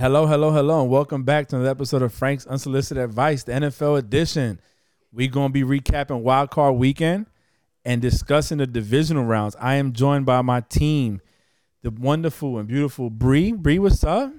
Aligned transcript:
Hello, 0.00 0.26
hello, 0.26 0.52
hello, 0.52 0.82
and 0.82 0.88
welcome 0.88 1.24
back 1.24 1.48
to 1.48 1.56
another 1.56 1.72
episode 1.72 2.02
of 2.02 2.14
Frank's 2.14 2.46
Unsolicited 2.46 3.02
Advice, 3.02 3.42
the 3.42 3.50
NFL 3.50 3.98
edition. 3.98 4.60
We're 5.12 5.26
going 5.26 5.48
to 5.48 5.52
be 5.52 5.64
recapping 5.64 6.20
Wild 6.20 6.50
Card 6.50 6.76
Weekend 6.76 7.26
and 7.84 8.00
discussing 8.00 8.58
the 8.58 8.68
divisional 8.68 9.24
rounds. 9.24 9.56
I 9.58 9.74
am 9.74 9.92
joined 9.92 10.24
by 10.24 10.40
my 10.42 10.60
team, 10.60 11.20
the 11.82 11.90
wonderful 11.90 12.58
and 12.58 12.68
beautiful 12.68 13.10
Bree. 13.10 13.50
Bree, 13.50 13.80
what's 13.80 14.04
up? 14.04 14.32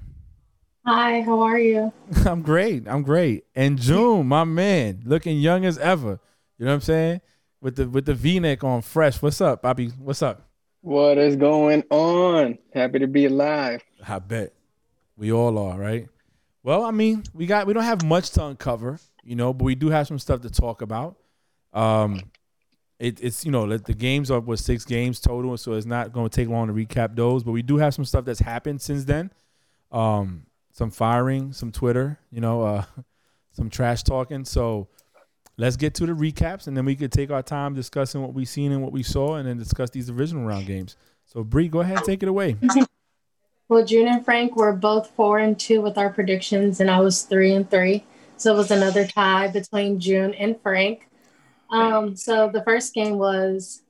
Hi, 0.85 1.19
how 1.23 1.41
are 1.41 1.59
you? 1.59 1.91
I'm 2.25 2.41
great. 2.41 2.87
I'm 2.87 3.03
great. 3.03 3.43
And 3.53 3.77
June, 3.77 4.27
my 4.27 4.45
man, 4.45 5.01
looking 5.03 5.39
young 5.39 5.65
as 5.65 5.77
ever. 5.77 6.21
You 6.57 6.67
know 6.67 6.71
what 6.71 6.75
I'm 6.75 6.81
saying? 6.81 7.21
With 7.59 7.75
the 7.75 7.89
with 7.89 8.05
the 8.05 8.13
V-neck 8.13 8.63
on, 8.63 8.81
fresh. 8.81 9.21
What's 9.21 9.41
up, 9.41 9.63
Bobby? 9.63 9.89
What's 9.89 10.21
up? 10.21 10.47
What 10.79 11.17
is 11.17 11.35
going 11.35 11.83
on? 11.89 12.59
Happy 12.73 12.99
to 12.99 13.07
be 13.07 13.25
alive. 13.25 13.83
I 14.07 14.19
bet 14.19 14.53
we 15.19 15.33
all 15.33 15.57
are, 15.59 15.77
right? 15.77 16.07
Well, 16.63 16.83
I 16.83 16.91
mean, 16.91 17.23
we 17.33 17.45
got 17.45 17.67
we 17.67 17.73
don't 17.73 17.83
have 17.83 18.03
much 18.03 18.31
to 18.31 18.45
uncover, 18.45 18.99
you 19.23 19.35
know, 19.35 19.53
but 19.53 19.65
we 19.65 19.75
do 19.75 19.89
have 19.89 20.07
some 20.07 20.17
stuff 20.17 20.41
to 20.41 20.49
talk 20.49 20.81
about. 20.81 21.17
Um, 21.73 22.21
it, 22.99 23.21
it's 23.21 23.45
you 23.45 23.51
know 23.51 23.77
the 23.77 23.93
games 23.93 24.31
are 24.31 24.39
with 24.39 24.61
six 24.61 24.85
games 24.85 25.19
total, 25.19 25.57
so 25.57 25.73
it's 25.73 25.85
not 25.85 26.13
going 26.13 26.29
to 26.29 26.35
take 26.35 26.47
long 26.47 26.67
to 26.67 26.73
recap 26.73 27.15
those. 27.15 27.43
But 27.43 27.51
we 27.51 27.61
do 27.61 27.77
have 27.77 27.93
some 27.93 28.05
stuff 28.05 28.25
that's 28.25 28.39
happened 28.39 28.81
since 28.81 29.03
then. 29.03 29.31
Um, 29.91 30.45
some 30.71 30.89
firing, 30.89 31.51
some 31.51 31.71
Twitter, 31.71 32.19
you 32.31 32.39
know, 32.39 32.61
uh, 32.61 32.83
some 33.51 33.69
trash 33.69 34.03
talking. 34.03 34.45
So 34.45 34.87
let's 35.57 35.75
get 35.75 35.95
to 35.95 36.05
the 36.05 36.13
recaps, 36.13 36.67
and 36.67 36.77
then 36.77 36.85
we 36.85 36.95
could 36.95 37.11
take 37.11 37.29
our 37.29 37.43
time 37.43 37.73
discussing 37.73 38.21
what 38.21 38.33
we've 38.33 38.47
seen 38.47 38.71
and 38.71 38.81
what 38.81 38.93
we 38.93 39.03
saw, 39.03 39.35
and 39.35 39.47
then 39.47 39.57
discuss 39.57 39.89
these 39.89 40.07
divisional 40.07 40.45
round 40.45 40.65
games. 40.65 40.95
So 41.25 41.43
Bree, 41.43 41.67
go 41.67 41.81
ahead 41.81 41.97
and 41.97 42.05
take 42.05 42.23
it 42.23 42.29
away. 42.29 42.55
Well, 43.69 43.85
June 43.85 44.07
and 44.07 44.25
Frank 44.25 44.55
were 44.55 44.73
both 44.73 45.11
four 45.11 45.37
and 45.37 45.57
two 45.57 45.79
with 45.79 45.95
our 45.95 46.09
predictions, 46.09 46.79
and 46.79 46.89
I 46.89 46.99
was 47.01 47.21
three 47.21 47.53
and 47.53 47.69
three. 47.69 48.03
So 48.35 48.53
it 48.53 48.57
was 48.57 48.71
another 48.71 49.05
tie 49.05 49.47
between 49.47 49.99
June 49.99 50.33
and 50.33 50.59
Frank. 50.59 51.07
Um, 51.69 52.15
so 52.15 52.49
the 52.51 52.63
first 52.63 52.95
game 52.95 53.19
was 53.19 53.83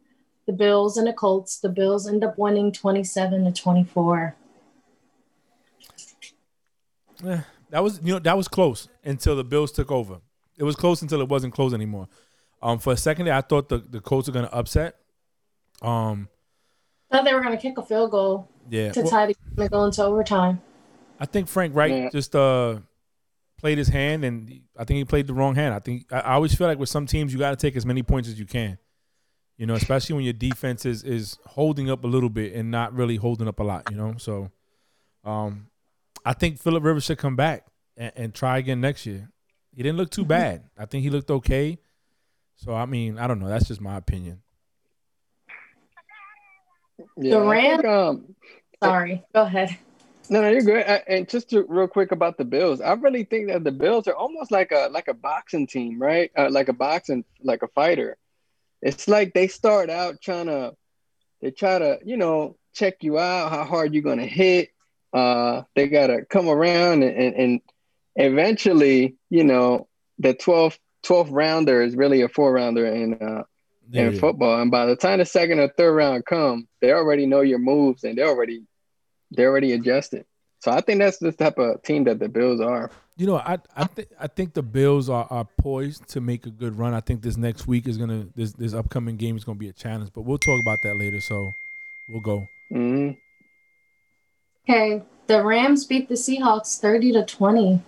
the 0.47 0.51
Bills 0.51 0.97
and 0.97 1.07
the 1.07 1.13
Colts. 1.13 1.59
The 1.59 1.69
Bills 1.69 2.09
end 2.09 2.25
up 2.25 2.37
winning 2.37 2.73
27 2.73 3.45
to 3.45 3.51
24. 3.53 4.35
Yeah, 7.23 7.41
that 7.69 7.81
was 7.81 8.01
you 8.03 8.13
know 8.13 8.19
that 8.19 8.35
was 8.35 8.49
close 8.49 8.89
until 9.05 9.37
the 9.37 9.43
Bills 9.45 9.71
took 9.71 9.91
over. 9.91 10.19
It 10.57 10.63
was 10.63 10.75
close 10.75 11.01
until 11.01 11.21
it 11.21 11.29
wasn't 11.29 11.53
close 11.53 11.73
anymore. 11.73 12.09
Um, 12.61 12.79
for 12.79 12.91
a 12.91 12.97
second 12.97 13.27
there, 13.27 13.33
I 13.33 13.41
thought 13.41 13.69
the 13.69 13.77
the 13.77 14.01
Colts 14.01 14.27
were 14.27 14.33
gonna 14.33 14.49
upset. 14.51 14.95
Um, 15.81 16.27
thought 17.11 17.23
they 17.23 17.33
were 17.33 17.41
gonna 17.41 17.57
kick 17.57 17.77
a 17.77 17.83
field 17.83 18.11
goal. 18.11 18.49
Yeah, 18.69 18.91
to 18.91 19.01
well, 19.01 19.09
tie 19.09 19.25
the 19.27 19.33
game 19.33 19.61
and 19.63 19.69
go 19.71 19.85
into 19.85 20.03
overtime. 20.03 20.61
I 21.19 21.25
think 21.25 21.47
Frank 21.47 21.75
Reich 21.75 21.91
Yeah. 21.91 22.09
just 22.09 22.35
uh 22.35 22.79
played 23.57 23.77
his 23.77 23.89
hand, 23.89 24.23
and 24.23 24.61
I 24.77 24.85
think 24.85 24.97
he 24.99 25.05
played 25.05 25.27
the 25.27 25.33
wrong 25.33 25.55
hand. 25.55 25.73
I 25.73 25.79
think 25.79 26.05
I, 26.11 26.19
I 26.19 26.33
always 26.33 26.55
feel 26.55 26.67
like 26.67 26.79
with 26.79 26.89
some 26.89 27.05
teams 27.05 27.33
you 27.33 27.39
got 27.39 27.49
to 27.51 27.57
take 27.57 27.75
as 27.75 27.85
many 27.85 28.03
points 28.03 28.29
as 28.29 28.39
you 28.39 28.45
can. 28.45 28.77
You 29.57 29.65
know, 29.65 29.73
especially 29.73 30.15
when 30.15 30.23
your 30.23 30.33
defense 30.33 30.85
is 30.85 31.03
is 31.03 31.37
holding 31.45 31.89
up 31.89 32.03
a 32.05 32.07
little 32.07 32.29
bit 32.29 32.53
and 32.53 32.71
not 32.71 32.93
really 32.93 33.17
holding 33.17 33.47
up 33.47 33.59
a 33.59 33.63
lot. 33.63 33.89
You 33.91 33.97
know, 33.97 34.15
so 34.17 34.51
um, 35.25 35.67
I 36.25 36.33
think 36.33 36.59
Philip 36.61 36.81
Rivers 36.83 37.03
should 37.03 37.17
come 37.17 37.35
back 37.35 37.65
and, 37.97 38.11
and 38.15 38.33
try 38.33 38.57
again 38.57 38.79
next 38.79 39.05
year. 39.05 39.29
He 39.75 39.83
didn't 39.83 39.97
look 39.97 40.09
too 40.11 40.23
bad. 40.25 40.63
I 40.77 40.85
think 40.85 41.03
he 41.03 41.09
looked 41.09 41.29
okay. 41.29 41.77
So 42.55 42.73
I 42.73 42.85
mean, 42.85 43.17
I 43.17 43.27
don't 43.27 43.39
know. 43.39 43.49
That's 43.49 43.67
just 43.67 43.81
my 43.81 43.97
opinion. 43.97 44.41
Yeah, 47.17 47.37
I 47.37 47.39
Rams- 47.51 47.81
think, 47.81 47.85
um, 47.85 48.35
Sorry, 48.83 49.23
go 49.33 49.43
ahead. 49.43 49.77
no, 50.29 50.41
no, 50.41 50.49
you're 50.49 50.63
good. 50.63 50.85
I, 50.87 51.03
and 51.07 51.27
just 51.29 51.49
to, 51.51 51.63
real 51.67 51.87
quick 51.87 52.11
about 52.11 52.37
the 52.37 52.45
Bills, 52.45 52.81
I 52.81 52.93
really 52.93 53.23
think 53.23 53.47
that 53.49 53.63
the 53.63 53.71
Bills 53.71 54.07
are 54.07 54.15
almost 54.15 54.51
like 54.51 54.71
a 54.71 54.89
like 54.91 55.07
a 55.07 55.13
boxing 55.13 55.67
team, 55.67 56.01
right? 56.01 56.31
Uh, 56.37 56.49
like 56.51 56.69
a 56.69 56.73
boxing, 56.73 57.25
like 57.43 57.63
a 57.63 57.67
fighter. 57.69 58.17
It's 58.81 59.07
like 59.07 59.33
they 59.33 59.47
start 59.47 59.89
out 59.89 60.21
trying 60.21 60.47
to, 60.47 60.73
they 61.41 61.51
try 61.51 61.79
to, 61.79 61.99
you 62.05 62.17
know, 62.17 62.57
check 62.73 62.97
you 63.01 63.17
out, 63.19 63.51
how 63.51 63.65
hard 63.65 63.93
you're 63.93 64.03
gonna 64.03 64.25
hit. 64.27 64.69
Uh, 65.13 65.63
they 65.75 65.87
gotta 65.89 66.25
come 66.29 66.47
around 66.47 67.03
and 67.03 67.15
and, 67.17 67.35
and 67.35 67.61
eventually, 68.15 69.15
you 69.29 69.43
know, 69.43 69.87
the 70.19 70.33
12th 70.33 70.77
12th 71.05 71.29
rounder 71.31 71.81
is 71.81 71.95
really 71.95 72.21
a 72.21 72.29
four 72.29 72.53
rounder 72.53 72.85
in 72.85 73.13
uh 73.15 73.43
Yeah, 73.89 74.09
in 74.09 74.11
yeah. 74.11 74.19
football. 74.19 74.61
And 74.61 74.69
by 74.71 74.85
the 74.85 74.95
time 74.95 75.19
the 75.19 75.25
second 75.25 75.59
or 75.59 75.69
third 75.69 75.93
round 75.93 76.25
come, 76.25 76.67
they 76.81 76.91
already 76.91 77.25
know 77.25 77.41
your 77.41 77.59
moves 77.59 78.03
and 78.03 78.17
they're 78.17 78.27
already 78.27 78.63
they're 79.31 79.49
already 79.49 79.73
adjusted. 79.73 80.25
So 80.59 80.71
I 80.71 80.81
think 80.81 80.99
that's 80.99 81.17
the 81.17 81.31
type 81.31 81.57
of 81.57 81.81
team 81.83 82.03
that 82.05 82.19
the 82.19 82.27
Bills 82.27 82.59
are. 82.59 82.91
You 83.15 83.27
know, 83.27 83.37
I 83.37 83.59
I 83.75 83.85
think 83.85 84.09
I 84.19 84.27
think 84.27 84.53
the 84.53 84.63
Bills 84.63 85.09
are, 85.09 85.27
are 85.29 85.45
poised 85.57 86.07
to 86.09 86.21
make 86.21 86.45
a 86.45 86.49
good 86.49 86.77
run. 86.77 86.93
I 86.93 87.01
think 87.01 87.21
this 87.21 87.37
next 87.37 87.67
week 87.67 87.87
is 87.87 87.97
gonna 87.97 88.27
this 88.35 88.53
this 88.53 88.73
upcoming 88.73 89.17
game 89.17 89.35
is 89.37 89.43
gonna 89.43 89.57
be 89.57 89.69
a 89.69 89.73
challenge, 89.73 90.11
but 90.13 90.21
we'll 90.21 90.37
talk 90.37 90.59
about 90.61 90.81
that 90.83 90.97
later. 90.97 91.19
So 91.21 91.53
we'll 92.09 92.21
go. 92.21 92.47
hmm 92.69 93.11
Okay, 94.69 95.01
the 95.27 95.43
Rams 95.43 95.85
beat 95.85 96.09
the 96.09 96.15
Seahawks 96.15 96.79
30 96.79 97.13
to 97.13 97.25
20. 97.25 97.81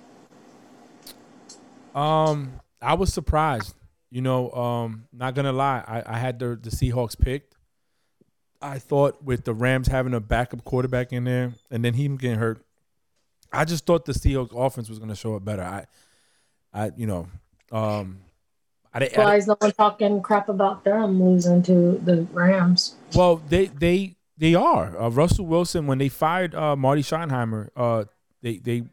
Um, 1.93 2.53
I 2.81 2.95
was 2.95 3.13
surprised. 3.13 3.75
You 4.09 4.21
know, 4.21 4.51
um, 4.51 5.05
not 5.13 5.35
gonna 5.35 5.53
lie, 5.53 5.83
I, 5.87 6.15
I 6.15 6.17
had 6.17 6.39
the 6.39 6.59
the 6.61 6.69
Seahawks 6.69 7.17
picked. 7.17 7.55
I 8.61 8.79
thought 8.79 9.23
with 9.23 9.43
the 9.45 9.53
Rams 9.53 9.87
having 9.87 10.13
a 10.13 10.19
backup 10.19 10.63
quarterback 10.63 11.11
in 11.13 11.23
there, 11.23 11.53
and 11.69 11.83
then 11.83 11.93
him 11.93 12.17
getting 12.17 12.37
hurt, 12.39 12.63
I 13.51 13.65
just 13.65 13.85
thought 13.85 14.05
the 14.05 14.13
Seahawks 14.13 14.53
offense 14.55 14.89
was 14.89 14.99
gonna 14.99 15.15
show 15.15 15.35
up 15.35 15.43
better. 15.43 15.63
I, 15.63 15.85
I, 16.73 16.91
you 16.95 17.07
know, 17.07 17.27
um, 17.71 18.19
I, 18.93 18.99
didn't- 18.99 19.17
Why 19.17 19.35
is 19.35 19.47
no 19.47 19.55
one 19.59 19.71
talking 19.71 20.21
crap 20.21 20.47
about 20.49 20.83
them 20.83 21.21
losing 21.23 21.63
to 21.63 21.99
the 22.03 22.27
Rams? 22.31 22.95
Well, 23.15 23.37
they 23.49 23.67
they 23.67 24.15
they 24.37 24.55
are. 24.55 24.99
Uh, 24.99 25.09
Russell 25.09 25.45
Wilson 25.45 25.87
when 25.87 25.97
they 25.97 26.09
fired 26.09 26.55
uh, 26.55 26.75
Marty 26.75 27.01
Schottenheimer, 27.01 27.69
uh, 27.75 28.05
they 28.41 28.57
they, 28.57 28.83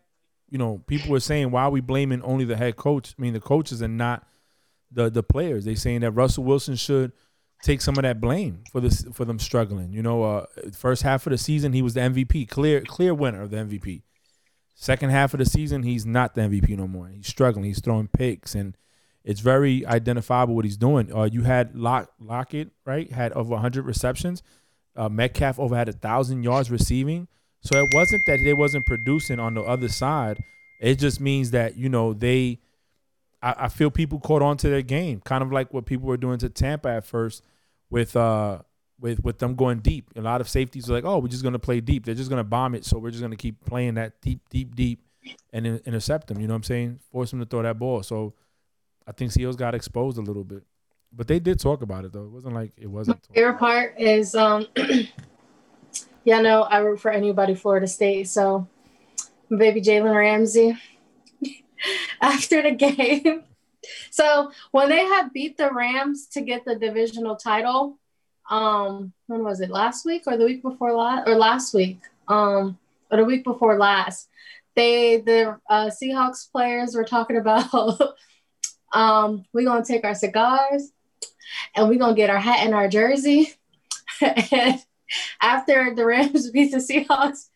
you 0.51 0.59
know, 0.59 0.83
people 0.87 1.11
were 1.11 1.21
saying 1.21 1.51
why 1.51 1.63
are 1.63 1.71
we 1.71 1.81
blaming 1.81 2.23
only 2.23 2.45
the 2.45 2.57
head 2.57 2.77
coach? 2.77 3.15
I 3.19 3.23
mean, 3.23 3.33
the 3.33 3.41
coaches 3.41 3.81
and 3.81 3.97
not 3.99 4.27
the 4.91 5.11
the 5.11 5.23
players. 5.23 5.65
They 5.65 5.75
saying 5.75 6.01
that 6.01 6.13
Russell 6.13 6.45
Wilson 6.45 6.77
should 6.77 7.13
take 7.63 7.81
some 7.81 7.97
of 7.97 8.03
that 8.03 8.21
blame 8.21 8.65
for 8.71 8.81
this 8.81 9.05
for 9.13 9.25
them 9.25 9.39
struggling. 9.39 9.93
You 9.93 10.03
know, 10.03 10.23
uh, 10.23 10.47
first 10.73 11.03
half 11.03 11.27
of 11.27 11.31
the 11.31 11.39
season 11.39 11.73
he 11.73 11.83
was 11.83 11.95
the 11.95 12.01
MVP, 12.01 12.49
clear 12.49 12.81
clear 12.83 13.15
winner 13.15 13.43
of 13.43 13.51
the 13.51 13.59
MVP. 13.59 14.03
Second 14.75 15.11
half 15.11 15.35
of 15.35 15.39
the 15.39 15.47
season 15.47 15.83
he's 15.83 16.07
not 16.07 16.35
the 16.35 16.43
MVP 16.43 16.77
no 16.77 16.87
more. 16.87 17.09
He's 17.09 17.27
struggling. 17.27 17.65
He's 17.65 17.81
throwing 17.81 18.09
picks 18.09 18.55
and. 18.55 18.77
It's 19.25 19.41
very 19.41 19.85
identifiable 19.85 20.55
what 20.55 20.65
he's 20.65 20.79
doing. 20.79 21.15
Uh, 21.15 21.25
you 21.25 21.43
had 21.43 21.77
Lock, 21.77 22.11
Lockett, 22.19 22.71
right? 22.87 23.13
Had 23.13 23.33
over 23.33 23.51
100 23.51 23.85
receptions. 23.85 24.43
Uh, 24.97 25.11
Metcalf 25.11 25.59
over 25.59 25.77
had 25.77 25.89
a 25.89 25.93
thousand 25.93 26.45
yards 26.45 26.71
receiving. 26.71 27.29
So 27.61 27.85
it 27.85 27.93
wasn't 27.93 28.25
that 28.27 28.41
they 28.43 28.55
wasn't 28.55 28.87
producing 28.87 29.39
on 29.39 29.55
the 29.55 29.63
other 29.63 29.89
side. 29.89 30.43
It 30.81 30.99
just 30.99 31.21
means 31.21 31.51
that 31.53 31.77
you 31.77 31.89
know 31.89 32.13
they. 32.13 32.61
I, 33.43 33.55
I 33.59 33.69
feel 33.69 33.91
people 33.91 34.19
caught 34.19 34.43
on 34.43 34.57
to 34.59 34.69
their 34.69 34.83
game, 34.83 35.21
kind 35.21 35.43
of 35.43 35.53
like 35.53 35.73
what 35.73 35.87
people 35.87 36.07
were 36.09 36.17
doing 36.17 36.39
to 36.39 36.49
Tampa 36.49 36.89
at 36.89 37.05
first, 37.05 37.43
with 37.91 38.17
uh 38.17 38.61
with 39.01 39.23
with 39.23 39.39
them 39.39 39.55
going 39.55 39.79
deep. 39.79 40.11
A 40.17 40.21
lot 40.21 40.41
of 40.41 40.49
safeties 40.49 40.89
were 40.89 40.95
like, 40.97 41.05
"Oh, 41.05 41.19
we're 41.19 41.29
just 41.29 41.45
gonna 41.45 41.59
play 41.59 41.81
deep. 41.81 42.05
They're 42.05 42.15
just 42.15 42.31
gonna 42.31 42.45
bomb 42.45 42.75
it, 42.75 42.85
so 42.85 42.99
we're 42.99 43.11
just 43.11 43.23
gonna 43.23 43.37
keep 43.37 43.65
playing 43.65 43.95
that 43.95 44.21
deep, 44.21 44.41
deep, 44.51 44.75
deep, 44.75 45.01
and 45.53 45.67
in, 45.67 45.81
intercept 45.85 46.27
them." 46.29 46.41
You 46.41 46.47
know 46.49 46.55
what 46.55 46.59
I'm 46.59 46.63
saying? 46.65 47.01
Force 47.13 47.31
them 47.31 47.41
to 47.41 47.47
throw 47.47 47.63
that 47.63 47.79
ball. 47.79 48.03
So 48.03 48.35
I 49.07 49.13
think 49.13 49.33
Seals 49.33 49.57
got 49.57 49.75
exposed 49.75 50.19
a 50.19 50.23
little 50.23 50.45
bit, 50.45 50.65
but 51.13 51.29
they 51.29 51.39
did 51.39 51.61
talk 51.61 51.83
about 51.83 52.05
it 52.05 52.13
though. 52.13 52.25
It 52.25 52.31
wasn't 52.31 52.55
like 52.55 52.73
it 52.77 52.89
wasn't. 52.89 53.23
talk- 53.23 53.35
favorite 53.35 53.59
part 53.59 53.95
is 53.99 54.35
um 54.35 54.67
yeah 56.25 56.41
no 56.41 56.63
i 56.63 56.79
root 56.79 57.01
for 57.01 57.11
anybody 57.11 57.55
florida 57.55 57.87
state 57.87 58.29
so 58.29 58.67
baby 59.57 59.81
jalen 59.81 60.15
ramsey 60.15 60.77
after 62.21 62.63
the 62.63 62.73
game. 62.73 63.45
So 64.11 64.53
when 64.71 64.89
they 64.89 65.05
had 65.05 65.33
beat 65.33 65.57
the 65.57 65.71
rams 65.73 66.27
to 66.29 66.41
get 66.41 66.65
the 66.65 66.77
divisional 66.77 67.37
title 67.37 67.99
um 68.51 69.13
when 69.27 69.45
was 69.45 69.61
it? 69.61 69.71
Last 69.71 70.07
week 70.07 70.23
or 70.27 70.37
the 70.37 70.45
week 70.45 70.63
before 70.63 70.93
last 70.93 71.29
or 71.29 71.35
last 71.37 71.75
week? 71.75 72.01
Um 72.27 72.79
or 73.11 73.19
the 73.19 73.25
week 73.25 73.45
before 73.45 73.79
last. 73.79 74.29
They 74.75 75.19
the 75.19 75.59
uh, 75.69 75.91
seahawks 75.91 76.51
players 76.51 76.95
were 76.95 77.05
talking 77.05 77.37
about 77.37 77.73
um 78.93 79.45
we're 79.53 79.65
gonna 79.65 79.85
take 79.85 80.05
our 80.05 80.15
cigars 80.15 80.93
and 81.75 81.89
we're 81.89 81.99
gonna 81.99 82.15
get 82.15 82.31
our 82.31 82.39
hat 82.39 82.61
and 82.61 82.75
our 82.75 82.89
jersey. 82.89 83.53
and 84.21 84.83
after 85.41 85.95
the 85.95 86.05
Rams 86.05 86.51
beat 86.51 86.73
the 86.73 86.79
Seahawks, 86.79 87.49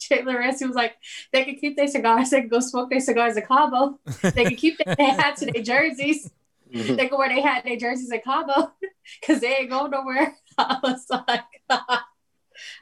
Jalen 0.00 0.38
Ramsey 0.38 0.66
was 0.66 0.76
like, 0.76 0.94
they 1.32 1.44
could 1.44 1.58
keep 1.58 1.76
their 1.76 1.88
cigars, 1.88 2.30
they 2.30 2.42
could 2.42 2.50
go 2.50 2.60
smoke 2.60 2.90
their 2.90 3.00
cigars 3.00 3.36
in 3.36 3.44
Cabo. 3.44 3.98
They 4.22 4.44
could 4.44 4.58
keep 4.58 4.78
their 4.78 4.94
hats 4.98 5.42
and 5.42 5.52
their 5.52 5.62
jerseys. 5.62 6.30
They 6.70 7.08
could 7.08 7.18
wear 7.18 7.28
their 7.28 7.42
hat 7.42 7.64
and 7.64 7.70
their 7.70 7.78
jerseys 7.78 8.10
in 8.10 8.20
Cabo 8.20 8.72
because 9.20 9.40
they 9.40 9.56
ain't 9.56 9.70
going 9.70 9.90
nowhere. 9.90 10.36
I 10.58 10.78
was 10.82 11.06
like, 11.10 11.44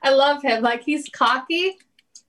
I 0.02 0.10
love 0.10 0.42
him. 0.42 0.62
Like 0.62 0.82
he's 0.82 1.08
cocky, 1.08 1.76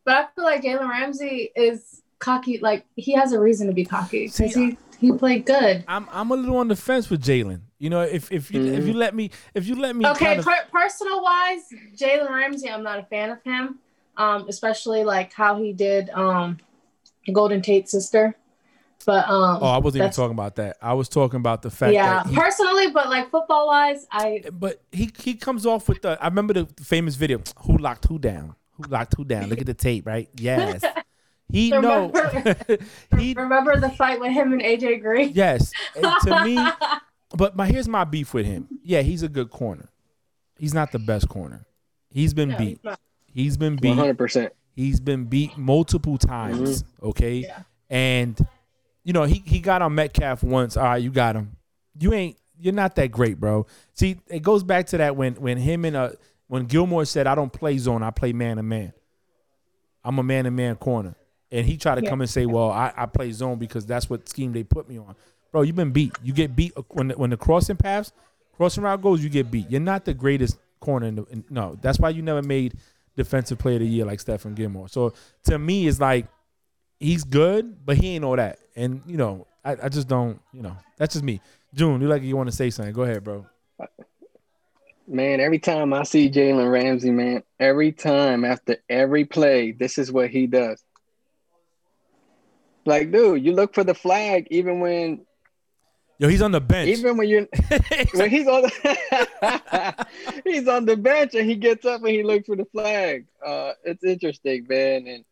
but 0.06 0.16
I 0.16 0.28
feel 0.36 0.44
like 0.44 0.64
Jalen 0.64 0.90
Ramsey 0.90 1.52
is 1.56 2.02
cocky. 2.20 2.60
Like 2.60 2.86
he 2.96 3.14
has 3.14 3.34
a 3.34 3.40
reason 3.40 3.68
to 3.68 3.74
be 3.74 3.86
cocky 3.86 4.28
because 4.28 4.54
he 4.54 4.78
he 5.00 5.12
played 5.12 5.46
good. 5.46 5.84
I'm 5.88 6.08
I'm 6.12 6.32
a 6.32 6.36
little 6.36 6.58
on 6.58 6.68
the 6.68 6.76
fence 6.76 7.10
with 7.10 7.24
Jalen. 7.24 7.62
You 7.80 7.90
know, 7.90 8.02
if 8.02 8.32
if 8.32 8.52
you 8.52 8.66
if 8.66 8.86
you 8.86 8.92
mm-hmm. 8.92 9.00
let 9.00 9.16
me 9.16 9.32
if 9.54 9.68
you 9.68 9.76
let 9.76 9.96
me 9.96 10.06
Okay, 10.06 10.26
kind 10.26 10.40
of- 10.40 10.46
per- 10.46 10.68
personal 10.72 11.24
wise, 11.24 11.64
Jalen 11.96 12.30
Ramsey, 12.30 12.70
I'm 12.70 12.84
not 12.84 13.00
a 13.00 13.04
fan 13.04 13.30
of 13.30 13.42
him. 13.44 13.80
Um, 14.18 14.48
especially 14.50 15.04
like 15.04 15.32
how 15.34 15.62
he 15.62 15.74
did 15.74 16.10
um 16.10 16.58
Golden 17.32 17.62
Tate's 17.62 17.92
sister. 17.92 18.36
But 19.06 19.30
um 19.30 19.60
oh, 19.62 19.68
I 19.68 19.78
wasn't 19.78 20.02
even 20.04 20.12
talking 20.12 20.34
about 20.34 20.56
that. 20.58 20.78
I 20.82 20.94
was 20.94 21.08
talking 21.08 21.40
about 21.40 21.62
the 21.62 21.70
fact 21.70 21.94
yeah, 21.94 22.24
that 22.24 22.28
he, 22.28 22.36
personally, 22.36 22.90
but 22.92 23.10
like 23.10 23.30
football 23.30 23.68
wise, 23.68 24.08
I 24.12 24.44
but 24.52 24.82
he 24.92 25.12
he 25.22 25.36
comes 25.36 25.66
off 25.66 25.88
with 25.88 26.02
the 26.02 26.18
I 26.22 26.28
remember 26.28 26.54
the 26.54 26.66
famous 26.84 27.16
video, 27.16 27.42
who 27.62 27.78
locked 27.78 28.06
who 28.08 28.18
down? 28.20 28.56
Who 28.74 28.84
locked 28.90 29.14
who 29.16 29.24
down? 29.24 29.50
Look 29.50 29.60
at 29.62 29.66
the 29.68 29.74
tape, 29.74 30.06
right? 30.08 30.30
Yes. 30.38 30.84
He 31.50 31.70
know 31.70 32.10
Remember- 32.10 32.78
he 33.18 33.34
remember 33.34 33.80
the 33.80 33.90
fight 33.92 34.20
with 34.20 34.34
him 34.34 34.52
and 34.52 34.62
AJ 34.62 35.02
Green. 35.02 35.32
yes. 35.34 35.72
And 35.96 36.14
to 36.24 36.44
me, 36.44 36.58
but 37.38 37.56
my 37.56 37.68
here's 37.68 37.88
my 37.88 38.04
beef 38.04 38.34
with 38.34 38.46
him. 38.46 38.68
Yeah, 38.84 39.02
he's 39.02 39.24
a 39.24 39.30
good 39.30 39.50
corner. 39.52 39.90
He's 40.58 40.74
not 40.74 40.92
the 40.92 41.00
best 41.00 41.30
corner. 41.30 41.66
He's 42.10 42.34
been 42.34 42.50
No, 42.50 42.58
beat. 42.58 42.80
he's. 42.84 42.96
He's 43.38 43.56
been 43.56 43.76
beat. 43.76 43.96
hundred 43.96 44.18
percent. 44.18 44.52
He's 44.76 45.00
been 45.00 45.26
beat 45.26 45.56
multiple 45.58 46.18
times. 46.18 46.84
Okay. 47.04 47.36
Yeah. 47.38 47.62
And 47.90 48.36
you 49.04 49.14
know, 49.14 49.24
he, 49.24 49.44
he 49.46 49.60
got 49.60 49.82
on 49.84 49.94
Metcalf 49.94 50.44
once. 50.44 50.76
All 50.76 50.84
right, 50.84 50.98
you 50.98 51.12
got 51.12 51.36
him. 51.36 51.56
You 52.00 52.14
ain't 52.14 52.38
you're 52.60 52.74
not 52.74 52.96
that 52.96 53.10
great, 53.12 53.40
bro. 53.40 53.68
See, 53.94 54.20
it 54.28 54.42
goes 54.42 54.64
back 54.64 54.88
to 54.88 54.98
that 54.98 55.16
when 55.16 55.36
when 55.36 55.58
him 55.58 55.86
and 55.86 55.96
uh 55.96 56.10
when 56.48 56.66
Gilmore 56.66 57.06
said, 57.06 57.28
I 57.28 57.36
don't 57.36 57.54
play 57.54 57.78
zone, 57.78 58.02
I 58.02 58.10
play 58.10 58.34
man 58.34 58.58
to 58.58 58.64
man. 58.64 58.92
I'm 60.04 60.18
a 60.18 60.24
man 60.24 60.46
to 60.46 60.52
man 60.52 60.76
corner. 60.78 61.16
And 61.52 61.66
he 61.66 61.78
tried 61.78 61.96
to 61.96 62.04
Yeah. 62.04 62.10
come 62.10 62.22
and 62.22 62.30
say, 62.30 62.46
Well, 62.48 62.72
I, 62.72 62.92
I 62.98 63.06
play 63.06 63.32
zone 63.32 63.60
because 63.60 63.86
that's 63.86 64.10
what 64.10 64.28
scheme 64.28 64.52
they 64.52 64.64
put 64.64 64.90
me 64.90 64.98
on. 64.98 65.16
Bro, 65.52 65.62
you've 65.62 65.76
been 65.76 65.92
beat. 65.92 66.14
You 66.24 66.34
get 66.34 66.56
beat 66.56 66.74
when 66.90 67.10
the, 67.10 67.18
when 67.18 67.30
the 67.30 67.38
crossing 67.38 67.78
paths, 67.78 68.12
crossing 68.56 68.84
route 68.84 69.02
goes, 69.02 69.24
you 69.24 69.30
get 69.30 69.52
beat. 69.52 69.70
You're 69.70 69.80
not 69.80 70.06
the 70.06 70.14
greatest 70.14 70.58
corner 70.80 71.08
in 71.08 71.16
the 71.16 71.24
in, 71.26 71.44
no. 71.50 71.78
That's 71.82 72.00
why 72.00 72.10
you 72.10 72.22
never 72.22 72.42
made 72.42 72.74
defensive 73.18 73.58
player 73.58 73.76
of 73.76 73.82
the 73.82 73.88
year 73.88 74.06
like 74.06 74.20
Stephon 74.20 74.56
Gilmore. 74.56 74.88
So 74.88 75.14
to 75.46 75.60
me, 75.60 75.88
it's 75.88 76.00
like 76.00 76.28
he's 77.00 77.26
good, 77.26 77.86
but 77.86 77.98
he 77.98 78.16
ain't 78.16 78.24
all 78.24 78.38
that. 78.38 78.60
And 78.76 79.02
you 79.06 79.18
know, 79.18 79.48
I, 79.66 79.76
I 79.84 79.90
just 79.90 80.08
don't. 80.08 80.40
You 80.54 80.62
know, 80.62 80.78
that's 80.98 81.14
just 81.14 81.26
me. 81.26 81.42
June, 81.74 82.00
you 82.00 82.08
like 82.08 82.22
you 82.22 82.38
want 82.38 82.50
to 82.50 82.56
say 82.56 82.70
something? 82.70 82.94
Go 82.94 83.04
ahead, 83.04 83.24
bro. 83.24 83.46
Man, 85.10 85.40
every 85.40 85.60
time 85.60 85.94
I 85.94 86.04
see 86.04 86.30
Jalen 86.30 86.72
Ramsey, 86.72 87.12
man, 87.12 87.44
every 87.60 87.92
time 87.92 88.44
after 88.46 88.78
every 88.90 89.26
play, 89.26 89.72
this 89.72 89.98
is 89.98 90.12
what 90.12 90.30
he 90.30 90.48
does. 90.48 90.84
Like, 92.86 93.12
dude, 93.12 93.44
you 93.44 93.54
look 93.54 93.74
for 93.74 93.84
the 93.84 93.94
flag 93.94 94.48
even 94.50 94.80
when 94.80 95.27
Yo, 96.20 96.28
he's 96.28 96.42
on 96.42 96.52
the 96.52 96.60
bench. 96.62 96.90
even 96.90 97.16
when 97.18 97.28
you're 97.30 97.48
when 98.14 98.30
he's 98.30 98.48
on 98.48 98.64
the 98.64 100.08
he's 100.46 100.68
on 100.68 100.86
the 100.86 100.98
bench 100.98 101.36
and 101.36 101.48
he 101.48 101.56
gets 101.56 101.86
up 101.86 102.00
and 102.02 102.10
he 102.10 102.24
looks 102.24 102.48
for 102.48 102.56
the 102.56 102.66
flag. 102.66 103.26
Uh, 103.46 103.74
it's 103.84 104.04
interesting, 104.04 104.66
man, 104.68 105.08
and 105.08 105.26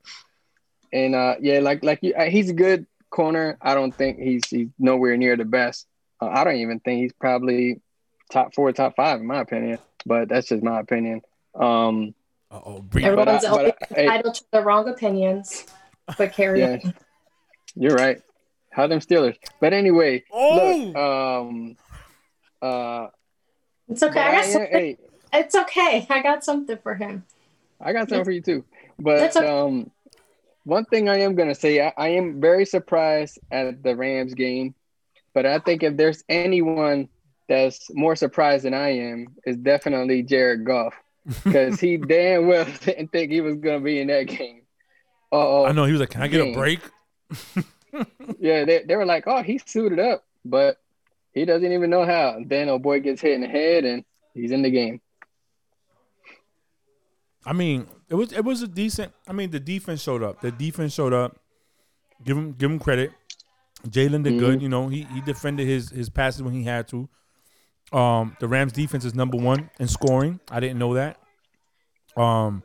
and 0.94 1.16
uh, 1.16 1.36
yeah, 1.40 1.60
like 1.60 1.84
like 1.84 2.00
you, 2.04 2.14
uh, 2.14 2.26
he's 2.26 2.50
a 2.50 2.54
good 2.54 2.86
corner. 3.10 3.58
I 3.62 3.74
don't 3.74 3.94
think 3.94 4.20
he's 4.20 4.46
he's 4.48 4.68
nowhere 4.78 5.18
near 5.18 5.36
the 5.36 5.46
best. 5.46 5.88
Uh, 6.22 6.28
I 6.28 6.44
don't 6.44 6.58
even 6.58 6.80
think 6.80 7.02
he's 7.02 7.14
probably 7.14 7.82
top 8.32 8.54
four, 8.54 8.72
top 8.72 8.96
five 8.96 9.20
in 9.20 9.26
my 9.26 9.42
opinion. 9.42 9.80
But 10.06 10.30
that's 10.30 10.48
just 10.50 10.62
my 10.64 10.80
opinion. 10.80 11.22
Um, 11.56 12.14
oh, 12.52 12.86
Everyone's 12.94 13.44
I- 13.44 13.50
always 13.50 13.72
but 13.80 13.92
I- 13.92 13.96
hey. 13.96 14.04
entitled 14.06 14.36
to 14.36 14.44
their 14.52 14.62
wrong 14.62 14.88
opinions. 14.88 15.66
But 16.18 16.34
carry 16.34 16.60
Yeah. 16.60 16.78
on. 16.84 16.94
you're 17.76 17.96
right. 17.96 18.22
How 18.75 18.88
them 18.88 19.00
Steelers? 19.00 19.38
But 19.62 19.72
anyway, 19.72 20.24
Oh! 20.31 20.56
look, 20.92 20.98
um, 20.98 21.77
uh, 22.62 23.07
It's 23.88 24.04
okay. 24.04 24.19
I 24.19 24.27
I 24.27 24.31
got 24.33 24.44
am- 24.45 24.51
something. 24.51 24.72
hey, 24.72 24.98
It's 25.31 25.56
okay. 25.56 26.06
I 26.10 26.22
got 26.22 26.44
something 26.44 26.77
for 26.83 26.94
him. 26.94 27.24
I 27.80 27.94
got 27.94 28.10
something 28.10 28.25
for 28.25 28.31
you 28.31 28.42
too. 28.42 28.66
But 29.00 29.33
okay. 29.36 29.48
um, 29.48 29.92
one 30.66 30.83
thing 30.86 31.07
I 31.07 31.19
am 31.19 31.36
gonna 31.36 31.56
say, 31.56 31.86
I, 31.88 31.94
I 31.98 32.07
am 32.10 32.42
very 32.42 32.66
surprised 32.66 33.39
at 33.50 33.81
the 33.81 33.95
Rams 33.95 34.33
game. 34.33 34.75
But 35.33 35.45
I 35.45 35.60
think 35.60 35.81
if 35.83 35.95
there's 35.95 36.24
anyone 36.27 37.07
that's 37.48 37.88
more 37.94 38.16
surprised 38.18 38.66
than 38.66 38.74
I 38.74 38.89
am, 38.89 39.27
is 39.45 39.56
definitely 39.57 40.24
Jared 40.24 40.66
Goff 40.66 40.95
because 41.45 41.80
he 41.80 41.95
damn 41.98 42.48
well 42.48 42.66
didn't 42.81 43.12
think 43.13 43.31
he 43.31 43.39
was 43.39 43.56
gonna 43.56 43.80
be 43.80 44.01
in 44.01 44.07
that 44.07 44.24
game. 44.27 44.63
Oh, 45.31 45.66
I 45.66 45.72
know 45.72 45.86
he 45.86 45.92
was 45.94 46.01
like, 46.01 46.10
"Can 46.10 46.22
I 46.24 46.27
get 46.27 46.42
a 46.45 46.54
break?" 46.54 46.80
yeah, 48.39 48.65
they, 48.65 48.83
they 48.88 48.95
were 48.95 49.06
like, 49.06 49.25
oh, 49.27 49.44
he's 49.44 49.63
suited 49.65 50.00
up, 50.00 50.24
but 50.44 50.77
he 51.33 51.45
doesn't 51.45 51.71
even 51.71 51.89
know 51.89 52.06
how. 52.06 52.39
Then 52.45 52.69
oh 52.69 52.80
boy 52.80 53.00
gets 53.01 53.21
hit 53.21 53.33
in 53.33 53.42
the 53.42 53.47
head 53.47 53.86
and 53.86 54.03
he's 54.33 54.51
in 54.51 54.62
the 54.62 54.71
game. 54.71 55.01
I 57.45 57.53
mean, 57.53 57.88
it 58.09 58.15
was 58.15 58.31
it 58.31 58.44
was 58.44 58.62
a 58.62 58.68
decent. 58.68 59.13
I 59.27 59.33
mean, 59.33 59.51
the 59.51 59.59
defense 59.59 60.01
showed 60.01 60.24
up. 60.24 60.42
The 60.42 60.51
defense 60.51 60.94
showed 60.94 61.13
up. 61.13 61.38
Give 62.24 62.38
him 62.38 62.53
give 62.53 62.71
him 62.71 62.80
credit. 62.80 63.12
Jalen 63.88 64.24
did 64.24 64.39
good. 64.39 64.62
You 64.62 64.69
know, 64.69 64.88
he 64.88 65.03
he 65.13 65.21
defended 65.21 65.68
his 65.68 65.89
his 65.89 66.09
passes 66.09 66.41
when 66.41 66.53
he 66.53 66.63
had 66.63 66.88
to. 66.88 67.07
Um, 67.91 68.36
the 68.39 68.48
Rams 68.48 68.71
defense 68.71 69.06
is 69.06 69.13
number 69.13 69.38
one 69.38 69.69
in 69.80 69.88
scoring. 69.88 70.39
I 70.50 70.59
didn't 70.59 70.80
know 70.80 70.95
that. 70.95 71.18
Um, 72.18 72.63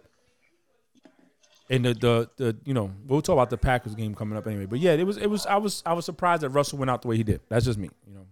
and 1.71 1.85
the 1.85 1.95
the 1.95 2.31
the 2.37 2.57
you 2.65 2.75
know 2.75 2.91
we'll 3.07 3.23
talk 3.23 3.35
about 3.35 3.49
the 3.49 3.57
Packers 3.57 3.95
game 3.95 4.15
coming 4.15 4.37
up 4.37 4.47
anyway. 4.47 4.67
But 4.67 4.81
yeah, 4.81 4.93
it 4.93 5.05
was 5.05 5.17
it 5.17 5.29
was 5.29 5.47
I 5.47 5.57
was 5.57 5.83
I 5.87 5.95
was 5.95 6.05
surprised 6.05 6.43
that 6.43 6.51
Russell 6.51 6.79
went 6.79 6.91
out 6.91 7.03
the 7.03 7.09
way 7.09 7.17
he 7.17 7.23
did. 7.23 7.41
That's 7.49 7.65
just 7.65 7.79
me. 7.79 7.89
You 8.07 8.15
know. 8.15 8.27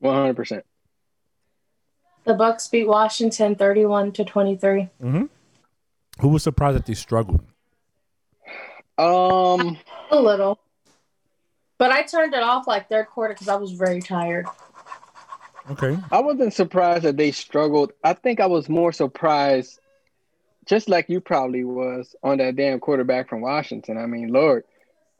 One 0.00 0.14
hundred 0.16 0.34
percent. 0.34 0.64
The 2.24 2.34
Bucks 2.34 2.68
beat 2.68 2.86
Washington 2.86 3.54
31 3.54 4.12
to 4.12 4.24
23. 4.24 4.90
Mm-hmm. 5.02 5.24
Who 6.20 6.28
was 6.28 6.42
surprised 6.42 6.76
that 6.76 6.84
they 6.84 6.92
struggled? 6.92 7.40
Um, 8.98 9.78
A 10.10 10.20
little. 10.20 10.58
But 11.78 11.90
I 11.90 12.02
turned 12.02 12.34
it 12.34 12.42
off 12.42 12.66
like 12.66 12.90
third 12.90 13.06
quarter 13.06 13.32
because 13.32 13.48
I 13.48 13.54
was 13.54 13.72
very 13.72 14.02
tired. 14.02 14.46
Okay. 15.70 15.96
I 16.10 16.20
wasn't 16.20 16.52
surprised 16.52 17.04
that 17.04 17.16
they 17.16 17.30
struggled. 17.30 17.92
I 18.04 18.12
think 18.12 18.40
I 18.40 18.46
was 18.46 18.68
more 18.68 18.92
surprised, 18.92 19.80
just 20.68 20.88
like 20.88 21.08
you 21.08 21.20
probably 21.20 21.64
was, 21.64 22.14
on 22.22 22.38
that 22.38 22.56
damn 22.56 22.78
quarterback 22.80 23.28
from 23.28 23.40
Washington. 23.40 23.96
I 23.98 24.06
mean, 24.06 24.28
Lord, 24.28 24.64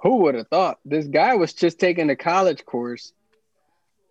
who 0.02 0.16
would 0.18 0.34
have 0.34 0.48
thought 0.48 0.78
this 0.84 1.06
guy 1.06 1.34
was 1.34 1.52
just 1.52 1.78
taking 1.80 2.10
a 2.10 2.16
college 2.16 2.64
course, 2.64 3.12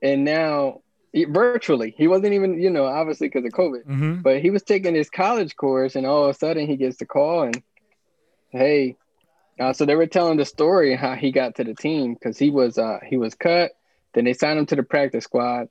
and 0.01 0.25
now 0.25 0.82
he- 1.13 1.25
virtually 1.25 1.94
he 1.98 2.08
wasn't 2.08 2.34
even, 2.34 2.60
you 2.60 2.70
know, 2.70 2.86
obviously 2.86 3.27
because 3.27 3.46
of 3.46 3.51
COVID. 3.51 3.86
Mm-hmm. 3.86 4.22
but 4.22 4.41
he 4.41 4.50
was 4.50 4.63
taking 4.63 4.96
his 4.96 5.10
college 5.10 5.56
course 5.56 5.96
and 5.96 6.06
all 6.06 6.25
of 6.25 6.29
a 6.32 6.34
sudden 6.34 6.67
he 6.67 6.75
gets 6.75 6.98
the 6.98 7.06
call 7.06 7.44
and 7.44 7.62
hey 8.50 8.96
uh, 9.60 9.74
so 9.74 9.86
they 9.86 9.96
were 9.96 10.06
telling 10.08 10.38
the 10.38 10.46
story 10.46 10.96
how 10.96 11.15
he 11.15 11.32
got 11.32 11.56
to 11.56 11.63
the 11.63 11.74
team 11.74 12.13
because 12.13 12.38
he 12.38 12.50
was 12.51 12.77
uh, 12.77 13.00
he 13.06 13.17
was 13.17 13.34
cut 13.36 13.72
then 14.13 14.25
they 14.25 14.34
signed 14.34 14.60
him 14.60 14.65
to 14.65 14.75
the 14.75 14.84
practice 14.84 15.24
squad 15.24 15.67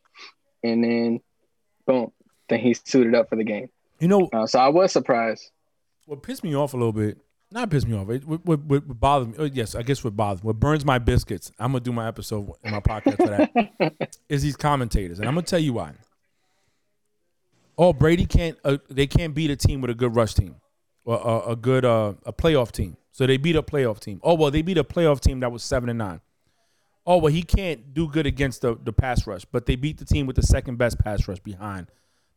and 0.65 0.83
then 0.83 1.21
boom 1.87 2.11
then 2.49 2.59
he 2.59 2.75
suited 2.75 3.15
up 3.15 3.29
for 3.29 3.37
the 3.37 3.45
game 3.45 3.69
You 4.01 4.09
know, 4.09 4.29
uh, 4.33 4.47
so 4.47 4.59
i 4.59 4.69
was 4.69 4.93
surprised 4.93 5.51
what 6.07 6.23
pissed 6.23 6.43
me 6.43 6.55
off 6.55 6.73
a 6.73 6.77
little 6.77 6.93
bit, 6.93 7.19
not 7.51 7.71
pissed 7.71 7.87
me 7.87 7.97
off, 7.97 8.09
it 8.09 8.25
what, 8.25 8.45
what, 8.45 8.65
what 8.65 9.01
bothered 9.01 9.29
me, 9.29 9.35
oh, 9.39 9.45
yes, 9.45 9.75
I 9.75 9.83
guess 9.83 10.03
what 10.03 10.17
bothers 10.17 10.43
what 10.43 10.59
burns 10.59 10.85
my 10.85 10.99
biscuits, 10.99 11.53
I'm 11.59 11.73
going 11.73 11.85
to 11.85 11.91
do 11.91 11.93
my 11.93 12.09
episode 12.09 12.51
in 12.65 12.71
my 12.71 12.81
podcast 12.81 13.17
for 13.17 13.29
that, 13.29 14.19
is 14.29 14.43
these 14.43 14.57
commentators. 14.57 15.19
And 15.19 15.29
I'm 15.29 15.35
going 15.35 15.45
to 15.45 15.51
tell 15.51 15.61
you 15.61 15.75
why. 15.75 15.93
Oh, 17.79 17.93
Brady 17.93 18.25
can't, 18.25 18.57
uh, 18.65 18.79
they 18.89 19.07
can't 19.07 19.35
beat 19.35 19.51
a 19.51 19.57
team 19.57 19.81
with 19.83 19.91
a 19.91 19.95
good 19.95 20.15
rush 20.17 20.35
team 20.35 20.57
or 21.05 21.21
a, 21.23 21.53
a 21.53 21.57
good, 21.57 21.85
uh, 21.85 22.15
a 22.25 22.33
playoff 22.33 22.73
team. 22.73 22.97
So 23.13 23.27
they 23.27 23.37
beat 23.37 23.57
a 23.57 23.63
playoff 23.63 24.01
team. 24.01 24.21
Oh, 24.23 24.35
well, 24.35 24.51
they 24.51 24.63
beat 24.63 24.79
a 24.79 24.85
playoff 24.85 25.21
team 25.21 25.41
that 25.41 25.53
was 25.53 25.63
7 25.63 25.89
and 25.89 25.99
9. 25.99 26.21
Oh, 27.07 27.19
well, 27.19 27.33
he 27.33 27.43
can't 27.43 27.95
do 27.95 28.09
good 28.09 28.27
against 28.27 28.63
the, 28.63 28.77
the 28.83 28.93
pass 28.93 29.27
rush, 29.27 29.45
but 29.45 29.67
they 29.67 29.77
beat 29.77 29.99
the 29.99 30.05
team 30.05 30.27
with 30.27 30.37
the 30.37 30.43
second 30.43 30.77
best 30.77 30.99
pass 30.99 31.29
rush 31.29 31.39
behind 31.39 31.87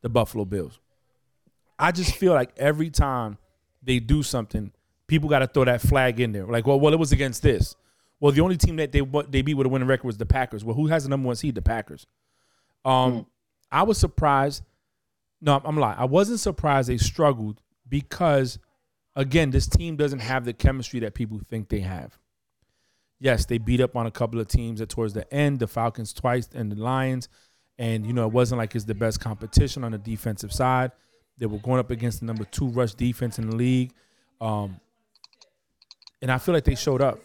the 0.01 0.09
Buffalo 0.09 0.45
Bills. 0.45 0.79
I 1.77 1.91
just 1.91 2.15
feel 2.15 2.33
like 2.33 2.51
every 2.57 2.89
time 2.89 3.37
they 3.89 3.99
do 3.99 4.21
something, 4.21 4.71
people 5.07 5.27
got 5.27 5.39
to 5.39 5.47
throw 5.47 5.65
that 5.65 5.81
flag 5.81 6.19
in 6.19 6.31
there. 6.31 6.45
Like, 6.45 6.67
well, 6.67 6.79
well, 6.79 6.93
it 6.93 6.99
was 6.99 7.11
against 7.11 7.41
this. 7.41 7.75
Well, 8.19 8.31
the 8.31 8.41
only 8.41 8.55
team 8.55 8.75
that 8.75 8.91
they 8.91 9.01
they 9.29 9.41
beat 9.41 9.55
with 9.55 9.65
a 9.65 9.69
winning 9.69 9.87
record 9.87 10.05
was 10.05 10.17
the 10.17 10.25
Packers. 10.25 10.63
Well, 10.63 10.75
who 10.75 10.87
has 10.87 11.03
the 11.03 11.09
number 11.09 11.25
one 11.25 11.35
seed? 11.35 11.55
The 11.55 11.61
Packers. 11.61 12.05
Um, 12.85 13.25
I 13.71 13.83
was 13.83 13.97
surprised. 13.97 14.63
No, 15.41 15.59
I'm 15.63 15.77
lying. 15.77 15.97
I 15.97 16.05
wasn't 16.05 16.39
surprised 16.39 16.89
they 16.89 16.97
struggled 16.97 17.61
because, 17.87 18.59
again, 19.15 19.51
this 19.51 19.67
team 19.67 19.95
doesn't 19.95 20.19
have 20.19 20.45
the 20.45 20.53
chemistry 20.53 20.99
that 20.99 21.15
people 21.15 21.39
think 21.49 21.69
they 21.69 21.79
have. 21.79 22.19
Yes, 23.19 23.45
they 23.45 23.57
beat 23.57 23.81
up 23.81 23.95
on 23.95 24.05
a 24.05 24.11
couple 24.11 24.39
of 24.39 24.47
teams 24.47 24.81
at 24.81 24.89
towards 24.89 25.13
the 25.13 25.33
end, 25.33 25.59
the 25.59 25.67
Falcons 25.67 26.13
twice 26.13 26.47
and 26.53 26.71
the 26.71 26.75
Lions, 26.75 27.27
and 27.79 28.05
you 28.05 28.13
know 28.13 28.27
it 28.27 28.33
wasn't 28.33 28.59
like 28.59 28.75
it's 28.75 28.85
the 28.85 28.93
best 28.93 29.19
competition 29.19 29.83
on 29.83 29.93
the 29.93 29.97
defensive 29.97 30.53
side. 30.53 30.91
They 31.39 31.45
were 31.45 31.57
going 31.59 31.79
up 31.79 31.89
against 31.89 32.19
the 32.19 32.25
number 32.25 32.43
two 32.43 32.67
rush 32.67 32.93
defense 32.93 33.39
in 33.39 33.49
the 33.49 33.55
league. 33.55 33.91
Um, 34.41 34.79
and 36.21 36.31
I 36.31 36.37
feel 36.37 36.53
like 36.53 36.65
they 36.65 36.75
showed 36.75 37.01
up. 37.01 37.19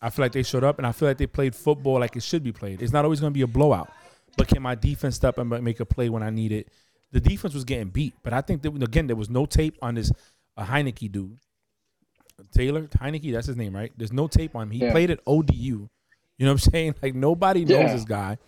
I 0.00 0.10
feel 0.10 0.24
like 0.24 0.32
they 0.32 0.42
showed 0.42 0.64
up, 0.64 0.78
and 0.78 0.86
I 0.86 0.92
feel 0.92 1.06
like 1.08 1.18
they 1.18 1.26
played 1.26 1.54
football 1.54 2.00
like 2.00 2.16
it 2.16 2.22
should 2.24 2.42
be 2.42 2.50
played. 2.50 2.82
It's 2.82 2.92
not 2.92 3.04
always 3.04 3.20
going 3.20 3.32
to 3.32 3.34
be 3.34 3.42
a 3.42 3.46
blowout, 3.46 3.92
but 4.36 4.48
can 4.48 4.60
my 4.62 4.74
defense 4.74 5.14
step 5.14 5.38
and 5.38 5.48
make 5.62 5.78
a 5.80 5.84
play 5.86 6.08
when 6.08 6.22
I 6.24 6.30
need 6.30 6.50
it? 6.50 6.68
The 7.12 7.20
defense 7.20 7.54
was 7.54 7.64
getting 7.64 7.88
beat, 7.88 8.14
but 8.22 8.32
I 8.32 8.40
think 8.40 8.62
that 8.62 8.74
again 8.82 9.06
there 9.06 9.14
was 9.16 9.28
no 9.30 9.44
tape 9.46 9.76
on 9.82 9.94
this 9.94 10.10
uh, 10.56 10.64
Heinicke 10.64 11.12
dude, 11.12 11.38
Taylor 12.52 12.82
Heinicke. 12.88 13.32
That's 13.32 13.46
his 13.46 13.56
name, 13.56 13.74
right? 13.76 13.92
There's 13.96 14.12
no 14.12 14.26
tape 14.28 14.56
on 14.56 14.62
him. 14.64 14.70
He 14.70 14.78
Yeah. 14.78 14.92
played 14.92 15.10
at 15.10 15.20
ODU. 15.26 15.54
You 15.54 15.88
know 16.40 16.46
what 16.46 16.50
I'm 16.52 16.58
saying? 16.72 16.94
Like 17.02 17.14
nobody 17.14 17.64
knows 17.64 17.78
Yeah. 17.78 17.92
this 17.92 18.04
guy. 18.04 18.38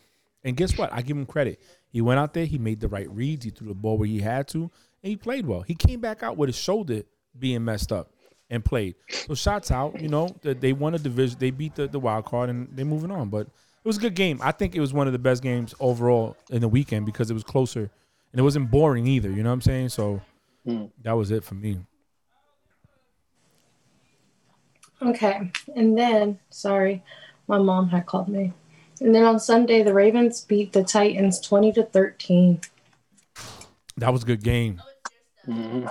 And 0.43 0.57
guess 0.57 0.77
what? 0.77 0.93
I 0.93 1.03
give 1.03 1.17
him 1.17 1.27
credit. 1.27 1.61
He 1.89 2.01
went 2.01 2.19
out 2.19 2.35
there, 2.35 2.45
he 2.47 2.59
made 2.59 2.81
the 2.81 2.89
right 2.89 3.09
reads, 3.11 3.45
he 3.45 3.51
threw 3.51 3.69
the 3.69 3.75
ball 3.75 3.97
where 3.99 4.09
he 4.09 4.19
had 4.21 4.49
to, 4.49 4.71
and 5.05 5.11
he 5.11 5.17
played 5.17 5.47
well. 5.47 5.61
He 5.61 5.75
came 5.75 6.01
back 6.01 6.23
out 6.23 6.39
with 6.39 6.49
his 6.49 6.57
shoulder 6.57 7.03
being 7.39 7.63
messed 7.63 7.93
up 7.93 8.11
and 8.49 8.65
played. 8.65 8.95
So 9.27 9.35
shots 9.35 9.71
out, 9.71 10.01
you 10.01 10.09
know, 10.09 10.35
that 10.41 10.63
they 10.63 10.73
won 10.73 10.95
a 10.95 10.99
division, 10.99 11.37
they 11.39 11.51
beat 11.51 11.75
the, 11.75 11.87
the 11.87 12.01
wild 12.01 12.25
card 12.25 12.49
and 12.49 12.69
they're 12.73 12.87
moving 12.87 13.11
on. 13.11 13.29
But 13.29 13.43
it 13.43 13.85
was 13.85 13.99
a 13.99 14.01
good 14.01 14.15
game. 14.15 14.41
I 14.43 14.51
think 14.51 14.75
it 14.75 14.81
was 14.81 14.95
one 14.95 15.07
of 15.07 15.13
the 15.13 15.19
best 15.19 15.43
games 15.43 15.75
overall 15.79 16.39
in 16.51 16.63
the 16.63 16.69
weekend 16.69 17.05
because 17.05 17.31
it 17.31 17.35
was 17.35 17.45
closer 17.45 17.91
and 18.33 18.41
it 18.41 18.43
wasn't 18.43 18.71
boring 18.71 19.07
either. 19.07 19.31
You 19.31 19.43
know 19.43 19.51
what 19.51 19.55
I'm 19.55 19.61
saying? 19.61 19.91
So 19.91 20.23
Hmm. 20.65 20.87
that 21.03 21.13
was 21.13 21.31
it 21.31 21.45
for 21.45 21.55
me. 21.55 21.81
Okay. 25.03 25.53
And 25.77 25.99
then, 25.99 26.39
sorry, 26.49 27.03
my 27.47 27.59
mom 27.59 27.91
had 27.91 28.07
called 28.07 28.29
me. 28.29 28.55
And 29.03 29.15
then 29.15 29.25
on 29.25 29.39
Sunday, 29.39 29.83
the 29.83 29.93
Ravens 29.93 30.41
beat 30.41 30.73
the 30.73 30.83
Titans 30.83 31.41
20 31.41 31.73
to 31.75 31.83
13. 31.83 32.61
That 33.99 34.15
was 34.15 34.23
a 34.23 34.27
good 34.27 34.43
game. 34.43 34.81
Mhm. 35.47 35.91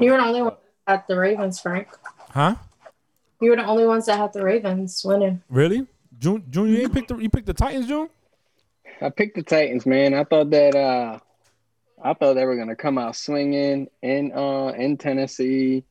You 0.00 0.12
were 0.12 0.18
the 0.18 0.24
only 0.24 0.42
one 0.42 0.56
at 0.86 1.06
the 1.06 1.18
Ravens, 1.18 1.60
Frank. 1.60 1.88
huh? 2.30 2.54
You 3.40 3.50
were 3.50 3.56
the 3.56 3.66
only 3.66 3.86
ones 3.86 4.06
that 4.06 4.18
had 4.18 4.32
the 4.32 4.44
Ravens 4.44 5.02
winning. 5.04 5.42
Really? 5.48 5.86
June, 6.18 6.44
June, 6.50 6.68
you 6.68 6.78
ain't 6.78 6.92
picked 6.92 7.08
the 7.08 7.16
you 7.16 7.30
picked 7.30 7.46
the 7.46 7.54
Titans, 7.54 7.86
June? 7.86 8.08
I 9.00 9.08
picked 9.08 9.36
the 9.36 9.42
Titans, 9.42 9.86
man. 9.86 10.12
I 10.14 10.24
thought 10.24 10.50
that 10.50 10.74
uh 10.74 11.18
I 12.02 12.14
thought 12.14 12.34
they 12.34 12.44
were 12.44 12.56
gonna 12.56 12.76
come 12.76 12.98
out 12.98 13.16
swinging 13.16 13.88
in 14.02 14.32
uh 14.32 14.72
in 14.76 14.98
Tennessee. 14.98 15.84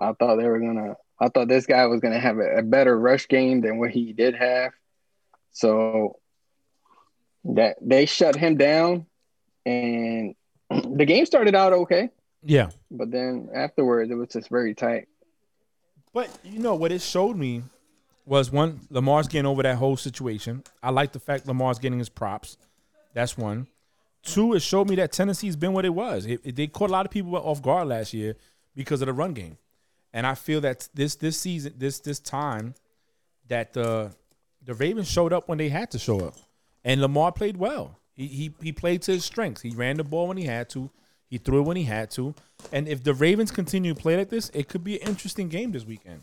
I 0.00 0.12
thought 0.12 0.36
they 0.36 0.48
were 0.48 0.60
gonna. 0.60 0.96
I 1.20 1.28
thought 1.28 1.48
this 1.48 1.66
guy 1.66 1.86
was 1.86 2.00
gonna 2.00 2.18
have 2.20 2.38
a, 2.38 2.58
a 2.58 2.62
better 2.62 2.98
rush 2.98 3.28
game 3.28 3.60
than 3.60 3.78
what 3.78 3.90
he 3.90 4.12
did 4.12 4.34
have. 4.34 4.72
So 5.52 6.18
that 7.44 7.76
they 7.80 8.06
shut 8.06 8.36
him 8.36 8.56
down, 8.56 9.06
and 9.66 10.34
the 10.70 11.04
game 11.04 11.26
started 11.26 11.54
out 11.54 11.72
okay, 11.72 12.10
Yeah. 12.44 12.70
but 12.90 13.10
then 13.10 13.48
afterwards 13.54 14.10
it 14.10 14.14
was 14.14 14.28
just 14.28 14.48
very 14.48 14.74
tight. 14.74 15.08
But 16.12 16.28
you 16.44 16.58
know 16.58 16.74
what 16.74 16.92
it 16.92 17.00
showed 17.00 17.36
me 17.36 17.62
was 18.26 18.50
one 18.52 18.80
Lamar's 18.90 19.28
getting 19.28 19.46
over 19.46 19.62
that 19.62 19.76
whole 19.76 19.96
situation. 19.96 20.62
I 20.82 20.90
like 20.90 21.12
the 21.12 21.20
fact 21.20 21.46
Lamar's 21.46 21.78
getting 21.78 21.98
his 21.98 22.08
props. 22.08 22.56
That's 23.14 23.36
one. 23.38 23.66
Two, 24.22 24.54
it 24.54 24.60
showed 24.60 24.88
me 24.88 24.96
that 24.96 25.10
Tennessee's 25.12 25.56
been 25.56 25.72
what 25.72 25.84
it 25.84 25.94
was. 25.94 26.26
It, 26.26 26.40
it- 26.44 26.56
they 26.56 26.66
caught 26.68 26.90
a 26.90 26.92
lot 26.92 27.06
of 27.06 27.10
people 27.12 27.34
off 27.36 27.60
guard 27.62 27.88
last 27.88 28.12
year 28.14 28.36
because 28.74 29.02
of 29.02 29.06
the 29.06 29.12
run 29.12 29.34
game, 29.34 29.58
and 30.12 30.26
I 30.26 30.34
feel 30.34 30.60
that 30.62 30.88
this 30.94 31.16
this 31.16 31.38
season, 31.40 31.74
this 31.76 31.98
this 32.00 32.20
time, 32.20 32.74
that 33.48 33.72
the 33.72 34.12
the 34.64 34.74
Ravens 34.74 35.08
showed 35.10 35.32
up 35.32 35.48
when 35.48 35.58
they 35.58 35.68
had 35.68 35.90
to 35.90 35.98
show 35.98 36.20
up, 36.20 36.34
and 36.84 37.00
Lamar 37.00 37.32
played 37.32 37.56
well. 37.56 37.98
He 38.14 38.26
he 38.28 38.54
he 38.62 38.72
played 38.72 39.02
to 39.02 39.12
his 39.12 39.24
strengths. 39.24 39.60
He 39.62 39.70
ran 39.70 39.96
the 39.96 40.04
ball 40.04 40.28
when 40.28 40.36
he 40.36 40.44
had 40.44 40.70
to. 40.70 40.90
He 41.32 41.38
threw 41.38 41.60
it 41.60 41.62
when 41.62 41.78
he 41.78 41.84
had 41.84 42.10
to. 42.10 42.34
And 42.72 42.86
if 42.86 43.02
the 43.02 43.14
Ravens 43.14 43.50
continue 43.50 43.94
to 43.94 43.98
play 43.98 44.18
like 44.18 44.28
this, 44.28 44.50
it 44.52 44.68
could 44.68 44.84
be 44.84 45.00
an 45.00 45.08
interesting 45.08 45.48
game 45.48 45.72
this 45.72 45.86
weekend. 45.86 46.20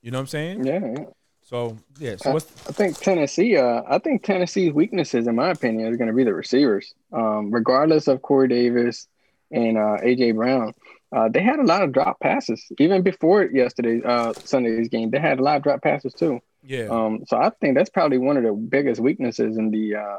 You 0.00 0.10
know 0.10 0.16
what 0.16 0.22
I'm 0.22 0.26
saying? 0.28 0.64
Yeah, 0.64 0.80
yeah. 0.86 1.04
So 1.42 1.76
yeah. 1.98 2.16
So 2.16 2.30
I, 2.30 2.36
I 2.36 2.38
think 2.38 2.96
Tennessee. 2.96 3.58
Uh, 3.58 3.82
I 3.86 3.98
think 3.98 4.22
Tennessee's 4.22 4.72
weaknesses, 4.72 5.26
in 5.26 5.36
my 5.36 5.50
opinion, 5.50 5.92
are 5.92 5.98
going 5.98 6.08
to 6.08 6.14
be 6.14 6.24
the 6.24 6.32
receivers. 6.32 6.94
Um, 7.12 7.50
regardless 7.50 8.08
of 8.08 8.22
Corey 8.22 8.48
Davis 8.48 9.06
and 9.50 9.76
uh, 9.76 9.98
AJ 10.02 10.36
Brown, 10.36 10.72
uh, 11.14 11.28
they 11.28 11.42
had 11.42 11.58
a 11.58 11.64
lot 11.64 11.82
of 11.82 11.92
drop 11.92 12.18
passes 12.18 12.64
even 12.78 13.02
before 13.02 13.42
yesterday, 13.44 14.00
uh, 14.02 14.32
Sunday's 14.32 14.88
game. 14.88 15.10
They 15.10 15.18
had 15.18 15.40
a 15.40 15.42
lot 15.42 15.58
of 15.58 15.62
drop 15.62 15.82
passes 15.82 16.14
too. 16.14 16.40
yeah. 16.62 16.86
Um, 16.86 17.24
so 17.26 17.36
I 17.36 17.50
think 17.60 17.76
that's 17.76 17.90
probably 17.90 18.16
one 18.16 18.38
of 18.38 18.44
the 18.44 18.52
biggest 18.52 18.98
weaknesses 18.98 19.58
in 19.58 19.70
the 19.70 19.96
uh, 19.96 20.18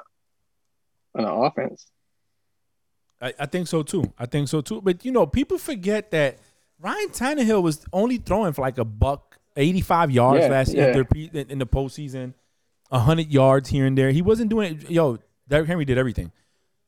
in 1.16 1.24
the 1.24 1.34
offense. 1.34 1.88
I, 3.22 3.34
I 3.40 3.46
think 3.46 3.68
so 3.68 3.84
too. 3.84 4.12
I 4.18 4.26
think 4.26 4.48
so 4.48 4.62
too. 4.62 4.82
But 4.82 5.04
you 5.06 5.12
know, 5.12 5.26
people 5.26 5.58
forget 5.58 6.12
that 6.12 6.40
Ryan 6.80 7.10
Tannehill 7.10 7.62
was 7.62 7.86
only 7.92 8.18
throwing 8.18 8.54
for 8.54 8.62
like 8.62 8.78
a 8.78 8.86
buck, 8.86 9.38
eighty-five 9.58 10.12
yards 10.12 10.44
Yeah, 10.46 10.52
last 10.52 10.74
year 10.74 10.84
yeah. 10.84 10.92
in 10.92 10.98
the 11.00 11.06
pre- 11.06 11.30
in, 11.34 11.52
in 11.52 11.60
the 11.60 11.68
postseason, 11.68 12.34
hundred 12.92 13.28
yards 13.32 13.70
here 13.70 13.86
and 13.86 13.98
there. 13.98 14.12
He 14.12 14.22
wasn't 14.22 14.50
doing 14.50 14.74
it. 14.82 14.90
Yo, 14.90 15.20
Derrick 15.48 15.68
Henry 15.68 15.86
did 15.86 15.98
everything, 15.98 16.32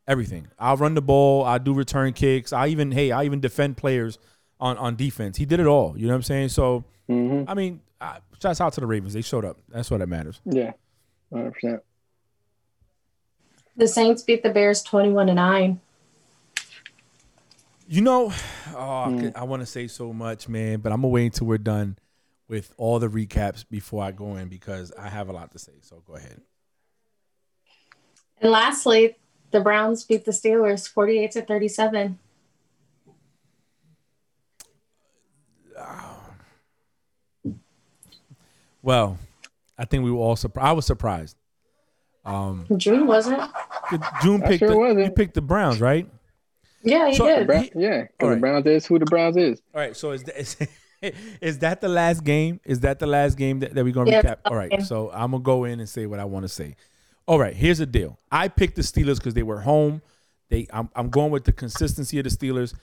everything. 0.07 0.47
I'll 0.57 0.77
run 0.77 0.93
the 0.93 1.01
ball. 1.01 1.43
I 1.43 1.57
do 1.57 1.73
return 1.73 2.13
kicks. 2.13 2.53
I 2.53 2.67
even 2.67 2.91
hey, 2.91 3.11
I 3.11 3.25
even 3.25 3.39
defend 3.41 3.75
players 3.77 4.17
on 4.59 4.77
on 4.77 4.95
defense. 4.95 5.37
He 5.37 5.45
did 5.45 5.59
it 5.59 5.67
all. 5.67 5.97
You 5.97 6.07
know 6.07 6.13
what 6.13 6.17
I'm 6.17 6.23
saying? 6.23 6.49
So 6.49 6.85
hmm 7.07 7.43
I 7.47 7.53
mean, 7.55 7.81
uh, 7.99 8.19
shouts 8.41 8.61
out 8.61 8.71
to 8.73 8.79
the 8.79 8.87
Ravens. 8.87 9.13
They 9.13 9.21
showed 9.21 9.43
up. 9.43 9.57
That's 9.67 9.91
what 9.91 9.99
that 9.99 10.07
matters. 10.07 10.39
Yeah, 10.45 10.71
hundred 11.33 11.51
percent. 11.51 11.81
The 13.77 13.87
Saints 13.87 14.21
beat 14.23 14.43
the 14.43 14.49
Bears 14.49 14.83
21 14.83 15.27
to 15.27 15.33
9. 15.33 15.79
You 17.91 17.99
know, 17.99 18.31
oh, 18.73 19.01
I, 19.01 19.07
Mm. 19.09 19.19
could- 19.19 19.35
I 19.35 19.43
want 19.43 19.61
to 19.61 19.65
say 19.65 19.87
so 19.87 20.13
much, 20.13 20.47
man, 20.47 20.79
but 20.79 20.93
I'm 20.93 21.01
gonna 21.01 21.09
wait 21.09 21.25
until 21.25 21.47
we're 21.47 21.57
done 21.57 21.97
with 22.47 22.73
all 22.77 22.99
the 22.99 23.09
recaps 23.09 23.65
before 23.69 24.01
I 24.01 24.11
go 24.11 24.37
in 24.37 24.47
because 24.47 24.93
I 24.97 25.09
have 25.09 25.27
a 25.27 25.33
lot 25.33 25.51
to 25.51 25.59
say. 25.59 25.73
So 25.81 26.01
go 26.07 26.15
ahead. 26.15 26.39
And 28.39 28.49
lastly, 28.49 29.17
the 29.51 29.59
Browns 29.59 30.05
beat 30.05 30.23
the 30.23 30.31
Steelers 30.31 30.87
48 30.87 31.31
to 31.31 31.41
37. 31.41 32.17
Well, 38.81 39.17
I 39.77 39.85
think 39.85 40.03
we 40.03 40.11
were 40.11 40.17
all 40.17 40.35
surprised. 40.35 40.67
I 40.67 40.71
was 40.73 40.85
surprised. 40.85 41.35
Um, 42.25 42.65
June 42.77 43.07
wasn't. 43.07 43.41
June 44.21 44.41
picked 44.41 44.59
sure 44.59 44.69
the, 44.69 44.77
wasn't. 44.77 45.05
you 45.05 45.11
picked 45.11 45.33
the 45.33 45.41
Browns, 45.41 45.81
right? 45.81 46.07
Yeah, 46.83 47.09
he 47.09 47.15
So- 47.15 47.25
did. 47.25 47.47
Bra- 47.47 47.61
He- 47.61 47.71
yeah, 47.75 48.03
because 48.03 48.29
right. 48.29 48.35
the 48.35 48.39
Browns 48.41 48.65
is 48.65 48.85
who 48.85 48.99
the 48.99 49.05
Browns 49.05 49.37
is. 49.37 49.61
All 49.73 49.81
right. 49.81 49.95
So 49.95 50.11
is 50.11 50.23
that, 50.23 50.39
is, 50.39 50.57
is 51.41 51.59
that 51.59 51.81
the 51.81 51.87
last 51.89 52.23
game? 52.23 52.59
Is 52.65 52.79
that 52.81 52.99
the 52.99 53.07
last 53.07 53.37
game 53.37 53.59
that, 53.59 53.73
that 53.75 53.83
we're 53.83 53.93
gonna 53.93 54.11
Yeah, 54.11 54.21
recap? 54.21 54.37
All 54.45 54.55
right. 54.55 54.69
game. 54.71 54.81
So 54.83 55.11
I'm 55.11 55.31
gonna 55.31 55.43
go 55.43 55.63
in 55.65 55.79
and 55.79 55.87
say 55.89 56.05
what 56.05 56.19
I 56.19 56.25
want 56.25 56.43
to 56.43 56.49
say. 56.49 56.75
All 57.27 57.39
right. 57.39 57.55
Here's 57.55 57.77
the 57.77 57.85
deal. 57.85 58.17
I 58.31 58.47
picked 58.47 58.75
the 58.75 58.81
Steelers 58.81 59.17
because 59.17 59.33
they 59.33 59.43
were 59.43 59.59
home. 59.61 60.01
They 60.49 60.67
I'm, 60.73 60.89
I'm 60.95 61.09
going 61.09 61.31
with 61.31 61.45
the 61.45 61.51
consistency 61.53 62.17
of 62.19 62.23
the 62.25 62.29
Steelers. 62.29 62.73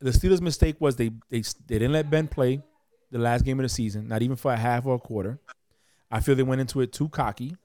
The 0.00 0.10
Steelers' 0.10 0.40
mistake 0.42 0.76
was 0.80 0.96
they 0.96 1.10
they 1.30 1.40
they 1.66 1.78
didn't 1.78 1.92
let 1.92 2.10
Ben 2.10 2.28
play 2.28 2.62
the 3.10 3.18
last 3.18 3.44
game 3.44 3.58
of 3.60 3.62
the 3.64 3.68
season, 3.68 4.08
not 4.08 4.20
even 4.22 4.36
for 4.36 4.52
a 4.52 4.56
half 4.56 4.84
or 4.84 4.96
a 4.96 4.98
quarter. 4.98 5.38
I 6.10 6.20
feel 6.20 6.34
they 6.34 6.42
went 6.42 6.60
into 6.60 6.80
it 6.80 6.92
too 6.92 7.08
cocky. 7.08 7.56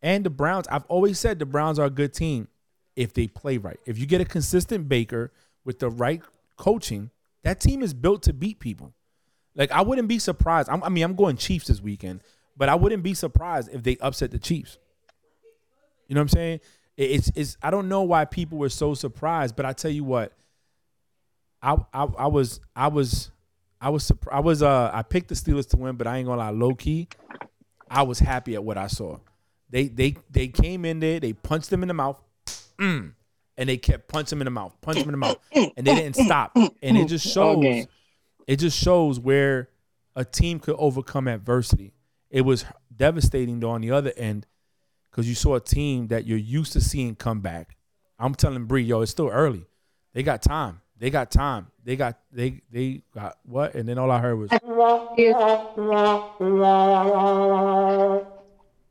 And 0.00 0.24
the 0.24 0.30
Browns, 0.30 0.68
I've 0.68 0.84
always 0.84 1.18
said 1.18 1.38
the 1.40 1.46
Browns 1.46 1.78
are 1.78 1.86
a 1.86 1.90
good 1.90 2.14
team 2.14 2.46
if 2.98 3.14
they 3.14 3.28
play 3.28 3.58
right. 3.58 3.78
If 3.86 3.96
you 3.96 4.06
get 4.06 4.20
a 4.20 4.24
consistent 4.24 4.88
Baker 4.88 5.32
with 5.64 5.78
the 5.78 5.88
right 5.88 6.20
coaching, 6.56 7.10
that 7.44 7.60
team 7.60 7.80
is 7.80 7.94
built 7.94 8.24
to 8.24 8.32
beat 8.32 8.58
people. 8.58 8.92
Like 9.54 9.70
I 9.70 9.82
wouldn't 9.82 10.08
be 10.08 10.18
surprised. 10.18 10.68
I'm, 10.68 10.82
I 10.82 10.88
mean, 10.88 11.04
I'm 11.04 11.14
going 11.14 11.36
Chiefs 11.36 11.68
this 11.68 11.80
weekend, 11.80 12.22
but 12.56 12.68
I 12.68 12.74
wouldn't 12.74 13.04
be 13.04 13.14
surprised 13.14 13.70
if 13.72 13.84
they 13.84 13.96
upset 13.98 14.32
the 14.32 14.38
Chiefs. 14.38 14.78
You 16.08 16.16
know 16.16 16.20
what 16.20 16.24
I'm 16.24 16.28
saying? 16.30 16.60
It's 16.96 17.30
it's. 17.36 17.56
I 17.62 17.70
don't 17.70 17.88
know 17.88 18.02
why 18.02 18.24
people 18.24 18.58
were 18.58 18.68
so 18.68 18.94
surprised, 18.94 19.54
but 19.54 19.64
I 19.64 19.72
tell 19.72 19.92
you 19.92 20.02
what, 20.02 20.32
I 21.62 21.76
I, 21.94 22.02
I 22.02 22.26
was 22.26 22.58
I 22.74 22.88
was 22.88 23.30
I 23.80 23.90
was 23.90 24.02
surprised. 24.02 24.36
I 24.36 24.40
was 24.40 24.60
uh 24.60 24.90
I 24.92 25.02
picked 25.02 25.28
the 25.28 25.36
Steelers 25.36 25.68
to 25.70 25.76
win, 25.76 25.94
but 25.94 26.08
I 26.08 26.16
ain't 26.16 26.26
gonna 26.26 26.40
lie, 26.40 26.50
low 26.50 26.74
key, 26.74 27.06
I 27.88 28.02
was 28.02 28.18
happy 28.18 28.56
at 28.56 28.64
what 28.64 28.76
I 28.76 28.88
saw. 28.88 29.18
They 29.70 29.86
they 29.86 30.16
they 30.30 30.48
came 30.48 30.84
in 30.84 30.98
there, 30.98 31.20
they 31.20 31.32
punched 31.32 31.70
them 31.70 31.82
in 31.82 31.88
the 31.88 31.94
mouth, 31.94 32.20
mm, 32.80 33.12
and 33.56 33.68
they 33.68 33.76
kept 33.76 34.08
punching 34.08 34.36
him 34.36 34.42
in 34.42 34.46
the 34.46 34.50
mouth, 34.50 34.76
punch 34.80 34.98
him 34.98 35.08
in 35.08 35.12
the 35.12 35.18
mouth, 35.18 35.38
and 35.52 35.86
they 35.86 35.94
didn't 35.94 36.16
stop. 36.16 36.56
And 36.82 36.96
it 36.96 37.08
just 37.08 37.26
shows 37.26 37.62
game. 37.62 37.86
it 38.46 38.56
just 38.56 38.78
shows 38.78 39.18
where 39.18 39.68
a 40.16 40.24
team 40.24 40.60
could 40.60 40.76
overcome 40.78 41.28
adversity. 41.28 41.92
It 42.30 42.42
was 42.42 42.64
devastating 42.94 43.60
though 43.60 43.70
on 43.70 43.80
the 43.80 43.90
other 43.90 44.12
end 44.16 44.46
because 45.10 45.28
you 45.28 45.34
saw 45.34 45.54
a 45.54 45.60
team 45.60 46.08
that 46.08 46.26
you're 46.26 46.38
used 46.38 46.72
to 46.74 46.80
seeing 46.80 47.14
come 47.14 47.40
back. 47.40 47.76
I'm 48.18 48.34
telling 48.34 48.64
Bree, 48.66 48.82
yo, 48.82 49.00
it's 49.00 49.10
still 49.10 49.28
early. 49.28 49.66
They 50.12 50.22
got 50.22 50.42
time. 50.42 50.80
They 50.98 51.10
got 51.10 51.30
time. 51.30 51.68
They 51.84 51.94
got 51.96 52.18
they 52.32 52.60
they 52.70 53.02
got 53.14 53.38
what? 53.44 53.74
And 53.74 53.88
then 53.88 53.98
all 53.98 54.10
I 54.10 54.18
heard 54.18 54.36
was 54.36 54.50
I 54.50 54.58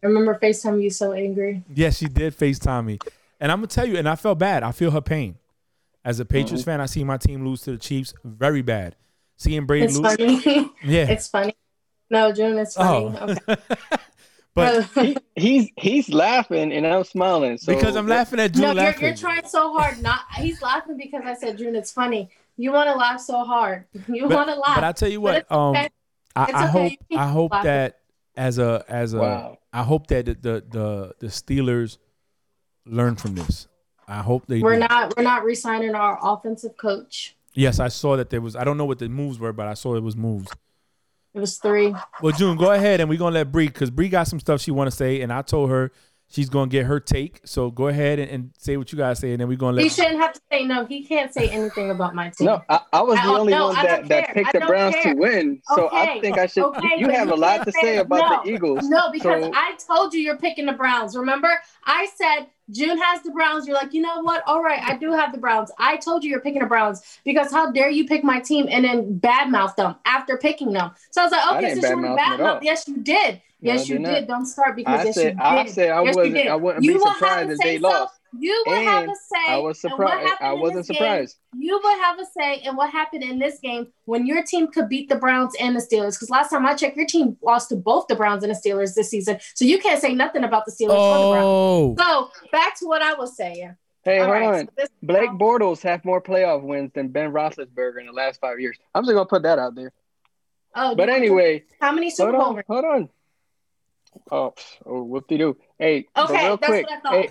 remember 0.01 0.39
FaceTime 0.41 0.81
you 0.81 0.89
so 0.89 1.11
angry. 1.11 1.63
yeah, 1.73 1.89
she 1.89 2.05
did 2.05 2.37
FaceTime 2.37 2.85
me, 2.85 2.99
and 3.39 3.51
I'm 3.51 3.59
gonna 3.59 3.67
tell 3.67 3.85
you, 3.87 3.97
and 3.97 4.07
I 4.07 4.15
felt 4.15 4.39
bad. 4.39 4.63
I 4.63 4.71
feel 4.71 4.91
her 4.91 5.01
pain. 5.01 5.37
As 6.05 6.19
a 6.19 6.25
Patriots 6.25 6.63
fan, 6.63 6.79
I 6.79 6.85
see 6.85 7.03
my 7.03 7.17
team 7.17 7.45
lose 7.45 7.61
to 7.63 7.71
the 7.71 7.77
Chiefs 7.77 8.13
very 8.23 8.61
bad. 8.61 8.95
Seeing 9.35 9.65
Brady 9.65 9.87
It's 9.87 9.97
lose, 9.97 10.17
funny. 10.17 10.71
yeah, 10.83 11.11
it's 11.11 11.27
funny. 11.27 11.55
No, 12.09 12.31
June 12.31 12.57
is 12.57 12.73
funny. 12.73 13.13
Oh, 13.19 13.35
Okay. 13.47 13.61
but 14.55 14.89
He, 14.95 15.17
he's 15.35 15.69
he's 15.77 16.09
laughing 16.09 16.71
and 16.71 16.87
I'm 16.87 17.03
smiling. 17.03 17.57
So 17.57 17.73
because 17.73 17.95
I'm 17.95 18.07
laughing 18.07 18.39
at 18.39 18.53
June 18.53 18.75
no, 18.75 18.83
you're, 18.83 18.95
you're 18.99 19.15
trying 19.15 19.45
so 19.45 19.71
hard. 19.73 20.01
Not 20.01 20.21
he's 20.35 20.61
laughing 20.61 20.97
because 20.97 21.23
I 21.25 21.33
said 21.35 21.57
June. 21.57 21.75
It's 21.75 21.91
funny. 21.91 22.29
You 22.55 22.71
want 22.71 22.89
to 22.89 22.95
laugh 22.95 23.21
so 23.21 23.43
hard. 23.43 23.85
You 24.07 24.27
want 24.27 24.49
to 24.49 24.55
laugh. 24.55 24.75
But 24.75 24.83
I 24.83 24.91
tell 24.93 25.09
you 25.09 25.21
what, 25.21 25.37
it's 25.37 25.51
um, 25.51 25.75
okay. 25.75 25.89
I, 26.35 26.43
I 26.53 26.67
okay. 26.67 26.69
hope 26.69 26.93
I 27.15 27.27
hope 27.27 27.51
laughing. 27.51 27.67
that 27.67 27.99
as 28.35 28.57
a 28.57 28.83
as 28.87 29.13
a 29.13 29.57
I 29.73 29.79
Wow. 29.79 29.83
hope 29.83 30.07
that 30.07 30.25
the, 30.25 30.33
the 30.33 30.63
the 30.69 31.13
the 31.19 31.27
Steelers 31.27 31.97
learn 32.89 33.15
from 33.15 33.35
this. 33.35 33.67
I 34.07 34.21
hope 34.21 34.47
they. 34.47 34.61
we're 34.61 34.73
do. 34.73 34.87
not 34.87 35.17
we're 35.17 35.23
not 35.23 35.43
re-signing 35.43 35.95
our 35.95 36.17
offensive 36.21 36.77
coach. 36.77 37.35
Yes, 37.53 37.79
I 37.79 37.87
saw 37.87 38.15
that 38.17 38.29
there 38.29 38.41
was. 38.41 38.55
I 38.55 38.63
don't 38.63 38.77
know 38.77 38.85
what 38.85 38.99
the 38.99 39.09
moves 39.09 39.39
were, 39.39 39.53
but 39.53 39.67
I 39.67 39.73
saw 39.73 39.95
it 39.95 40.03
was 40.03 40.15
moves. 40.15 40.51
It 41.33 41.39
was 41.39 41.57
three. 41.57 41.93
Well, 42.21 42.33
June, 42.33 42.57
go 42.57 42.71
ahead 42.71 42.99
and 42.99 43.09
we're 43.09 43.19
gonna 43.19 43.35
let 43.35 43.51
Bree 43.51 43.67
because 43.67 43.91
Bree 43.91 44.09
got 44.09 44.27
some 44.27 44.39
stuff 44.39 44.61
she 44.61 44.71
want 44.71 44.89
to 44.89 44.95
say, 44.95 45.21
and 45.21 45.31
I 45.31 45.41
told 45.41 45.69
her 45.69 45.91
she's 46.29 46.49
gonna 46.49 46.69
get 46.69 46.85
her 46.85 46.99
take. 46.99 47.41
So 47.45 47.71
go 47.71 47.87
ahead 47.87 48.19
and, 48.19 48.29
and 48.29 48.51
say 48.57 48.77
what 48.77 48.91
you 48.91 48.97
guys 48.97 49.19
say, 49.19 49.31
and 49.31 49.41
then 49.41 49.47
we're 49.47 49.57
gonna 49.57 49.77
let. 49.77 49.83
He 49.83 49.89
shouldn't 49.89 50.17
have 50.17 50.33
to 50.33 50.41
say 50.51 50.63
no. 50.65 50.85
He 50.85 51.03
can't 51.03 51.33
say 51.33 51.49
anything 51.49 51.91
about 51.91 52.15
my 52.15 52.29
team. 52.29 52.47
No, 52.47 52.61
I, 52.69 52.79
I 52.93 53.01
was 53.01 53.17
I 53.19 53.25
the 53.25 53.33
only 53.39 53.53
no, 53.53 53.67
one 53.67 53.75
that, 53.75 54.07
that 54.07 54.33
picked 54.33 54.53
the 54.53 54.59
Browns 54.61 54.95
care. 54.95 55.13
to 55.13 55.19
win. 55.19 55.61
So 55.75 55.89
I 55.91 56.19
think 56.21 56.37
I 56.37 56.45
should. 56.47 56.65
Okay, 56.65 56.99
you 56.99 57.09
have 57.09 57.29
a 57.29 57.35
lot 57.35 57.65
to 57.65 57.71
say- 57.71 57.81
say 57.81 57.97
about 57.97 58.43
the 58.43 58.51
Eagles. 58.51 58.87
No, 58.89 59.11
because 59.11 59.43
So- 59.45 59.51
I 59.53 59.75
told 59.87 60.13
you 60.13 60.21
you're 60.21 60.37
picking 60.37 60.65
the 60.65 60.73
Browns. 60.73 61.15
Remember, 61.15 61.49
I 61.85 62.07
said 62.15 62.47
June 62.71 62.97
has 62.97 63.21
the 63.21 63.31
Browns. 63.31 63.65
You're 63.65 63.77
like, 63.77 63.93
you 63.93 64.01
know 64.01 64.21
what? 64.21 64.43
All 64.45 64.61
right, 64.61 64.81
I 64.83 64.97
do 64.97 65.11
have 65.13 65.31
the 65.31 65.37
Browns. 65.37 65.71
I 65.79 65.95
told 65.97 66.23
you 66.23 66.29
you're 66.29 66.41
picking 66.41 66.61
the 66.61 66.67
Browns 66.67 67.01
because 67.23 67.51
how 67.51 67.71
dare 67.71 67.89
you 67.89 68.05
pick 68.05 68.23
my 68.23 68.39
team 68.39 68.67
and 68.69 68.83
then 68.83 69.19
badmouth 69.19 69.75
them 69.77 69.95
after 70.05 70.37
picking 70.37 70.73
them? 70.73 70.91
So 71.11 71.21
I 71.21 71.23
was 71.25 71.31
like, 71.31 71.47
okay, 71.51 71.61
didn't 71.61 71.81
since 71.81 71.89
you 71.89 72.01
want 72.01 72.17
to 72.17 72.21
badmouth 72.23 72.37
them 72.37 72.45
at 72.45 72.49
all. 72.49 72.55
badmouth, 72.59 72.63
yes, 72.63 72.87
you 72.87 72.97
did. 72.97 73.41
No, 73.59 73.73
Yes, 73.73 73.81
I 73.89 73.93
you 73.93 73.99
did 73.99 74.01
not. 74.01 74.27
Don't 74.27 74.45
start 74.45 74.75
because 74.75 74.99
I 74.99 75.03
yes, 75.05 75.15
said 75.15 75.23
you 75.23 75.29
did. 75.31 75.41
I 75.41 75.65
said 75.65 75.89
I 75.89 76.01
yes, 76.03 76.15
wasn't. 76.15 76.37
I 76.47 76.55
wouldn't 76.55 76.83
you 76.85 76.93
be 76.93 76.99
surprised 76.99 77.49
if 77.51 77.57
they 77.59 77.77
so. 77.79 77.87
lost. 77.89 78.13
You 78.39 78.63
would 78.67 78.77
have 78.83 79.05
a 79.09 79.15
say. 79.15 79.47
I 79.53 79.57
was 79.57 79.79
surprised. 79.81 80.33
I 80.41 80.53
wasn't 80.53 80.79
this 80.79 80.87
game. 80.89 80.95
surprised. 80.97 81.37
You 81.57 81.79
would 81.83 81.97
have 81.99 82.19
a 82.19 82.25
say 82.25 82.61
in 82.63 82.75
what 82.75 82.91
happened 82.91 83.23
in 83.23 83.39
this 83.39 83.59
game 83.59 83.87
when 84.05 84.27
your 84.27 84.43
team 84.43 84.67
could 84.67 84.89
beat 84.89 85.09
the 85.09 85.15
Browns 85.15 85.55
and 85.59 85.75
the 85.75 85.79
Steelers. 85.79 86.15
Because 86.15 86.29
last 86.29 86.49
time 86.49 86.65
I 86.65 86.75
checked, 86.75 86.97
your 86.97 87.07
team 87.07 87.37
lost 87.41 87.69
to 87.69 87.77
both 87.77 88.05
the 88.07 88.15
Browns 88.15 88.43
and 88.43 88.53
the 88.53 88.59
Steelers 88.59 88.93
this 88.93 89.09
season. 89.09 89.39
So 89.55 89.65
you 89.65 89.79
can't 89.79 89.99
say 89.99 90.13
nothing 90.13 90.43
about 90.43 90.65
the 90.65 90.71
Steelers 90.71 90.99
or 90.99 91.17
the 91.19 91.25
Oh, 91.25 91.95
Browns. 91.95 92.33
So 92.35 92.47
back 92.51 92.77
to 92.79 92.85
what 92.85 93.01
I 93.01 93.13
was 93.15 93.35
saying. 93.35 93.75
Hey, 94.03 94.19
All 94.19 94.25
hold 94.25 94.35
right, 94.37 94.59
on. 94.59 94.65
so 94.65 94.71
this- 94.77 94.89
Blake 95.01 95.31
Bortles 95.31 95.81
have 95.81 96.05
more 96.05 96.21
playoff 96.21 96.61
wins 96.61 96.91
than 96.93 97.07
Ben 97.07 97.31
Roethlisberger 97.31 97.99
in 97.99 98.05
the 98.05 98.13
last 98.13 98.39
five 98.39 98.59
years. 98.59 98.77
I'm 98.93 99.03
just 99.03 99.13
gonna 99.13 99.25
put 99.25 99.43
that 99.43 99.57
out 99.57 99.73
there. 99.73 99.91
Oh, 100.75 100.95
But 100.95 101.09
anyway, 101.09 101.63
how 101.81 101.91
many 101.91 102.11
Super 102.11 102.37
hold 102.37 102.57
on, 102.57 102.63
hold 102.67 102.85
on. 102.85 103.09
Oh, 104.31 104.53
oh 104.85 105.03
whoop 105.03 105.27
de 105.27 105.37
doo. 105.37 105.57
Hey, 105.79 106.07
Okay, 106.17 106.33
real 106.43 106.57
that's 106.57 106.65
quick. 106.65 106.85
what 106.85 106.97
I 106.97 106.99
thought. 107.01 107.13
Hey, 107.13 107.29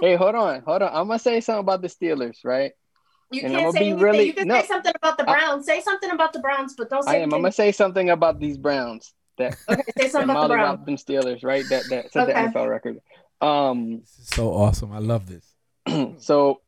hey, 0.00 0.14
hold 0.16 0.34
on, 0.34 0.62
hold 0.62 0.82
on. 0.82 0.88
I'm 0.94 1.06
gonna 1.08 1.18
say 1.18 1.40
something 1.40 1.60
about 1.60 1.82
the 1.82 1.88
Steelers, 1.88 2.38
right? 2.44 2.72
You 3.30 3.42
and 3.42 3.52
can't 3.52 3.72
say 3.72 3.78
be 3.80 3.84
anything. 3.86 4.02
really- 4.02 4.26
you 4.26 4.32
can 4.32 4.46
no. 4.48 4.60
say 4.60 4.66
something 4.66 4.92
about 4.96 5.18
the 5.18 5.24
Browns. 5.24 5.66
say 5.66 5.80
something 5.82 6.10
about 6.10 6.32
the 6.32 6.38
Browns, 6.38 6.74
but 6.76 6.88
don't 6.88 7.02
say 7.02 7.10
I 7.10 7.14
am. 7.16 7.22
I'm 7.24 7.24
anything. 7.24 7.42
gonna 7.42 7.52
say 7.52 7.72
something 7.72 8.08
about 8.10 8.38
these 8.40 8.56
Browns 8.56 9.12
that 9.36 9.58
Okay, 9.68 9.82
say 9.82 9.92
that 9.96 10.10
something 10.10 10.30
about 10.30 10.48
the 10.48 10.54
Browns. 10.54 10.80
mollywopped 10.80 10.86
them 10.86 10.96
Steelers, 10.96 11.44
right? 11.44 11.68
That 11.68 11.88
that 11.90 12.12
set 12.12 12.28
Okay. 12.28 12.32
the 12.32 12.38
NFL 12.48 12.68
record. 12.70 13.00
Um, 13.40 14.00
this 14.00 14.18
is 14.18 14.28
so 14.28 14.52
awesome. 14.54 14.92
I 14.92 14.98
love 14.98 15.26
this. 15.28 15.54
so 16.24 16.62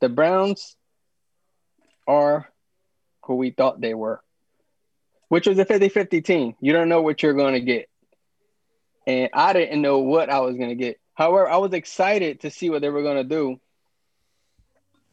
the 0.00 0.08
Browns 0.08 0.74
are 2.06 2.48
who 3.24 3.36
we 3.36 3.50
thought 3.50 3.80
they 3.80 3.94
were, 3.94 4.22
which 5.28 5.46
was 5.46 5.58
a 5.58 5.64
50 5.64 5.88
50 5.88 6.20
team. 6.22 6.54
You 6.60 6.72
don't 6.72 6.88
know 6.88 7.02
what 7.02 7.22
you're 7.22 7.34
going 7.34 7.54
to 7.54 7.60
get. 7.60 7.88
And 9.06 9.30
I 9.32 9.52
didn't 9.52 9.82
know 9.82 9.98
what 9.98 10.30
I 10.30 10.40
was 10.40 10.56
going 10.56 10.70
to 10.70 10.74
get. 10.74 10.98
However, 11.14 11.48
I 11.48 11.58
was 11.58 11.72
excited 11.72 12.40
to 12.40 12.50
see 12.50 12.70
what 12.70 12.82
they 12.82 12.88
were 12.88 13.02
going 13.02 13.16
to 13.16 13.24
do. 13.24 13.60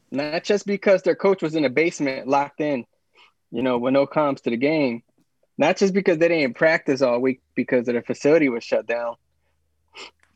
Not 0.09 0.43
just 0.43 0.65
because 0.65 1.03
their 1.03 1.15
coach 1.15 1.41
was 1.41 1.55
in 1.55 1.63
the 1.63 1.69
basement 1.69 2.27
locked 2.27 2.59
in, 2.59 2.85
you 3.51 3.61
know, 3.61 3.77
with 3.77 3.93
no 3.93 4.07
comms 4.07 4.41
to 4.43 4.49
the 4.49 4.57
game. 4.57 5.03
Not 5.57 5.77
just 5.77 5.93
because 5.93 6.17
they 6.17 6.27
didn't 6.27 6.55
practice 6.55 7.01
all 7.01 7.19
week 7.19 7.41
because 7.55 7.87
of 7.87 7.95
the 7.95 8.01
facility 8.01 8.49
was 8.49 8.63
shut 8.63 8.87
down. 8.87 9.15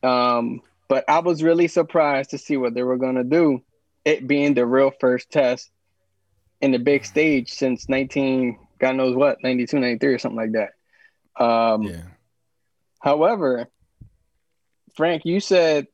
Um, 0.03 0.61
but 0.87 1.05
I 1.09 1.19
was 1.19 1.41
really 1.41 1.67
surprised 1.67 2.29
to 2.31 2.37
see 2.37 2.57
what 2.57 2.73
they 2.73 2.83
were 2.83 2.97
going 2.97 3.15
to 3.15 3.23
do, 3.23 3.63
it 4.03 4.27
being 4.27 4.53
the 4.53 4.65
real 4.65 4.91
first 4.99 5.31
test 5.31 5.71
in 6.61 6.71
the 6.71 6.77
big 6.77 7.05
stage 7.05 7.51
since 7.51 7.89
19, 7.89 8.59
God 8.79 8.95
knows 8.95 9.15
what, 9.15 9.37
92, 9.43 9.79
93 9.79 10.13
or 10.13 10.19
something 10.19 10.37
like 10.37 10.51
that. 10.53 11.43
Um, 11.43 11.83
Yeah. 11.83 12.01
However, 12.99 13.67
Frank, 14.95 15.25
you 15.25 15.39
said, 15.39 15.87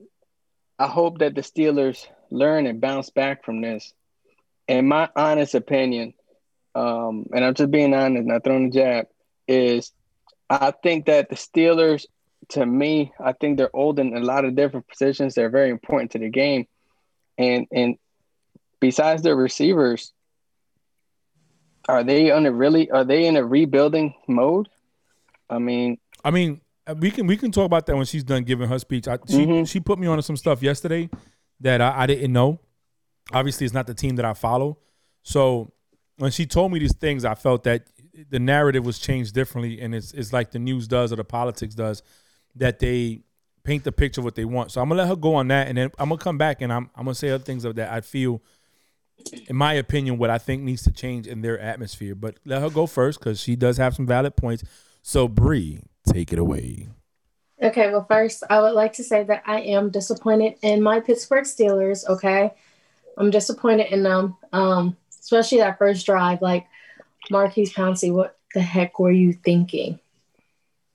I 0.79 0.87
hope 0.87 1.19
that 1.19 1.35
the 1.35 1.41
Steelers 1.41 2.07
learn 2.29 2.65
and 2.65 2.79
bounce 2.79 3.09
back 3.09 3.43
from 3.43 3.61
this. 3.61 3.93
In 4.67 4.87
my 4.87 5.09
honest 5.15 5.53
opinion, 5.53 6.13
um, 6.73 7.25
and 7.33 7.43
I'm 7.43 7.53
just 7.53 7.71
being 7.71 7.93
honest, 7.93 8.25
not 8.25 8.43
throwing 8.43 8.67
a 8.67 8.71
jab, 8.71 9.07
is 9.47 9.91
I 10.49 10.71
think 10.71 11.07
that 11.07 11.29
the 11.29 11.35
Steelers, 11.35 12.05
to 12.49 12.65
me, 12.65 13.13
I 13.19 13.33
think 13.33 13.57
they're 13.57 13.75
old 13.75 13.99
in 13.99 14.15
a 14.15 14.21
lot 14.21 14.45
of 14.45 14.55
different 14.55 14.87
positions. 14.87 15.35
They're 15.35 15.49
very 15.49 15.69
important 15.69 16.11
to 16.11 16.19
the 16.19 16.29
game. 16.29 16.67
And 17.37 17.67
and 17.71 17.97
besides 18.79 19.21
their 19.23 19.35
receivers, 19.35 20.13
are 21.91 22.03
they 22.03 22.31
on 22.31 22.45
a 22.45 22.51
really 22.51 22.89
are 22.89 23.03
they 23.03 23.25
in 23.27 23.35
a 23.35 23.45
rebuilding 23.45 24.13
mode? 24.27 24.69
I 25.49 25.59
mean, 25.59 25.97
I 26.23 26.31
mean, 26.31 26.61
we 26.97 27.11
can 27.11 27.27
we 27.27 27.37
can 27.37 27.51
talk 27.51 27.65
about 27.65 27.85
that 27.87 27.95
when 27.95 28.05
she's 28.05 28.23
done 28.23 28.43
giving 28.43 28.67
her 28.69 28.79
speech. 28.79 29.07
I, 29.07 29.17
she 29.27 29.45
Mhm. 29.45 29.67
she 29.67 29.79
put 29.79 29.99
me 29.99 30.07
on 30.07 30.21
some 30.21 30.37
stuff 30.37 30.63
yesterday 30.63 31.09
that 31.59 31.81
I, 31.81 32.03
I 32.03 32.07
didn't 32.07 32.31
know. 32.31 32.59
Obviously, 33.33 33.65
it's 33.65 33.73
not 33.73 33.87
the 33.87 33.93
team 33.93 34.15
that 34.15 34.25
I 34.25 34.33
follow. 34.33 34.77
So 35.23 35.71
when 36.17 36.31
she 36.31 36.45
told 36.45 36.71
me 36.71 36.79
these 36.79 36.95
things, 36.95 37.25
I 37.25 37.35
felt 37.35 37.63
that 37.63 37.87
the 38.29 38.39
narrative 38.39 38.85
was 38.85 38.99
changed 38.99 39.33
differently, 39.33 39.81
and 39.81 39.93
it's 39.93 40.13
it's 40.13 40.31
like 40.33 40.51
the 40.51 40.59
news 40.59 40.87
does 40.87 41.11
or 41.11 41.17
the 41.17 41.23
politics 41.23 41.75
does, 41.75 42.01
that 42.55 42.79
they 42.79 43.21
paint 43.63 43.83
the 43.83 43.91
picture 43.91 44.21
of 44.21 44.25
what 44.25 44.35
they 44.35 44.45
want. 44.45 44.71
So 44.71 44.81
I'm 44.81 44.89
gonna 44.89 45.01
let 45.01 45.07
her 45.09 45.15
go 45.15 45.35
on 45.35 45.47
that, 45.49 45.67
and 45.67 45.77
then 45.77 45.91
I'm 45.99 46.09
gonna 46.09 46.19
come 46.21 46.37
back 46.37 46.61
and 46.61 46.71
I'm 46.71 46.89
I'm 46.95 47.05
gonna 47.05 47.15
say 47.15 47.29
other 47.29 47.43
things 47.43 47.65
of 47.65 47.75
that 47.75 47.91
I 47.91 48.01
feel, 48.01 48.41
in 49.47 49.55
my 49.55 49.73
opinion, 49.73 50.17
what 50.17 50.29
I 50.29 50.37
think 50.37 50.63
needs 50.63 50.83
to 50.83 50.91
change 50.91 51.27
in 51.27 51.41
their 51.41 51.59
atmosphere. 51.59 52.15
But 52.15 52.37
let 52.45 52.61
her 52.61 52.69
go 52.69 52.87
first 52.87 53.19
because 53.19 53.39
she 53.39 53.55
does 53.55 53.77
have 53.77 53.95
some 53.95 54.05
valid 54.05 54.35
points. 54.35 54.63
So 55.01 55.27
Bree, 55.27 55.81
take 56.07 56.31
it 56.33 56.39
away. 56.39 56.89
Okay, 57.61 57.91
well, 57.91 58.05
first, 58.09 58.43
I 58.49 58.59
would 58.59 58.73
like 58.73 58.93
to 58.93 59.03
say 59.03 59.23
that 59.23 59.43
I 59.45 59.61
am 59.61 59.91
disappointed 59.91 60.55
in 60.63 60.81
my 60.81 60.99
Pittsburgh 60.99 61.43
Steelers. 61.43 62.07
Okay, 62.07 62.51
I'm 63.17 63.29
disappointed 63.29 63.91
in 63.91 64.01
them, 64.01 64.35
um, 64.51 64.97
especially 65.19 65.59
that 65.59 65.77
first 65.77 66.05
drive. 66.05 66.41
Like 66.41 66.65
Maurkice 67.29 67.73
Pouncey, 67.73 68.11
what 68.11 68.39
the 68.53 68.61
heck 68.61 68.97
were 68.99 69.11
you 69.11 69.33
thinking? 69.33 69.99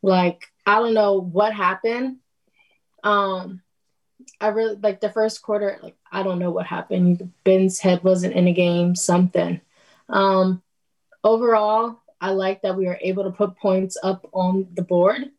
Like, 0.03 0.51
I 0.67 0.81
don't 0.81 0.95
know 0.95 1.21
what 1.21 1.55
happened. 1.55 2.17
Um, 3.05 3.63
I 4.41 4.49
really 4.49 4.77
like 4.77 5.01
the 5.01 5.11
first 5.11 5.43
quarter. 5.43 5.79
Like, 5.81 5.97
I 6.17 6.23
don't 6.23 6.39
know 6.39 6.51
what 6.51 6.65
happened. 6.65 7.31
Ben's 7.45 7.79
head 7.79 8.03
wasn't 8.03 8.33
in 8.33 8.47
the 8.47 8.53
game. 8.55 8.95
Something. 8.95 9.61
Um, 10.09 10.63
overall, 11.23 12.01
I 12.19 12.31
like 12.31 12.63
that 12.63 12.75
we 12.75 12.87
were 12.87 12.99
able 13.03 13.25
to 13.25 13.31
put 13.31 13.59
points 13.59 13.99
up 14.03 14.27
on 14.33 14.69
the 14.73 14.81
board 14.81 15.31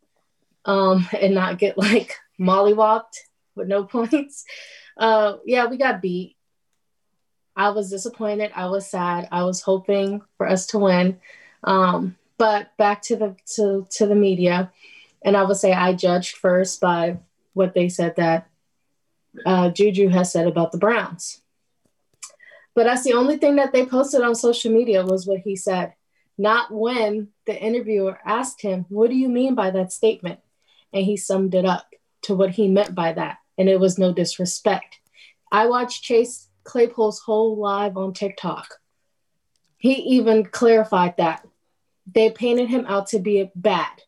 um, 0.64 1.04
and 1.20 1.34
not 1.34 1.58
get 1.58 1.76
like 1.76 2.14
mollywopped 2.38 3.16
with 3.56 3.66
no 3.66 3.82
points. 3.96 4.44
Uh, 4.96 5.38
yeah, 5.44 5.66
we 5.66 5.78
got 5.78 6.00
beat. 6.00 6.36
I 7.56 7.70
was 7.70 7.90
disappointed. 7.90 8.52
I 8.54 8.66
was 8.66 8.88
sad. 8.88 9.26
I 9.32 9.42
was 9.42 9.60
hoping 9.60 10.22
for 10.36 10.48
us 10.48 10.68
to 10.68 10.78
win. 10.78 11.18
Um, 11.64 12.14
but 12.36 12.76
back 12.76 13.02
to 13.02 13.16
the 13.16 13.36
to 13.56 13.84
to 13.96 14.06
the 14.06 14.14
media, 14.14 14.70
and 15.22 15.36
I 15.36 15.42
would 15.42 15.56
say 15.56 15.72
I 15.72 15.94
judged 15.94 16.36
first 16.36 16.80
by 16.80 17.18
what 17.54 17.74
they 17.74 17.88
said 17.88 18.14
that 18.14 18.48
uh, 19.46 19.70
Juju 19.70 20.08
has 20.08 20.32
said 20.32 20.46
about 20.46 20.72
the 20.72 20.78
Browns. 20.78 21.40
But 22.74 22.84
that's 22.84 23.02
the 23.02 23.14
only 23.14 23.38
thing 23.38 23.56
that 23.56 23.72
they 23.72 23.86
posted 23.86 24.22
on 24.22 24.34
social 24.34 24.72
media 24.72 25.04
was 25.04 25.26
what 25.26 25.40
he 25.40 25.56
said, 25.56 25.94
not 26.36 26.70
when 26.70 27.28
the 27.46 27.60
interviewer 27.60 28.18
asked 28.24 28.62
him, 28.62 28.86
"What 28.88 29.10
do 29.10 29.16
you 29.16 29.28
mean 29.28 29.54
by 29.54 29.70
that 29.70 29.92
statement?" 29.92 30.40
and 30.92 31.04
he 31.04 31.16
summed 31.16 31.54
it 31.54 31.64
up 31.64 31.86
to 32.22 32.34
what 32.34 32.50
he 32.50 32.68
meant 32.68 32.94
by 32.94 33.12
that. 33.12 33.38
And 33.56 33.68
it 33.68 33.80
was 33.80 33.98
no 33.98 34.12
disrespect. 34.12 35.00
I 35.50 35.66
watched 35.66 36.02
Chase 36.02 36.48
Claypool's 36.64 37.20
whole 37.20 37.56
live 37.56 37.96
on 37.96 38.12
TikTok. 38.12 38.74
He 39.78 39.94
even 39.94 40.44
clarified 40.44 41.16
that. 41.18 41.46
They 42.12 42.30
painted 42.30 42.68
him 42.68 42.86
out 42.86 43.08
to 43.08 43.18
be 43.18 43.50
bad. 43.54 44.02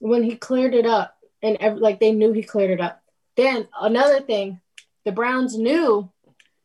When 0.00 0.22
he 0.22 0.36
cleared 0.36 0.74
it 0.74 0.86
up, 0.86 1.14
and 1.42 1.56
ev- 1.60 1.78
like 1.78 2.00
they 2.00 2.12
knew 2.12 2.32
he 2.32 2.42
cleared 2.42 2.70
it 2.70 2.80
up. 2.80 3.02
Then 3.38 3.68
another 3.80 4.20
thing, 4.20 4.60
the 5.04 5.12
Browns 5.12 5.56
knew 5.56 6.10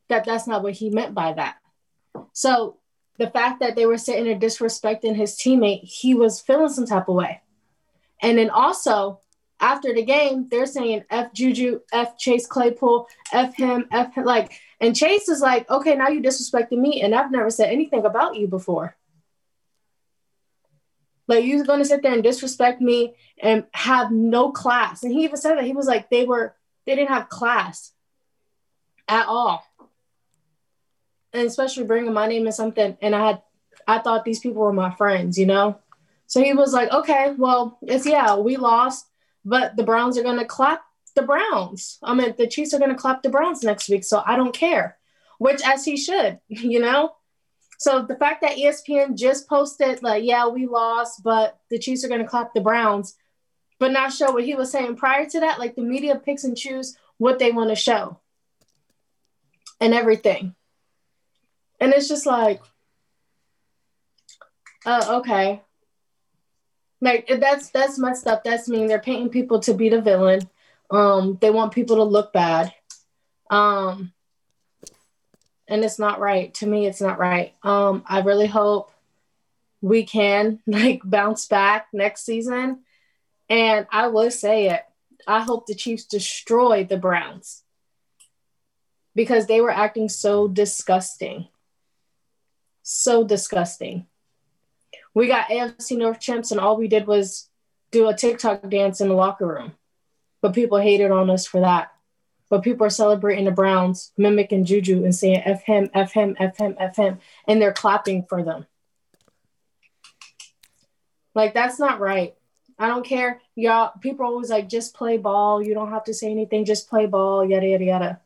that 0.08 0.24
that's 0.24 0.48
not 0.48 0.64
what 0.64 0.72
he 0.72 0.90
meant 0.90 1.14
by 1.14 1.32
that. 1.32 1.58
So 2.32 2.78
the 3.16 3.30
fact 3.30 3.60
that 3.60 3.76
they 3.76 3.86
were 3.86 3.96
sitting 3.96 4.24
there 4.24 4.34
disrespecting 4.34 5.14
his 5.14 5.36
teammate, 5.36 5.84
he 5.84 6.14
was 6.14 6.40
feeling 6.40 6.68
some 6.68 6.84
type 6.84 7.08
of 7.08 7.14
way. 7.14 7.42
And 8.20 8.36
then 8.36 8.50
also 8.50 9.20
after 9.60 9.94
the 9.94 10.02
game, 10.02 10.48
they're 10.50 10.66
saying 10.66 11.04
F 11.10 11.32
Juju, 11.32 11.78
F 11.92 12.18
Chase 12.18 12.48
Claypool, 12.48 13.06
F 13.32 13.54
him, 13.54 13.86
F 13.92 14.12
him. 14.12 14.24
Like, 14.24 14.60
and 14.80 14.96
Chase 14.96 15.28
is 15.28 15.40
like, 15.40 15.70
okay, 15.70 15.94
now 15.94 16.08
you 16.08 16.20
disrespecting 16.20 16.78
me, 16.78 17.02
and 17.02 17.14
I've 17.14 17.30
never 17.30 17.50
said 17.50 17.70
anything 17.70 18.04
about 18.04 18.34
you 18.34 18.48
before. 18.48 18.96
Like 21.28 21.44
you're 21.44 21.64
gonna 21.64 21.84
sit 21.84 22.02
there 22.02 22.12
and 22.12 22.22
disrespect 22.22 22.80
me 22.80 23.14
and 23.40 23.64
have 23.70 24.10
no 24.10 24.50
class. 24.50 25.04
And 25.04 25.12
he 25.12 25.22
even 25.22 25.36
said 25.36 25.56
that 25.56 25.64
he 25.64 25.72
was 25.72 25.86
like, 25.86 26.10
they 26.10 26.24
were 26.24 26.54
they 26.86 26.94
didn't 26.94 27.10
have 27.10 27.28
class 27.28 27.92
at 29.08 29.26
all. 29.26 29.64
And 31.32 31.46
especially 31.46 31.84
bringing 31.84 32.12
my 32.12 32.26
name 32.26 32.46
in 32.46 32.52
something, 32.52 32.96
and 33.02 33.14
I 33.14 33.26
had 33.26 33.42
I 33.86 33.98
thought 33.98 34.24
these 34.24 34.40
people 34.40 34.62
were 34.62 34.72
my 34.72 34.94
friends, 34.94 35.38
you 35.38 35.46
know. 35.46 35.78
So 36.26 36.42
he 36.42 36.54
was 36.54 36.72
like, 36.72 36.90
okay, 36.92 37.34
well, 37.36 37.78
it's 37.82 38.06
yeah, 38.06 38.36
we 38.36 38.56
lost, 38.56 39.06
but 39.44 39.76
the 39.76 39.82
Browns 39.82 40.16
are 40.16 40.22
gonna 40.22 40.44
clap 40.44 40.82
the 41.14 41.22
Browns. 41.22 41.98
I 42.02 42.14
mean, 42.14 42.34
the 42.38 42.46
Chiefs 42.46 42.72
are 42.74 42.78
gonna 42.78 42.94
clap 42.94 43.22
the 43.22 43.30
Browns 43.30 43.62
next 43.62 43.88
week, 43.88 44.04
so 44.04 44.22
I 44.24 44.36
don't 44.36 44.54
care. 44.54 44.96
Which 45.38 45.60
as 45.66 45.84
he 45.84 45.96
should, 45.96 46.38
you 46.48 46.80
know. 46.80 47.14
So 47.78 48.02
the 48.02 48.16
fact 48.16 48.42
that 48.42 48.56
ESPN 48.56 49.16
just 49.16 49.48
posted 49.48 50.02
like, 50.02 50.24
yeah, 50.24 50.48
we 50.48 50.66
lost, 50.66 51.22
but 51.22 51.58
the 51.70 51.78
Chiefs 51.78 52.04
are 52.04 52.08
gonna 52.08 52.26
clap 52.26 52.54
the 52.54 52.60
Browns, 52.60 53.16
but 53.78 53.92
not 53.92 54.12
show 54.12 54.32
what 54.32 54.44
he 54.44 54.54
was 54.54 54.70
saying 54.70 54.96
prior 54.96 55.26
to 55.26 55.40
that. 55.40 55.58
Like 55.58 55.74
the 55.74 55.82
media 55.82 56.16
picks 56.16 56.44
and 56.44 56.56
choose 56.56 56.96
what 57.18 57.38
they 57.38 57.52
want 57.52 57.70
to 57.70 57.76
show 57.76 58.20
and 59.80 59.94
everything. 59.94 60.54
And 61.80 61.92
it's 61.92 62.08
just 62.08 62.26
like, 62.26 62.60
uh, 64.86 65.20
okay. 65.20 65.62
Like 67.00 67.28
that's 67.28 67.70
that's 67.70 67.98
messed 67.98 68.26
up. 68.26 68.44
That's 68.44 68.68
mean 68.68 68.86
they're 68.86 68.98
painting 68.98 69.28
people 69.28 69.60
to 69.60 69.74
be 69.74 69.88
the 69.88 70.00
villain. 70.00 70.48
Um, 70.90 71.38
they 71.40 71.50
want 71.50 71.72
people 71.72 71.96
to 71.96 72.04
look 72.04 72.32
bad. 72.32 72.72
Um, 73.50 74.12
and 75.68 75.84
it's 75.84 75.98
not 75.98 76.20
right. 76.20 76.52
To 76.54 76.66
me, 76.66 76.86
it's 76.86 77.00
not 77.00 77.18
right. 77.18 77.54
Um, 77.62 78.04
I 78.06 78.20
really 78.20 78.46
hope 78.46 78.90
we 79.80 80.04
can 80.04 80.60
like 80.66 81.02
bounce 81.04 81.46
back 81.46 81.88
next 81.92 82.24
season. 82.24 82.80
And 83.48 83.86
I 83.90 84.08
will 84.08 84.30
say 84.30 84.70
it. 84.70 84.82
I 85.26 85.42
hope 85.42 85.66
the 85.66 85.74
Chiefs 85.74 86.04
destroy 86.04 86.84
the 86.84 86.96
Browns 86.96 87.62
because 89.14 89.46
they 89.46 89.60
were 89.60 89.70
acting 89.70 90.08
so 90.08 90.48
disgusting. 90.48 91.48
So 92.82 93.24
disgusting. 93.24 94.06
We 95.14 95.28
got 95.28 95.48
AFC 95.48 95.96
North 95.96 96.20
champs, 96.20 96.50
and 96.50 96.60
all 96.60 96.76
we 96.76 96.88
did 96.88 97.06
was 97.06 97.48
do 97.90 98.08
a 98.08 98.14
TikTok 98.14 98.68
dance 98.68 99.00
in 99.00 99.08
the 99.08 99.14
locker 99.14 99.46
room. 99.46 99.72
But 100.42 100.54
people 100.54 100.78
hated 100.78 101.10
on 101.10 101.30
us 101.30 101.46
for 101.46 101.60
that. 101.60 101.92
But 102.50 102.62
people 102.62 102.86
are 102.86 102.90
celebrating 102.90 103.46
the 103.46 103.50
Browns, 103.50 104.12
mimicking 104.18 104.64
Juju 104.64 105.04
and 105.04 105.14
saying 105.14 105.42
F 105.44 105.62
him, 105.62 105.88
F 105.94 106.12
him, 106.12 106.36
F 106.38 106.58
him, 106.58 106.76
F 106.78 106.96
him. 106.96 107.18
And 107.48 107.62
they're 107.62 107.72
clapping 107.72 108.24
for 108.28 108.42
them. 108.42 108.66
Like, 111.34 111.54
that's 111.54 111.78
not 111.78 112.00
right. 112.00 112.34
I 112.84 112.88
don't 112.88 113.06
care. 113.06 113.40
Y'all, 113.54 113.92
people 114.00 114.24
are 114.24 114.28
always 114.28 114.50
like, 114.50 114.68
just 114.68 114.94
play 114.94 115.16
ball. 115.16 115.62
You 115.62 115.74
don't 115.74 115.90
have 115.90 116.04
to 116.04 116.14
say 116.14 116.30
anything. 116.30 116.64
Just 116.64 116.88
play 116.88 117.06
ball, 117.06 117.44
yada, 117.44 117.66
yada, 117.66 117.84
yada 117.84 118.20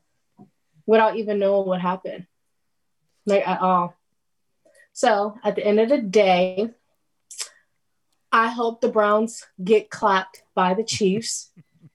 without 0.89 1.17
even 1.17 1.39
knowing 1.39 1.69
what 1.69 1.83
happened, 1.83 2.27
like 3.27 3.47
at 3.47 3.61
all. 3.61 3.95
So 4.95 5.39
at 5.45 5.55
the 5.55 5.65
end 5.65 5.79
of 5.79 5.91
the 5.91 5.99
day, 5.99 6.71
I 8.33 8.49
hope 8.49 8.81
the 8.81 8.89
Browns 8.89 9.45
get 9.63 9.91
clapped 9.91 10.43
by 10.55 10.73
the 10.73 10.83
Chiefs 10.83 11.51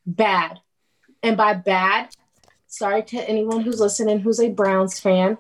bad. 0.06 0.60
And 1.23 1.36
by 1.36 1.56
bad, 1.56 2.10
sorry 2.67 3.02
to 3.02 3.28
anyone 3.28 3.62
who's 3.62 3.80
listening 3.80 4.19
who's 4.19 4.39
a 4.39 4.49
Browns 4.49 4.99
fan, 4.99 5.39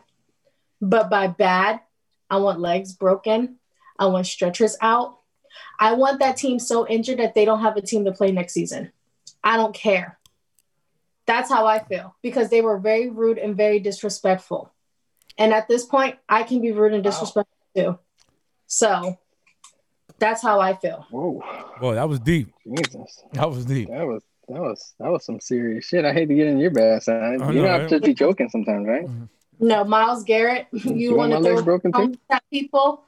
but 0.81 1.11
by 1.11 1.27
bad, 1.27 1.79
I 2.31 2.37
want 2.37 2.59
legs 2.59 2.93
broken. 2.93 3.57
I 3.99 4.07
want 4.07 4.25
stretchers 4.25 4.75
out. 4.81 5.19
I 5.79 5.93
want 5.93 6.19
that 6.19 6.37
team 6.37 6.59
so 6.59 6.87
injured 6.87 7.19
that 7.19 7.35
they 7.35 7.45
don't 7.45 7.61
have 7.61 7.77
a 7.77 7.81
team 7.81 8.05
to 8.05 8.11
play 8.11 8.31
next 8.31 8.53
season. 8.53 8.91
I 9.43 9.57
don't 9.57 9.73
care. 9.73 10.17
That's 11.25 11.49
how 11.49 11.65
I 11.65 11.79
feel 11.79 12.15
because 12.21 12.49
they 12.49 12.61
were 12.61 12.77
very 12.77 13.09
rude 13.09 13.37
and 13.37 13.55
very 13.55 13.79
disrespectful. 13.79 14.71
And 15.37 15.53
at 15.53 15.67
this 15.67 15.85
point, 15.85 16.17
I 16.27 16.43
can 16.43 16.61
be 16.61 16.71
rude 16.71 16.93
and 16.93 17.03
disrespectful 17.03 17.57
wow. 17.75 17.83
too. 17.83 17.99
So 18.67 19.17
that's 20.19 20.41
how 20.41 20.59
I 20.59 20.73
feel. 20.75 21.05
Whoa. 21.09 21.43
Boy, 21.79 21.95
that 21.95 22.07
was 22.07 22.19
deep. 22.19 22.53
Jesus. 22.65 23.23
That 23.33 23.49
was 23.49 23.65
deep. 23.65 23.89
That 23.89 24.05
was 24.05 24.23
that 24.49 24.61
was 24.61 24.93
that 24.99 25.11
was 25.11 25.25
some 25.25 25.39
serious 25.39 25.85
shit. 25.85 26.05
I 26.05 26.13
hate 26.13 26.27
to 26.27 26.35
get 26.35 26.47
in 26.47 26.59
your 26.59 26.71
bad 26.71 27.03
side. 27.03 27.39
Oh, 27.41 27.51
you 27.51 27.61
know, 27.61 27.67
have 27.67 27.89
to 27.89 27.99
be 27.99 28.13
joking 28.13 28.49
sometimes, 28.49 28.85
right? 28.87 29.07
No, 29.59 29.83
Myles 29.83 30.23
Garrett, 30.23 30.67
you, 30.73 30.95
you 30.95 31.15
want 31.15 31.31
to 31.31 31.39
throw 31.41 31.61
broken 31.61 31.91
too? 31.91 32.15
at 32.29 32.43
people. 32.51 33.05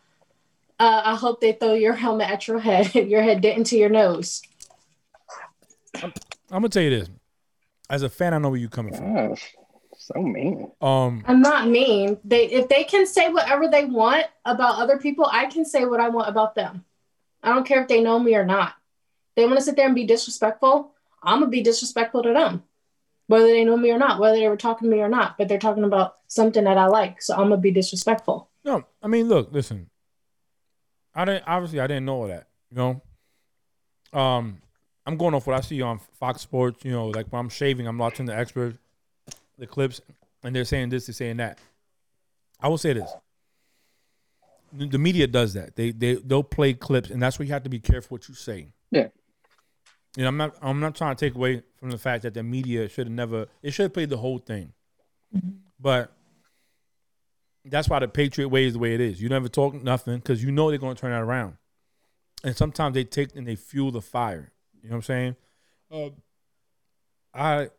Uh, 0.79 1.01
I 1.05 1.15
hope 1.15 1.41
they 1.41 1.53
throw 1.53 1.73
your 1.73 1.93
helmet 1.93 2.29
at 2.29 2.47
your 2.47 2.59
head. 2.59 2.93
your 2.95 3.21
head 3.21 3.41
did 3.41 3.57
into 3.57 3.77
your 3.77 3.89
nose. 3.89 4.41
I'm, 5.95 6.13
I'm 6.51 6.61
gonna 6.61 6.69
tell 6.69 6.83
you 6.83 6.89
this 6.89 7.09
as 7.89 8.03
a 8.03 8.09
fan, 8.09 8.33
I 8.33 8.37
know 8.37 8.49
where 8.49 8.59
you're 8.59 8.69
coming 8.69 8.93
from. 8.93 9.13
Gosh, 9.13 9.55
so 9.97 10.21
mean. 10.21 10.71
Um, 10.81 11.23
I'm 11.27 11.41
not 11.41 11.67
mean. 11.67 12.17
They 12.23 12.45
if 12.45 12.67
they 12.67 12.83
can 12.83 13.05
say 13.05 13.29
whatever 13.29 13.67
they 13.67 13.85
want 13.85 14.25
about 14.43 14.79
other 14.79 14.97
people, 14.97 15.27
I 15.31 15.45
can 15.45 15.65
say 15.65 15.85
what 15.85 15.99
I 15.99 16.09
want 16.09 16.29
about 16.29 16.55
them. 16.55 16.85
I 17.43 17.49
don't 17.49 17.65
care 17.65 17.81
if 17.81 17.87
they 17.87 18.01
know 18.01 18.19
me 18.19 18.35
or 18.35 18.45
not. 18.45 18.73
They 19.35 19.45
want 19.45 19.57
to 19.57 19.63
sit 19.63 19.75
there 19.75 19.85
and 19.85 19.95
be 19.95 20.05
disrespectful. 20.05 20.93
I'm 21.21 21.39
gonna 21.39 21.51
be 21.51 21.61
disrespectful 21.61 22.23
to 22.23 22.33
them, 22.33 22.63
whether 23.27 23.47
they 23.47 23.63
know 23.63 23.77
me 23.77 23.91
or 23.91 23.97
not, 23.97 24.19
whether 24.19 24.37
they 24.37 24.49
were 24.49 24.57
talking 24.57 24.89
to 24.89 24.95
me 24.95 25.01
or 25.01 25.09
not. 25.09 25.37
But 25.37 25.47
they're 25.47 25.59
talking 25.59 25.83
about 25.83 26.15
something 26.27 26.63
that 26.63 26.77
I 26.77 26.87
like, 26.87 27.21
so 27.21 27.35
I'm 27.35 27.49
gonna 27.49 27.57
be 27.57 27.71
disrespectful. 27.71 28.49
No, 28.63 28.83
I 29.01 29.07
mean, 29.07 29.27
look, 29.27 29.51
listen. 29.51 29.89
I 31.15 31.25
didn't 31.25 31.43
obviously 31.47 31.79
I 31.79 31.87
didn't 31.87 32.05
know 32.05 32.15
all 32.15 32.27
that. 32.27 32.47
You 32.71 32.77
know, 32.77 34.19
um, 34.19 34.61
I'm 35.05 35.17
going 35.17 35.33
off 35.33 35.47
what 35.47 35.55
I 35.55 35.61
see 35.61 35.81
on 35.81 35.99
Fox 36.19 36.41
Sports. 36.41 36.83
You 36.83 36.91
know, 36.91 37.07
like 37.07 37.27
when 37.27 37.39
I'm 37.39 37.49
shaving, 37.49 37.87
I'm 37.87 37.97
watching 37.97 38.25
the 38.25 38.35
experts, 38.35 38.77
the 39.57 39.67
clips, 39.67 40.01
and 40.43 40.55
they're 40.55 40.65
saying 40.65 40.89
this, 40.89 41.07
they're 41.07 41.13
saying 41.13 41.37
that. 41.37 41.59
I 42.59 42.67
will 42.67 42.77
say 42.77 42.93
this: 42.93 43.11
the 44.73 44.97
media 44.97 45.27
does 45.27 45.53
that. 45.53 45.75
They 45.75 45.91
they 45.91 46.15
they'll 46.15 46.43
play 46.43 46.73
clips, 46.73 47.09
and 47.09 47.21
that's 47.21 47.39
where 47.39 47.45
you 47.45 47.53
have 47.53 47.63
to 47.63 47.69
be 47.69 47.79
careful 47.79 48.15
what 48.15 48.27
you 48.27 48.35
say. 48.35 48.67
Yeah. 48.91 49.07
You 50.15 50.23
know, 50.23 50.29
I'm 50.29 50.37
not 50.37 50.55
I'm 50.61 50.79
not 50.79 50.95
trying 50.95 51.15
to 51.15 51.25
take 51.25 51.35
away 51.35 51.63
from 51.77 51.91
the 51.91 51.97
fact 51.97 52.23
that 52.23 52.33
the 52.33 52.43
media 52.43 52.87
should 52.89 53.07
have 53.07 53.13
never 53.13 53.47
it 53.61 53.71
should 53.71 53.83
have 53.83 53.93
played 53.93 54.09
the 54.09 54.17
whole 54.17 54.37
thing, 54.37 54.73
mm-hmm. 55.35 55.49
but 55.79 56.14
that's 57.65 57.89
why 57.89 57.99
the 57.99 58.07
Patriot 58.07 58.49
way 58.49 58.65
is 58.65 58.73
the 58.73 58.79
way 58.79 58.93
it 58.93 59.01
is. 59.01 59.21
You 59.21 59.29
never 59.29 59.49
talk 59.49 59.73
nothing 59.73 60.17
because 60.17 60.43
you 60.43 60.51
know 60.51 60.69
they're 60.69 60.77
going 60.77 60.95
to 60.95 61.01
turn 61.01 61.11
that 61.11 61.21
around, 61.21 61.57
and 62.43 62.55
sometimes 62.55 62.93
they 62.93 63.03
take 63.03 63.35
and 63.35 63.47
they 63.47 63.55
fuel 63.55 63.91
the 63.91 64.01
fire. 64.01 64.51
You 64.81 64.89
know 64.89 64.97
what 64.97 64.97
I'm 64.97 65.03
saying? 65.03 65.35
Uh, 65.91 66.09
I 67.33 67.69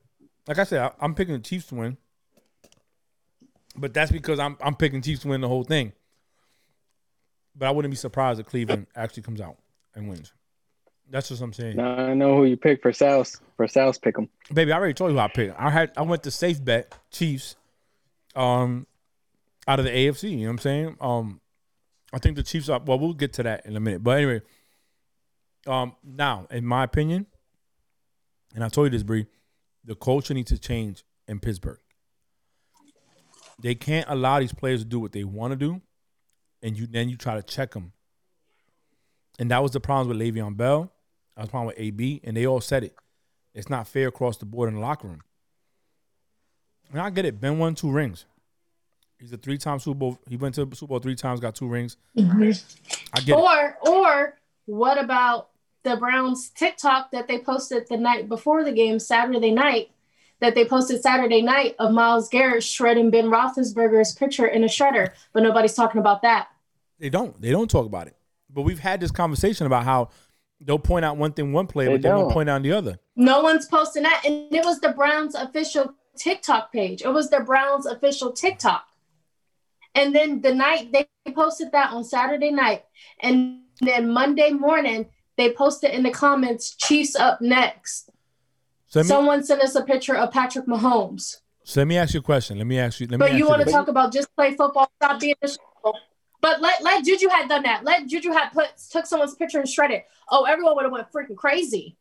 like 0.47 0.59
I 0.59 0.65
said, 0.65 0.81
I, 0.81 1.05
am 1.05 1.15
picking 1.15 1.35
the 1.35 1.41
Chiefs 1.41 1.67
to 1.69 1.77
win, 1.77 1.97
but 3.77 3.95
that's 3.95 4.11
because 4.11 4.39
I'm 4.39 4.57
I'm 4.61 4.75
picking 4.75 5.03
Chiefs 5.03 5.23
to 5.23 5.29
win 5.29 5.41
the 5.41 5.49
whole 5.49 5.65
thing. 5.65 5.93
But 7.55 7.67
I 7.67 7.71
wouldn't 7.71 7.93
be 7.93 7.97
surprised 7.97 8.41
if 8.41 8.47
Cleveland 8.47 8.87
actually 8.95 9.23
comes 9.23 9.41
out 9.41 9.57
and 9.95 10.09
wins. 10.09 10.33
That's 11.09 11.31
what 11.31 11.41
I'm 11.41 11.53
saying. 11.53 11.77
Now 11.77 11.97
I 11.97 12.15
know 12.15 12.37
who 12.37 12.45
you 12.45 12.57
pick 12.57 12.83
for 12.83 12.93
South 12.93 13.41
for 13.57 13.69
South 13.69 14.03
pick 14.03 14.17
them. 14.17 14.29
Baby, 14.53 14.73
I 14.73 14.77
already 14.77 14.95
told 14.95 15.13
you 15.13 15.17
who 15.17 15.23
I 15.23 15.29
picked. 15.29 15.59
I 15.59 15.71
had 15.71 15.93
I 15.97 16.03
went 16.03 16.25
to 16.25 16.31
safe 16.33 16.63
bet 16.63 16.93
Chiefs, 17.11 17.55
um, 18.35 18.87
out 19.67 19.79
of 19.79 19.85
the 19.85 19.91
AFC. 19.91 20.31
You 20.31 20.37
know 20.37 20.45
what 20.45 20.51
I'm 20.51 20.59
saying? 20.59 20.97
Um, 21.01 21.41
I 22.13 22.19
think 22.19 22.37
the 22.37 22.43
Chiefs 22.43 22.69
are. 22.69 22.81
Well, 22.81 22.99
we'll 22.99 23.15
get 23.15 23.33
to 23.35 23.43
that 23.43 23.67
in 23.67 23.77
a 23.77 23.81
minute. 23.81 24.03
But 24.03 24.19
anyway, 24.19 24.43
um, 25.67 25.97
now, 26.05 26.47
in 26.51 26.65
my 26.65 26.85
opinion, 26.85 27.27
and 28.55 28.65
I 28.65 28.69
told 28.69 28.87
you 28.87 28.91
this, 28.91 29.03
Bree, 29.03 29.27
the 29.85 29.95
culture 29.95 30.35
needs 30.35 30.51
to 30.51 30.59
change 30.59 31.05
in 31.29 31.41
Pittsburgh. 31.41 31.79
They 33.61 33.75
can't 33.75 34.07
allow 34.09 34.41
these 34.41 34.53
players 34.53 34.81
to 34.81 34.87
do 34.87 35.01
what 35.01 35.13
they 35.13 35.25
want 35.25 35.53
to 35.53 35.57
do, 35.57 35.81
and 36.63 36.79
you 36.79 36.87
then 36.87 37.09
you 37.09 37.17
try 37.17 37.35
to 37.35 37.43
check 37.43 37.73
them. 37.73 37.93
And 39.39 39.51
that 39.51 39.63
was 39.63 39.73
the 39.73 39.81
problem 39.81 40.09
with 40.09 40.19
Le'Veon 40.19 40.57
Bell. 40.57 40.93
That 41.35 41.43
was 41.43 41.49
the 41.49 41.51
problem 41.51 41.67
with 41.69 41.79
AB, 41.79 42.21
and 42.25 42.37
they 42.37 42.47
all 42.47 42.61
said 42.61 42.85
it. 42.85 42.95
It's 43.55 43.69
not 43.69 43.89
fair 43.89 44.09
across 44.09 44.37
the 44.37 44.47
board 44.47 44.69
in 44.69 44.75
the 44.75 44.81
locker 44.81 45.09
room. 45.09 45.23
And 46.93 47.01
I 47.01 47.11
get 47.11 47.25
it. 47.25 47.41
Ben 47.41 47.59
won 47.59 47.75
two 47.75 47.91
rings. 47.91 48.27
He's 49.19 49.33
a 49.33 49.37
three-time 49.37 49.79
Super 49.79 49.99
Bowl. 49.99 50.19
He 50.29 50.37
went 50.37 50.55
to 50.57 50.65
the 50.65 50.77
Super 50.77 50.91
Bowl 50.91 50.99
three 50.99 51.15
times, 51.15 51.41
got 51.41 51.55
two 51.55 51.69
rings. 51.69 51.97
Mm-hmm. 52.17 52.51
I 53.15 53.21
get 53.21 53.37
or, 53.37 53.77
it. 53.83 53.89
Or, 53.89 53.97
or 53.97 54.39
what 54.67 55.03
about 55.03 55.49
the 55.85 55.97
Browns 55.97 56.51
TikTok 56.51 57.11
that 57.13 57.29
they 57.29 57.39
posted 57.39 57.87
the 57.89 57.97
night 57.97 58.29
before 58.29 58.65
the 58.65 58.73
game, 58.73 58.99
Saturday 58.99 59.53
night, 59.53 59.91
that 60.41 60.55
they 60.55 60.67
posted 60.67 61.01
Saturday 61.01 61.41
night 61.41 61.77
of 61.79 61.93
Myles 61.93 62.29
Garrett 62.29 62.63
shredding 62.63 63.11
Ben 63.11 63.27
Roethlisberger's 63.27 64.15
picture 64.15 64.47
in 64.47 64.65
a 64.65 64.67
shredder, 64.67 65.13
but 65.33 65.43
nobody's 65.43 65.75
talking 65.75 66.01
about 66.01 66.23
that. 66.23 66.49
They 66.99 67.09
don't. 67.09 67.41
They 67.41 67.51
don't 67.51 67.71
talk 67.71 67.87
about 67.87 68.09
it. 68.09 68.17
But 68.53 68.63
we've 68.63 68.79
had 68.79 69.01
this 69.01 69.11
conversation 69.11 69.67
about 69.67 69.85
how 69.85 70.11
they'll 70.61 70.79
point 70.79 71.05
out 71.05 71.17
one 71.17 71.33
thing 71.33 71.53
one 71.53 71.67
player, 71.67 71.89
They 71.89 71.95
but 71.95 72.03
they 72.03 72.09
won't 72.11 72.29
don't. 72.29 72.33
point 72.33 72.51
out 72.51 72.63
the 72.63 72.73
other. 72.73 72.99
No 73.15 73.41
one's 73.43 73.67
posting 73.67 74.03
that. 74.03 74.23
And 74.27 74.53
it 74.53 74.65
was 74.65 74.81
the 74.81 74.91
Browns 74.91 75.35
official 75.35 75.95
TikTok 76.19 76.73
page. 76.73 77.03
It 77.03 77.09
was 77.09 77.31
the 77.31 77.41
Browns 77.41 77.87
official 77.87 78.33
TikTok. 78.33 78.85
And 79.97 80.15
then 80.15 80.43
the 80.43 80.55
night 80.55 80.93
they 80.93 81.09
posted 81.33 81.73
that 81.73 81.93
on 81.93 82.05
Saturday 82.05 82.53
night. 82.53 82.85
And 83.21 83.63
then 83.81 84.09
Monday 84.11 84.51
morning, 84.51 85.07
they 85.37 85.51
posted 85.53 85.91
in 85.91 86.03
the 86.05 86.11
comments, 86.11 86.77
Chiefs 86.77 87.17
up 87.17 87.41
next. 87.41 88.11
So 88.89 89.01
me, 89.01 89.07
Someone 89.09 89.43
sent 89.43 89.63
us 89.63 89.75
a 89.75 89.83
picture 89.83 90.15
of 90.15 90.31
Patrick 90.31 90.67
Mahomes. 90.67 91.37
so 91.65 91.81
let 91.81 91.89
me 91.89 91.97
ask 91.97 92.15
you 92.15 92.21
a 92.21 92.23
question. 92.23 92.59
Let 92.59 92.67
me 92.69 92.79
ask 92.79 93.01
you. 93.01 93.07
Let 93.07 93.13
me 93.13 93.17
But 93.19 93.31
ask 93.33 93.39
you 93.39 93.49
want 93.49 93.67
to 93.67 93.73
talk 93.73 93.89
about 93.89 94.13
just 94.13 94.35
play 94.37 94.55
football, 94.55 94.89
stop 95.03 95.19
being 95.21 95.35
a 95.43 95.49
show. 95.49 95.57
But 96.43 96.61
let 96.61 96.83
let 96.83 97.05
Juju 97.05 97.29
had 97.29 97.49
done 97.49 97.63
that. 97.65 97.83
Let 97.83 98.07
Juju 98.07 98.31
had 98.31 98.51
put 98.51 98.69
took 98.91 99.07
someone's 99.07 99.35
picture 99.35 99.59
and 99.59 99.69
shredded. 99.69 99.99
It. 99.99 100.07
Oh, 100.31 100.45
everyone 100.45 100.77
would 100.77 100.85
have 100.85 100.93
went 100.93 101.11
freaking 101.11 101.35
crazy. 101.37 101.97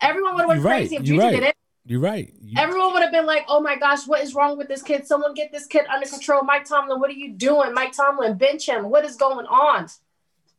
Everyone 0.00 0.34
would 0.34 0.40
have 0.40 0.48
went 0.48 0.60
You're 0.60 0.68
right. 0.70 0.78
crazy 0.80 0.96
if 0.96 1.02
You're 1.06 1.16
Juju 1.16 1.26
right. 1.26 1.34
did 1.34 1.42
it. 1.44 1.56
You're 1.84 2.00
right. 2.00 2.32
You- 2.40 2.54
Everyone 2.58 2.92
would 2.92 3.02
have 3.02 3.10
been 3.12 3.26
like, 3.26 3.44
"Oh 3.48 3.60
my 3.60 3.76
gosh, 3.76 4.06
what 4.06 4.22
is 4.22 4.34
wrong 4.34 4.56
with 4.56 4.68
this 4.68 4.82
kid? 4.82 5.06
Someone 5.06 5.34
get 5.34 5.50
this 5.52 5.66
kid 5.66 5.84
under 5.92 6.06
control." 6.08 6.42
Mike 6.44 6.64
Tomlin, 6.64 7.00
what 7.00 7.10
are 7.10 7.14
you 7.14 7.32
doing? 7.32 7.74
Mike 7.74 7.92
Tomlin, 7.92 8.36
bench 8.36 8.68
him. 8.68 8.88
What 8.88 9.04
is 9.04 9.16
going 9.16 9.46
on? 9.46 9.88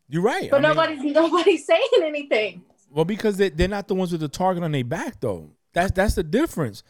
you're 0.09 0.21
right. 0.21 0.51
But 0.51 0.63
I 0.65 0.67
mean, 0.69 0.75
nobody's 0.75 1.13
nobody's 1.15 1.65
saying 1.65 1.87
anything. 2.01 2.63
well, 2.91 3.05
because 3.05 3.37
they, 3.37 3.49
they're 3.49 3.67
not 3.67 3.87
the 3.87 3.95
ones 3.95 4.11
with 4.11 4.21
the 4.21 4.27
target 4.27 4.63
on 4.63 4.71
their 4.71 4.83
back, 4.83 5.19
though. 5.21 5.49
That's 5.73 5.91
that's 5.91 6.15
the 6.15 6.23
difference. 6.23 6.83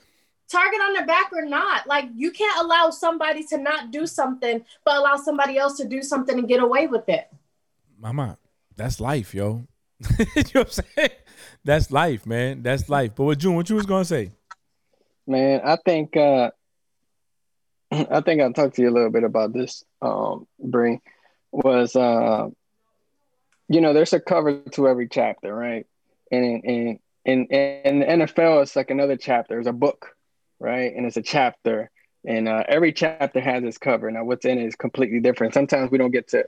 Target 0.50 0.82
on 0.82 0.94
their 0.94 1.06
back 1.06 1.32
or 1.32 1.46
not, 1.46 1.88
like 1.88 2.10
you 2.16 2.32
can't 2.32 2.60
allow 2.66 2.90
somebody 2.90 3.44
to 3.46 3.58
not 3.58 3.92
do 3.92 4.06
something, 4.06 4.66
but 4.84 4.98
allow 4.98 5.16
somebody 5.16 5.58
else 5.58 5.78
to 5.78 5.88
do 5.88 6.02
something 6.02 6.38
and 6.38 6.48
get 6.48 6.62
away 6.62 6.88
with 6.88 7.08
it. 7.08 7.28
Mama, 7.98 8.38
that's 8.76 9.00
life, 9.00 9.34
yo. 9.34 9.68
you 10.20 10.26
know 10.36 10.64
what 10.64 10.80
I'm 10.80 10.84
saying? 10.98 11.10
That's 11.66 11.92
life, 11.92 12.26
man. 12.26 12.62
That's 12.62 12.90
life. 12.90 13.12
But 13.16 13.24
what 13.24 13.38
June, 13.38 13.56
what 13.56 13.70
you 13.70 13.76
was 13.76 13.86
gonna 13.86 14.06
say? 14.06 14.32
Man, 15.26 15.62
I 15.64 15.78
think 15.78 16.16
uh 16.18 16.52
I 17.92 18.22
think 18.22 18.42
I 18.42 18.52
talked 18.52 18.76
to 18.76 18.82
you 18.82 18.90
a 18.90 18.92
little 18.92 19.12
bit 19.12 19.24
about 19.24 19.54
this, 19.54 19.84
um, 20.02 20.48
Bree, 20.60 21.00
was 21.52 21.96
uh 21.96 22.50
you 23.70 23.82
know, 23.82 23.94
there's 23.94 24.14
a 24.14 24.20
cover 24.20 24.60
to 24.72 24.88
every 24.88 25.08
chapter, 25.08 25.54
right? 25.54 25.88
And 26.32 26.64
and 26.64 27.00
in 27.26 27.46
in 27.46 28.00
the 28.00 28.06
NFL 28.06 28.62
it's 28.62 28.76
like 28.76 28.90
another 28.90 29.16
chapter, 29.16 29.58
it's 29.58 29.68
a 29.68 29.74
book, 29.74 30.16
right? 30.60 30.94
And 30.94 31.06
it's 31.06 31.18
a 31.18 31.22
chapter. 31.22 31.90
And 32.26 32.48
uh, 32.48 32.64
every 32.70 32.94
chapter 32.94 33.42
has 33.42 33.64
its 33.66 33.78
cover. 33.78 34.10
Now 34.10 34.24
what's 34.24 34.46
in 34.46 34.58
it 34.58 34.66
is 34.66 34.76
completely 34.76 35.20
different. 35.20 35.54
Sometimes 35.54 35.92
we 35.92 35.98
don't 35.98 36.12
get 36.12 36.30
to 36.30 36.46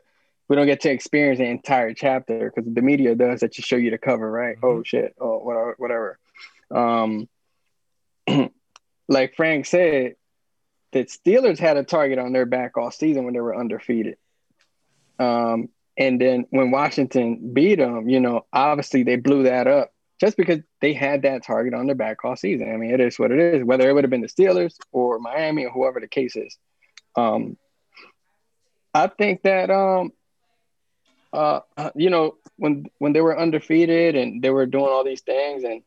we 0.47 0.55
don't 0.55 0.67
get 0.67 0.81
to 0.81 0.91
experience 0.91 1.39
the 1.39 1.45
entire 1.45 1.93
chapter 1.93 2.51
because 2.53 2.71
the 2.71 2.81
media 2.81 3.15
does 3.15 3.39
that 3.39 3.53
to 3.53 3.61
show 3.61 3.75
you 3.75 3.91
the 3.91 3.97
cover, 3.97 4.29
right? 4.29 4.57
Oh 4.61 4.83
shit, 4.83 5.15
oh 5.19 5.39
whatever 5.39 5.75
whatever. 5.77 6.19
Um 6.71 7.27
like 9.07 9.35
Frank 9.35 9.65
said, 9.65 10.15
the 10.91 11.05
Steelers 11.05 11.59
had 11.59 11.77
a 11.77 11.83
target 11.83 12.19
on 12.19 12.31
their 12.31 12.45
back 12.45 12.77
all 12.77 12.91
season 12.91 13.25
when 13.25 13.33
they 13.33 13.41
were 13.41 13.55
undefeated. 13.55 14.17
Um, 15.19 15.69
and 15.97 16.19
then 16.19 16.45
when 16.49 16.71
Washington 16.71 17.51
beat 17.53 17.75
them, 17.75 18.09
you 18.09 18.19
know, 18.19 18.45
obviously 18.51 19.03
they 19.03 19.15
blew 19.15 19.43
that 19.43 19.67
up 19.67 19.91
just 20.19 20.37
because 20.37 20.59
they 20.81 20.93
had 20.93 21.23
that 21.23 21.43
target 21.43 21.73
on 21.73 21.85
their 21.85 21.95
back 21.95 22.23
all 22.23 22.35
season. 22.35 22.71
I 22.71 22.77
mean, 22.77 22.91
it 22.91 22.99
is 22.99 23.19
what 23.19 23.31
it 23.31 23.39
is, 23.39 23.63
whether 23.63 23.89
it 23.89 23.93
would 23.93 24.03
have 24.03 24.11
been 24.11 24.21
the 24.21 24.27
Steelers 24.27 24.75
or 24.91 25.19
Miami 25.19 25.65
or 25.65 25.71
whoever 25.71 25.99
the 25.99 26.07
case 26.07 26.35
is. 26.35 26.57
Um, 27.15 27.57
I 28.93 29.07
think 29.07 29.43
that, 29.43 29.69
um, 29.69 30.11
uh, 31.35 31.89
you 31.95 32.09
know, 32.09 32.35
when 32.57 32.85
when 32.99 33.13
they 33.13 33.21
were 33.21 33.37
undefeated 33.37 34.15
and 34.15 34.41
they 34.41 34.49
were 34.49 34.65
doing 34.65 34.85
all 34.85 35.03
these 35.03 35.21
things 35.21 35.63
and 35.63 35.81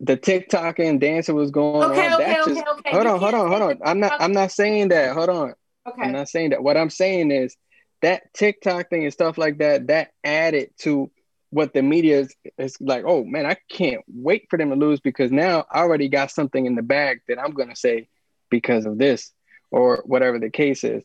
the 0.00 0.16
TikTok 0.16 0.78
and 0.80 1.00
dancing 1.00 1.34
was 1.34 1.50
going 1.50 1.90
Okay, 1.90 2.06
on. 2.06 2.14
okay, 2.14 2.24
that's 2.24 2.48
okay, 2.48 2.54
just, 2.54 2.66
okay. 2.78 2.90
Hold 2.90 3.06
on, 3.06 3.20
hold 3.20 3.34
on, 3.34 3.48
hold 3.48 3.62
on. 3.62 3.78
I'm 3.84 4.00
not. 4.00 4.12
I'm 4.20 4.32
not 4.32 4.52
saying 4.52 4.88
that. 4.88 5.14
Hold 5.14 5.28
on. 5.28 5.54
Okay. 5.86 6.02
I'm 6.02 6.12
not 6.12 6.28
saying 6.28 6.50
that. 6.50 6.62
What 6.62 6.76
I'm 6.76 6.90
saying 6.90 7.30
is 7.30 7.56
that 8.02 8.22
TikTok 8.34 8.90
thing 8.90 9.04
and 9.04 9.12
stuff 9.12 9.38
like 9.38 9.58
that. 9.58 9.86
That 9.86 10.10
added 10.22 10.70
to 10.80 11.10
what 11.50 11.72
the 11.72 11.82
media 11.82 12.20
is, 12.20 12.34
is 12.58 12.76
like. 12.80 13.04
Oh 13.06 13.24
man, 13.24 13.46
I 13.46 13.56
can't 13.70 14.02
wait 14.08 14.46
for 14.50 14.58
them 14.58 14.70
to 14.70 14.76
lose 14.76 15.00
because 15.00 15.30
now 15.30 15.64
I 15.70 15.80
already 15.80 16.08
got 16.08 16.30
something 16.30 16.66
in 16.66 16.74
the 16.74 16.82
bag 16.82 17.20
that 17.28 17.38
I'm 17.38 17.52
gonna 17.52 17.76
say 17.76 18.08
because 18.50 18.86
of 18.86 18.98
this 18.98 19.32
or 19.70 20.02
whatever 20.04 20.38
the 20.38 20.50
case 20.50 20.84
is. 20.84 21.02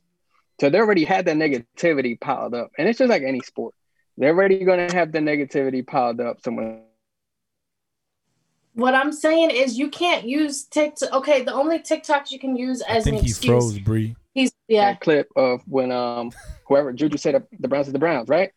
So 0.59 0.69
they 0.69 0.77
already 0.77 1.05
had 1.05 1.25
that 1.25 1.37
negativity 1.37 2.19
piled 2.19 2.53
up, 2.53 2.71
and 2.77 2.87
it's 2.87 2.99
just 2.99 3.09
like 3.09 3.23
any 3.23 3.39
sport. 3.41 3.73
They're 4.17 4.35
already 4.35 4.65
gonna 4.65 4.91
have 4.93 5.11
the 5.13 5.19
negativity 5.19 5.85
piled 5.87 6.19
up. 6.19 6.41
Someone 6.41 6.83
What 8.73 8.93
I'm 8.93 9.13
saying 9.13 9.51
is 9.51 9.77
you 9.79 9.89
can't 9.89 10.25
use 10.27 10.65
TikTok. 10.65 11.13
Okay, 11.13 11.43
the 11.43 11.53
only 11.53 11.79
TikToks 11.79 12.31
you 12.31 12.39
can 12.39 12.57
use 12.57 12.81
I 12.81 12.97
as 12.97 13.07
an 13.07 13.13
he 13.13 13.29
excuse. 13.29 13.45
froze, 13.45 13.79
Bree. 13.79 14.15
He's 14.33 14.51
yeah. 14.67 14.91
that 14.91 14.99
clip 14.99 15.29
of 15.37 15.61
when 15.65 15.91
um 15.91 16.31
whoever 16.67 16.91
Juju 16.91 17.17
said 17.17 17.41
the 17.57 17.67
Browns 17.69 17.87
are 17.87 17.93
the 17.93 17.99
Browns, 17.99 18.27
right? 18.27 18.51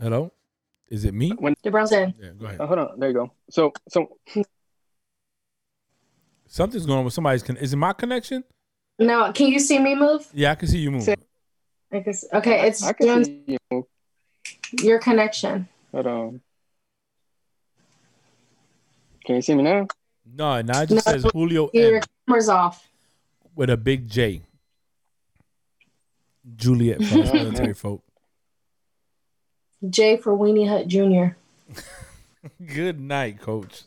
Hello? 0.00 0.32
Is 0.88 1.04
it 1.04 1.12
me? 1.14 1.32
The 1.62 1.70
Browns 1.70 1.92
in. 1.92 2.14
Yeah, 2.18 2.30
go 2.30 2.46
ahead. 2.46 2.60
Oh, 2.60 2.66
hold 2.66 2.78
on, 2.78 2.98
there 2.98 3.10
you 3.10 3.14
go. 3.14 3.32
So 3.50 3.72
so 3.88 4.16
Something's 6.46 6.86
going 6.86 6.98
on 7.00 7.04
with 7.04 7.14
somebody's 7.14 7.42
con- 7.42 7.56
is 7.56 7.72
it 7.72 7.76
my 7.76 7.92
connection? 7.92 8.44
No, 8.98 9.32
can 9.32 9.48
you 9.48 9.58
see 9.58 9.78
me 9.78 9.94
move? 9.94 10.26
Yeah, 10.32 10.52
I 10.52 10.54
can 10.54 10.68
see 10.68 10.78
you 10.78 10.90
move. 10.90 11.02
Say- 11.02 11.16
I 11.92 12.00
guess, 12.00 12.24
okay, 12.32 12.66
it's 12.66 12.82
I 12.82 12.92
can 12.92 13.06
doing 13.06 13.24
see 13.24 13.58
you. 13.70 13.86
your 14.82 14.98
connection. 14.98 15.68
Hold 15.92 16.06
on. 16.06 16.40
Can 19.24 19.36
you 19.36 19.42
see 19.42 19.54
me 19.54 19.62
now? 19.62 19.86
No, 20.26 20.60
now 20.62 20.82
it 20.82 20.88
just 20.88 21.06
No, 21.06 21.12
says 21.12 21.26
Julio 21.32 21.70
Your 21.72 21.96
M 21.96 22.02
camera's 22.26 22.48
off. 22.48 22.88
with 23.54 23.70
a 23.70 23.76
big 23.76 24.08
J. 24.08 24.42
Juliet 26.56 27.02
for 27.02 27.20
us 27.20 27.32
military 27.32 27.74
folk. 27.74 28.02
J 29.88 30.16
for 30.16 30.36
Weenie 30.36 30.68
Hut 30.68 30.88
Jr. 30.88 31.36
Good 32.74 33.00
night, 33.00 33.40
coach. 33.40 33.84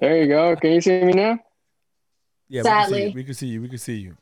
There 0.00 0.22
you 0.22 0.28
go. 0.28 0.54
Can 0.56 0.72
you 0.72 0.80
see 0.80 1.02
me 1.02 1.12
now? 1.12 1.38
Yeah, 2.48 2.62
Sadly. 2.62 3.12
we 3.14 3.24
can 3.24 3.34
see 3.34 3.46
you. 3.46 3.60
We 3.60 3.68
can 3.68 3.78
see 3.78 3.96
you. 3.96 4.06
We 4.06 4.08
can 4.08 4.12
see 4.12 4.12
you. 4.12 4.16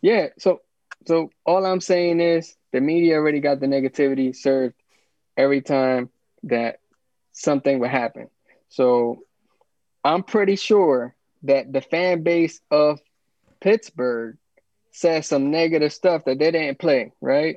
Yeah. 0.00 0.28
So 0.38 0.60
so 1.06 1.30
all 1.44 1.64
I'm 1.66 1.80
saying 1.80 2.20
is 2.20 2.56
the 2.72 2.80
media 2.80 3.16
already 3.16 3.40
got 3.40 3.60
the 3.60 3.66
negativity 3.66 4.34
served 4.34 4.74
every 5.36 5.60
time 5.60 6.10
that 6.44 6.80
something 7.32 7.78
would 7.80 7.90
happen. 7.90 8.28
So 8.68 9.22
I'm 10.04 10.22
pretty 10.22 10.56
sure 10.56 11.14
that 11.44 11.72
the 11.72 11.80
fan 11.80 12.22
base 12.22 12.60
of 12.70 13.00
Pittsburgh 13.60 14.36
said 14.92 15.24
some 15.24 15.50
negative 15.50 15.92
stuff 15.92 16.24
that 16.24 16.38
they 16.38 16.50
didn't 16.50 16.78
play, 16.78 17.12
right? 17.20 17.56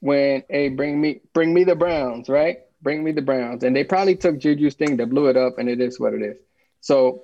When 0.00 0.42
hey, 0.48 0.68
bring 0.68 1.00
me 1.00 1.20
bring 1.32 1.54
me 1.54 1.64
the 1.64 1.76
Browns, 1.76 2.28
right? 2.28 2.58
Bring 2.84 3.02
me 3.02 3.10
the 3.12 3.22
Browns. 3.22 3.64
And 3.64 3.74
they 3.74 3.82
probably 3.82 4.14
took 4.14 4.38
Juju's 4.38 4.74
thing 4.74 4.96
that 4.98 5.08
blew 5.08 5.26
it 5.26 5.36
up 5.36 5.58
and 5.58 5.68
it 5.68 5.80
is 5.80 5.98
what 5.98 6.12
it 6.14 6.22
is. 6.22 6.36
So 6.80 7.22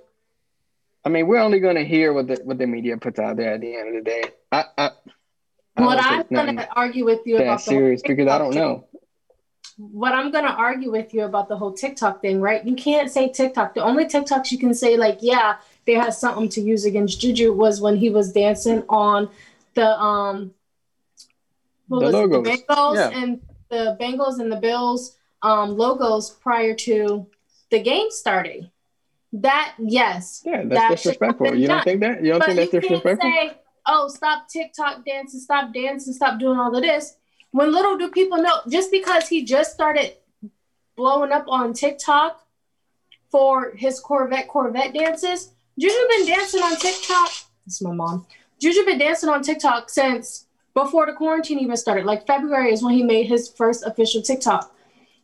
I 1.05 1.09
mean, 1.09 1.27
we're 1.29 1.39
only 1.41 1.61
gonna 1.61 1.85
hear 1.85 2.13
what 2.13 2.27
the 2.27 2.41
what 2.45 2.59
the 2.59 2.67
media 2.67 2.97
puts 2.97 3.19
out 3.19 3.37
there 3.37 3.55
at 3.55 3.61
the 3.61 3.77
end 3.77 3.89
of 3.97 4.05
the 4.05 4.11
day. 4.11 4.23
I, 4.51 4.65
I, 4.77 4.91
I 5.77 5.83
What 5.83 5.99
I'm 6.03 6.25
going 6.31 6.57
to 6.57 6.69
argue 6.75 7.05
with 7.05 7.21
you 7.27 7.37
that 7.39 7.45
about 7.45 7.65
the 7.65 7.71
whole 7.71 7.79
serious 7.81 8.03
because 8.03 8.27
I 8.29 8.39
don't 8.39 8.55
know. 8.55 8.87
what 9.77 10.13
I'm 10.13 10.31
gonna 10.31 10.49
argue 10.49 10.91
with 10.91 11.15
you 11.15 11.25
about 11.25 11.49
the 11.49 11.57
whole 11.57 11.73
TikTok 11.73 12.21
thing, 12.21 12.41
right? 12.41 12.63
You 12.67 12.75
can't 12.75 13.11
say 13.11 13.29
TikTok. 13.31 13.75
The 13.75 13.83
only 13.83 14.05
TikToks 14.07 14.51
you 14.53 14.59
can 14.59 14.75
say, 14.75 14.97
like, 14.97 15.19
yeah, 15.23 15.57
they 15.87 15.95
had 15.95 16.13
something 16.13 16.49
to 16.51 16.61
use 16.61 16.85
against 16.85 17.21
Juju 17.21 17.53
was 17.55 17.81
when 17.81 17.97
he 17.97 18.11
was 18.11 18.33
dancing 18.33 18.83
on 18.89 19.31
the 19.75 19.89
um 20.01 20.53
what 21.89 22.01
The 22.01 22.07
was 22.07 22.15
logos. 22.15 22.47
it, 22.47 22.67
the 22.67 22.75
Bengals 22.75 22.95
Yeah. 22.97 23.11
and 23.23 23.41
the 23.71 23.97
Bengals 24.01 24.39
and 24.39 24.51
the 24.53 24.57
Bills 24.57 25.17
um 25.43 25.77
logos 25.77 26.31
prior 26.31 26.75
to 26.75 27.27
the 27.71 27.81
game 27.83 28.11
starting. 28.11 28.71
That 29.33 29.75
yes. 29.79 30.43
Yeah, 30.45 30.65
that's 30.65 30.81
have 30.81 30.91
disrespectful. 30.97 31.55
You 31.55 31.69
don't 31.69 31.85
think 31.85 32.01
that? 32.01 32.23
You 32.25 32.33
don't 32.33 32.41
But 32.41 32.47
think 32.47 32.57
that's 32.59 32.73
you 32.73 32.81
can't 32.81 33.03
disrespectful? 33.03 33.31
say, 33.31 33.53
oh, 33.87 34.09
stop 34.09 34.49
TikTok 34.49 35.05
dancing, 35.05 35.41
stop 35.41 35.73
dancing, 35.73 36.13
stop 36.13 36.41
doing 36.41 36.59
all 36.59 36.75
of 36.75 36.83
this. 36.83 37.17
When 37.53 37.73
little 37.73 37.97
do 37.97 38.11
people 38.11 38.39
know, 38.39 38.61
just 38.69 38.91
because 38.91 39.29
he 39.29 39.45
just 39.45 39.73
started 39.73 40.15
blowing 40.97 41.33
up 41.33 41.45
on 41.49 41.73
TikTok 41.73 42.45
for 43.31 43.73
his 43.77 44.01
Corvette 44.01 44.49
Corvette 44.49 44.93
dances, 44.95 45.53
Juju 45.79 45.95
been 46.09 46.27
dancing 46.27 46.63
on 46.63 46.77
TikTok. 46.77 47.31
It's 47.67 47.81
my 47.81 47.93
mom. 47.93 48.27
Juju 48.61 48.85
been 48.85 48.99
dancing 48.99 49.29
on 49.31 49.43
TikTok 49.43 49.91
since 49.91 50.47
before 50.75 51.07
the 51.07 51.13
quarantine 51.13 51.59
even 51.61 51.77
started. 51.77 52.05
Like 52.05 52.27
February 52.27 52.73
is 52.73 52.83
when 52.83 52.95
he 52.95 53.03
made 53.03 53.27
his 53.27 53.49
first 53.49 53.85
official 53.87 54.23
TikTok. 54.23 54.75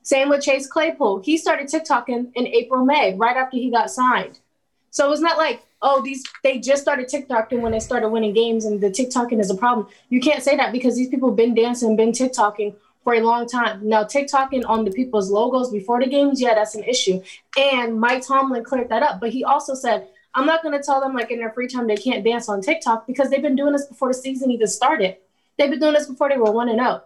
Same 0.06 0.28
with 0.28 0.40
Chase 0.40 0.68
Claypool. 0.68 1.22
He 1.24 1.36
started 1.36 1.66
TikToking 1.66 2.30
in 2.36 2.46
April, 2.46 2.84
May, 2.84 3.16
right 3.16 3.36
after 3.36 3.56
he 3.56 3.72
got 3.72 3.90
signed. 3.90 4.38
So 4.90 5.10
it's 5.10 5.20
not 5.20 5.36
like, 5.36 5.64
oh, 5.82 6.00
these 6.00 6.22
they 6.44 6.60
just 6.60 6.82
started 6.82 7.08
TikToking 7.08 7.60
when 7.60 7.72
they 7.72 7.80
started 7.80 8.10
winning 8.10 8.32
games 8.32 8.66
and 8.66 8.80
the 8.80 8.88
TikToking 8.88 9.40
is 9.40 9.50
a 9.50 9.56
problem. 9.56 9.88
You 10.08 10.20
can't 10.20 10.44
say 10.44 10.56
that 10.56 10.70
because 10.70 10.94
these 10.94 11.08
people 11.08 11.30
have 11.30 11.36
been 11.36 11.56
dancing, 11.56 11.96
been 11.96 12.12
TikToking 12.12 12.76
for 13.02 13.14
a 13.14 13.20
long 13.20 13.48
time. 13.48 13.80
Now, 13.88 14.04
TikToking 14.04 14.62
on 14.68 14.84
the 14.84 14.92
people's 14.92 15.28
logos 15.28 15.72
before 15.72 15.98
the 15.98 16.06
games, 16.06 16.40
yeah, 16.40 16.54
that's 16.54 16.76
an 16.76 16.84
issue. 16.84 17.20
And 17.58 17.98
Mike 17.98 18.24
Tomlin 18.24 18.62
cleared 18.62 18.90
that 18.90 19.02
up. 19.02 19.18
But 19.18 19.30
he 19.30 19.42
also 19.42 19.74
said, 19.74 20.06
I'm 20.36 20.46
not 20.46 20.62
going 20.62 20.78
to 20.78 20.84
tell 20.84 21.00
them 21.00 21.14
like 21.14 21.32
in 21.32 21.40
their 21.40 21.50
free 21.50 21.66
time 21.66 21.88
they 21.88 21.96
can't 21.96 22.24
dance 22.24 22.48
on 22.48 22.60
TikTok 22.60 23.08
because 23.08 23.28
they've 23.28 23.42
been 23.42 23.56
doing 23.56 23.72
this 23.72 23.86
before 23.86 24.06
the 24.06 24.14
season 24.14 24.52
even 24.52 24.68
started. 24.68 25.16
They've 25.58 25.70
been 25.70 25.80
doing 25.80 25.94
this 25.94 26.06
before 26.06 26.28
they 26.28 26.38
were 26.38 26.52
1 26.52 26.68
and 26.68 26.78
0. 26.78 27.02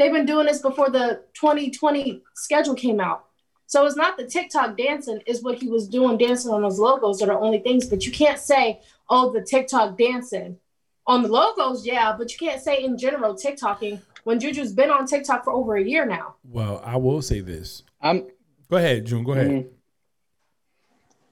They've 0.00 0.12
been 0.12 0.24
doing 0.24 0.46
this 0.46 0.62
before 0.62 0.88
the 0.88 1.22
2020 1.34 2.22
schedule 2.34 2.74
came 2.74 3.00
out. 3.00 3.26
So 3.66 3.84
it's 3.84 3.96
not 3.96 4.16
the 4.16 4.24
TikTok 4.24 4.76
dancing, 4.78 5.20
is 5.26 5.42
what 5.42 5.58
he 5.60 5.68
was 5.68 5.86
doing 5.86 6.16
dancing 6.16 6.50
on 6.50 6.62
those 6.62 6.78
logos 6.78 7.20
are 7.22 7.26
the 7.26 7.38
only 7.38 7.58
things. 7.58 7.86
But 7.86 8.06
you 8.06 8.10
can't 8.10 8.38
say, 8.38 8.80
oh, 9.10 9.30
the 9.30 9.42
TikTok 9.42 9.98
dancing. 9.98 10.56
On 11.06 11.22
the 11.22 11.28
logos, 11.28 11.86
yeah, 11.86 12.14
but 12.16 12.32
you 12.32 12.38
can't 12.38 12.62
say 12.62 12.82
in 12.82 12.96
general 12.96 13.34
TikToking 13.34 14.00
when 14.24 14.40
Juju's 14.40 14.72
been 14.72 14.90
on 14.90 15.06
TikTok 15.06 15.44
for 15.44 15.52
over 15.52 15.76
a 15.76 15.82
year 15.82 16.06
now. 16.06 16.34
Well, 16.44 16.80
I 16.84 16.96
will 16.96 17.20
say 17.20 17.40
this. 17.40 17.82
I'm 18.00 18.26
Go 18.70 18.76
ahead, 18.78 19.04
June. 19.04 19.24
Go 19.24 19.32
ahead. 19.32 19.50
Mhm. 19.50 19.68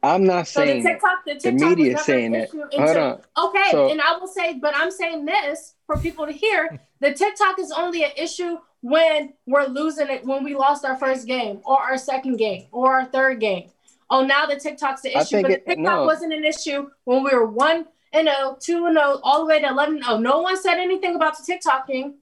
I'm 0.02 0.24
not 0.24 0.46
So 0.46 0.60
the 0.60 0.66
saying 0.66 0.82
that. 0.84 0.90
TikTok, 0.92 1.24
the 1.24 1.34
The 1.34 1.52
media 1.52 1.92
was 1.94 2.04
saying 2.04 2.34
an 2.34 2.40
that. 2.42 2.50
Hold 2.50 2.72
until- 2.72 3.02
on. 3.36 3.48
Okay, 3.48 3.70
So- 3.72 3.90
and 3.90 4.00
I 4.00 4.16
will 4.16 4.28
say, 4.28 4.54
but 4.54 4.74
I'm 4.76 4.90
saying 4.90 5.24
this 5.24 5.74
for 5.86 5.96
people 5.96 6.26
to 6.26 6.32
hear: 6.32 6.78
the 7.00 7.12
TikTok 7.12 7.58
is 7.58 7.72
only 7.72 8.04
an 8.04 8.12
issue 8.16 8.58
when 8.80 9.32
we're 9.46 9.66
losing 9.66 10.08
it, 10.08 10.24
when 10.24 10.44
we 10.44 10.54
lost 10.54 10.84
our 10.84 10.96
first 10.96 11.26
game, 11.26 11.60
or 11.64 11.80
our 11.80 11.98
second 11.98 12.36
game, 12.36 12.66
or 12.70 12.92
our 12.94 13.04
third 13.06 13.40
game. 13.40 13.70
Oh, 14.10 14.24
now 14.24 14.46
the 14.46 14.56
TikTok's 14.56 15.02
the 15.02 15.16
issue, 15.18 15.42
but 15.42 15.48
the 15.50 15.56
TikTok 15.58 15.78
no. 15.78 16.04
wasn't 16.04 16.32
an 16.32 16.44
issue 16.44 16.88
when 17.04 17.24
we 17.24 17.30
were 17.34 17.44
one 17.46 17.86
and 18.14 18.26
0, 18.26 18.56
2 18.58 18.86
and 18.86 18.96
0, 18.96 19.20
all 19.22 19.40
the 19.40 19.44
way 19.46 19.60
to 19.60 19.68
11 19.68 19.96
and 19.96 20.04
0. 20.04 20.16
No 20.18 20.40
one 20.40 20.56
said 20.56 20.78
anything 20.78 21.14
about 21.16 21.36
the 21.36 21.42
TikToking. 21.52 22.14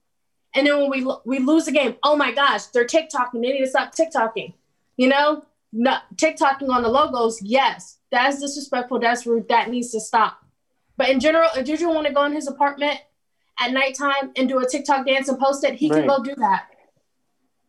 And 0.55 0.67
then 0.67 0.79
when 0.79 0.91
we 0.91 1.07
we 1.25 1.39
lose 1.39 1.67
the 1.67 1.73
game, 1.73 1.97
oh 2.03 2.17
my 2.17 2.33
gosh, 2.33 2.67
they're 2.67 2.87
TikToking. 2.87 3.35
They 3.35 3.53
need 3.53 3.61
to 3.61 3.69
stop 3.69 3.95
TikToking. 3.95 4.55
You 4.97 5.09
know, 5.09 5.45
not 5.77 6.03
TikToking 6.17 6.69
on 6.69 6.83
the 6.83 6.89
logos. 6.89 7.41
Yes, 7.43 7.99
that's 8.11 8.41
disrespectful. 8.41 8.99
That's 8.99 9.27
rude. 9.27 9.49
That 9.49 9.71
needs 9.71 9.93
to 9.93 10.01
stop. 10.01 10.39
But 10.97 11.11
in 11.11 11.21
general, 11.21 11.49
if 11.57 11.67
Juju 11.67 11.89
want 11.89 12.07
to 12.07 12.13
go 12.13 12.25
in 12.25 12.33
his 12.33 12.49
apartment 12.49 12.99
at 13.61 13.73
nighttime 13.73 14.33
and 14.37 14.49
do 14.49 14.59
a 14.59 14.69
TikTok 14.69 15.07
dance 15.07 15.29
and 15.29 15.39
post 15.39 15.65
it, 15.65 15.75
he 15.75 15.91
can 15.91 16.07
go 16.07 16.23
do 16.23 16.35
that. 16.37 16.67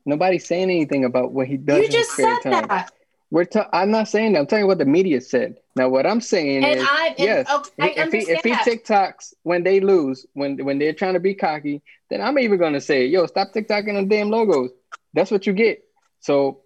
Nobody's 0.05 0.47
saying 0.47 0.63
anything 0.63 1.03
about 1.03 1.33
what 1.33 1.47
he 1.47 1.57
does. 1.57 1.81
you 1.81 1.89
just 1.89 2.11
said 2.11 2.39
time. 2.41 2.67
that, 2.67 2.93
We're 3.29 3.43
ta- 3.43 3.67
I'm 3.73 3.91
not 3.91 4.07
saying 4.07 4.33
that. 4.33 4.39
I'm 4.39 4.47
telling 4.47 4.63
you 4.63 4.67
what 4.67 4.77
the 4.77 4.85
media 4.85 5.19
said. 5.19 5.57
Now, 5.75 5.89
what 5.89 6.05
I'm 6.07 6.21
saying 6.21 6.63
and 6.63 6.79
is, 6.79 6.87
I 6.89 7.07
and, 7.09 7.19
yes, 7.19 7.51
okay, 7.51 7.93
if 7.97 8.11
he 8.13 8.19
if 8.19 8.41
he. 8.41 8.53
TikToks 8.53 9.33
when 9.43 9.63
they 9.63 9.81
lose, 9.81 10.25
when 10.33 10.63
when 10.63 10.79
they're 10.79 10.93
trying 10.93 11.15
to 11.15 11.19
be 11.19 11.35
cocky, 11.35 11.81
then 12.09 12.21
I'm 12.21 12.39
even 12.39 12.57
gonna 12.57 12.79
say, 12.79 13.05
yo, 13.05 13.25
stop 13.25 13.49
TikToking 13.53 13.97
on 13.97 14.07
damn 14.07 14.29
logos. 14.29 14.71
That's 15.13 15.29
what 15.29 15.45
you 15.45 15.51
get. 15.51 15.83
So 16.21 16.61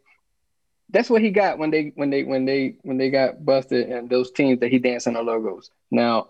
that's 0.92 1.10
what 1.10 1.22
he 1.22 1.32
got 1.32 1.58
when 1.58 1.72
they 1.72 1.94
when 1.96 2.10
they 2.10 2.24
when 2.24 2.46
they 2.46 2.76
when 2.84 2.98
they 2.98 3.10
got 3.10 3.44
busted 3.44 3.90
and 3.90 4.10
those 4.10 4.32
teams 4.32 4.60
that 4.60 4.72
he 4.72 4.78
danced 4.78 5.08
on 5.08 5.14
the 5.14 5.24
logos. 5.24 5.72
Now, 5.90 6.30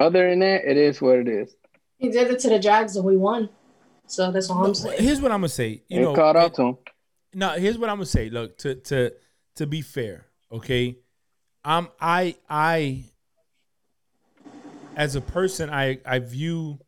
other 0.00 0.28
than 0.28 0.40
that, 0.40 0.64
it 0.64 0.76
is 0.76 1.02
what 1.02 1.18
it 1.18 1.28
is. 1.28 1.54
he 1.98 2.10
did 2.10 2.30
it 2.30 2.38
to 2.40 2.48
the 2.48 2.58
Jags 2.58 2.96
and 2.96 3.04
we 3.04 3.16
won. 3.16 3.48
So 4.06 4.30
that's 4.30 4.50
all 4.50 4.64
I'm 4.64 4.74
saying. 4.74 5.02
here's 5.02 5.20
what 5.20 5.32
I'm 5.32 5.40
gonna 5.40 5.48
say. 5.48 5.82
You 5.88 6.00
it 6.00 6.02
know, 6.02 6.14
caught 6.14 6.36
up 6.36 6.54
to 6.54 6.62
him. 6.62 6.78
No, 7.34 7.50
here's 7.50 7.78
what 7.78 7.90
I'm 7.90 7.96
gonna 7.96 8.06
say. 8.06 8.30
Look, 8.30 8.58
to 8.58 8.76
to 8.76 9.12
to 9.56 9.66
be 9.66 9.82
fair, 9.82 10.26
okay. 10.52 10.98
I'm 11.64 11.88
I 12.00 12.36
I 12.48 13.04
as 14.94 15.16
a 15.16 15.20
person, 15.20 15.70
I 15.70 15.98
I 16.06 16.20
view 16.20 16.78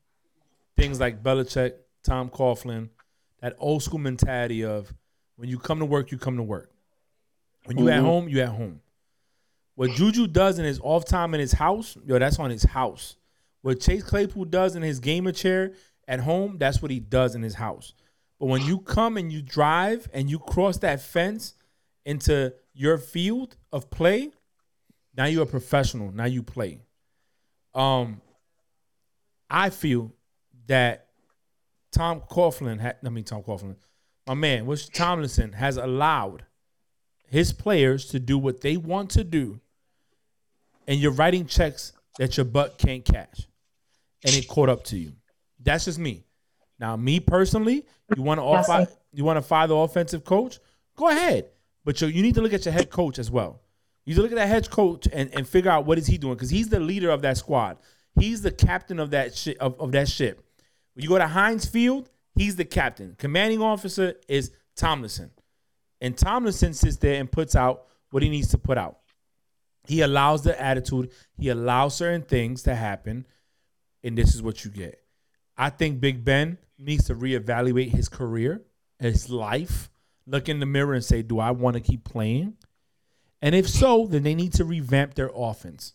things 0.77 1.01
like 1.01 1.23
Belichick, 1.23 1.73
Tom 2.05 2.29
Coughlin, 2.29 2.91
that 3.41 3.57
old 3.59 3.83
school 3.83 3.99
mentality 3.99 4.65
of 4.65 4.93
when 5.37 5.49
you 5.49 5.59
come 5.59 5.79
to 5.81 5.87
work, 5.87 6.13
you 6.13 6.19
come 6.19 6.37
to 6.37 6.43
work. 6.43 6.71
When 7.67 7.79
you 7.79 7.89
at 7.89 8.01
Mhm. 8.01 8.05
home, 8.05 8.29
you 8.29 8.41
at 8.41 8.49
home. 8.49 8.81
What 9.75 9.91
Juju 9.93 10.27
does 10.29 10.59
in 10.59 10.65
his 10.65 10.81
off 10.81 11.05
time 11.05 11.35
in 11.35 11.41
his 11.41 11.53
house, 11.53 11.97
yo, 12.05 12.19
that's 12.19 12.39
on 12.39 12.51
his 12.51 12.63
house. 12.63 13.17
What 13.63 13.81
Chase 13.81 14.03
Claypool 14.05 14.47
does 14.47 14.75
in 14.77 14.83
his 14.83 15.01
gamer 15.01 15.33
chair 15.33 15.75
at 16.09 16.21
home, 16.21 16.57
that's 16.59 16.81
what 16.81 16.91
he 16.91 17.01
does 17.01 17.35
in 17.35 17.43
his 17.43 17.55
house. 17.55 17.93
But 18.39 18.47
when 18.47 18.65
you 18.65 18.79
come 18.79 19.17
and 19.17 19.33
you 19.33 19.43
drive 19.43 20.09
and 20.13 20.31
you 20.31 20.39
cross 20.39 20.79
that 20.79 21.01
fence 21.01 21.55
into 22.05 22.55
your 22.73 22.97
field 22.99 23.57
of 23.73 23.91
play, 23.91 24.31
now 25.17 25.25
you're 25.27 25.43
a 25.43 25.47
professional. 25.47 26.13
Now 26.13 26.27
you 26.27 26.43
play. 26.43 26.81
Um, 27.75 28.21
I 29.51 29.71
feel 29.71 30.13
that 30.67 31.09
Tom 31.93 32.21
Coughlin 32.23 32.79
had, 32.81 32.97
I 33.05 33.09
mean 33.09 33.25
Tom 33.25 33.43
Coughlin, 33.43 33.77
my 34.27 34.35
man, 34.35 34.67
which 34.67 34.91
Tomlinson 34.91 35.53
has 35.53 35.77
allowed 35.77 36.45
his 37.29 37.53
players 37.53 38.07
to 38.07 38.21
do 38.21 38.39
what 38.39 38.61
they 38.61 38.77
want 38.77 39.11
to 39.11 39.25
do, 39.25 39.61
and 40.87 40.99
you're 40.99 41.13
writing 41.13 41.47
checks 41.47 41.93
that 42.19 42.37
your 42.37 42.47
butt 42.47 42.79
can't 42.79 43.05
cash, 43.05 43.47
and 44.25 44.35
it 44.35 44.49
caught 44.49 44.69
up 44.69 44.85
to 44.85 44.99
you. 44.99 45.13
That's 45.61 45.87
just 45.87 45.99
me. 45.99 46.25
Now, 46.79 46.97
me 46.97 47.21
personally, 47.21 47.87
you 48.15 48.23
want 48.23 48.39
to 48.39 48.45
offer, 48.45 48.91
you 49.13 49.25
want 49.25 49.39
to 49.39 49.43
fire 49.43 49.67
the 49.67 49.77
offensive 49.77 50.25
coach, 50.25 50.59
go 50.95 51.09
ahead. 51.09 51.51
But 51.85 52.01
you, 52.01 52.09
you 52.09 52.23
need 52.23 52.35
to 52.35 52.43
look 52.43 52.53
at 52.53 52.65
your 52.65 52.73
head 52.73 52.91
coach 52.91 53.19
as 53.19 53.31
well. 53.31 53.61
You 54.05 54.11
need 54.11 54.17
to 54.17 54.23
look 54.23 54.33
at 54.33 54.39
that 54.39 54.49
head 54.49 54.71
coach 54.71 55.09
and, 55.13 55.33
and 55.35 55.49
figure 55.49 55.71
out 55.71 55.87
what 55.87 55.99
is 55.99 56.07
he 56.07 56.19
doing 56.19 56.35
because 56.35 56.51
he's 56.51 56.69
the 56.69 56.81
leader 56.81 57.11
of 57.11 57.23
that 57.23 57.37
squad. 57.37 57.79
He's 58.19 58.43
the 58.43 58.51
captain 58.51 58.99
of 58.99 59.11
that 59.11 59.35
ship 59.37 59.57
of, 59.61 59.79
of 59.81 59.93
that 59.93 60.09
ship. 60.09 60.45
When 60.95 61.03
you 61.03 61.09
go 61.09 61.19
to 61.19 61.27
Heinz 61.27 61.67
Field, 61.67 62.09
he's 62.35 62.57
the 62.57 62.65
captain. 62.65 63.15
Commanding 63.19 63.61
officer 63.61 64.15
is 64.29 64.53
Tomlinson. 64.75 65.31
And 66.01 66.17
Tomlinson 66.17 66.75
sits 66.75 66.97
there 66.97 67.21
and 67.21 67.31
puts 67.31 67.57
out 67.57 67.85
what 68.11 68.23
he 68.23 68.29
needs 68.29 68.49
to 68.49 68.59
put 68.59 68.79
out. 68.79 68.99
He 69.87 70.01
allows 70.01 70.43
the 70.43 70.61
attitude, 70.61 71.13
he 71.37 71.49
allows 71.49 71.95
certain 71.97 72.23
things 72.23 72.63
to 72.65 72.75
happen, 72.75 73.27
and 74.03 74.19
this 74.19 74.35
is 74.35 74.43
what 74.43 74.65
you 74.65 74.71
get. 74.71 75.01
I 75.57 75.71
think 75.71 76.01
Big 76.01 76.25
Ben 76.25 76.59
needs 76.79 77.05
to 77.05 77.15
reevaluate 77.15 77.91
his 77.91 78.09
career, 78.09 78.63
his 78.99 79.31
life, 79.31 79.89
look 80.27 80.49
in 80.49 80.61
the 80.61 80.67
mirror 80.67 80.95
and 80.95 81.05
say, 81.05 81.23
Do 81.23 81.39
I 81.39 81.53
want 81.53 81.75
to 81.75 81.81
keep 81.81 82.05
playing? 82.05 82.57
And 83.41 83.55
if 83.55 83.69
so, 83.69 84.07
then 84.07 84.23
they 84.23 84.35
need 84.35 84.55
to 84.55 84.65
revamp 84.65 85.15
their 85.15 85.31
offense. 85.35 85.95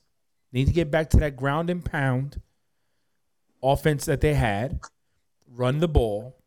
They 0.51 0.59
need 0.59 0.67
to 0.67 0.73
get 0.73 0.91
back 0.91 1.09
to 1.11 1.17
that 1.17 1.35
ground 1.35 1.69
and 1.69 1.83
pound 1.83 2.41
offense 3.63 4.05
that 4.05 4.21
they 4.21 4.33
had, 4.33 4.79
run 5.47 5.79
the 5.79 5.87
ball, 5.87 6.37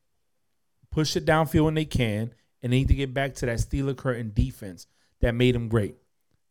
push 0.90 1.16
it 1.16 1.26
downfield 1.26 1.66
when 1.66 1.74
they 1.74 1.84
can, 1.84 2.32
and 2.64 2.72
they 2.72 2.78
need 2.78 2.88
to 2.88 2.94
get 2.94 3.12
back 3.12 3.34
to 3.34 3.46
that 3.46 3.58
Steeler 3.58 3.94
curtain 3.96 4.32
defense 4.34 4.86
that 5.20 5.34
made 5.34 5.54
them 5.54 5.68
great. 5.68 5.94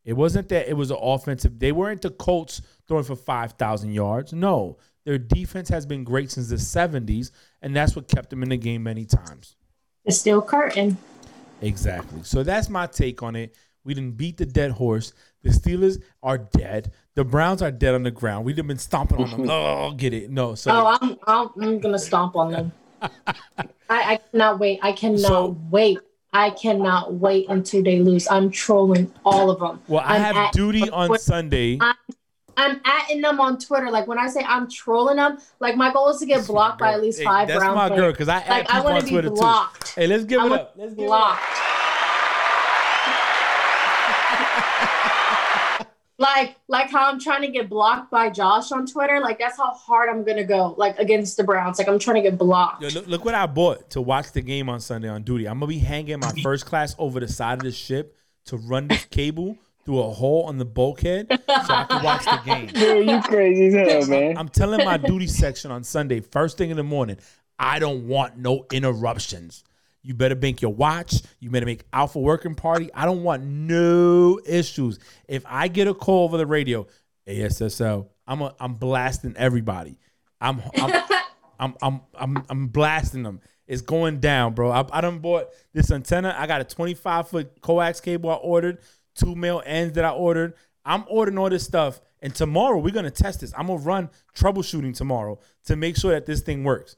It 0.05 0.13
wasn't 0.13 0.47
that 0.49 0.69
it 0.69 0.75
was 0.75 0.91
an 0.91 0.97
offensive. 1.01 1.57
They 1.59 1.71
weren't 1.71 2.03
the 2.03 2.11
Colts 2.11 2.61
throwing 2.87 3.03
for 3.03 3.15
5,000 3.15 3.91
yards. 3.91 4.31
No, 4.31 4.77
their 5.05 5.17
defense 5.17 5.69
has 5.69 5.85
been 5.87 6.03
great 6.03 6.29
since 6.29 6.49
the 6.49 6.55
70s, 6.55 7.31
and 7.63 7.75
that's 7.75 7.95
what 7.95 8.07
kept 8.07 8.29
them 8.29 8.43
in 8.43 8.49
the 8.49 8.57
game 8.57 8.83
many 8.83 9.05
times. 9.05 9.55
The 10.05 10.11
steel 10.11 10.41
curtain. 10.41 10.97
Exactly. 11.61 12.21
So 12.23 12.43
that's 12.43 12.69
my 12.69 12.85
take 12.85 13.23
on 13.23 13.35
it. 13.35 13.55
We 13.83 13.93
didn't 13.93 14.17
beat 14.17 14.37
the 14.37 14.45
dead 14.45 14.71
horse. 14.71 15.13
The 15.41 15.49
Steelers 15.49 16.01
are 16.21 16.37
dead. 16.37 16.91
The 17.15 17.23
Browns 17.25 17.61
are 17.61 17.71
dead 17.71 17.95
on 17.95 18.03
the 18.03 18.11
ground. 18.11 18.45
We've 18.45 18.55
been 18.55 18.77
stomping 18.77 19.17
on 19.17 19.29
them. 19.29 19.49
Oh, 19.49 19.91
get 19.91 20.13
it? 20.13 20.29
No. 20.29 20.55
So 20.55 20.71
Oh, 20.71 20.97
I'm, 21.01 21.17
I'm 21.27 21.49
I'm 21.61 21.79
gonna 21.79 21.99
stomp 21.99 22.35
on 22.35 22.51
them. 22.51 22.71
I, 23.03 23.67
I 23.89 24.19
cannot 24.31 24.59
wait. 24.59 24.79
I 24.81 24.91
cannot 24.91 25.19
So- 25.19 25.57
wait. 25.69 25.99
I 26.35 26.49
cannot 26.49 27.13
wait 27.13 27.47
until 27.49 27.83
they 27.83 27.99
lose. 27.99 28.27
I'm 28.27 28.49
trolling 28.49 29.13
all 29.23 29.51
of 29.51 29.59
them. 29.59 29.79
well, 29.87 30.01
I 30.03 30.15
I'm 30.15 30.21
have 30.21 30.35
at- 30.35 30.51
duty 30.53 30.89
on 30.89 31.15
Sunday. 31.19 31.77
I'm 32.57 32.79
atting 32.81 33.21
them 33.21 33.39
on 33.39 33.59
Twitter. 33.59 33.91
Like 33.91 34.07
when 34.07 34.17
I 34.17 34.27
say 34.29 34.43
I'm 34.43 34.67
trolling 34.69 35.17
them, 35.17 35.37
like 35.59 35.75
my 35.75 35.93
goal 35.93 36.09
is 36.09 36.17
to 36.21 36.25
get 36.25 36.45
blocked 36.47 36.79
by 36.79 36.93
at 36.93 37.01
least 37.03 37.19
Hey, 37.19 37.25
five 37.25 37.47
That's 37.47 37.63
my 37.63 37.89
girl 37.89 38.11
because 38.11 38.29
I 38.29 38.37
Like 38.47 38.67
I 38.69 38.77
people 38.77 38.83
want 38.83 38.95
on 38.95 38.99
to 39.01 39.05
be 39.05 39.11
Twitter 39.11 39.29
blocked. 39.29 39.93
too. 39.93 40.01
Hey, 40.01 40.07
let's 40.07 40.23
give 40.25 40.39
I 40.41 40.45
it 40.47 40.51
up. 40.53 40.73
Let's 40.75 40.93
give 40.95 41.05
it 41.05 41.11
up. 41.11 41.39
Like 46.23 46.55
like 46.67 46.89
how 46.89 47.09
I'm 47.09 47.19
trying 47.19 47.41
to 47.41 47.49
get 47.49 47.69
blocked 47.69 48.09
by 48.09 48.29
Josh 48.29 48.71
on 48.71 48.87
Twitter. 48.87 49.19
Like 49.19 49.37
that's 49.37 49.57
how 49.57 49.71
hard 49.73 50.09
I'm 50.09 50.23
gonna 50.23 50.45
go. 50.45 50.73
Like 50.77 50.97
against 50.97 51.37
the 51.37 51.43
Browns. 51.43 51.77
Like 51.77 51.87
I'm 51.87 51.99
trying 51.99 52.23
to 52.23 52.29
get 52.29 52.37
blocked. 52.37 52.81
Yo, 52.81 52.89
look, 52.89 53.07
look 53.07 53.25
what 53.25 53.35
I 53.35 53.45
bought 53.45 53.89
to 53.91 54.01
watch 54.01 54.31
the 54.31 54.41
game 54.41 54.69
on 54.69 54.79
Sunday 54.79 55.09
on 55.09 55.23
duty. 55.23 55.47
I'm 55.47 55.59
gonna 55.59 55.67
be 55.67 55.79
hanging 55.79 56.19
my 56.19 56.31
first 56.43 56.65
class 56.65 56.95
over 56.97 57.19
the 57.19 57.27
side 57.27 57.59
of 57.59 57.65
the 57.65 57.71
ship 57.71 58.17
to 58.45 58.57
run 58.57 58.87
this 58.87 59.05
cable 59.05 59.57
through 59.85 59.99
a 59.99 60.09
hole 60.09 60.43
on 60.43 60.57
the 60.57 60.65
bulkhead 60.65 61.27
so 61.29 61.73
I 61.73 61.83
can 61.83 62.03
watch 62.03 62.23
the 62.23 62.41
game. 62.45 62.67
Dude, 62.73 63.09
you 63.09 63.21
crazy 63.21 63.77
as 63.77 64.07
hell, 64.07 64.07
man. 64.07 64.37
I'm 64.37 64.47
telling 64.47 64.85
my 64.85 64.95
duty 64.97 65.27
section 65.27 65.71
on 65.71 65.83
Sunday, 65.83 66.21
first 66.21 66.57
thing 66.57 66.69
in 66.69 66.77
the 66.77 66.83
morning, 66.83 67.17
I 67.59 67.79
don't 67.79 68.07
want 68.07 68.37
no 68.37 68.65
interruptions. 68.71 69.65
You 70.03 70.13
better 70.13 70.35
bank 70.35 70.61
your 70.61 70.73
watch. 70.73 71.21
You 71.39 71.49
better 71.49 71.65
make 71.65 71.83
Alpha 71.93 72.19
working 72.19 72.55
party. 72.55 72.89
I 72.93 73.05
don't 73.05 73.23
want 73.23 73.43
no 73.43 74.39
issues. 74.45 74.99
If 75.27 75.43
I 75.47 75.69
get 75.69 75.87
a 75.87 75.93
call 75.93 76.25
over 76.25 76.37
the 76.37 76.45
radio, 76.45 76.85
ASSL, 77.27 78.07
I'm 78.27 78.41
a, 78.41 78.53
I'm 78.59 78.75
blasting 78.75 79.35
everybody. 79.37 79.97
I'm 80.41 80.61
I'm, 80.77 81.03
I'm 81.59 81.75
I'm 81.81 82.01
I'm 82.13 82.43
I'm 82.49 82.67
blasting 82.67 83.23
them. 83.23 83.39
It's 83.65 83.81
going 83.81 84.19
down, 84.19 84.53
bro. 84.53 84.71
I, 84.71 84.85
I 84.91 84.99
done 84.99 85.19
bought 85.19 85.47
this 85.71 85.89
antenna. 85.89 86.35
I 86.37 86.47
got 86.47 86.59
a 86.59 86.65
25 86.65 87.29
foot 87.29 87.61
coax 87.61 88.01
cable 88.01 88.29
I 88.29 88.35
ordered, 88.35 88.79
two 89.15 89.35
male 89.35 89.63
ends 89.65 89.95
that 89.95 90.03
I 90.03 90.11
ordered. 90.11 90.53
I'm 90.85 91.05
ordering 91.07 91.37
all 91.37 91.49
this 91.49 91.63
stuff, 91.63 92.01
and 92.21 92.35
tomorrow 92.35 92.77
we're 92.77 92.93
gonna 92.93 93.09
test 93.09 93.39
this. 93.39 93.53
I'm 93.57 93.67
gonna 93.67 93.79
run 93.79 94.09
troubleshooting 94.35 94.95
tomorrow 94.95 95.39
to 95.65 95.77
make 95.77 95.95
sure 95.95 96.11
that 96.11 96.25
this 96.25 96.41
thing 96.41 96.65
works. 96.65 96.97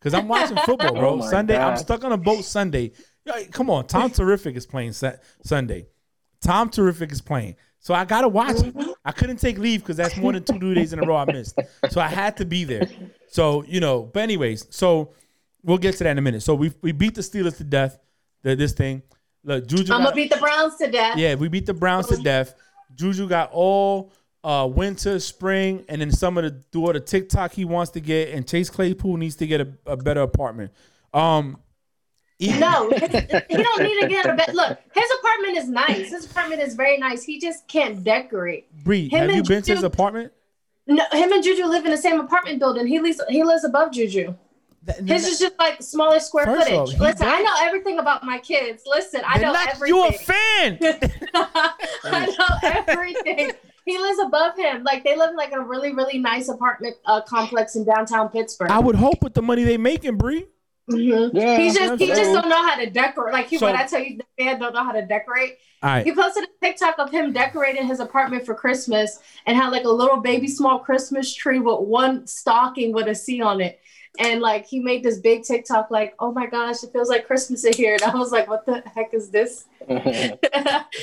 Cause 0.00 0.14
I'm 0.14 0.28
watching 0.28 0.56
football, 0.58 0.90
oh 0.96 1.00
bro. 1.00 1.10
Oh 1.10 1.16
my 1.16 1.30
Sunday, 1.30 1.56
I'm 1.56 1.76
stuck 1.76 2.04
on 2.04 2.12
a 2.12 2.16
boat 2.16 2.44
Sunday. 2.44 2.92
Come 3.50 3.70
on, 3.70 3.86
Tom 3.86 4.10
Terrific 4.10 4.56
is 4.56 4.66
playing 4.66 4.92
Sa- 4.92 5.14
Sunday. 5.42 5.86
Tom 6.40 6.70
Terrific 6.70 7.10
is 7.10 7.20
playing. 7.20 7.56
So 7.80 7.94
I 7.94 8.04
gotta 8.04 8.28
watch 8.28 8.56
it. 8.56 8.74
Mm-hmm. 8.74 8.90
I 9.04 9.12
couldn't 9.12 9.38
take 9.38 9.58
leave 9.58 9.80
because 9.80 9.96
that's 9.96 10.16
more 10.16 10.32
than 10.32 10.42
two 10.42 10.58
due 10.58 10.74
days 10.74 10.92
in 10.92 11.02
a 11.02 11.06
row 11.06 11.16
I 11.16 11.24
missed. 11.24 11.58
So 11.90 12.00
I 12.00 12.08
had 12.08 12.36
to 12.38 12.44
be 12.44 12.64
there. 12.64 12.88
So 13.28 13.64
you 13.64 13.80
know, 13.80 14.02
but 14.02 14.22
anyways, 14.22 14.66
so 14.74 15.14
we'll 15.62 15.78
get 15.78 15.96
to 15.98 16.04
that 16.04 16.10
in 16.10 16.18
a 16.18 16.22
minute. 16.22 16.42
So 16.42 16.54
we 16.54 16.72
we 16.82 16.92
beat 16.92 17.14
the 17.14 17.20
Steelers 17.20 17.56
to 17.58 17.64
death. 17.64 17.98
The, 18.42 18.54
this 18.56 18.72
thing. 18.72 19.02
Look, 19.44 19.66
Juju. 19.66 19.92
I'm 19.92 20.00
got- 20.00 20.04
gonna 20.04 20.16
beat 20.16 20.30
the 20.30 20.38
Browns 20.38 20.76
to 20.76 20.90
death. 20.90 21.16
yeah, 21.16 21.34
we 21.34 21.48
beat 21.48 21.66
the 21.66 21.74
Browns 21.74 22.06
to 22.08 22.14
mm-hmm. 22.14 22.22
death. 22.22 22.54
Juju 22.94 23.28
got 23.28 23.50
all 23.52 24.12
uh, 24.46 24.64
winter, 24.64 25.18
spring, 25.18 25.84
and 25.88 26.00
then 26.00 26.12
some 26.12 26.38
of 26.38 26.44
the 26.44 26.50
do 26.70 26.86
all 26.86 26.92
the 26.92 27.00
TikTok 27.00 27.52
he 27.52 27.64
wants 27.64 27.90
to 27.92 28.00
get, 28.00 28.28
and 28.28 28.46
Chase 28.46 28.70
Claypool 28.70 29.16
needs 29.16 29.34
to 29.36 29.46
get 29.46 29.60
a, 29.60 29.68
a 29.86 29.96
better 29.96 30.20
apartment. 30.22 30.70
Um, 31.12 31.58
No, 32.38 32.88
his- 32.90 33.00
he 33.50 33.56
don't 33.56 33.82
need 33.82 34.00
to 34.02 34.06
get 34.08 34.24
a 34.26 34.34
bed. 34.34 34.54
Look, 34.54 34.78
his 34.94 35.10
apartment 35.18 35.56
is 35.58 35.68
nice. 35.68 36.10
His 36.10 36.26
apartment 36.30 36.62
is 36.62 36.74
very 36.76 36.96
nice. 36.96 37.24
He 37.24 37.40
just 37.40 37.66
can't 37.66 38.04
decorate. 38.04 38.72
Bree, 38.84 39.08
him 39.08 39.28
have 39.28 39.34
you 39.34 39.42
been 39.42 39.62
to 39.62 39.72
his 39.74 39.82
apartment? 39.82 40.32
No, 40.86 41.02
him 41.10 41.32
and 41.32 41.42
Juju 41.42 41.64
live 41.64 41.84
in 41.84 41.90
the 41.90 41.96
same 41.96 42.20
apartment 42.20 42.60
building. 42.60 42.86
He 42.86 43.00
lives 43.00 43.20
he 43.28 43.42
lives 43.42 43.64
above 43.64 43.90
Juju. 43.92 44.32
That- 44.84 45.00
His 45.00 45.26
is 45.26 45.40
just 45.40 45.58
like 45.58 45.82
smaller 45.82 46.20
square 46.20 46.44
of 46.44 46.50
all, 46.72 46.86
footage. 46.86 47.00
Listen, 47.00 47.26
I 47.26 47.42
know 47.42 47.54
everything 47.66 47.98
about 47.98 48.22
my 48.22 48.38
kids. 48.38 48.84
Listen, 48.86 49.22
I 49.26 49.38
know 49.38 49.52
everything. 49.52 49.96
you 49.96 50.06
a 50.06 50.12
fan? 50.12 50.78
I 52.04 52.26
know 52.38 52.68
everything. 52.86 53.50
He 53.86 53.96
lives 53.98 54.18
above 54.18 54.58
him. 54.58 54.82
Like 54.82 55.04
they 55.04 55.16
live 55.16 55.30
in 55.30 55.36
like 55.36 55.52
a 55.52 55.60
really, 55.60 55.94
really 55.94 56.18
nice 56.18 56.48
apartment 56.48 56.96
uh, 57.06 57.22
complex 57.22 57.76
in 57.76 57.84
downtown 57.84 58.28
Pittsburgh. 58.28 58.70
I 58.70 58.80
would 58.80 58.96
hope 58.96 59.22
with 59.22 59.32
the 59.32 59.42
money 59.42 59.62
they 59.64 59.78
making, 59.78 60.18
Bree. 60.18 60.46
Mhm. 60.90 61.30
Yeah, 61.34 61.56
He 61.56 61.70
just 61.72 61.98
he 61.98 62.06
that's 62.06 62.20
just 62.20 62.32
don't 62.32 62.48
know 62.48 62.62
how 62.62 62.76
to 62.76 62.88
decorate. 62.90 63.32
Like 63.32 63.46
he, 63.48 63.58
So- 63.58 63.66
when 63.66 63.76
I 63.76 63.86
tell 63.86 64.00
you 64.00 64.18
the 64.18 64.44
man 64.44 64.60
don't 64.60 64.74
know 64.74 64.84
how 64.84 64.92
to 64.92 65.04
decorate, 65.06 65.58
All 65.82 65.90
right, 65.90 66.04
he 66.04 66.12
posted 66.12 66.44
a 66.44 66.64
TikTok 66.64 66.98
of 66.98 67.10
him 67.10 67.32
decorating 67.32 67.86
his 67.86 67.98
apartment 68.00 68.44
for 68.46 68.54
Christmas 68.54 69.18
and 69.46 69.56
had 69.56 69.68
like 69.70 69.84
a 69.84 69.88
little 69.90 70.18
baby 70.20 70.46
small 70.48 70.78
Christmas 70.80 71.32
tree 71.34 71.58
with 71.58 71.80
one 71.80 72.26
stocking 72.26 72.92
with 72.92 73.08
a 73.08 73.14
C 73.14 73.40
on 73.40 73.60
it. 73.60 73.80
And 74.18 74.40
like 74.40 74.66
he 74.66 74.80
made 74.80 75.02
this 75.02 75.18
big 75.18 75.42
TikTok, 75.42 75.90
like, 75.90 76.14
oh 76.18 76.32
my 76.32 76.46
gosh, 76.46 76.82
it 76.82 76.92
feels 76.92 77.08
like 77.08 77.26
Christmas 77.26 77.64
in 77.64 77.72
here. 77.72 77.94
And 77.94 78.02
I 78.02 78.14
was 78.14 78.32
like, 78.32 78.48
what 78.48 78.64
the 78.64 78.82
heck 78.94 79.12
is 79.12 79.30
this? 79.30 79.64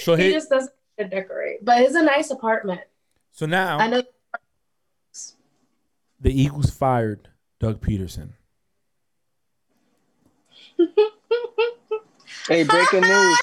so 0.02 0.16
he 0.16 0.24
here, 0.24 0.32
just 0.34 0.50
doesn't 0.50 0.72
know 0.72 0.72
how 0.72 0.83
to 0.98 1.08
decorate. 1.08 1.64
But 1.64 1.82
it's 1.82 1.96
a 1.96 2.04
nice 2.04 2.32
apartment. 2.32 2.82
so 3.32 3.46
now 3.46 3.80
I 3.80 3.88
know 3.88 4.04
the 6.20 6.42
Eagles 6.42 6.70
fired 6.70 7.30
Doug 7.60 7.82
Pederson. 7.82 8.30
hey, 12.48 12.64
breaking 12.64 13.02
news. 13.02 13.40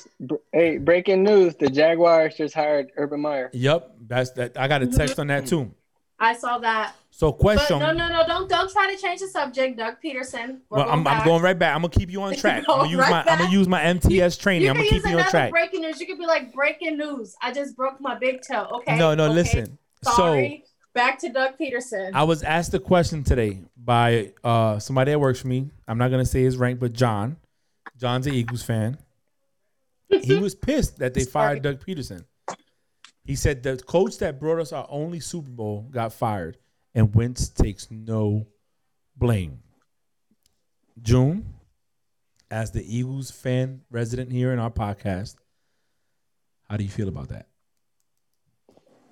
Hey, 0.52 0.78
breaking 0.78 1.22
news. 1.22 1.54
The 1.56 1.68
Jaguars 1.68 2.36
just 2.36 2.54
hired 2.54 2.90
Urban 2.96 3.20
Meyer. 3.20 3.50
Yep, 3.52 3.96
that's 4.06 4.30
that. 4.32 4.58
I 4.58 4.68
got 4.68 4.82
a 4.82 4.86
text 4.86 5.18
on 5.18 5.28
that 5.28 5.46
too. 5.46 5.72
I 6.18 6.34
saw 6.34 6.58
that. 6.58 6.94
So 7.12 7.32
But 7.32 7.38
question. 7.38 7.78
no, 7.80 7.92
no, 7.92 8.08
no, 8.08 8.26
don't 8.26 8.48
don't 8.48 8.70
try 8.70 8.94
to 8.94 9.00
change 9.00 9.20
the 9.20 9.26
subject, 9.28 9.76
Doug 9.76 9.96
Pederson. 10.02 10.60
We're 10.70 10.78
Well, 10.78 10.88
I'm, 10.90 11.06
I'm 11.06 11.24
going 11.24 11.42
right 11.42 11.58
back. 11.58 11.74
I'm 11.74 11.82
gonna 11.82 11.90
keep 11.92 12.10
you 12.10 12.22
on 12.22 12.34
track. 12.36 12.64
I'm 12.68 12.78
gonna 12.78 12.88
use 12.88 12.98
right 12.98 13.10
my 13.26 13.32
I'm 13.32 13.38
gonna 13.38 13.50
use 13.50 13.68
my 13.68 13.82
MTS 13.82 14.36
training. 14.38 14.62
You 14.64 14.70
I'm 14.70 14.76
gonna 14.76 14.88
keep 14.88 15.04
you 15.06 15.18
on 15.18 15.28
track. 15.30 15.50
breaking 15.50 15.82
news. 15.82 16.00
You 16.00 16.06
could 16.06 16.18
be 16.18 16.26
like 16.26 16.52
breaking 16.54 16.96
news. 16.96 17.34
I 17.42 17.52
just 17.52 17.76
broke 17.76 18.00
my 18.00 18.18
big 18.18 18.40
toe. 18.42 18.68
Okay. 18.76 18.96
No, 18.98 19.14
no, 19.14 19.24
Okay. 19.24 19.34
listen. 19.34 19.78
Sorry. 20.02 20.64
Back 20.94 21.18
to 21.20 21.28
Doug 21.28 21.56
Pederson. 21.58 22.10
I 22.14 22.24
was 22.24 22.42
asked 22.42 22.74
a 22.74 22.80
question 22.80 23.22
today 23.22 23.60
by 23.76 24.32
uh, 24.42 24.78
somebody 24.80 25.12
that 25.12 25.18
works 25.20 25.40
for 25.40 25.46
me. 25.48 25.70
I'm 25.86 25.98
not 25.98 26.10
gonna 26.10 26.24
say 26.24 26.42
his 26.42 26.56
rank, 26.56 26.80
but 26.80 26.92
John. 26.92 27.36
John's 27.98 28.26
an 28.26 28.34
Eagles 28.34 28.62
fan. 28.62 28.96
he 30.08 30.36
was 30.38 30.54
pissed 30.54 30.98
that 30.98 31.12
they 31.14 31.20
Sorry. 31.20 31.30
fired 31.60 31.62
Doug 31.62 31.84
Pederson. 31.84 32.24
He 33.24 33.36
said 33.36 33.62
the 33.62 33.76
coach 33.76 34.18
that 34.18 34.40
brought 34.40 34.58
us 34.58 34.72
our 34.72 34.86
only 34.88 35.20
Super 35.20 35.50
Bowl 35.50 35.86
got 35.90 36.12
fired, 36.12 36.56
and 36.94 37.14
Wentz 37.14 37.48
takes 37.48 37.90
no 37.90 38.46
blame. 39.16 39.60
June, 41.00 41.54
as 42.50 42.72
the 42.72 42.84
Eagles 42.98 43.30
fan 43.30 43.82
resident 43.90 44.32
here 44.32 44.52
in 44.52 44.58
our 44.58 44.70
podcast, 44.70 45.36
how 46.68 46.76
do 46.76 46.84
you 46.84 46.90
feel 46.90 47.08
about 47.08 47.28
that? 47.28 47.46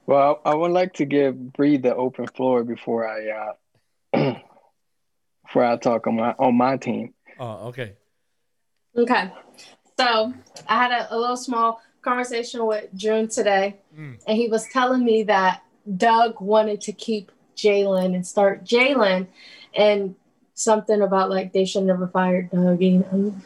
Well, 0.07 0.41
I 0.45 0.55
would 0.55 0.72
like 0.72 0.95
to 0.95 1.05
give 1.05 1.53
Bree 1.53 1.76
the 1.76 1.95
open 1.95 2.26
floor 2.29 2.64
before 2.64 3.07
I 3.07 3.53
uh 4.14 4.35
before 5.47 5.64
I 5.64 5.76
talk 5.76 6.07
on 6.07 6.16
my 6.16 6.35
on 6.39 6.57
my 6.57 6.76
team. 6.76 7.14
Oh, 7.39 7.68
okay. 7.68 7.95
Okay. 8.97 9.31
So 9.99 10.33
I 10.68 10.76
had 10.83 10.93
a, 10.93 11.14
a 11.14 11.16
little 11.16 11.37
small 11.37 11.81
conversation 12.03 12.64
with 12.66 12.87
June 12.95 13.29
today, 13.29 13.76
Mm. 13.97 14.18
and 14.26 14.37
he 14.37 14.49
was 14.49 14.66
telling 14.72 15.05
me 15.05 15.24
that 15.24 15.62
Doug 15.97 16.41
wanted 16.41 16.81
to 16.83 16.93
keep 16.93 17.31
Jalen 17.59 18.15
and 18.15 18.27
start 18.27 18.65
Jalen, 18.65 19.27
and 19.75 20.15
something 20.55 21.03
about 21.03 21.31
like 21.31 21.53
they 21.53 21.65
should 21.65 21.85
never 21.85 22.09
fire 22.09 22.43
Doug. 22.43 22.83
And 22.83 23.05
um, 23.13 23.43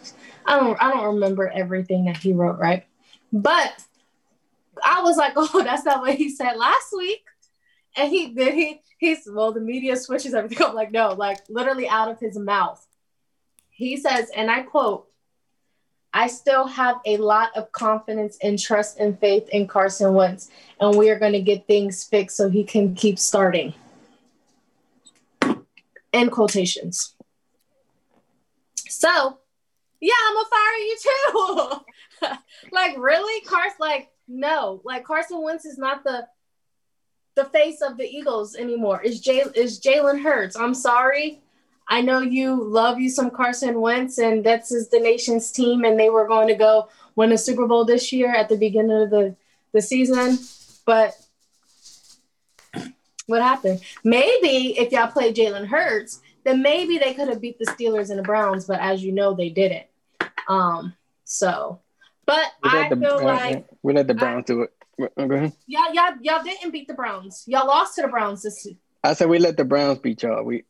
I 0.47 0.59
don't, 0.59 0.83
I 0.83 0.91
don't 0.91 1.15
remember 1.15 1.49
everything 1.49 2.07
that 2.07 2.17
he 2.17 2.33
wrote, 2.33 2.59
right? 2.59 2.87
But 3.33 3.73
I 4.85 5.03
was 5.03 5.17
like, 5.17 5.33
oh, 5.37 5.63
that's 5.63 5.85
not 5.85 6.01
what 6.01 6.15
he 6.15 6.31
said 6.31 6.57
last 6.57 6.93
week. 6.97 7.25
And 7.97 8.11
he 8.11 8.29
did 8.29 8.55
he 8.55 8.81
he's 8.99 9.29
well, 9.31 9.53
the 9.53 9.61
media 9.61 9.97
switches 9.97 10.35
everything. 10.35 10.67
I'm 10.67 10.75
like, 10.75 10.93
no, 10.93 11.13
like 11.13 11.41
literally 11.49 11.89
out 11.89 12.11
of 12.11 12.19
his 12.19 12.39
mouth. 12.39 12.85
He 13.71 13.97
says, 13.97 14.31
and 14.37 14.51
I 14.51 14.63
quote, 14.63 15.09
I 16.15 16.27
still 16.27 16.67
have 16.67 16.97
a 17.07 17.17
lot 17.17 17.57
of 17.57 17.73
confidence 17.73 18.37
and 18.43 18.59
trust 18.59 18.99
and 18.99 19.19
faith 19.19 19.49
in 19.51 19.67
Carson 19.67 20.13
Wentz, 20.13 20.51
and 20.79 20.97
we 20.97 21.09
are 21.09 21.19
going 21.19 21.33
to 21.33 21.41
get 21.41 21.67
things 21.67 22.05
fixed 22.05 22.37
so 22.37 22.51
he 22.51 22.65
can 22.65 22.95
keep 22.95 23.19
starting. 23.19 23.75
End 26.13 26.31
quotations. 26.31 27.15
So, 28.89 29.39
yeah, 30.01 30.13
I'm 30.27 30.35
gonna 30.35 30.49
fire 30.51 30.77
you 30.79 30.97
too. 31.03 32.29
like, 32.73 32.97
really, 32.99 33.45
Carson? 33.45 33.77
Like, 33.81 34.11
no, 34.29 34.81
like 34.85 35.05
Carson 35.05 35.43
Wentz 35.43 35.65
is 35.65 35.79
not 35.79 36.05
the 36.05 36.27
the 37.35 37.45
face 37.47 37.81
of 37.81 37.97
the 37.97 38.05
Eagles 38.05 38.57
anymore. 38.57 39.03
Is 39.03 39.21
Jay 39.21 39.43
is 39.55 39.81
Jalen 39.81 40.23
Hurts? 40.23 40.57
I'm 40.57 40.75
sorry. 40.75 41.41
I 41.89 42.01
know 42.01 42.21
you 42.21 42.55
love 42.55 43.01
you 43.01 43.11
some 43.11 43.31
Carson 43.31 43.81
Wentz, 43.81 44.19
and 44.19 44.45
that's 44.45 44.73
is 44.73 44.89
the 44.89 45.01
nation's 45.01 45.51
team, 45.51 45.85
and 45.85 45.99
they 45.99 46.11
were 46.11 46.27
going 46.27 46.49
to 46.49 46.55
go 46.55 46.89
win 47.17 47.33
a 47.33 47.39
Super 47.39 47.67
Bowl 47.67 47.85
this 47.85 48.13
year 48.13 48.33
at 48.35 48.49
the 48.49 48.57
beginning 48.57 49.03
of 49.03 49.11
the, 49.11 49.37
the 49.73 49.83
season. 49.83 50.39
But 50.87 51.15
what 53.27 53.43
happened? 53.43 53.81
Maybe 54.05 54.79
if 54.79 54.93
y'all 54.93 55.09
played 55.09 55.37
Jalen 55.37 55.66
Hurts, 55.66 56.20
then 56.45 56.62
maybe 56.62 56.99
they 56.99 57.14
could 57.14 57.29
have 57.29 57.41
beat 57.41 57.59
the 57.59 57.66
Steelers 57.66 58.11
and 58.11 58.18
the 58.18 58.23
Browns, 58.23 58.64
but 58.64 58.81
as 58.81 59.03
you 59.03 59.12
know, 59.12 59.35
they 59.35 59.49
didn't. 59.49 59.87
Um, 60.49 60.95
so 61.25 61.81
but 62.27 62.45
We 62.62 62.70
I 62.70 62.89
the 62.89 62.97
feel 62.97 63.25
like 63.25 63.64
we 63.83 63.93
let 63.93 64.07
the 64.07 64.14
Browns 64.14 64.47
do 64.47 64.62
it. 64.62 64.73
Ahead. 65.16 65.53
y'all, 65.66 65.93
y'all, 65.93 66.12
y'all 66.20 66.43
didn't 66.45 66.70
beat 66.70 66.87
the 66.87 66.95
Browns. 66.95 67.45
Y'all 67.47 67.66
lost 67.66 67.97
to 67.97 68.03
the 68.03 68.09
Browns 68.09 68.43
this 68.43 68.68
I 69.03 69.14
said 69.14 69.29
we 69.29 69.39
let 69.39 69.57
the 69.57 69.64
Browns 69.64 69.99
beat 69.99 70.23
y'all. 70.23 70.45
We 70.45 70.64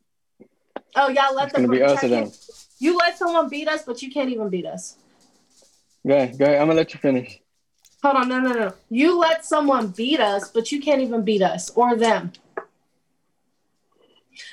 Oh, 0.95 1.09
y'all 1.09 1.35
let 1.35 1.45
It's 1.45 1.53
them 1.55 1.67
gonna 1.67 1.79
be 1.79 1.83
us 1.83 2.03
or 2.05 2.09
them. 2.09 2.31
You 2.79 2.97
let 2.97 3.17
someone 3.17 3.49
beat 3.49 3.69
us, 3.69 3.83
but 3.83 4.03
you 4.03 4.11
can't 4.11 4.31
even 4.31 4.49
beat 4.49 4.67
us. 4.67 4.97
go 6.07 6.15
ahead, 6.15 6.39
go 6.39 6.45
ahead. 6.45 6.61
I'm 6.61 6.67
gonna 6.69 6.77
let 6.77 6.93
you 6.95 7.01
finish. 7.01 7.41
Hold 8.03 8.17
on, 8.17 8.29
no, 8.29 8.41
no, 8.41 8.53
no. 8.53 8.73
You 8.91 9.19
let 9.19 9.45
someone 9.45 9.89
beat 9.89 10.21
us, 10.21 10.51
but 10.51 10.73
you 10.73 10.81
can't 10.81 11.01
even 11.01 11.23
beat 11.23 11.43
us 11.43 11.71
or 11.71 11.97
them. 11.97 12.33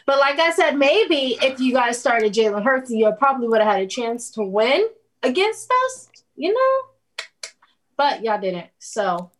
But 0.06 0.20
like 0.20 0.40
I 0.40 0.52
said, 0.52 0.78
maybe 0.78 1.38
if 1.42 1.60
you 1.60 1.74
guys 1.74 2.00
started 2.00 2.34
Jalen 2.34 2.64
Hurts, 2.64 2.92
you 2.92 3.12
probably 3.18 3.48
would 3.48 3.62
have 3.62 3.72
had 3.72 3.82
a 3.82 3.88
chance 3.88 4.32
to 4.32 4.44
win 4.44 4.88
against 5.24 5.72
us, 5.86 6.10
you 6.36 6.54
know. 6.54 7.26
But 7.98 8.24
y'all 8.24 8.40
didn't. 8.40 8.68
So, 8.80 9.32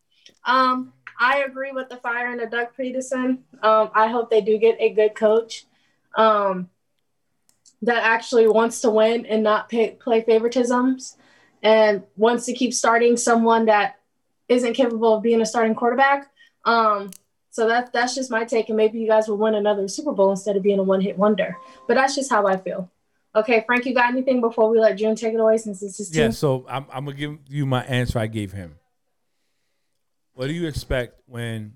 um, 0.46 0.94
I 1.20 1.44
agree 1.44 1.72
with 1.72 1.90
the 1.90 1.98
firing 1.98 2.42
of 2.42 2.52
Doug 2.52 2.68
Pederson. 2.78 3.40
Um, 3.62 3.92
I 3.94 4.08
hope 4.08 4.30
they 4.30 4.42
do 4.42 4.58
get 4.58 4.78
a 4.80 4.90
good 4.90 5.16
coach. 5.16 5.66
Um, 6.16 6.70
that 7.82 8.04
actually 8.04 8.48
wants 8.48 8.82
to 8.82 8.90
win 8.90 9.26
and 9.26 9.44
not 9.44 9.70
pay, 9.70 9.92
play 9.92 10.22
favoritisms 10.22 11.16
and 11.64 12.04
wants 12.18 12.46
to 12.46 12.54
keep 12.54 12.74
starting 12.74 13.16
someone 13.18 13.66
that 13.66 14.00
isn't 14.48 14.74
capable 14.74 15.16
of 15.16 15.24
being 15.24 15.42
a 15.42 15.46
starting 15.46 15.76
quarterback. 15.76 16.30
Um, 16.66 17.12
so 17.52 17.68
that 17.68 17.92
that's 17.92 18.16
just 18.16 18.30
my 18.30 18.46
take, 18.46 18.70
and 18.70 18.78
maybe 18.78 19.00
you 19.00 19.08
guys 19.08 19.28
will 19.28 19.38
win 19.38 19.56
another 19.56 19.88
Super 19.88 20.14
Bowl 20.14 20.32
instead 20.32 20.56
of 20.56 20.64
being 20.64 20.80
a 20.80 20.84
one 20.84 21.02
hit 21.02 21.18
wonder. 21.18 21.58
But 21.88 21.96
that's 21.96 22.16
just 22.16 22.30
how 22.30 22.46
I 22.46 22.58
feel. 22.58 22.90
Okay, 23.36 23.64
Frank, 23.66 23.86
you 23.86 23.94
got 23.94 24.10
anything 24.10 24.42
before 24.42 24.70
we 24.70 24.80
let 24.80 24.98
June 24.98 25.16
take 25.16 25.34
it 25.34 25.40
away 25.40 25.58
since 25.58 25.80
this 25.80 26.00
is 26.00 26.16
yeah. 26.16 26.30
So 26.32 26.66
I'm, 26.70 26.86
I'm 26.92 27.06
gonna 27.06 27.18
give 27.18 27.38
you 27.48 27.66
my 27.66 27.84
answer 27.86 28.20
I 28.20 28.28
gave 28.28 28.52
him. 28.52 28.76
What 30.34 30.48
do 30.48 30.54
you 30.54 30.68
expect 30.68 31.22
when 31.26 31.74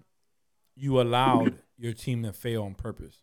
you 0.76 1.02
allowed 1.02 1.60
your 1.78 1.94
team 1.94 2.24
to 2.24 2.34
fail 2.34 2.64
on 2.64 2.76
purpose? 2.76 3.18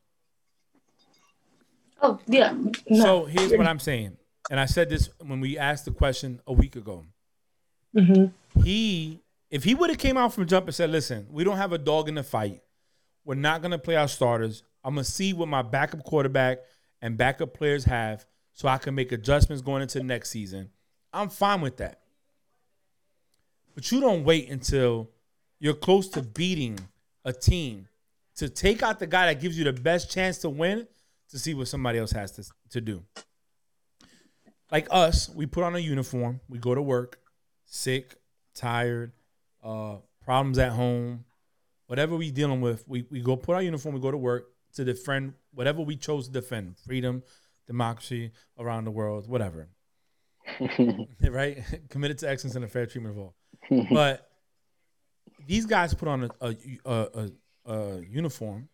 Oh 2.02 2.18
yeah. 2.26 2.52
No. 2.88 3.02
So 3.02 3.24
here's 3.26 3.52
what 3.52 3.66
I'm 3.66 3.80
saying, 3.80 4.16
and 4.50 4.58
I 4.58 4.66
said 4.66 4.90
this 4.90 5.08
when 5.18 5.40
we 5.40 5.56
asked 5.58 5.84
the 5.84 5.92
question 5.92 6.40
a 6.46 6.52
week 6.52 6.76
ago. 6.76 7.04
Mm-hmm. 7.96 8.62
He 8.62 9.20
if 9.50 9.64
he 9.64 9.74
would 9.74 9.90
have 9.90 9.98
came 9.98 10.16
out 10.16 10.32
from 10.32 10.46
jump 10.46 10.66
and 10.66 10.74
said, 10.74 10.90
"Listen, 10.90 11.26
we 11.30 11.44
don't 11.44 11.56
have 11.56 11.72
a 11.72 11.78
dog 11.78 12.08
in 12.08 12.14
the 12.14 12.22
fight. 12.22 12.62
We're 13.24 13.34
not 13.34 13.62
gonna 13.62 13.78
play 13.78 13.96
our 13.96 14.08
starters. 14.08 14.62
I'm 14.84 14.94
gonna 14.94 15.04
see 15.04 15.32
what 15.32 15.48
my 15.48 15.62
backup 15.62 16.04
quarterback 16.04 16.60
and 17.02 17.16
backup 17.16 17.54
players 17.54 17.84
have, 17.84 18.26
so 18.52 18.68
I 18.68 18.78
can 18.78 18.94
make 18.94 19.12
adjustments 19.12 19.62
going 19.62 19.82
into 19.82 20.02
next 20.02 20.30
season." 20.30 20.70
I'm 21.12 21.28
fine 21.28 21.60
with 21.60 21.78
that. 21.78 22.00
But 23.74 23.90
you 23.90 24.00
don't 24.00 24.24
wait 24.24 24.48
until 24.48 25.10
you're 25.58 25.74
close 25.74 26.08
to 26.10 26.22
beating 26.22 26.78
a 27.24 27.32
team 27.32 27.88
to 28.36 28.48
take 28.48 28.82
out 28.82 28.98
the 28.98 29.06
guy 29.06 29.26
that 29.26 29.40
gives 29.40 29.58
you 29.58 29.64
the 29.64 29.72
best 29.72 30.10
chance 30.10 30.38
to 30.38 30.48
win 30.48 30.86
to 31.30 31.38
see 31.38 31.54
what 31.54 31.68
somebody 31.68 31.98
else 31.98 32.12
has 32.12 32.32
to, 32.32 32.44
to 32.70 32.80
do. 32.80 33.02
Like 34.70 34.86
us, 34.90 35.28
we 35.28 35.46
put 35.46 35.64
on 35.64 35.74
a 35.74 35.78
uniform, 35.78 36.40
we 36.48 36.58
go 36.58 36.74
to 36.74 36.82
work, 36.82 37.20
sick, 37.66 38.14
tired, 38.54 39.12
uh, 39.62 39.96
problems 40.24 40.58
at 40.58 40.72
home, 40.72 41.24
whatever 41.86 42.16
we 42.16 42.30
dealing 42.30 42.60
with, 42.60 42.86
we, 42.86 43.06
we 43.10 43.20
go 43.20 43.36
put 43.36 43.54
our 43.54 43.62
uniform, 43.62 43.94
we 43.94 44.00
go 44.00 44.10
to 44.10 44.16
work 44.16 44.48
to 44.74 44.84
defend 44.84 45.34
whatever 45.52 45.82
we 45.82 45.96
chose 45.96 46.26
to 46.26 46.32
defend, 46.32 46.76
freedom, 46.78 47.22
democracy 47.66 48.30
around 48.58 48.84
the 48.84 48.90
world, 48.90 49.28
whatever. 49.28 49.68
right? 51.28 51.62
Committed 51.88 52.18
to 52.18 52.28
excellence 52.28 52.54
and 52.56 52.64
a 52.64 52.68
fair 52.68 52.86
treatment 52.86 53.16
of 53.16 53.22
all. 53.22 53.34
but 53.90 54.30
these 55.46 55.66
guys 55.66 55.94
put 55.94 56.08
on 56.08 56.30
a, 56.40 56.56
a, 56.84 57.30
a, 57.66 57.72
a 57.72 58.00
uniform. 58.02 58.68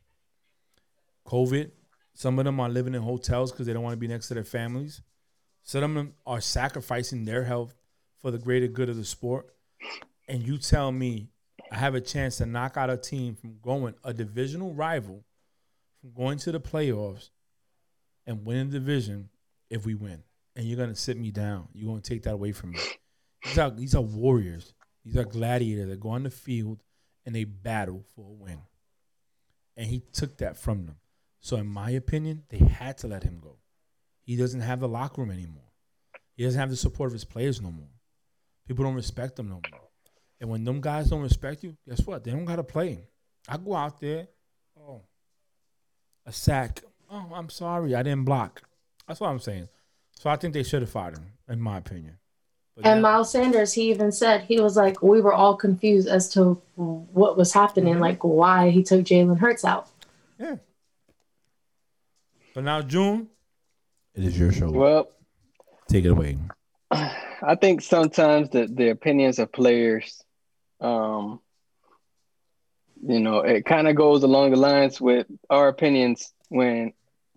COVID, 1.27 1.71
some 2.15 2.39
of 2.39 2.45
them 2.45 2.61
are 2.61 2.69
living 2.69 2.95
in 2.95 3.03
hotels 3.03 3.51
because 3.51 3.67
they 3.67 3.73
don't 3.73 3.83
want 3.83 3.95
to 3.95 3.99
be 3.99 4.09
next 4.09 4.29
to 4.29 4.35
their 4.35 4.45
families. 4.45 5.03
Some 5.63 5.83
of 5.83 5.95
them 5.95 6.15
are 6.27 6.41
sacrificing 6.41 7.25
their 7.25 7.45
health 7.45 7.75
for 8.21 8.31
the 8.31 8.39
greater 8.39 8.69
good 8.69 8.89
of 8.89 8.97
the 8.97 9.05
sport 9.05 9.47
and 10.29 10.43
you 10.43 10.59
tell 10.59 10.91
me 10.93 11.29
I 11.71 11.77
have 11.77 11.95
a 11.95 12.01
chance 12.01 12.37
to 12.39 12.47
knock 12.47 12.77
out 12.77 12.91
a 12.91 12.97
team 12.97 13.35
from 13.35 13.59
going 13.63 13.95
a 14.05 14.13
divisional 14.13 14.73
rival 14.73 15.25
from 16.01 16.13
going 16.13 16.39
to 16.39 16.53
the 16.53 16.61
playoffs 16.61 17.31
and 18.27 18.45
winning 18.45 18.71
the 18.71 18.79
division 18.79 19.31
if 19.71 19.87
we 19.87 19.95
win. 19.95 20.23
And 20.55 20.67
you're 20.67 20.79
gonna 20.79 20.95
sit 20.95 21.19
me 21.19 21.31
down. 21.31 21.69
You're 21.73 21.89
gonna 21.89 22.01
take 22.01 22.23
that 22.23 22.35
away 22.35 22.53
from 22.53 22.73
me. 22.73 22.79
These 23.45 23.59
are 23.59 23.71
these 23.71 23.95
are 23.95 24.03
warriors. 24.03 24.75
These 25.05 25.17
are 25.17 25.25
gladiators 25.25 25.89
that 25.89 26.01
go 26.01 26.11
on 26.11 26.25
the 26.25 26.31
field 26.31 26.83
and 27.25 27.35
they 27.35 27.45
battle 27.45 28.05
for 28.15 28.27
a 28.27 28.33
win. 28.33 28.61
And 29.77 29.87
he 29.87 30.01
took 30.13 30.39
that 30.39 30.57
from 30.57 30.87
them. 30.87 30.97
So 31.41 31.57
in 31.57 31.67
my 31.67 31.91
opinion, 31.91 32.45
they 32.49 32.59
had 32.59 32.99
to 32.99 33.09
let 33.09 33.23
him 33.23 33.39
go. 33.41 33.59
He 34.25 34.37
doesn't 34.37 34.61
have 34.61 34.81
the 34.81 34.89
locker 34.89 35.21
room 35.21 35.31
anymore. 35.31 35.71
He 36.35 36.45
doesn't 36.45 36.59
have 36.59 36.71
the 36.71 36.77
support 36.77 37.09
of 37.09 37.13
his 37.13 37.25
players 37.25 37.61
no 37.61 37.71
more. 37.71 37.89
People 38.67 38.85
don't 38.85 38.95
respect 38.95 39.39
him 39.39 39.49
no 39.49 39.61
more. 39.71 39.86
And 40.41 40.51
when 40.51 40.65
them 40.65 40.81
guys 40.81 41.09
don't 41.09 41.23
respect 41.23 41.63
you, 41.63 41.77
guess 41.89 42.07
what? 42.07 42.25
They 42.25 42.31
don't 42.31 42.45
gotta 42.45 42.65
play. 42.65 43.07
I 43.49 43.57
go 43.57 43.75
out 43.75 44.01
there, 44.01 44.29
oh, 44.79 45.03
a 46.27 46.33
sack. 46.33 46.83
Oh, 47.11 47.31
I'm 47.33 47.49
sorry, 47.49 47.95
I 47.95 48.03
didn't 48.03 48.25
block. 48.25 48.63
That's 49.07 49.21
what 49.21 49.29
I'm 49.29 49.39
saying. 49.39 49.69
So 50.11 50.29
I 50.29 50.37
think 50.37 50.55
they 50.55 50.63
should 50.63 50.83
have 50.83 50.91
fired 50.91 51.17
him, 51.17 51.33
in 51.49 51.61
my 51.61 51.79
opinion. 51.79 52.19
But 52.75 52.87
and 52.87 53.01
Miles 53.01 53.31
Sanders, 53.31 53.73
he 53.73 53.91
even 53.91 54.13
said 54.13 54.43
he 54.43 54.61
was 54.61 54.77
like, 54.77 55.03
we 55.03 55.21
were 55.21 55.33
all 55.33 55.57
confused 55.57 56.09
as 56.09 56.29
to 56.35 56.61
what 56.75 57.37
was 57.37 57.53
happening, 57.53 57.95
mm-hmm. 57.95 58.03
like 58.03 58.25
why 58.25 58.71
he 58.71 58.83
took 58.83 59.03
Jalen 59.05 59.39
Hurts 59.39 59.65
out. 59.65 59.89
Yeah. 60.39 60.57
But 62.55 62.65
now 62.65 62.83
June, 62.83 63.29
it 64.15 64.25
is 64.25 64.39
your 64.39 64.53
show. 64.53 64.71
Well, 64.71 65.09
take 65.89 66.05
it 66.05 66.11
away. 66.11 66.39
I 66.91 67.55
think 67.61 67.81
sometimes 67.83 68.51
the 68.51 68.67
the 68.67 68.91
opinions 68.91 69.39
of 69.39 69.53
players 69.53 70.25
um, 70.81 71.41
you 73.07 73.21
know, 73.21 73.39
it 73.39 73.65
kind 73.65 73.89
of 73.89 73.97
goes 73.97 74.23
along 74.23 74.51
the 74.51 74.57
lines 74.57 75.01
with 75.01 75.27
our 75.51 75.69
opinions 75.69 76.33
when 76.49 76.93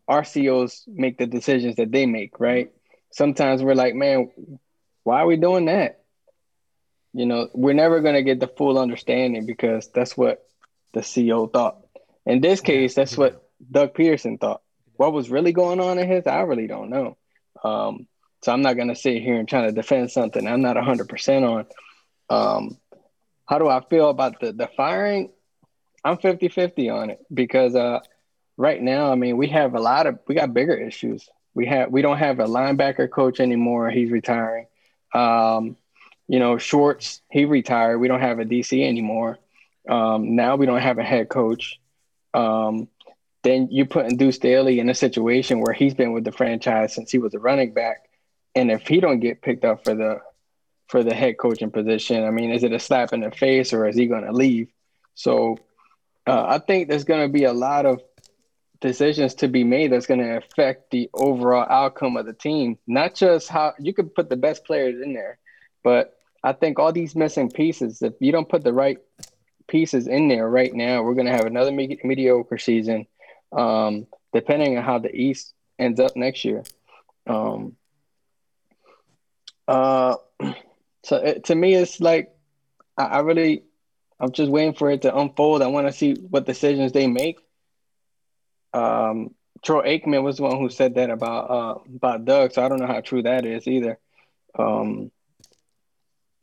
RCOs 0.09 0.87
make 0.87 1.17
the 1.17 1.27
decisions 1.27 1.75
that 1.75 1.91
they 1.91 2.05
make, 2.05 2.39
right? 2.39 2.71
Sometimes 3.11 3.61
we're 3.61 3.75
like, 3.75 3.95
man, 3.95 4.31
why 5.03 5.21
are 5.21 5.27
we 5.27 5.37
doing 5.37 5.65
that? 5.65 6.01
You 7.13 7.25
know, 7.25 7.49
we're 7.53 7.73
never 7.73 8.01
going 8.01 8.15
to 8.15 8.23
get 8.23 8.39
the 8.39 8.47
full 8.47 8.77
understanding 8.77 9.45
because 9.45 9.87
that's 9.87 10.15
what 10.15 10.47
the 10.93 11.01
CEO 11.01 11.51
thought. 11.51 11.77
In 12.25 12.41
this 12.41 12.61
case, 12.61 12.93
that's 12.95 13.17
what 13.17 13.47
Doug 13.71 13.93
Pederson 13.93 14.39
thought. 14.39 14.61
What 14.95 15.13
was 15.13 15.29
really 15.29 15.51
going 15.51 15.79
on 15.79 15.97
in 15.97 16.07
his, 16.07 16.27
I 16.27 16.41
really 16.41 16.67
don't 16.67 16.89
know. 16.89 17.17
Um, 17.63 18.07
so 18.41 18.51
I'm 18.51 18.61
not 18.61 18.75
going 18.75 18.89
to 18.89 18.95
sit 18.95 19.21
here 19.21 19.35
and 19.39 19.47
try 19.47 19.65
to 19.65 19.71
defend 19.71 20.11
something 20.11 20.47
I'm 20.47 20.61
not 20.61 20.75
100% 20.75 21.49
on. 21.49 21.65
Um, 22.29 22.77
how 23.49 23.57
do 23.57 23.67
I 23.67 23.81
feel 23.81 24.09
about 24.09 24.39
the 24.39 24.53
the 24.53 24.67
firing? 24.77 25.31
I'm 26.05 26.17
50-50 26.17 26.93
on 26.93 27.09
it 27.09 27.19
because 27.33 27.75
uh, 27.75 27.99
right 28.55 28.81
now, 28.81 29.11
I 29.11 29.15
mean, 29.15 29.35
we 29.37 29.47
have 29.47 29.73
a 29.73 29.79
lot 29.79 30.05
of 30.05 30.19
we 30.27 30.35
got 30.35 30.53
bigger 30.53 30.75
issues. 30.75 31.27
We 31.55 31.65
have 31.65 31.91
we 31.91 32.03
don't 32.03 32.19
have 32.19 32.39
a 32.39 32.45
linebacker 32.45 33.09
coach 33.09 33.39
anymore. 33.39 33.89
He's 33.89 34.11
retiring. 34.11 34.67
Um, 35.15 35.75
you 36.27 36.37
know, 36.37 36.59
Schwartz, 36.59 37.21
he 37.31 37.45
retired. 37.45 37.97
We 37.97 38.07
don't 38.07 38.21
have 38.21 38.37
a 38.37 38.45
DC 38.45 38.87
anymore. 38.87 39.39
Um, 39.89 40.35
now 40.35 40.55
we 40.55 40.67
don't 40.67 40.81
have 40.81 40.99
a 40.99 41.03
head 41.03 41.27
coach. 41.27 41.79
Um, 42.35 42.87
then 43.41 43.69
you 43.71 43.87
put 43.87 44.15
Deuce 44.15 44.35
Staley 44.35 44.79
in 44.79 44.89
a 44.89 44.93
situation 44.93 45.59
where 45.59 45.73
he's 45.73 45.95
been 45.95 46.13
with 46.13 46.23
the 46.23 46.31
franchise 46.31 46.93
since 46.93 47.09
he 47.09 47.17
was 47.17 47.33
a 47.33 47.39
running 47.39 47.73
back. 47.73 48.09
And 48.53 48.69
if 48.69 48.85
he 48.87 48.99
don't 48.99 49.19
get 49.19 49.41
picked 49.41 49.65
up 49.65 49.83
for 49.83 49.95
the 49.95 50.21
for 50.89 51.03
the 51.03 51.13
head 51.13 51.37
coaching 51.37 51.71
position. 51.71 52.23
I 52.23 52.31
mean, 52.31 52.51
is 52.51 52.63
it 52.63 52.73
a 52.73 52.79
slap 52.79 53.13
in 53.13 53.21
the 53.21 53.31
face 53.31 53.73
or 53.73 53.87
is 53.87 53.95
he 53.95 54.07
going 54.07 54.25
to 54.25 54.33
leave? 54.33 54.69
So 55.13 55.57
uh, 56.27 56.45
I 56.47 56.57
think 56.59 56.89
there's 56.89 57.03
going 57.03 57.27
to 57.27 57.31
be 57.31 57.45
a 57.45 57.53
lot 57.53 57.85
of 57.85 58.01
decisions 58.81 59.35
to 59.35 59.47
be 59.47 59.63
made 59.63 59.91
that's 59.91 60.07
going 60.07 60.19
to 60.19 60.37
affect 60.37 60.91
the 60.91 61.09
overall 61.13 61.65
outcome 61.69 62.17
of 62.17 62.25
the 62.25 62.33
team. 62.33 62.77
Not 62.87 63.15
just 63.15 63.49
how 63.49 63.73
you 63.79 63.93
could 63.93 64.15
put 64.15 64.29
the 64.29 64.37
best 64.37 64.65
players 64.65 65.01
in 65.01 65.13
there, 65.13 65.37
but 65.83 66.17
I 66.43 66.53
think 66.53 66.79
all 66.79 66.91
these 66.91 67.15
missing 67.15 67.51
pieces, 67.51 68.01
if 68.01 68.13
you 68.19 68.31
don't 68.31 68.49
put 68.49 68.63
the 68.63 68.73
right 68.73 68.97
pieces 69.67 70.07
in 70.07 70.27
there 70.27 70.49
right 70.49 70.73
now, 70.73 71.03
we're 71.03 71.13
going 71.13 71.27
to 71.27 71.33
have 71.33 71.45
another 71.45 71.71
me- 71.71 71.99
mediocre 72.03 72.57
season, 72.57 73.05
um, 73.51 74.07
depending 74.33 74.77
on 74.77 74.83
how 74.83 74.99
the 74.99 75.13
East 75.13 75.53
ends 75.77 75.99
up 75.99 76.15
next 76.15 76.45
year. 76.45 76.63
Um, 77.27 77.75
uh, 79.67 80.15
so 81.09 81.15
it, 81.15 81.45
to 81.45 81.55
me, 81.55 81.73
it's 81.73 81.99
like 81.99 82.31
I, 82.95 83.05
I 83.05 83.19
really, 83.21 83.63
I'm 84.19 84.31
just 84.31 84.51
waiting 84.51 84.75
for 84.75 84.91
it 84.91 85.01
to 85.01 85.17
unfold. 85.17 85.63
I 85.63 85.67
want 85.67 85.87
to 85.87 85.93
see 85.93 86.13
what 86.13 86.45
decisions 86.45 86.91
they 86.91 87.07
make. 87.07 87.39
Um, 88.75 89.33
Troy 89.63 89.97
Aikman 89.97 90.21
was 90.21 90.37
the 90.37 90.43
one 90.43 90.59
who 90.59 90.69
said 90.69 90.95
that 90.95 91.09
about 91.09 91.49
uh, 91.49 91.79
about 91.95 92.25
Doug, 92.25 92.53
so 92.53 92.63
I 92.63 92.69
don't 92.69 92.79
know 92.79 92.85
how 92.85 93.01
true 93.01 93.23
that 93.23 93.43
is 93.43 93.67
either. 93.67 93.97
Um, 94.57 95.09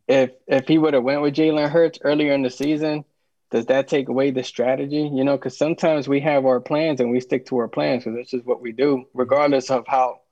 if 0.08 0.32
if 0.48 0.66
he 0.66 0.78
would 0.78 0.94
have 0.94 1.04
went 1.04 1.22
with 1.22 1.36
Jalen 1.36 1.70
Hurts 1.70 2.00
earlier 2.02 2.32
in 2.32 2.42
the 2.42 2.50
season, 2.50 3.04
does 3.52 3.66
that 3.66 3.86
take 3.86 4.08
away 4.08 4.32
the 4.32 4.42
strategy? 4.42 5.08
You 5.14 5.22
know, 5.22 5.36
because 5.36 5.56
sometimes 5.56 6.08
we 6.08 6.18
have 6.22 6.44
our 6.44 6.58
plans 6.58 6.98
and 6.98 7.12
we 7.12 7.20
stick 7.20 7.46
to 7.46 7.58
our 7.58 7.68
plans 7.68 8.02
because 8.02 8.16
that's 8.16 8.30
just 8.32 8.44
what 8.44 8.60
we 8.60 8.72
do, 8.72 9.04
regardless 9.14 9.70
of 9.70 9.86
how 9.86 10.22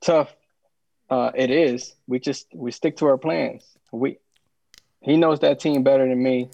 tough 0.00 0.32
uh, 1.10 1.30
it 1.34 1.50
is. 1.50 1.94
We 2.06 2.18
just 2.18 2.46
we 2.54 2.70
stick 2.70 2.96
to 2.98 3.06
our 3.06 3.18
plans. 3.18 3.64
We 3.92 4.18
he 5.00 5.16
knows 5.16 5.40
that 5.40 5.60
team 5.60 5.82
better 5.82 6.08
than 6.08 6.22
me. 6.22 6.50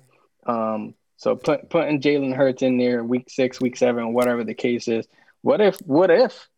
Um, 0.47 0.95
so 1.17 1.37
put, 1.37 1.69
putting 1.71 2.01
Jalen 2.01 2.35
Hurts 2.35 2.63
in 2.63 2.79
there 2.79 3.05
week 3.05 3.29
six, 3.29 3.61
week 3.61 3.77
seven, 3.77 4.13
whatever 4.13 4.43
the 4.43 4.55
case 4.55 4.89
is. 4.89 5.07
What 5.43 5.61
if 5.61 5.77
what 5.81 6.11
if 6.11 6.49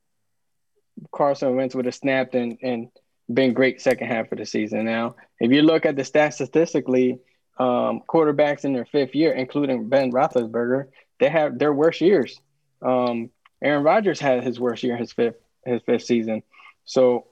Carson 1.10 1.56
Wentz 1.56 1.74
would 1.74 1.84
have 1.84 1.94
snapped 1.94 2.34
and, 2.34 2.58
and 2.62 2.88
been 3.32 3.54
great 3.54 3.80
second 3.82 4.08
half 4.08 4.32
of 4.32 4.38
the 4.38 4.46
season? 4.46 4.84
Now, 4.84 5.16
if 5.38 5.50
you 5.50 5.62
look 5.62 5.84
at 5.84 5.96
the 5.96 6.02
stats 6.02 6.34
statistically, 6.34 7.18
um, 7.58 8.02
quarterbacks 8.08 8.64
in 8.64 8.72
their 8.72 8.86
fifth 8.86 9.14
year, 9.14 9.32
including 9.32 9.88
Ben 9.88 10.12
Roethlisberger, 10.12 10.88
they 11.20 11.28
have 11.28 11.58
their 11.58 11.72
worst 11.72 12.00
years. 12.00 12.40
Um, 12.80 13.30
Aaron 13.62 13.84
Rodgers 13.84 14.18
had 14.18 14.42
his 14.42 14.58
worst 14.58 14.82
year 14.82 14.96
his 14.96 15.12
fifth 15.12 15.36
his 15.64 15.82
fifth 15.82 16.04
season. 16.04 16.42
So, 16.84 17.26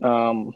um, 0.00 0.52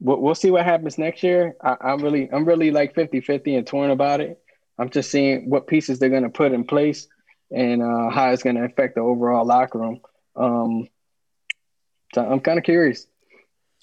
we'll, 0.00 0.20
we'll 0.20 0.34
see 0.34 0.50
what 0.50 0.64
happens 0.64 0.98
next 0.98 1.22
year. 1.22 1.56
I, 1.62 1.76
I'm 1.80 2.00
really, 2.00 2.30
I'm 2.32 2.44
really 2.44 2.70
like 2.70 2.94
50 2.94 3.20
50 3.20 3.56
and 3.56 3.66
torn 3.66 3.90
about 3.90 4.20
it. 4.20 4.40
I'm 4.78 4.90
just 4.90 5.10
seeing 5.10 5.48
what 5.48 5.66
pieces 5.66 5.98
they're 5.98 6.08
going 6.08 6.24
to 6.24 6.30
put 6.30 6.52
in 6.52 6.64
place 6.64 7.06
and 7.50 7.82
uh, 7.82 8.10
how 8.10 8.30
it's 8.30 8.42
going 8.42 8.56
to 8.56 8.64
affect 8.64 8.96
the 8.96 9.00
overall 9.00 9.44
locker 9.44 9.78
room. 9.78 10.00
Um, 10.36 10.88
so 12.14 12.24
I'm 12.24 12.40
kind 12.40 12.58
of 12.58 12.64
curious. 12.64 13.06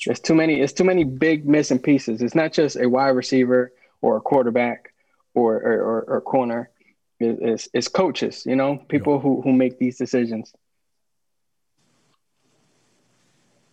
There's 0.06 0.20
too 0.20 0.36
many. 0.36 0.60
It's 0.60 0.74
too 0.74 0.84
many 0.84 1.04
big 1.04 1.48
missing 1.48 1.80
pieces. 1.80 2.22
It's 2.22 2.36
not 2.36 2.54
just 2.54 2.76
a 2.76 2.90
wide 2.90 3.10
receiver 3.10 3.72
or 4.02 4.18
a 4.18 4.22
quarterback 4.22 4.94
or 5.34 5.56
or, 5.56 5.74
or, 5.74 6.02
or 6.08 6.22
corner. 6.22 6.72
It's, 7.20 7.70
it's 7.72 7.88
coaches. 7.88 8.44
You 8.46 8.56
know, 8.56 8.78
people 8.78 9.20
who 9.20 9.42
who 9.42 9.54
make 9.54 9.78
these 9.78 9.98
decisions. 9.98 10.52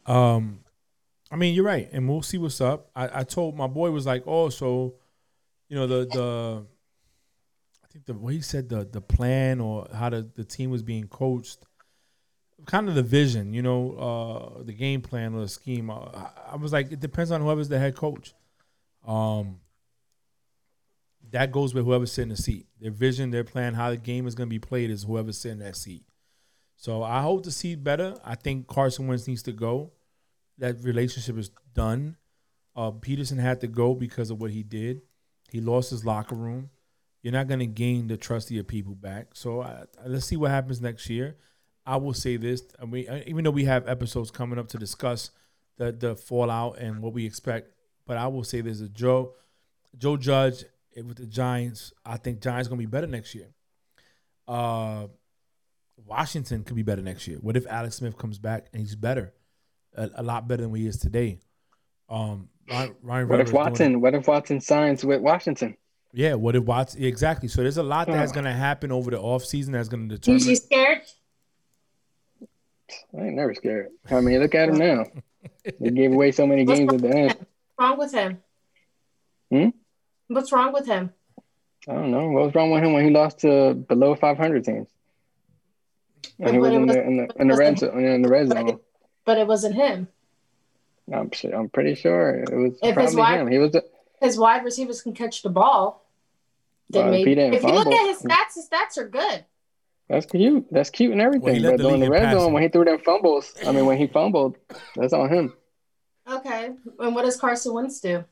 Um, 0.04 0.60
I 1.30 1.36
mean, 1.36 1.54
you're 1.54 1.64
right, 1.64 1.88
and 1.92 2.08
we'll 2.08 2.22
see 2.22 2.38
what's 2.38 2.60
up. 2.60 2.90
I, 2.96 3.20
I 3.20 3.24
told 3.24 3.54
my 3.56 3.66
boy 3.66 3.90
was 3.90 4.06
like, 4.06 4.22
oh, 4.26 4.48
so, 4.48 4.94
you 5.68 5.76
know, 5.76 5.86
the 5.86 6.06
the, 6.06 6.66
I 7.84 7.86
think 7.88 8.06
the 8.06 8.14
way 8.14 8.34
he 8.34 8.40
said 8.40 8.68
the 8.68 8.84
the 8.84 9.00
plan 9.00 9.60
or 9.60 9.86
how 9.92 10.08
the 10.08 10.28
the 10.34 10.44
team 10.44 10.70
was 10.70 10.82
being 10.82 11.06
coached, 11.06 11.58
kind 12.66 12.88
of 12.88 12.94
the 12.94 13.02
vision, 13.02 13.52
you 13.52 13.62
know, 13.62 13.92
uh, 13.92 14.62
the 14.62 14.72
game 14.72 15.02
plan 15.02 15.34
or 15.34 15.40
the 15.40 15.48
scheme. 15.48 15.90
Uh, 15.90 16.08
I 16.50 16.56
was 16.56 16.72
like, 16.72 16.92
it 16.92 17.00
depends 17.00 17.30
on 17.30 17.42
whoever's 17.42 17.68
the 17.68 17.78
head 17.78 17.94
coach. 17.94 18.34
Um, 19.06 19.60
that 21.30 21.52
goes 21.52 21.74
with 21.74 21.84
whoever's 21.84 22.12
sitting 22.12 22.30
in 22.30 22.36
the 22.36 22.42
seat. 22.42 22.66
Their 22.80 22.90
vision, 22.90 23.30
their 23.30 23.44
plan, 23.44 23.74
how 23.74 23.90
the 23.90 23.98
game 23.98 24.26
is 24.26 24.34
going 24.34 24.48
to 24.48 24.50
be 24.50 24.58
played 24.58 24.90
is 24.90 25.02
whoever's 25.02 25.36
sitting 25.36 25.60
in 25.60 25.64
that 25.66 25.76
seat. 25.76 26.04
So 26.76 27.02
I 27.02 27.20
hope 27.20 27.42
to 27.44 27.50
see 27.50 27.74
better. 27.74 28.16
I 28.24 28.34
think 28.34 28.66
Carson 28.66 29.08
Wentz 29.08 29.26
needs 29.26 29.42
to 29.42 29.52
go 29.52 29.92
that 30.58 30.82
relationship 30.82 31.38
is 31.38 31.50
done. 31.74 32.16
Uh, 32.76 32.92
Pederson 32.92 33.38
had 33.38 33.60
to 33.60 33.66
go 33.66 33.94
because 33.94 34.30
of 34.30 34.40
what 34.40 34.50
he 34.50 34.62
did. 34.62 35.02
He 35.50 35.60
lost 35.60 35.90
his 35.90 36.04
locker 36.04 36.34
room. 36.34 36.70
You're 37.22 37.32
not 37.32 37.48
going 37.48 37.60
to 37.60 37.66
gain 37.66 38.06
the 38.06 38.16
trust 38.16 38.48
of 38.48 38.54
your 38.54 38.64
people 38.64 38.94
back. 38.94 39.28
So 39.34 39.60
uh, 39.60 39.86
let's 40.06 40.26
see 40.26 40.36
what 40.36 40.50
happens 40.50 40.80
next 40.80 41.10
year. 41.10 41.36
I 41.84 41.96
will 41.96 42.14
say 42.14 42.36
this: 42.36 42.62
I 42.80 42.84
mean, 42.84 43.06
even 43.26 43.44
though 43.44 43.50
we 43.50 43.64
have 43.64 43.88
episodes 43.88 44.30
coming 44.30 44.58
up 44.58 44.68
to 44.68 44.78
discuss 44.78 45.30
the 45.78 45.90
the 45.90 46.14
fallout 46.14 46.78
and 46.78 47.00
what 47.00 47.14
we 47.14 47.24
expect, 47.24 47.72
but 48.06 48.16
I 48.16 48.26
will 48.28 48.44
say 48.44 48.60
this: 48.60 48.80
Joe 48.92 49.34
Joe 49.96 50.16
Judge 50.16 50.64
with 50.94 51.16
the 51.16 51.26
Giants, 51.26 51.92
I 52.04 52.16
think 52.16 52.40
Giants 52.40 52.68
going 52.68 52.80
to 52.80 52.86
be 52.86 52.90
better 52.90 53.06
next 53.06 53.34
year. 53.34 53.48
Uh, 54.46 55.08
Washington 56.04 56.64
could 56.64 56.76
be 56.76 56.82
better 56.82 57.02
next 57.02 57.26
year. 57.26 57.38
What 57.40 57.56
if 57.56 57.66
Alex 57.66 57.96
Smith 57.96 58.16
comes 58.16 58.38
back 58.38 58.66
and 58.72 58.80
he's 58.80 58.94
better? 58.94 59.32
A, 59.96 60.10
a 60.16 60.22
lot 60.22 60.48
better 60.48 60.62
than 60.62 60.70
we 60.70 60.86
is 60.86 60.98
today. 60.98 61.40
Um, 62.08 62.48
Ryan, 62.70 62.94
Ryan 63.02 63.28
what 63.28 63.40
if 63.40 63.52
Watson? 63.52 64.00
What 64.00 64.14
if 64.14 64.26
Watson 64.26 64.60
signs 64.60 65.04
with 65.04 65.20
Washington? 65.20 65.76
Yeah, 66.12 66.34
what 66.34 66.56
if 66.56 66.64
Watson? 66.64 67.02
Exactly. 67.02 67.48
So 67.48 67.62
there's 67.62 67.76
a 67.76 67.82
lot 67.82 68.06
that's 68.06 68.32
going 68.32 68.44
to 68.44 68.52
happen 68.52 68.92
over 68.92 69.10
the 69.10 69.18
offseason 69.18 69.72
that's 69.72 69.88
going 69.88 70.08
to 70.08 70.16
determine. 70.16 70.42
You 70.42 70.56
scared? 70.56 71.02
I 73.16 73.22
ain't 73.22 73.34
never 73.34 73.54
scared. 73.54 73.88
I 74.10 74.20
mean, 74.20 74.40
look 74.40 74.54
at 74.54 74.70
him 74.70 74.78
now. 74.78 75.04
he 75.78 75.90
gave 75.90 76.12
away 76.12 76.32
so 76.32 76.46
many 76.46 76.64
games 76.64 76.92
at 76.92 77.00
the 77.00 77.08
end. 77.08 77.36
What's 77.76 77.78
wrong 77.78 77.98
with 77.98 78.12
him? 78.12 78.38
Hmm? 79.50 79.68
What's 80.28 80.52
wrong 80.52 80.72
with 80.72 80.86
him? 80.86 81.12
I 81.88 81.94
don't 81.94 82.10
know. 82.10 82.28
What 82.28 82.46
was 82.46 82.54
wrong 82.54 82.70
with 82.70 82.82
him 82.82 82.92
when 82.92 83.04
he 83.04 83.10
lost 83.10 83.40
to 83.40 83.74
below 83.74 84.14
500 84.14 84.64
teams? 84.64 84.88
And 86.38 86.50
he 86.50 86.58
was, 86.58 86.72
in, 86.72 86.86
the, 86.86 87.02
in 87.02 87.16
the 87.16 87.28
in 87.40 87.48
the 87.48 87.56
red 87.56 87.78
zone. 87.78 88.04
In 88.04 88.22
the 88.22 88.28
red 88.28 88.48
zone 88.48 88.80
but 89.28 89.36
it 89.36 89.46
wasn't 89.46 89.74
him. 89.74 90.08
I'm 91.12 91.30
sure, 91.32 91.54
I'm 91.54 91.68
pretty 91.68 91.94
sure 91.94 92.30
it 92.30 92.50
was 92.50 92.72
if 92.82 92.94
probably 92.94 93.04
his 93.04 93.14
wide, 93.14 93.40
him. 93.40 93.48
He 93.48 93.58
was 93.58 93.74
a, 93.74 93.82
his 94.22 94.38
wide 94.38 94.64
receivers 94.64 95.02
can 95.02 95.12
catch 95.12 95.42
the 95.42 95.50
ball. 95.50 96.02
Then 96.88 97.04
well, 97.04 97.12
maybe 97.12 97.32
if, 97.32 97.52
if 97.56 97.62
you 97.62 97.72
look 97.72 97.88
at 97.88 98.06
his 98.06 98.22
stats, 98.22 98.54
his 98.54 98.66
stats 98.66 98.96
are 98.96 99.06
good. 99.06 99.44
That's 100.08 100.24
cute. 100.24 100.66
That's 100.70 100.88
cute 100.88 101.12
and 101.12 101.20
everything. 101.20 101.62
Well, 101.62 101.72
but 101.72 101.82
during 101.82 102.00
the 102.00 102.08
red 102.08 102.32
zone, 102.32 102.54
when 102.54 102.62
he 102.62 102.70
threw 102.70 102.86
them 102.86 103.00
fumbles, 103.00 103.52
I 103.66 103.72
mean, 103.72 103.84
when 103.84 103.98
he 103.98 104.06
fumbled, 104.06 104.56
that's 104.96 105.12
on 105.12 105.28
him. 105.28 105.52
Okay. 106.26 106.70
And 106.98 107.14
what 107.14 107.26
does 107.26 107.38
Carson 107.38 107.74
Wentz 107.74 108.00
do? 108.00 108.24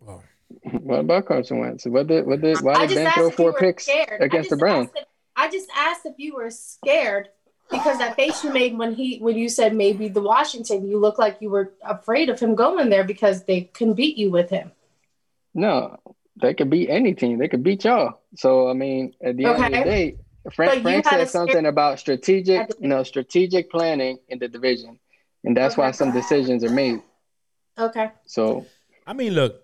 Well, 0.00 0.24
what 0.72 1.00
about 1.00 1.26
Carson 1.26 1.58
Wentz? 1.58 1.84
What 1.84 2.06
did 2.06 2.24
what 2.24 2.40
did 2.40 2.62
why 2.62 2.86
did 2.86 2.94
Ben 2.94 3.12
throw 3.12 3.30
four 3.30 3.52
picks 3.52 3.84
scared. 3.84 4.22
against 4.22 4.48
the 4.48 4.56
Browns? 4.56 4.88
I 5.36 5.50
just 5.50 5.68
asked 5.76 6.06
if 6.06 6.14
you 6.16 6.36
were 6.36 6.48
scared 6.48 7.28
because 7.70 7.98
that 7.98 8.16
face 8.16 8.44
you 8.44 8.52
made 8.52 8.76
when 8.78 8.94
he 8.94 9.18
when 9.18 9.36
you 9.36 9.48
said 9.48 9.74
maybe 9.74 10.08
the 10.08 10.20
Washington, 10.20 10.88
you 10.88 10.98
look 10.98 11.18
like 11.18 11.38
you 11.40 11.50
were 11.50 11.72
afraid 11.82 12.28
of 12.28 12.38
him 12.38 12.54
going 12.54 12.90
there 12.90 13.04
because 13.04 13.44
they 13.44 13.62
couldn't 13.62 13.94
beat 13.94 14.16
you 14.16 14.30
with 14.30 14.50
him. 14.50 14.72
No, 15.54 15.98
they 16.40 16.54
could 16.54 16.70
beat 16.70 16.88
any 16.90 17.14
team. 17.14 17.38
They 17.38 17.48
could 17.48 17.62
beat 17.62 17.84
y'all. 17.84 18.20
So 18.36 18.68
I 18.68 18.72
mean, 18.72 19.14
at 19.22 19.36
the 19.36 19.46
okay. 19.46 19.64
end 19.64 19.74
of 19.74 19.84
the 19.84 19.90
day, 19.90 20.16
Frank, 20.52 20.82
Frank 20.82 21.06
said 21.06 21.28
something 21.28 21.66
about 21.66 21.98
strategic, 21.98 22.70
you 22.78 22.88
know, 22.88 23.02
strategic 23.02 23.70
planning 23.70 24.18
in 24.28 24.38
the 24.38 24.48
division, 24.48 24.98
and 25.44 25.56
that's 25.56 25.74
okay. 25.74 25.82
why 25.82 25.90
some 25.90 26.12
decisions 26.12 26.62
are 26.62 26.70
made. 26.70 27.02
Okay. 27.78 28.10
So, 28.26 28.66
I 29.06 29.12
mean, 29.12 29.34
look, 29.34 29.62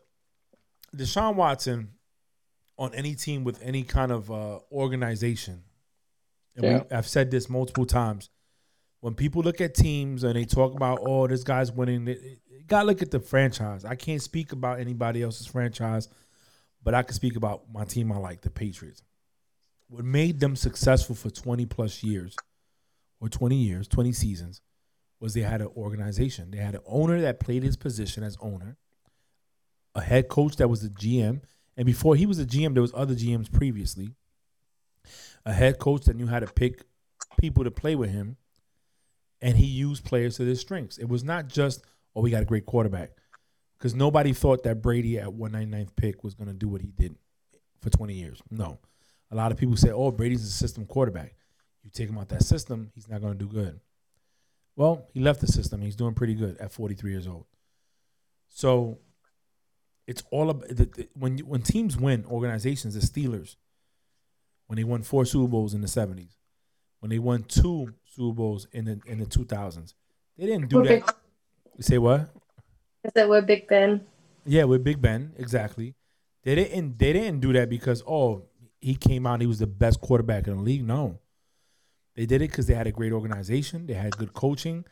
Deshaun 0.95 1.37
Watson 1.37 1.93
on 2.79 2.95
any 2.95 3.15
team 3.15 3.45
with 3.45 3.63
any 3.63 3.83
kind 3.83 4.11
of 4.11 4.31
uh, 4.31 4.59
organization 4.71 5.63
and 6.57 6.65
yeah. 6.65 6.83
we, 6.83 6.97
I've 6.97 7.09
said 7.09 7.31
this 7.31 7.49
multiple 7.49 7.87
times. 7.87 8.31
When 9.01 9.15
people 9.15 9.43
look 9.43 9.61
at 9.61 9.75
teams 9.75 10.23
and 10.23 10.37
they 10.37 10.45
talk 10.45 10.75
about, 10.75 11.01
oh, 11.03 11.27
this 11.27 11.43
guy's 11.43 11.73
winning, 11.73 12.07
you 12.07 12.39
gotta 12.67 12.87
look 12.87 13.03
at 13.03 13.11
the 13.11 13.21
franchise. 13.21 13.85
I 13.85 13.97
can't 13.97 14.23
speak 14.23 14.53
about 14.53 14.79
anybody 14.79 15.23
else's 15.23 15.47
franchise, 15.47 16.09
but 16.83 16.95
I 16.95 17.03
can 17.03 17.15
speak 17.15 17.37
about 17.37 17.65
my 17.73 17.85
team 17.85 18.13
I 18.13 18.19
like, 18.19 18.43
the 18.43 18.51
Patriots. 18.51 19.03
What 19.89 20.05
made 20.05 20.41
them 20.41 20.57
successful 20.57 21.15
for 21.15 21.31
20 21.31 21.67
plus 21.67 22.03
years, 22.03 22.37
or 23.21 23.29
20 23.29 23.57
years, 23.57 23.89
20 23.89 24.13
seasons, 24.13 24.61
was 25.21 25.35
they 25.35 25.43
had 25.43 25.61
an 25.61 25.71
organization. 25.77 26.51
They 26.51 26.59
had 26.59 26.75
an 26.75 26.81
owner 26.87 27.21
that 27.21 27.41
played 27.41 27.63
his 27.63 27.77
position 27.77 28.23
as 28.23 28.37
owner, 28.41 28.77
a 29.95 30.01
head 30.01 30.29
coach 30.29 30.57
that 30.57 30.69
was 30.69 30.83
the 30.83 30.89
GM, 30.89 31.43
and 31.77 31.87
before 31.87 32.17
he 32.17 32.27
was 32.27 32.39
a 32.39 32.47
GM, 32.47 32.75
there 32.75 32.83
was 32.83 32.93
other 32.95 33.15
GMs 33.15 33.51
previously 33.51 34.15
a 35.45 35.53
head 35.53 35.79
coach 35.79 36.05
that 36.05 36.17
knew 36.17 36.27
how 36.27 36.41
to 36.41 36.47
pick 36.47 36.85
people 37.39 37.65
to 37.65 37.71
play 37.71 37.95
with 37.95 38.11
him, 38.11 38.37
and 39.41 39.57
he 39.57 39.67
used 39.67 40.05
players 40.05 40.37
to 40.37 40.45
their 40.45 40.55
strengths. 40.55 40.99
It 40.99 41.09
was 41.09 41.25
not 41.25 41.49
just, 41.49 41.85
oh, 42.15 42.21
we 42.21 42.31
got 42.31 42.43
a 42.43 42.47
great 42.47 42.67
quarterback, 42.67 43.11
because 43.79 43.95
nobody 43.95 44.33
thought 44.33 44.63
that 44.65 44.83
Brady 44.83 45.19
at 45.19 45.29
199th 45.29 45.97
pick 45.97 46.23
was 46.23 46.35
going 46.35 46.49
to 46.49 46.55
do 46.55 46.69
what 46.69 46.81
he 46.81 46.93
did 46.93 47.17
for 47.81 47.91
20 47.91 48.15
years. 48.15 48.41
No. 48.51 48.79
A 49.31 49.35
lot 49.35 49.51
of 49.51 49.59
people 49.59 49.77
say, 49.77 49.91
oh, 49.91 50.11
Brady's 50.11 50.45
a 50.45 50.51
system 50.51 50.87
quarterback. 50.87 51.35
You 51.83 51.91
take 51.91 52.09
him 52.09 52.19
out 52.19 52.29
that 52.29 52.45
system, 52.45 52.93
he's 52.95 53.09
not 53.09 53.21
going 53.21 53.33
to 53.33 53.39
do 53.39 53.51
good. 53.51 53.81
Well, 54.77 55.09
he 55.13 55.21
left 55.21 55.41
the 55.41 55.47
system. 55.47 55.81
He's 55.81 55.97
doing 55.97 56.15
pretty 56.15 56.35
good 56.35 56.57
at 56.59 56.73
43 56.73 57.11
years 57.11 57.27
old. 57.27 57.47
So 58.49 58.99
it's 60.07 60.23
all 60.31 60.51
about 60.51 60.69
the, 60.69 60.85
the, 60.85 61.09
when 61.15 61.39
when 61.39 61.63
teams 61.63 61.97
win, 61.97 62.25
organizations, 62.27 62.95
the 62.95 63.01
Steelers, 63.01 63.57
when 64.73 64.79
they 64.79 64.85
won 64.85 65.03
four 65.03 65.27
Super 65.27 65.49
Bowls 65.49 65.75
in 65.75 65.83
the 65.83 65.87
seventies, 65.87 66.39
when 67.01 67.11
they 67.11 67.19
won 67.19 67.43
two 67.43 67.93
Super 68.07 68.35
Bowls 68.35 68.67
in 68.73 68.87
the 68.87 68.99
in 69.05 69.19
the 69.19 69.27
two 69.27 69.45
thousands. 69.45 69.95
They 70.39 70.47
didn't 70.47 70.71
do 70.71 70.83
that. 70.85 70.89
Big, 70.89 71.05
you 71.77 71.83
say 71.83 71.99
what? 71.99 72.31
Is 73.05 73.13
that 73.15 73.29
with 73.29 73.47
Big 73.47 73.69
Ben? 73.69 74.07
Yeah, 74.47 74.65
with 74.65 74.83
Big 74.83 75.03
Ben, 75.03 75.35
exactly. 75.37 75.95
They 76.43 76.55
didn't 76.55 76.99
they 76.99 77.13
didn't 77.13 77.41
do 77.41 77.53
that 77.53 77.69
because 77.69 78.03
oh 78.07 78.47
he 78.81 78.95
came 78.95 79.27
out 79.27 79.43
he 79.43 79.47
was 79.47 79.59
the 79.59 79.67
best 79.67 80.01
quarterback 80.01 80.47
in 80.47 80.57
the 80.57 80.63
league. 80.63 80.87
No, 80.87 81.19
they 82.17 82.25
did 82.25 82.41
it 82.41 82.49
because 82.51 82.67
they 82.67 82.73
had 82.73 82.87
a 82.87 82.93
great 82.93 83.13
organization. 83.13 83.87
They 83.87 83.93
had 83.93 84.17
good 84.17 84.33
coaching. 84.33 84.87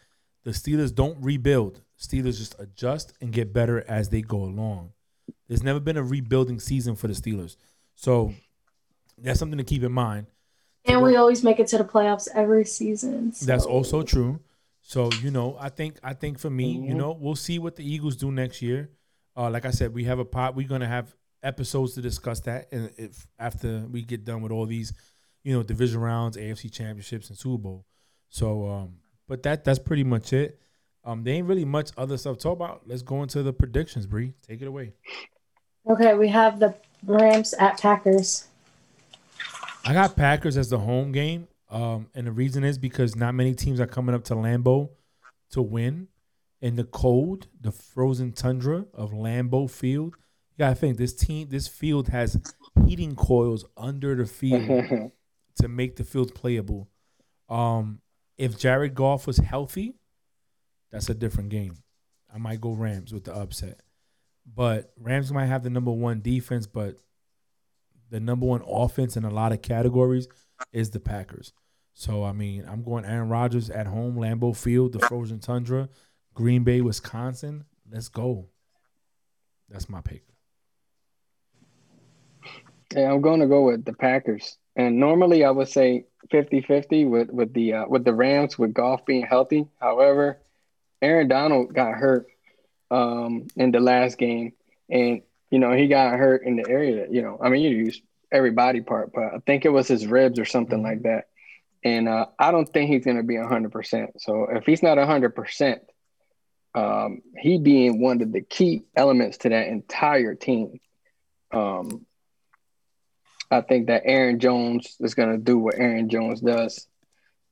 The 0.44 0.50
Steelers 0.50 0.94
don't 0.94 1.16
rebuild. 1.22 1.80
Steelers 1.98 2.36
just 2.36 2.54
adjust 2.58 3.14
and 3.22 3.32
get 3.32 3.54
better 3.54 3.82
as 3.88 4.10
they 4.10 4.20
go 4.20 4.42
along. 4.42 4.92
There's 5.48 5.62
never 5.62 5.80
been 5.80 5.96
a 5.96 6.02
rebuilding 6.02 6.60
season 6.60 6.96
for 6.96 7.08
the 7.08 7.14
Steelers. 7.14 7.56
So 7.94 8.34
that's 9.22 9.38
something 9.38 9.58
to 9.58 9.64
keep 9.64 9.82
in 9.82 9.92
mind. 9.92 10.26
And 10.86 11.02
we 11.02 11.16
always 11.16 11.44
make 11.44 11.60
it 11.60 11.66
to 11.68 11.78
the 11.78 11.84
playoffs 11.84 12.28
every 12.34 12.64
season. 12.64 13.32
So. 13.32 13.46
That's 13.46 13.66
also 13.66 14.02
true. 14.02 14.40
So 14.82 15.10
you 15.22 15.30
know, 15.30 15.56
I 15.60 15.68
think 15.68 15.98
I 16.02 16.14
think 16.14 16.38
for 16.38 16.50
me, 16.50 16.76
mm-hmm. 16.76 16.88
you 16.88 16.94
know, 16.94 17.16
we'll 17.18 17.36
see 17.36 17.58
what 17.58 17.76
the 17.76 17.84
Eagles 17.84 18.16
do 18.16 18.32
next 18.32 18.62
year. 18.62 18.90
Uh, 19.36 19.50
like 19.50 19.64
I 19.64 19.70
said, 19.70 19.94
we 19.94 20.04
have 20.04 20.18
a 20.18 20.24
pot. 20.24 20.54
We're 20.56 20.68
gonna 20.68 20.88
have 20.88 21.14
episodes 21.42 21.94
to 21.94 22.02
discuss 22.02 22.40
that, 22.40 22.68
and 22.72 22.90
if 22.96 23.26
after 23.38 23.86
we 23.90 24.02
get 24.02 24.24
done 24.24 24.42
with 24.42 24.52
all 24.52 24.66
these, 24.66 24.92
you 25.44 25.54
know, 25.54 25.62
division 25.62 26.00
rounds, 26.00 26.36
AFC 26.36 26.72
championships, 26.72 27.28
and 27.28 27.38
Super 27.38 27.62
Bowl. 27.62 27.86
So, 28.30 28.68
um, 28.68 28.96
but 29.28 29.42
that 29.42 29.64
that's 29.64 29.78
pretty 29.78 30.04
much 30.04 30.32
it. 30.32 30.58
Um, 31.04 31.24
there 31.24 31.34
ain't 31.34 31.46
really 31.46 31.64
much 31.64 31.90
other 31.96 32.18
stuff 32.18 32.38
to 32.38 32.42
talk 32.42 32.56
about. 32.56 32.82
Let's 32.86 33.02
go 33.02 33.22
into 33.22 33.42
the 33.42 33.52
predictions, 33.52 34.06
Bree. 34.06 34.34
Take 34.46 34.60
it 34.60 34.66
away. 34.66 34.92
Okay, 35.88 36.14
we 36.14 36.28
have 36.28 36.60
the 36.60 36.74
Rams 37.04 37.54
at 37.54 37.80
Packers. 37.80 38.48
I 39.84 39.92
got 39.92 40.16
Packers 40.16 40.56
as 40.56 40.68
the 40.68 40.78
home 40.78 41.12
game. 41.12 41.48
Um, 41.70 42.08
and 42.14 42.26
the 42.26 42.32
reason 42.32 42.64
is 42.64 42.78
because 42.78 43.14
not 43.14 43.34
many 43.34 43.54
teams 43.54 43.80
are 43.80 43.86
coming 43.86 44.14
up 44.14 44.24
to 44.24 44.34
Lambeau 44.34 44.90
to 45.52 45.62
win. 45.62 46.08
In 46.60 46.76
the 46.76 46.84
cold, 46.84 47.46
the 47.58 47.72
frozen 47.72 48.32
tundra 48.32 48.84
of 48.92 49.12
Lambeau 49.12 49.70
Field, 49.70 50.14
you 50.50 50.58
gotta 50.58 50.74
think 50.74 50.98
this 50.98 51.14
team, 51.14 51.48
this 51.48 51.66
field 51.66 52.08
has 52.08 52.36
heating 52.86 53.16
coils 53.16 53.64
under 53.78 54.14
the 54.14 54.26
field 54.26 55.10
to 55.56 55.68
make 55.68 55.96
the 55.96 56.04
field 56.04 56.34
playable. 56.34 56.90
Um, 57.48 58.00
if 58.36 58.58
Jared 58.58 58.94
Goff 58.94 59.26
was 59.26 59.38
healthy, 59.38 59.94
that's 60.90 61.08
a 61.08 61.14
different 61.14 61.48
game. 61.48 61.76
I 62.32 62.36
might 62.36 62.60
go 62.60 62.72
Rams 62.72 63.12
with 63.12 63.24
the 63.24 63.34
upset. 63.34 63.80
But 64.46 64.92
Rams 64.98 65.32
might 65.32 65.46
have 65.46 65.62
the 65.62 65.70
number 65.70 65.92
one 65.92 66.20
defense, 66.20 66.66
but 66.66 66.96
the 68.10 68.20
number 68.20 68.46
one 68.46 68.62
offense 68.66 69.16
in 69.16 69.24
a 69.24 69.30
lot 69.30 69.52
of 69.52 69.62
categories 69.62 70.28
is 70.72 70.90
the 70.90 71.00
Packers. 71.00 71.52
So 71.94 72.24
I 72.24 72.32
mean, 72.32 72.64
I'm 72.68 72.82
going 72.82 73.04
Aaron 73.04 73.28
Rodgers 73.28 73.70
at 73.70 73.86
home, 73.86 74.16
Lambeau 74.16 74.56
Field, 74.56 74.92
the 74.92 75.00
frozen 75.00 75.38
tundra, 75.38 75.88
Green 76.34 76.64
Bay, 76.64 76.80
Wisconsin. 76.80 77.64
Let's 77.90 78.08
go. 78.08 78.48
That's 79.68 79.88
my 79.88 80.00
pick. 80.00 80.24
Yeah, 82.94 83.12
I'm 83.12 83.20
going 83.20 83.40
to 83.40 83.46
go 83.46 83.66
with 83.66 83.84
the 83.84 83.92
Packers. 83.92 84.56
And 84.76 84.98
normally 84.98 85.44
I 85.44 85.50
would 85.50 85.68
say 85.68 86.06
50-50 86.32 87.08
with 87.08 87.30
with 87.30 87.52
the 87.54 87.74
uh, 87.74 87.84
with 87.88 88.04
the 88.04 88.14
Rams 88.14 88.58
with 88.58 88.74
Goff 88.74 89.04
being 89.04 89.26
healthy. 89.26 89.68
However, 89.80 90.38
Aaron 91.02 91.28
Donald 91.28 91.74
got 91.74 91.94
hurt 91.94 92.26
um, 92.90 93.46
in 93.56 93.70
the 93.70 93.80
last 93.80 94.18
game, 94.18 94.52
and 94.88 95.22
you 95.50 95.58
know 95.58 95.72
he 95.72 95.88
got 95.88 96.18
hurt 96.18 96.44
in 96.44 96.56
the 96.56 96.68
area. 96.68 97.06
You 97.10 97.22
know, 97.22 97.38
I 97.42 97.48
mean, 97.48 97.62
you 97.62 97.70
use 97.70 98.00
every 98.32 98.50
body 98.50 98.80
part, 98.80 99.12
but 99.12 99.34
I 99.34 99.38
think 99.44 99.64
it 99.64 99.70
was 99.70 99.88
his 99.88 100.06
ribs 100.06 100.38
or 100.38 100.44
something 100.44 100.82
like 100.82 101.02
that. 101.02 101.26
And 101.82 102.08
uh, 102.08 102.26
I 102.38 102.50
don't 102.50 102.68
think 102.68 102.90
he's 102.90 103.04
going 103.04 103.16
to 103.16 103.22
be 103.22 103.34
100%. 103.34 104.08
So 104.18 104.46
if 104.50 104.66
he's 104.66 104.82
not 104.82 104.98
100%, 104.98 105.80
um, 106.74 107.22
he 107.36 107.58
being 107.58 108.00
one 108.00 108.22
of 108.22 108.32
the 108.32 108.42
key 108.42 108.84
elements 108.94 109.38
to 109.38 109.48
that 109.48 109.68
entire 109.68 110.34
team, 110.34 110.78
um, 111.52 112.06
I 113.50 113.62
think 113.62 113.88
that 113.88 114.02
Aaron 114.04 114.38
Jones 114.38 114.96
is 115.00 115.14
going 115.14 115.32
to 115.32 115.38
do 115.38 115.58
what 115.58 115.74
Aaron 115.76 116.08
Jones 116.08 116.40
does. 116.40 116.86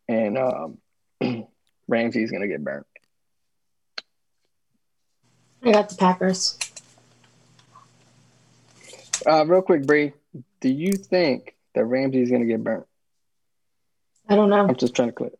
And 0.06 0.38
um, 0.38 0.78
Ramsey's 1.88 2.30
going 2.30 2.42
to 2.42 2.48
get 2.48 2.62
burnt. 2.62 2.86
I 5.64 5.72
got 5.72 5.88
the 5.88 5.96
Packers. 5.96 6.56
Uh, 9.28 9.44
real 9.46 9.60
quick, 9.60 9.86
Bree, 9.86 10.14
do 10.60 10.70
you 10.70 10.92
think 10.92 11.54
that 11.74 11.84
Ramsey's 11.84 12.30
going 12.30 12.40
to 12.40 12.48
get 12.48 12.64
burnt? 12.64 12.86
I 14.28 14.36
don't 14.36 14.48
know. 14.48 14.66
I'm 14.66 14.76
just 14.76 14.94
trying 14.94 15.08
to 15.08 15.14
click. 15.14 15.32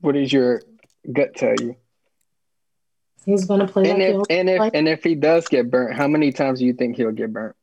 What 0.00 0.12
does 0.12 0.32
your 0.32 0.62
gut 1.10 1.34
tell 1.34 1.54
you? 1.58 1.76
He's 3.24 3.46
going 3.46 3.60
to 3.60 3.66
play. 3.66 3.90
And 3.90 4.02
if 4.02 4.22
and 4.28 4.48
if 4.48 4.58
play. 4.58 4.70
and 4.74 4.88
if 4.88 5.02
he 5.02 5.14
does 5.14 5.48
get 5.48 5.70
burnt, 5.70 5.96
how 5.96 6.08
many 6.08 6.32
times 6.32 6.58
do 6.58 6.66
you 6.66 6.72
think 6.72 6.96
he'll 6.96 7.10
get 7.10 7.32
burnt? 7.32 7.56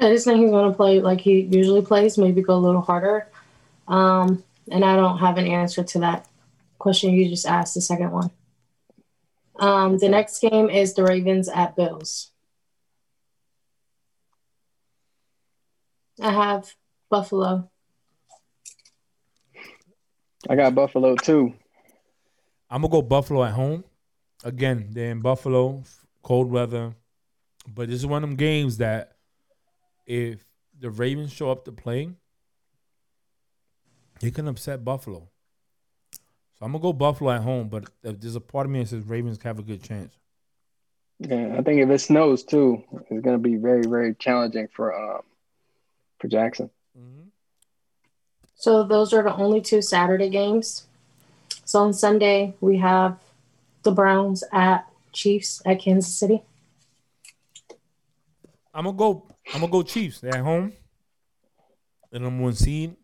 I 0.00 0.10
just 0.10 0.26
think 0.26 0.40
he's 0.40 0.50
going 0.50 0.70
to 0.70 0.76
play 0.76 1.00
like 1.00 1.20
he 1.20 1.40
usually 1.40 1.82
plays, 1.82 2.18
maybe 2.18 2.42
go 2.42 2.54
a 2.54 2.56
little 2.56 2.80
harder. 2.80 3.28
Um, 3.88 4.42
and 4.70 4.84
I 4.84 4.96
don't 4.96 5.18
have 5.18 5.38
an 5.38 5.46
answer 5.46 5.84
to 5.84 5.98
that 6.00 6.26
question 6.78 7.14
you 7.14 7.28
just 7.28 7.46
asked, 7.46 7.74
the 7.74 7.80
second 7.80 8.10
one. 8.10 8.30
Um, 9.60 9.98
the 9.98 10.08
next 10.08 10.40
game 10.40 10.68
is 10.68 10.94
the 10.94 11.04
Ravens 11.04 11.48
at 11.48 11.76
Bills. 11.76 12.32
I 16.20 16.32
have 16.32 16.72
Buffalo. 17.10 17.70
I 20.48 20.56
got 20.56 20.74
Buffalo 20.74 21.16
too. 21.16 21.54
I'm 22.70 22.82
gonna 22.82 22.92
go 22.92 23.02
Buffalo 23.02 23.44
at 23.44 23.52
home. 23.52 23.84
Again, 24.44 24.88
they're 24.90 25.10
in 25.10 25.20
Buffalo, 25.20 25.82
cold 26.22 26.50
weather. 26.50 26.94
But 27.66 27.88
this 27.88 28.00
is 28.00 28.06
one 28.06 28.22
of 28.22 28.28
them 28.28 28.36
games 28.36 28.76
that 28.78 29.12
if 30.06 30.44
the 30.78 30.90
Ravens 30.90 31.32
show 31.32 31.50
up 31.50 31.64
to 31.64 31.72
play, 31.72 32.10
they 34.20 34.30
can 34.30 34.48
upset 34.48 34.84
Buffalo. 34.84 35.28
So 36.58 36.64
I'm 36.66 36.72
gonna 36.72 36.82
go 36.82 36.92
Buffalo 36.92 37.30
at 37.30 37.42
home, 37.42 37.68
but 37.68 37.84
if 38.02 38.20
there's 38.20 38.36
a 38.36 38.40
part 38.40 38.66
of 38.66 38.72
me 38.72 38.80
that 38.80 38.90
says 38.90 39.04
Ravens 39.04 39.42
have 39.42 39.58
a 39.58 39.62
good 39.62 39.82
chance. 39.82 40.14
Yeah, 41.20 41.56
I 41.58 41.62
think 41.62 41.80
if 41.80 41.88
it 41.88 41.98
snows 42.00 42.44
too, 42.44 42.82
it's 43.08 43.24
going 43.24 43.36
to 43.36 43.38
be 43.38 43.56
very 43.56 43.86
very 43.86 44.14
challenging 44.14 44.68
for 44.74 44.94
um 44.94 45.22
for 46.24 46.28
Jackson. 46.28 46.70
So 48.54 48.82
those 48.84 49.12
are 49.12 49.22
the 49.22 49.34
only 49.34 49.60
two 49.60 49.82
Saturday 49.82 50.30
games. 50.30 50.86
So 51.66 51.80
on 51.80 51.92
Sunday 51.92 52.54
we 52.62 52.78
have 52.78 53.18
the 53.82 53.92
Browns 53.92 54.42
at 54.50 54.88
Chiefs 55.12 55.60
at 55.66 55.80
Kansas 55.80 56.14
City. 56.14 56.42
I'm 58.72 58.84
gonna 58.84 58.96
go. 58.96 59.26
I'm 59.52 59.60
gonna 59.60 59.70
go 59.70 59.82
Chiefs. 59.82 60.20
They're 60.20 60.34
at 60.34 60.40
home. 60.40 60.72
The 62.10 62.20
number 62.20 62.42
one 62.42 62.54
seed. 62.54 62.96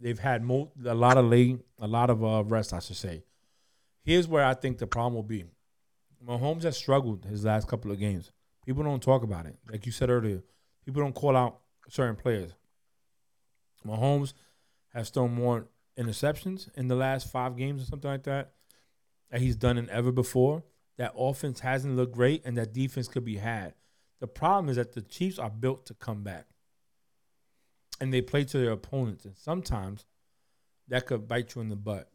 They've 0.00 0.18
had 0.18 0.42
mo- 0.42 0.72
a 0.84 0.94
lot 0.94 1.16
of 1.16 1.26
late, 1.26 1.60
a 1.78 1.86
lot 1.86 2.10
of 2.10 2.24
uh, 2.24 2.42
rest, 2.42 2.72
I 2.72 2.80
should 2.80 2.96
say. 2.96 3.22
Here's 4.02 4.26
where 4.26 4.44
I 4.44 4.54
think 4.54 4.78
the 4.78 4.88
problem 4.88 5.14
will 5.14 5.22
be. 5.22 5.44
Mahomes 6.26 6.64
has 6.64 6.76
struggled 6.76 7.24
his 7.26 7.44
last 7.44 7.68
couple 7.68 7.92
of 7.92 8.00
games. 8.00 8.32
People 8.66 8.82
don't 8.82 9.00
talk 9.02 9.22
about 9.22 9.46
it. 9.46 9.54
Like 9.70 9.86
you 9.86 9.92
said 9.92 10.10
earlier, 10.10 10.42
people 10.84 11.00
don't 11.00 11.14
call 11.14 11.36
out 11.36 11.61
certain 11.92 12.16
players. 12.16 12.52
Mahomes 13.86 14.32
has 14.94 15.10
thrown 15.10 15.34
more 15.34 15.68
interceptions 15.98 16.68
in 16.74 16.88
the 16.88 16.94
last 16.94 17.30
five 17.30 17.56
games 17.56 17.82
or 17.82 17.86
something 17.86 18.10
like 18.10 18.22
that 18.24 18.52
that 19.30 19.40
he's 19.40 19.56
done 19.56 19.76
than 19.76 19.90
ever 19.90 20.10
before. 20.10 20.62
That 20.96 21.12
offense 21.16 21.60
hasn't 21.60 21.96
looked 21.96 22.14
great, 22.14 22.42
and 22.44 22.56
that 22.56 22.72
defense 22.72 23.08
could 23.08 23.24
be 23.24 23.36
had. 23.36 23.74
The 24.20 24.26
problem 24.26 24.68
is 24.68 24.76
that 24.76 24.92
the 24.92 25.02
Chiefs 25.02 25.38
are 25.38 25.50
built 25.50 25.86
to 25.86 25.94
come 25.94 26.22
back, 26.22 26.46
and 28.00 28.12
they 28.12 28.20
play 28.20 28.44
to 28.44 28.58
their 28.58 28.72
opponents, 28.72 29.24
and 29.24 29.36
sometimes 29.36 30.04
that 30.88 31.06
could 31.06 31.28
bite 31.28 31.54
you 31.54 31.62
in 31.62 31.68
the 31.68 31.76
butt. 31.76 32.08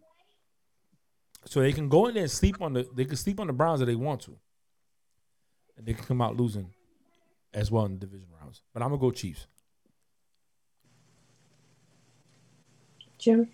So 1.46 1.60
they 1.60 1.74
can 1.74 1.90
go 1.90 2.08
in 2.08 2.14
there 2.14 2.24
and 2.24 2.32
sleep 2.32 2.62
on 2.62 2.74
the 2.74 2.88
they 2.96 3.06
can 3.06 3.16
sleep 3.16 3.40
on 3.40 3.48
the 3.48 3.54
Browns 3.54 3.82
if 3.82 3.88
they 3.88 3.96
want 3.96 4.22
to, 4.22 4.38
and 5.76 5.86
they 5.86 5.94
can 5.94 6.06
come 6.06 6.22
out 6.22 6.38
losing 6.38 6.74
as 7.54 7.72
well 7.72 7.86
in 7.86 7.94
the 7.94 8.00
division 8.00 8.28
rounds. 8.40 8.62
But 8.74 8.84
I'm 8.84 8.90
gonna 8.90 9.02
go 9.02 9.12
Chiefs. 9.12 9.48
Jim. 13.28 13.50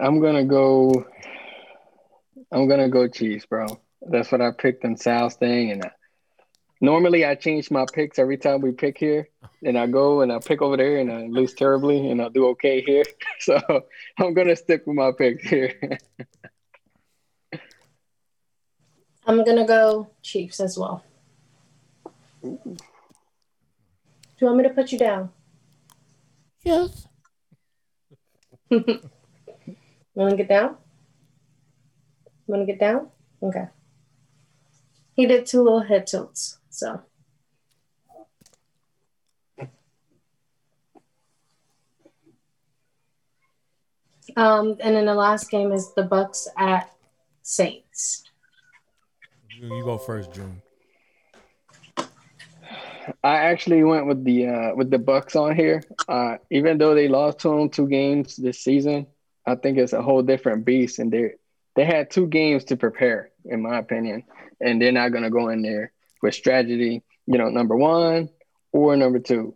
I'm 0.00 0.20
gonna 0.20 0.44
go. 0.44 1.04
I'm 2.52 2.68
gonna 2.68 2.88
go 2.88 3.08
Chiefs, 3.08 3.44
bro. 3.44 3.66
That's 4.02 4.30
what 4.30 4.40
I 4.40 4.52
picked 4.52 4.84
in 4.84 4.96
Sal's 4.96 5.34
thing, 5.34 5.72
and 5.72 5.84
I, 5.84 5.90
normally 6.80 7.24
I 7.24 7.34
change 7.34 7.72
my 7.72 7.84
picks 7.92 8.20
every 8.20 8.36
time 8.36 8.60
we 8.60 8.70
pick 8.70 8.96
here, 8.98 9.28
and 9.64 9.76
I 9.76 9.88
go 9.88 10.20
and 10.20 10.30
I 10.30 10.38
pick 10.38 10.62
over 10.62 10.76
there 10.76 10.98
and 10.98 11.10
I 11.10 11.26
lose 11.26 11.54
terribly, 11.54 12.08
and 12.08 12.22
I 12.22 12.28
do 12.28 12.46
okay 12.50 12.82
here. 12.82 13.02
So 13.40 13.58
I'm 14.16 14.32
gonna 14.32 14.54
stick 14.54 14.86
with 14.86 14.94
my 14.94 15.10
picks 15.10 15.42
here. 15.48 15.74
I'm 19.26 19.42
gonna 19.42 19.66
go 19.66 20.08
Chiefs 20.22 20.60
as 20.60 20.78
well. 20.78 21.02
Do 22.44 22.60
you 24.38 24.46
want 24.46 24.58
me 24.58 24.62
to 24.62 24.70
put 24.70 24.92
you 24.92 24.98
down? 24.98 25.32
Yes. 26.62 27.08
Want 30.14 30.30
to 30.30 30.36
get 30.36 30.48
down? 30.48 30.76
Want 32.46 32.62
to 32.62 32.66
get 32.66 32.80
down? 32.80 33.08
Okay. 33.42 33.66
He 35.14 35.26
did 35.26 35.44
two 35.44 35.62
little 35.62 35.82
head 35.82 36.06
tilts, 36.06 36.58
so. 36.70 37.02
Um, 44.36 44.76
and 44.80 44.96
then 44.96 45.04
the 45.04 45.14
last 45.14 45.50
game 45.50 45.72
is 45.72 45.92
the 45.92 46.04
Bucks 46.04 46.48
at 46.56 46.90
Saints. 47.42 48.24
You, 49.60 49.76
you 49.76 49.84
go 49.84 49.98
first, 49.98 50.32
June. 50.32 50.62
I 53.22 53.36
actually 53.36 53.82
went 53.84 54.06
with 54.06 54.24
the 54.24 54.46
uh, 54.46 54.74
with 54.74 54.90
the 54.90 54.98
Bucks 54.98 55.36
on 55.36 55.56
here. 55.56 55.82
Uh, 56.08 56.36
even 56.50 56.78
though 56.78 56.94
they 56.94 57.08
lost 57.08 57.40
to 57.40 57.48
them 57.48 57.68
two 57.68 57.88
games 57.88 58.36
this 58.36 58.60
season, 58.60 59.06
I 59.46 59.56
think 59.56 59.78
it's 59.78 59.92
a 59.92 60.02
whole 60.02 60.22
different 60.22 60.64
beast, 60.64 60.98
and 60.98 61.10
they 61.10 61.34
they 61.74 61.84
had 61.84 62.10
two 62.10 62.26
games 62.26 62.64
to 62.64 62.76
prepare, 62.76 63.30
in 63.44 63.62
my 63.62 63.78
opinion, 63.78 64.24
and 64.60 64.80
they're 64.80 64.92
not 64.92 65.12
gonna 65.12 65.30
go 65.30 65.48
in 65.48 65.62
there 65.62 65.92
with 66.22 66.34
strategy, 66.34 67.02
you 67.26 67.38
know, 67.38 67.48
number 67.48 67.76
one 67.76 68.28
or 68.72 68.96
number 68.96 69.18
two. 69.18 69.54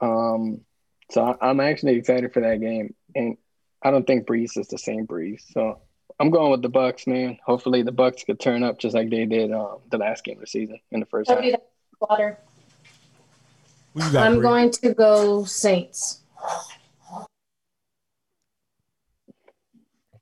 Um, 0.00 0.62
so 1.10 1.22
I, 1.22 1.48
I'm 1.48 1.60
actually 1.60 1.96
excited 1.96 2.32
for 2.32 2.40
that 2.40 2.60
game, 2.60 2.94
and 3.14 3.36
I 3.82 3.90
don't 3.90 4.06
think 4.06 4.26
Brees 4.26 4.58
is 4.58 4.68
the 4.68 4.78
same 4.78 5.06
Brees, 5.06 5.42
so 5.52 5.80
I'm 6.18 6.30
going 6.30 6.50
with 6.50 6.60
the 6.62 6.68
Bucks, 6.68 7.06
man. 7.06 7.38
Hopefully, 7.46 7.82
the 7.82 7.92
Bucks 7.92 8.24
could 8.24 8.38
turn 8.38 8.62
up 8.62 8.78
just 8.78 8.94
like 8.94 9.08
they 9.08 9.24
did 9.24 9.52
um, 9.52 9.78
the 9.90 9.96
last 9.96 10.22
game 10.22 10.36
of 10.36 10.42
the 10.42 10.46
season 10.46 10.78
in 10.90 11.00
the 11.00 11.06
first 11.06 11.30
half. 11.30 11.38
Water. 12.00 12.38
You 13.94 14.12
got? 14.12 14.26
I'm 14.26 14.34
Bree? 14.34 14.42
going 14.42 14.70
to 14.70 14.94
go 14.94 15.44
Saints. 15.44 16.20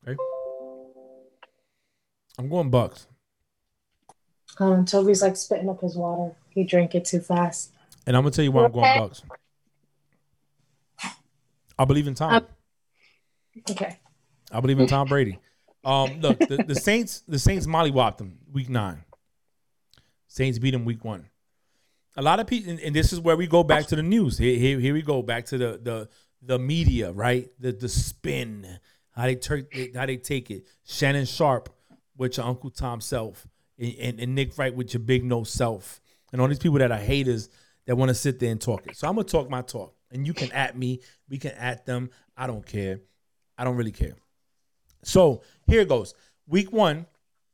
Okay. 0.06 0.16
I'm 2.38 2.48
going 2.48 2.70
Bucks. 2.70 3.06
Um, 4.58 4.84
Toby's 4.84 5.22
like 5.22 5.36
spitting 5.36 5.68
up 5.68 5.80
his 5.80 5.96
water. 5.96 6.34
He 6.50 6.64
drank 6.64 6.94
it 6.94 7.04
too 7.04 7.20
fast. 7.20 7.72
And 8.06 8.16
I'm 8.16 8.22
gonna 8.22 8.32
tell 8.32 8.44
you 8.44 8.52
why 8.52 8.64
I'm 8.64 8.72
going 8.72 8.98
Bucks. 8.98 9.22
I 11.78 11.84
believe 11.84 12.06
in 12.08 12.14
Tom. 12.14 12.32
Um, 12.32 12.46
Okay. 13.70 13.98
I 14.52 14.60
believe 14.60 14.78
in 14.78 14.86
Tom 14.86 15.08
Brady. 15.08 15.38
Um, 15.84 16.20
look, 16.20 16.38
the, 16.38 16.64
the 16.66 16.74
Saints, 16.74 17.22
the 17.28 17.38
Saints 17.38 17.66
mollywopped 17.66 18.18
them 18.18 18.38
week 18.52 18.68
nine. 18.68 19.04
Saints 20.26 20.58
beat 20.58 20.72
them 20.72 20.84
week 20.84 21.04
one. 21.04 21.26
A 22.18 22.22
lot 22.22 22.40
of 22.40 22.48
people, 22.48 22.72
and, 22.72 22.80
and 22.80 22.96
this 22.96 23.12
is 23.12 23.20
where 23.20 23.36
we 23.36 23.46
go 23.46 23.62
back 23.62 23.86
to 23.86 23.96
the 23.96 24.02
news. 24.02 24.38
Here, 24.38 24.58
here, 24.58 24.80
here 24.80 24.92
we 24.92 25.02
go 25.02 25.22
back 25.22 25.46
to 25.46 25.56
the 25.56 25.80
the 25.80 26.08
the 26.42 26.58
media, 26.58 27.12
right? 27.12 27.48
The 27.60 27.70
the 27.70 27.88
spin, 27.88 28.80
how 29.12 29.26
they 29.26 29.36
tur- 29.36 29.68
how 29.94 30.04
they 30.04 30.16
take 30.16 30.50
it. 30.50 30.66
Shannon 30.84 31.26
Sharpe 31.26 31.68
with 32.16 32.36
your 32.36 32.46
Uncle 32.46 32.70
Tom 32.70 33.00
self, 33.00 33.46
and, 33.78 33.94
and, 34.00 34.20
and 34.20 34.34
Nick 34.34 34.58
Wright 34.58 34.74
with 34.74 34.94
your 34.94 35.00
big 35.00 35.24
no 35.24 35.44
self, 35.44 36.00
and 36.32 36.40
all 36.40 36.48
these 36.48 36.58
people 36.58 36.78
that 36.78 36.90
are 36.90 36.98
haters 36.98 37.50
that 37.86 37.94
want 37.94 38.08
to 38.08 38.16
sit 38.16 38.40
there 38.40 38.50
and 38.50 38.60
talk 38.60 38.88
it. 38.88 38.96
So 38.96 39.06
I'm 39.06 39.14
gonna 39.14 39.22
talk 39.22 39.48
my 39.48 39.62
talk, 39.62 39.94
and 40.10 40.26
you 40.26 40.34
can 40.34 40.50
at 40.50 40.76
me, 40.76 41.00
we 41.28 41.38
can 41.38 41.52
at 41.52 41.86
them. 41.86 42.10
I 42.36 42.48
don't 42.48 42.66
care. 42.66 42.98
I 43.56 43.62
don't 43.62 43.76
really 43.76 43.92
care. 43.92 44.16
So 45.04 45.42
here 45.68 45.84
goes. 45.84 46.14
Week 46.48 46.72
one, 46.72 47.06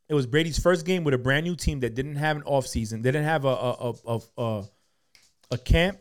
it 0.08 0.14
was 0.14 0.26
Brady's 0.26 0.58
first 0.58 0.84
game 0.84 1.04
with 1.04 1.14
a 1.14 1.18
brand 1.18 1.44
new 1.44 1.56
team 1.56 1.80
that 1.80 1.94
didn't 1.94 2.16
have 2.16 2.36
an 2.36 2.42
offseason. 2.42 3.02
They 3.02 3.10
didn't 3.10 3.24
have 3.24 3.44
a 3.44 3.48
a, 3.48 3.94
a, 4.06 4.20
a, 4.36 4.64
a 5.52 5.58
camp. 5.58 5.98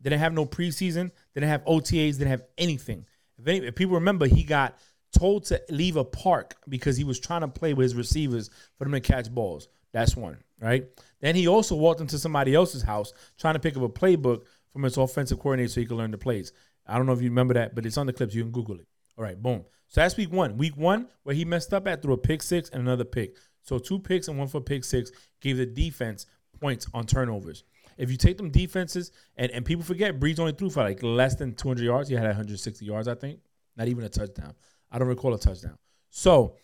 They 0.00 0.10
didn't 0.10 0.20
have 0.20 0.34
no 0.34 0.46
preseason. 0.46 1.10
They 1.32 1.40
didn't 1.40 1.50
have 1.50 1.64
OTAs. 1.64 1.90
They 1.90 2.10
didn't 2.10 2.28
have 2.28 2.44
anything. 2.58 3.06
If, 3.38 3.46
any, 3.46 3.66
if 3.66 3.74
people 3.74 3.94
remember, 3.94 4.26
he 4.26 4.42
got 4.42 4.78
told 5.16 5.44
to 5.46 5.60
leave 5.68 5.96
a 5.96 6.04
park 6.04 6.54
because 6.68 6.96
he 6.96 7.04
was 7.04 7.20
trying 7.20 7.42
to 7.42 7.48
play 7.48 7.74
with 7.74 7.84
his 7.84 7.94
receivers 7.94 8.50
for 8.76 8.84
them 8.84 8.92
to 8.92 9.00
catch 9.00 9.30
balls. 9.30 9.68
That's 9.92 10.16
one, 10.16 10.38
right? 10.60 10.86
Then 11.20 11.36
he 11.36 11.46
also 11.46 11.76
walked 11.76 12.00
into 12.00 12.18
somebody 12.18 12.54
else's 12.54 12.82
house 12.82 13.12
trying 13.38 13.54
to 13.54 13.60
pick 13.60 13.76
up 13.76 13.82
a 13.82 13.88
playbook 13.88 14.44
from 14.72 14.82
his 14.82 14.96
offensive 14.96 15.38
coordinator 15.38 15.68
so 15.68 15.80
he 15.80 15.86
could 15.86 15.98
learn 15.98 16.10
the 16.10 16.18
plays. 16.18 16.52
I 16.86 16.96
don't 16.96 17.06
know 17.06 17.12
if 17.12 17.22
you 17.22 17.28
remember 17.28 17.54
that, 17.54 17.74
but 17.74 17.86
it's 17.86 17.98
on 17.98 18.06
the 18.06 18.12
clips. 18.12 18.34
You 18.34 18.42
can 18.42 18.52
Google 18.52 18.80
it. 18.80 18.86
All 19.16 19.24
right, 19.24 19.40
boom. 19.40 19.64
So 19.92 20.00
that's 20.00 20.16
week 20.16 20.32
one. 20.32 20.56
Week 20.56 20.74
one, 20.74 21.06
where 21.22 21.34
he 21.34 21.44
messed 21.44 21.74
up 21.74 21.86
at 21.86 22.00
threw 22.00 22.14
a 22.14 22.18
pick 22.18 22.42
six 22.42 22.70
and 22.70 22.80
another 22.80 23.04
pick. 23.04 23.36
So 23.62 23.78
two 23.78 23.98
picks 23.98 24.26
and 24.26 24.38
one 24.38 24.48
for 24.48 24.62
pick 24.62 24.84
six 24.84 25.12
gave 25.42 25.58
the 25.58 25.66
defense 25.66 26.24
points 26.58 26.86
on 26.94 27.04
turnovers. 27.04 27.64
If 27.98 28.10
you 28.10 28.16
take 28.16 28.38
them 28.38 28.48
defenses, 28.48 29.12
and, 29.36 29.52
and 29.52 29.66
people 29.66 29.84
forget, 29.84 30.18
Brees 30.18 30.40
only 30.40 30.52
threw 30.52 30.70
for 30.70 30.82
like 30.82 31.02
less 31.02 31.34
than 31.34 31.54
200 31.54 31.84
yards. 31.84 32.08
He 32.08 32.14
had 32.14 32.24
160 32.24 32.86
yards, 32.86 33.06
I 33.06 33.14
think. 33.14 33.40
Not 33.76 33.88
even 33.88 34.02
a 34.04 34.08
touchdown. 34.08 34.54
I 34.90 34.98
don't 34.98 35.08
recall 35.08 35.34
a 35.34 35.38
touchdown. 35.38 35.76
So 36.08 36.56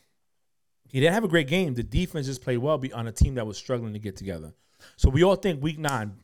he 0.89 0.99
didn't 0.99 1.13
have 1.13 1.25
a 1.25 1.29
great 1.29 1.49
game. 1.49 1.75
The 1.75 1.83
defense 1.83 2.27
just 2.27 2.43
played 2.43 2.59
well 2.59 2.81
on 2.95 3.09
a 3.09 3.13
team 3.13 3.35
that 3.35 3.47
was 3.47 3.59
struggling 3.59 3.93
to 3.93 3.99
get 3.99 4.17
together. 4.17 4.55
So 4.97 5.11
we 5.11 5.23
all 5.23 5.37
think 5.37 5.63
week 5.63 5.79
nine, 5.79 6.15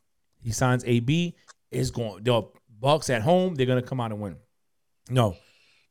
he 0.41 0.53
signs 0.53 0.83
AB, 0.87 1.37
is 1.71 1.91
going, 1.91 2.25
the 2.25 2.45
Bucks 2.81 3.11
at 3.11 3.21
home, 3.21 3.57
they're 3.57 3.67
going 3.67 3.83
to 3.83 3.87
come 3.87 4.01
out 4.01 4.11
and 4.11 4.21
win. 4.23 4.37
No, 5.11 5.37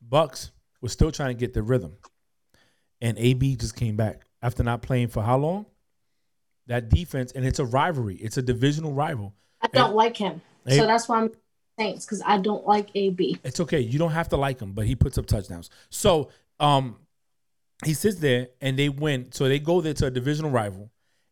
Bucks 0.01 0.49
was 0.83 0.91
still 0.91 1.11
trying 1.11 1.29
to 1.29 1.39
get 1.39 1.53
the 1.53 1.63
rhythm. 1.63 1.93
And 3.01 3.17
AB 3.17 3.55
just 3.55 3.75
came 3.75 3.95
back 3.95 4.21
after 4.41 4.63
not 4.63 4.81
playing 4.83 5.07
for 5.07 5.23
how 5.23 5.37
long? 5.37 5.65
That 6.67 6.89
defense, 6.89 7.31
and 7.31 7.45
it's 7.45 7.59
a 7.59 7.65
rivalry. 7.65 8.15
It's 8.17 8.37
a 8.37 8.41
divisional 8.41 8.93
rival. 8.93 9.33
I 9.61 9.67
don't 9.67 9.95
like 9.95 10.15
him. 10.15 10.41
So 10.69 10.85
that's 10.85 11.09
why 11.09 11.21
I'm 11.21 11.31
Saints 11.79 12.05
because 12.05 12.21
I 12.23 12.37
don't 12.37 12.67
like 12.67 12.89
AB. 12.93 13.39
It's 13.43 13.59
okay. 13.59 13.79
You 13.79 13.97
don't 13.97 14.11
have 14.11 14.29
to 14.29 14.37
like 14.37 14.59
him, 14.59 14.73
but 14.73 14.85
he 14.85 14.95
puts 14.95 15.17
up 15.17 15.25
touchdowns. 15.25 15.71
So 15.89 16.29
um 16.59 16.97
he 17.83 17.93
sits 17.93 18.17
there 18.17 18.49
and 18.61 18.77
they 18.77 18.89
win. 18.89 19.31
So 19.31 19.47
they 19.49 19.59
go 19.59 19.81
there 19.81 19.93
to 19.95 20.05
a 20.05 20.11
divisional 20.11 20.51
rival. 20.51 20.91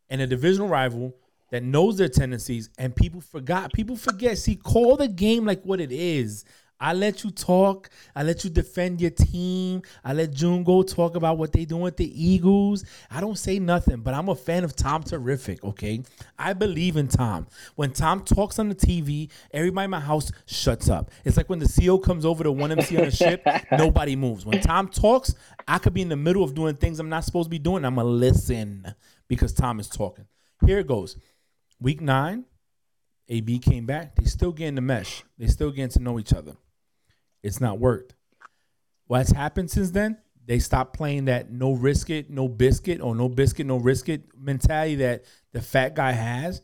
And 0.09 0.19
a 0.19 0.27
divisional 0.27 0.67
rival 0.67 1.15
that 1.51 1.63
knows 1.63 1.97
their 1.97 2.09
tendencies 2.09 2.69
and 2.77 2.95
people 2.95 3.21
forgot. 3.21 3.71
People 3.71 3.95
forget. 3.95 4.37
See, 4.37 4.55
call 4.55 4.97
the 4.97 5.07
game 5.07 5.45
like 5.45 5.61
what 5.63 5.79
it 5.79 5.91
is. 5.91 6.43
I 6.81 6.93
let 6.93 7.23
you 7.23 7.29
talk. 7.29 7.91
I 8.15 8.23
let 8.23 8.43
you 8.43 8.49
defend 8.49 8.99
your 8.99 9.11
team. 9.11 9.83
I 10.03 10.13
let 10.13 10.31
June 10.31 10.63
go 10.63 10.81
talk 10.81 11.15
about 11.15 11.37
what 11.37 11.53
they 11.53 11.63
doing 11.63 11.83
with 11.83 11.95
the 11.95 12.31
Eagles. 12.31 12.83
I 13.11 13.21
don't 13.21 13.37
say 13.37 13.59
nothing, 13.59 14.01
but 14.01 14.15
I'm 14.15 14.29
a 14.29 14.35
fan 14.35 14.63
of 14.63 14.75
Tom 14.75 15.03
Terrific, 15.03 15.63
okay? 15.63 16.01
I 16.39 16.53
believe 16.53 16.97
in 16.97 17.07
Tom. 17.07 17.45
When 17.75 17.91
Tom 17.91 18.23
talks 18.23 18.57
on 18.57 18.67
the 18.67 18.73
TV, 18.73 19.29
everybody 19.51 19.85
in 19.85 19.91
my 19.91 19.99
house 19.99 20.31
shuts 20.47 20.89
up. 20.89 21.11
It's 21.23 21.37
like 21.37 21.49
when 21.51 21.59
the 21.59 21.69
CO 21.69 21.99
comes 21.99 22.25
over 22.25 22.43
to 22.43 22.51
one 22.51 22.71
MC 22.71 22.97
on 22.97 23.05
the 23.05 23.11
ship, 23.11 23.45
nobody 23.71 24.15
moves. 24.15 24.43
When 24.43 24.59
Tom 24.59 24.87
talks, 24.87 25.35
I 25.67 25.77
could 25.77 25.93
be 25.93 26.01
in 26.01 26.09
the 26.09 26.17
middle 26.17 26.43
of 26.43 26.55
doing 26.55 26.75
things 26.75 26.99
I'm 26.99 27.09
not 27.09 27.25
supposed 27.25 27.45
to 27.45 27.51
be 27.51 27.59
doing. 27.59 27.85
I'm 27.85 27.93
going 27.93 28.07
to 28.07 28.11
listen 28.11 28.95
because 29.27 29.53
Tom 29.53 29.79
is 29.79 29.87
talking. 29.87 30.25
Here 30.65 30.79
it 30.79 30.87
goes. 30.87 31.15
Week 31.79 32.01
nine, 32.01 32.45
AB 33.29 33.59
came 33.59 33.85
back. 33.85 34.15
They 34.15 34.25
still 34.25 34.51
getting 34.51 34.75
the 34.75 34.81
mesh. 34.81 35.23
They 35.37 35.45
still 35.45 35.69
getting 35.69 35.89
to 35.91 35.99
know 35.99 36.19
each 36.19 36.33
other. 36.33 36.55
It's 37.43 37.61
not 37.61 37.79
worked. 37.79 38.13
What's 39.07 39.31
happened 39.31 39.69
since 39.69 39.91
then? 39.91 40.17
They 40.45 40.59
stopped 40.59 40.95
playing 40.95 41.25
that 41.25 41.51
no 41.51 41.73
risk 41.73 42.09
it, 42.09 42.29
no 42.29 42.47
biscuit, 42.47 43.01
or 43.01 43.15
no 43.15 43.29
biscuit, 43.29 43.67
no 43.67 43.77
risk 43.77 44.09
it 44.09 44.23
mentality 44.37 44.95
that 44.95 45.25
the 45.53 45.61
fat 45.61 45.95
guy 45.95 46.11
has. 46.11 46.61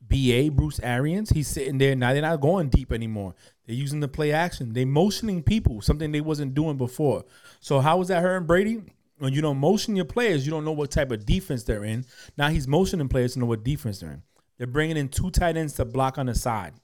BA, 0.00 0.50
Bruce 0.52 0.78
Arians, 0.80 1.30
he's 1.30 1.48
sitting 1.48 1.78
there. 1.78 1.96
Now 1.96 2.12
they're 2.12 2.22
not 2.22 2.40
going 2.40 2.68
deep 2.68 2.92
anymore. 2.92 3.34
They're 3.66 3.74
using 3.74 4.00
the 4.00 4.08
play 4.08 4.32
action. 4.32 4.72
They're 4.72 4.86
motioning 4.86 5.42
people, 5.42 5.80
something 5.80 6.12
they 6.12 6.20
wasn't 6.20 6.54
doing 6.54 6.76
before. 6.76 7.24
So 7.60 7.80
how 7.80 7.96
was 7.96 8.08
that 8.08 8.22
hurting 8.22 8.46
Brady? 8.46 8.82
When 9.18 9.32
you 9.32 9.40
don't 9.40 9.58
motion 9.58 9.96
your 9.96 10.04
players, 10.04 10.46
you 10.46 10.52
don't 10.52 10.64
know 10.64 10.72
what 10.72 10.90
type 10.90 11.10
of 11.10 11.24
defense 11.24 11.64
they're 11.64 11.84
in. 11.84 12.04
Now 12.36 12.50
he's 12.50 12.68
motioning 12.68 13.08
players 13.08 13.32
to 13.32 13.40
know 13.40 13.46
what 13.46 13.64
defense 13.64 13.98
they're 13.98 14.12
in. 14.12 14.22
They're 14.58 14.66
bringing 14.66 14.96
in 14.96 15.08
two 15.08 15.30
tight 15.30 15.56
ends 15.56 15.72
to 15.74 15.84
block 15.84 16.18
on 16.18 16.26
the 16.26 16.34
side. 16.34 16.74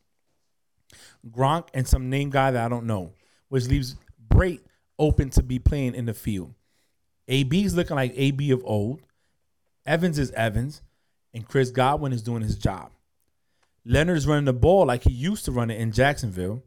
Gronk 1.31 1.69
and 1.75 1.87
some 1.87 2.11
name 2.11 2.31
guy 2.31 2.51
that 2.51 2.65
I 2.65 2.69
don't 2.69 2.87
know, 2.87 3.13
which 3.49 3.67
leaves 3.69 3.97
Brate 4.29 4.61
open 4.99 5.31
to 5.31 5.43
be 5.43 5.59
playing 5.59 5.95
in 5.95 6.07
the 6.07 6.15
field. 6.15 6.55
AB 7.29 7.65
is 7.65 7.75
looking 7.75 7.97
like 7.97 8.13
AB 8.17 8.51
of 8.51 8.63
old. 8.65 9.01
Evans 9.87 10.19
is 10.19 10.31
Evans, 10.33 10.83
and 11.33 11.47
Chris 11.47 11.71
Godwin 11.71 12.13
is 12.13 12.23
doing 12.23 12.43
his 12.43 12.57
job. 12.57 12.91
Leonard 13.85 14.17
is 14.17 14.27
running 14.27 14.45
the 14.45 14.53
ball 14.53 14.87
like 14.87 15.03
he 15.05 15.13
used 15.13 15.45
to 15.45 15.53
run 15.53 15.71
it 15.71 15.81
in 15.81 15.93
Jacksonville, 15.93 16.63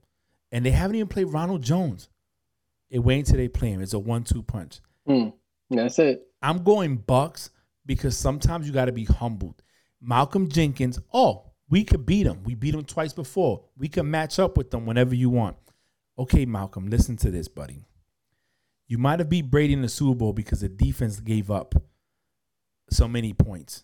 and 0.52 0.66
they 0.66 0.72
haven't 0.72 0.96
even 0.96 1.08
played 1.08 1.32
Ronald 1.32 1.62
Jones. 1.62 2.10
It 2.90 3.00
wait 3.00 3.20
until 3.20 3.38
they 3.38 3.48
play 3.48 3.70
him. 3.70 3.82
It's 3.82 3.94
a 3.94 4.00
one-two 4.00 4.44
punch. 4.44 4.80
Hmm. 5.08 5.30
That's 5.70 6.00
it. 6.00 6.28
I'm 6.42 6.64
going 6.64 6.98
Bucks 6.98 7.50
because 7.86 8.18
sometimes 8.18 8.68
you 8.68 8.74
got 8.74 8.86
to 8.86 8.92
be 8.92 9.06
humbled. 9.06 9.62
Malcolm 10.02 10.50
Jenkins, 10.50 11.00
oh, 11.14 11.45
we 11.70 11.84
could 11.84 12.06
beat 12.06 12.24
them. 12.24 12.44
We 12.44 12.56
beat 12.56 12.72
them 12.72 12.84
twice 12.84 13.14
before. 13.14 13.64
We 13.78 13.88
can 13.88 14.10
match 14.10 14.40
up 14.40 14.58
with 14.58 14.72
them 14.72 14.86
whenever 14.86 15.16
you 15.16 15.30
want. 15.30 15.58
Okay, 16.18 16.46
Malcolm, 16.46 16.88
listen 16.88 17.18
to 17.18 17.32
this, 17.32 17.48
buddy. 17.48 17.86
You 18.88 18.98
might 18.98 19.20
have 19.20 19.30
beat 19.30 19.50
Brady 19.50 19.74
in 19.74 19.82
the 19.82 19.90
Super 19.90 20.16
Bowl 20.16 20.34
because 20.34 20.62
the 20.62 20.70
defense 20.70 21.20
gave 21.20 21.50
up 21.50 21.76
so 22.90 23.08
many 23.08 23.34
points. 23.34 23.84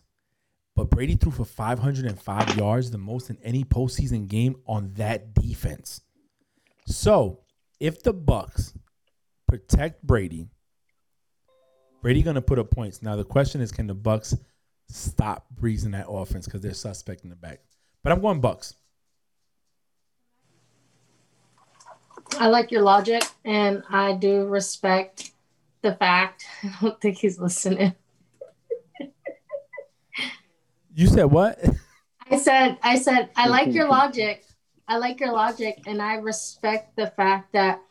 But 0.75 0.89
Brady 0.89 1.15
threw 1.15 1.32
for 1.32 1.43
505 1.43 2.55
yards, 2.55 2.91
the 2.91 2.97
most 2.97 3.29
in 3.29 3.38
any 3.43 3.63
postseason 3.63 4.27
game 4.27 4.57
on 4.67 4.93
that 4.95 5.34
defense. 5.34 6.01
So, 6.86 7.39
if 7.79 8.03
the 8.03 8.13
Bucks 8.13 8.73
protect 9.47 10.05
Brady, 10.05 10.49
Brady 12.01 12.21
gonna 12.21 12.41
put 12.41 12.59
up 12.59 12.71
points. 12.71 13.01
Now 13.01 13.15
the 13.15 13.25
question 13.25 13.59
is, 13.59 13.71
can 13.71 13.88
the 13.88 13.93
Bucks 13.93 14.36
stop 14.88 15.45
breezing 15.49 15.91
that 15.91 16.07
offense 16.09 16.45
because 16.45 16.61
they're 16.61 16.73
suspect 16.73 17.23
in 17.23 17.29
the 17.29 17.36
back? 17.36 17.59
But 18.04 18.14
I'm 18.14 18.22
going 18.22 18.41
Bucks. 18.41 18.76
I 22.39 22.47
like 22.47 22.72
your 22.72 22.82
logic, 22.82 23.24
and 23.45 23.84
I 23.89 24.14
do 24.14 24.45
respect 24.47 25.32
the 25.82 25.93
fact. 25.95 26.45
I 26.64 26.74
don't 26.82 27.02
think 27.02 27.18
he's 27.18 27.39
listening. 27.39 27.93
You 30.93 31.08
said 31.08 31.26
what? 31.26 31.60
I 32.30 32.38
said, 32.38 32.78
I 32.84 32.97
said, 32.97 33.30
I 33.36 33.47
like 33.47 33.74
your 33.74 33.88
logic. 33.89 34.45
I 34.88 34.97
like 34.97 35.20
your 35.20 35.32
logic, 35.32 35.84
and 35.86 36.02
I 36.02 36.16
respect 36.16 36.95
the 36.95 37.08
fact 37.08 37.54
that 37.54 37.82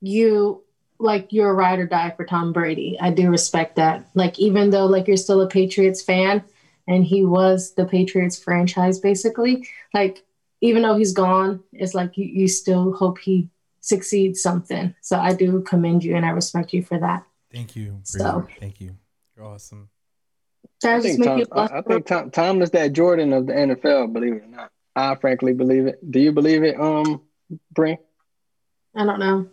you 0.00 0.64
like 1.00 1.32
you're 1.32 1.50
a 1.50 1.54
ride 1.54 1.78
or 1.78 1.86
die 1.86 2.12
for 2.16 2.24
Tom 2.24 2.52
Brady. 2.52 2.98
I 3.00 3.10
do 3.10 3.30
respect 3.30 3.76
that. 3.76 4.08
Like 4.14 4.38
even 4.38 4.70
though 4.70 4.86
like 4.86 5.06
you're 5.06 5.16
still 5.16 5.40
a 5.42 5.48
Patriots 5.48 6.02
fan, 6.02 6.42
and 6.88 7.04
he 7.04 7.24
was 7.24 7.74
the 7.74 7.84
Patriots 7.84 8.42
franchise 8.42 8.98
basically. 8.98 9.68
Like 9.94 10.24
even 10.60 10.82
though 10.82 10.96
he's 10.96 11.12
gone, 11.12 11.62
it's 11.72 11.94
like 11.94 12.16
you, 12.16 12.24
you 12.24 12.48
still 12.48 12.92
hope 12.92 13.18
he 13.18 13.48
succeeds 13.80 14.42
something. 14.42 14.94
So 15.00 15.18
I 15.18 15.34
do 15.34 15.60
commend 15.62 16.02
you 16.02 16.16
and 16.16 16.26
I 16.26 16.30
respect 16.30 16.72
you 16.72 16.82
for 16.82 16.98
that. 16.98 17.24
Thank 17.52 17.76
you. 17.76 18.00
So- 18.02 18.40
Brady. 18.40 18.58
Thank 18.60 18.80
you. 18.80 18.96
You're 19.36 19.46
awesome. 19.46 19.88
I, 20.84 20.88
I 20.88 20.96
just 20.96 21.06
think 21.06 21.18
make 21.20 21.28
Tom, 21.28 21.38
you 21.38 21.46
I, 21.52 21.78
I 21.78 21.82
think 21.82 22.06
Tom, 22.06 22.30
Tom 22.30 22.62
is 22.62 22.70
that 22.70 22.92
Jordan 22.92 23.32
of 23.32 23.46
the 23.46 23.52
NFL. 23.52 24.12
Believe 24.12 24.34
it 24.34 24.44
or 24.44 24.48
not, 24.48 24.70
I 24.96 25.14
frankly 25.14 25.52
believe 25.52 25.86
it. 25.86 26.10
Do 26.10 26.18
you 26.20 26.32
believe 26.32 26.62
it, 26.64 26.78
um, 26.78 27.22
Brink? 27.72 28.00
I 28.96 29.04
don't 29.04 29.18
know. 29.20 29.48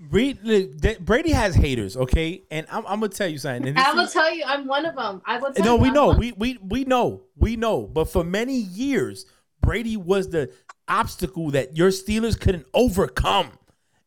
Brady 0.00 1.30
has 1.32 1.54
haters, 1.54 1.96
okay, 1.96 2.42
and 2.50 2.66
I'm, 2.70 2.86
I'm 2.86 3.00
gonna 3.00 3.08
tell 3.08 3.28
you 3.28 3.36
something. 3.38 3.76
I 3.76 3.92
will 3.92 4.04
is, 4.04 4.12
tell 4.12 4.34
you, 4.34 4.44
I'm 4.46 4.66
one 4.66 4.86
of 4.86 4.96
them. 4.96 5.20
I 5.26 5.38
will. 5.38 5.52
no, 5.58 5.74
you, 5.74 5.80
we 5.82 5.88
I'm 5.88 5.94
know, 5.94 6.06
one. 6.08 6.18
we 6.18 6.32
we 6.32 6.58
we 6.66 6.84
know, 6.84 7.22
we 7.36 7.56
know. 7.56 7.82
But 7.82 8.06
for 8.06 8.24
many 8.24 8.54
years, 8.54 9.26
Brady 9.60 9.98
was 9.98 10.30
the 10.30 10.52
obstacle 10.88 11.50
that 11.50 11.76
your 11.76 11.90
Steelers 11.90 12.38
couldn't 12.40 12.66
overcome. 12.72 13.50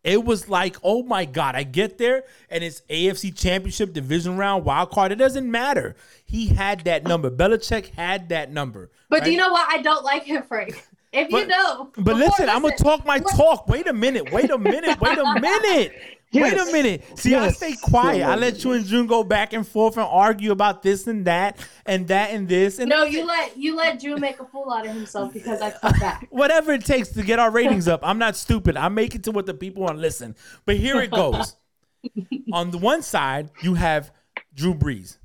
It 0.04 0.26
was 0.26 0.50
like, 0.50 0.76
oh 0.84 1.04
my 1.04 1.24
God, 1.24 1.56
I 1.56 1.64
get 1.64 1.98
there 1.98 2.24
and 2.50 2.62
it's 2.62 2.82
AFC 2.90 3.38
Championship 3.38 3.94
Division 3.94 4.36
Round 4.36 4.66
wild 4.66 4.92
card. 4.92 5.14
It 5.14 5.16
doesn't 5.16 5.50
matter. 5.50 5.96
He 6.26 6.48
had 6.48 6.82
that 6.82 7.06
number. 7.06 7.32
Belichick 7.32 7.92
had 7.92 8.28
that 8.30 8.52
number. 8.52 8.92
But 9.08 9.20
right? 9.20 9.26
do 9.26 9.32
you 9.32 9.38
know 9.38 9.52
what? 9.52 9.66
I 9.70 9.82
don't 9.82 10.04
like 10.04 10.24
him, 10.24 10.44
Frank. 10.44 10.86
If 11.14 11.30
but, 11.30 11.42
you 11.42 11.48
know. 11.48 11.92
But 11.96 12.16
listen, 12.16 12.50
I'm 12.50 12.64
gonna 12.64 12.76
talk 12.76 13.06
my 13.06 13.20
talk. 13.20 13.68
Wait 13.68 13.88
a 13.88 13.94
minute. 13.94 14.32
Wait 14.32 14.50
a 14.50 14.58
minute. 14.58 15.00
Wait 15.00 15.18
a 15.18 15.40
minute. 15.40 15.94
Yes. 16.32 16.54
Wait 16.54 16.54
a 16.60 16.72
minute. 16.72 17.20
See, 17.20 17.30
yes. 17.30 17.62
I 17.62 17.68
stay 17.68 17.76
quiet. 17.80 18.24
I 18.24 18.34
let 18.34 18.64
you 18.64 18.72
and 18.72 18.84
June 18.84 19.06
go 19.06 19.24
back 19.24 19.54
and 19.54 19.68
forth 19.68 19.98
and 19.98 20.08
argue 20.10 20.52
about 20.52 20.82
this 20.82 21.06
and 21.06 21.26
that 21.26 21.60
and 21.86 22.08
that 22.08 22.32
and 22.32 22.48
this. 22.48 22.80
And 22.80 22.90
no, 22.90 23.04
you 23.04 23.28
let 23.28 23.56
you 23.56 23.76
let 23.76 24.00
June 24.00 24.20
make 24.20 24.40
a 24.40 24.46
fool 24.46 24.74
out 24.74 24.88
of 24.88 24.96
himself 24.96 25.32
because 25.32 25.62
I 25.62 25.70
cut 25.70 26.00
back. 26.00 26.28
Whatever 26.32 26.74
it 26.74 26.84
takes 26.84 27.10
to 27.10 27.24
get 27.24 27.38
our 27.38 27.52
ratings 27.52 27.88
up. 27.88 28.00
I'm 28.02 28.18
not 28.18 28.36
stupid. 28.36 28.76
I 28.76 28.90
make 28.90 29.14
it 29.14 29.24
to 29.26 29.32
what 29.32 29.46
the 29.46 29.54
people 29.54 29.84
want 29.84 29.98
to 29.98 30.02
listen. 30.02 30.36
But 30.66 30.78
here 30.78 31.00
it 31.00 31.12
goes. 31.12 31.56
On 32.52 32.72
the 32.72 32.80
one 32.80 33.04
side, 33.04 33.52
you 33.62 33.76
have 33.76 34.12
Drew 34.56 34.74
Brees. 34.74 35.20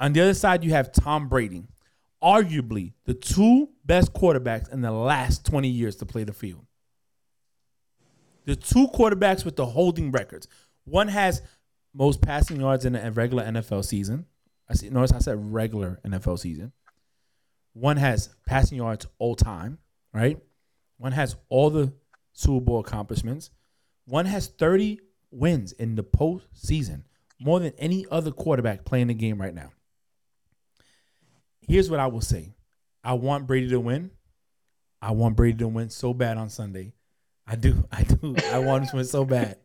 On 0.00 0.12
the 0.12 0.20
other 0.20 0.34
side, 0.34 0.64
you 0.64 0.72
have 0.72 0.90
Tom 0.90 1.28
Brady 1.28 1.62
arguably 2.22 2.92
the 3.04 3.14
two 3.14 3.68
best 3.84 4.12
quarterbacks 4.12 4.72
in 4.72 4.80
the 4.80 4.92
last 4.92 5.44
20 5.44 5.68
years 5.68 5.96
to 5.96 6.06
play 6.06 6.24
the 6.24 6.32
field. 6.32 6.64
The 8.44 8.56
two 8.56 8.88
quarterbacks 8.88 9.44
with 9.44 9.56
the 9.56 9.66
holding 9.66 10.10
records. 10.10 10.48
One 10.84 11.08
has 11.08 11.42
most 11.94 12.22
passing 12.22 12.60
yards 12.60 12.84
in 12.84 12.96
a 12.96 13.10
regular 13.10 13.44
NFL 13.44 13.84
season. 13.84 14.26
I 14.68 14.74
see. 14.74 14.90
Notice 14.90 15.12
I 15.12 15.18
said 15.18 15.52
regular 15.52 16.00
NFL 16.04 16.38
season. 16.38 16.72
One 17.74 17.96
has 17.96 18.30
passing 18.46 18.78
yards 18.78 19.06
all 19.18 19.34
time, 19.34 19.78
right? 20.12 20.38
One 20.98 21.12
has 21.12 21.36
all 21.48 21.70
the 21.70 21.92
Super 22.32 22.64
Bowl 22.64 22.80
accomplishments. 22.80 23.50
One 24.06 24.26
has 24.26 24.48
30 24.48 25.00
wins 25.30 25.72
in 25.72 25.94
the 25.94 26.04
postseason, 26.04 27.04
more 27.40 27.60
than 27.60 27.72
any 27.78 28.06
other 28.10 28.30
quarterback 28.30 28.84
playing 28.84 29.08
the 29.08 29.14
game 29.14 29.40
right 29.40 29.54
now 29.54 29.70
here's 31.66 31.90
what 31.90 32.00
I 32.00 32.06
will 32.06 32.20
say. 32.20 32.54
I 33.04 33.14
want 33.14 33.46
Brady 33.46 33.68
to 33.70 33.80
win. 33.80 34.10
I 35.00 35.12
want 35.12 35.36
Brady 35.36 35.58
to 35.58 35.68
win 35.68 35.90
so 35.90 36.14
bad 36.14 36.36
on 36.36 36.48
Sunday. 36.48 36.92
I 37.46 37.56
do. 37.56 37.84
I 37.92 38.02
do. 38.02 38.36
I 38.52 38.58
want 38.58 38.84
him 38.84 38.90
to 38.90 38.96
win 38.96 39.04
so 39.04 39.24
bad. 39.24 39.58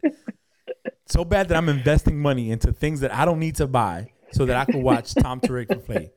So 1.05 1.23
bad 1.23 1.49
that 1.49 1.57
I'm 1.57 1.69
investing 1.69 2.19
money 2.19 2.51
into 2.51 2.73
things 2.73 2.99
that 3.01 3.13
I 3.13 3.25
don't 3.25 3.39
need 3.39 3.55
to 3.55 3.67
buy 3.67 4.11
so 4.31 4.45
that 4.45 4.57
I 4.57 4.65
can 4.69 4.81
watch 4.81 5.13
Tom 5.15 5.39
Terrific 5.39 5.85
play. 5.85 6.11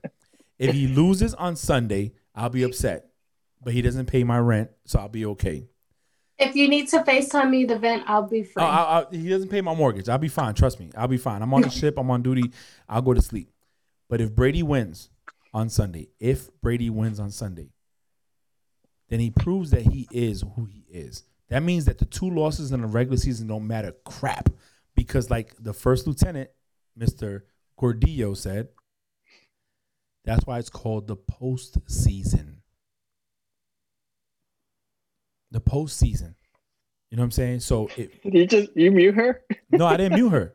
If 0.59 0.74
he 0.74 0.89
loses 0.89 1.33
on 1.35 1.57
Sunday, 1.57 2.12
I'll 2.35 2.51
be 2.51 2.64
upset. 2.64 3.07
But 3.62 3.72
he 3.72 3.83
doesn't 3.83 4.07
pay 4.07 4.24
my 4.24 4.39
rent, 4.39 4.70
so 4.85 4.99
I'll 4.99 5.09
be 5.09 5.26
okay. 5.26 5.68
If 6.39 6.57
you 6.57 6.68
need 6.68 6.89
to 6.89 7.01
FaceTime 7.01 7.51
me 7.51 7.66
the 7.66 7.78
vent, 7.78 8.05
I'll 8.07 8.26
be 8.26 8.43
free. 8.43 8.62
Uh, 8.62 9.05
he 9.11 9.28
doesn't 9.28 9.51
pay 9.51 9.61
my 9.61 9.74
mortgage. 9.74 10.09
I'll 10.09 10.16
be 10.18 10.28
fine. 10.28 10.55
Trust 10.55 10.81
me. 10.81 10.91
I'll 10.97 11.07
be 11.07 11.18
fine. 11.18 11.43
I'm 11.43 11.53
on 11.53 11.62
the 11.62 11.70
ship. 11.70 11.99
I'm 11.99 12.11
on 12.11 12.22
duty. 12.22 12.51
I'll 12.89 13.03
go 13.03 13.12
to 13.12 13.20
sleep. 13.20 13.51
But 14.09 14.22
if 14.22 14.35
Brady 14.35 14.62
wins, 14.62 15.11
on 15.53 15.68
Sunday, 15.68 16.09
if 16.18 16.48
Brady 16.61 16.90
wins 16.90 17.18
on 17.20 17.30
Sunday, 17.30 17.70
then 19.09 19.20
he 19.20 19.30
proves 19.30 19.70
that 19.70 19.82
he 19.82 20.09
is 20.12 20.44
who 20.55 20.64
he 20.66 20.84
is. 20.88 21.24
That 21.48 21.62
means 21.62 21.84
that 21.86 21.98
the 21.98 22.05
two 22.05 22.30
losses 22.30 22.70
in 22.70 22.80
the 22.80 22.86
regular 22.86 23.16
season 23.16 23.48
don't 23.48 23.66
matter 23.66 23.92
crap 24.05 24.48
because, 24.94 25.30
like 25.30 25.55
the 25.59 25.72
first 25.72 26.07
lieutenant, 26.07 26.51
Mr. 26.98 27.42
Gordillo 27.78 28.36
said, 28.36 28.68
that's 30.24 30.46
why 30.46 30.59
it's 30.59 30.70
called 30.70 31.09
the 31.09 31.16
postseason. 31.16 32.57
The 35.51 35.61
postseason. 35.61 36.34
You 37.11 37.16
know 37.16 37.22
what 37.22 37.24
I'm 37.24 37.30
saying? 37.32 37.61
So 37.61 37.88
it, 37.96 38.22
Did 38.22 38.34
you 38.34 38.46
just 38.46 38.76
you 38.76 38.92
mute 38.92 39.14
her? 39.16 39.42
No, 39.70 39.86
I 39.86 39.96
didn't 39.96 40.14
mute 40.14 40.30
her. 40.30 40.55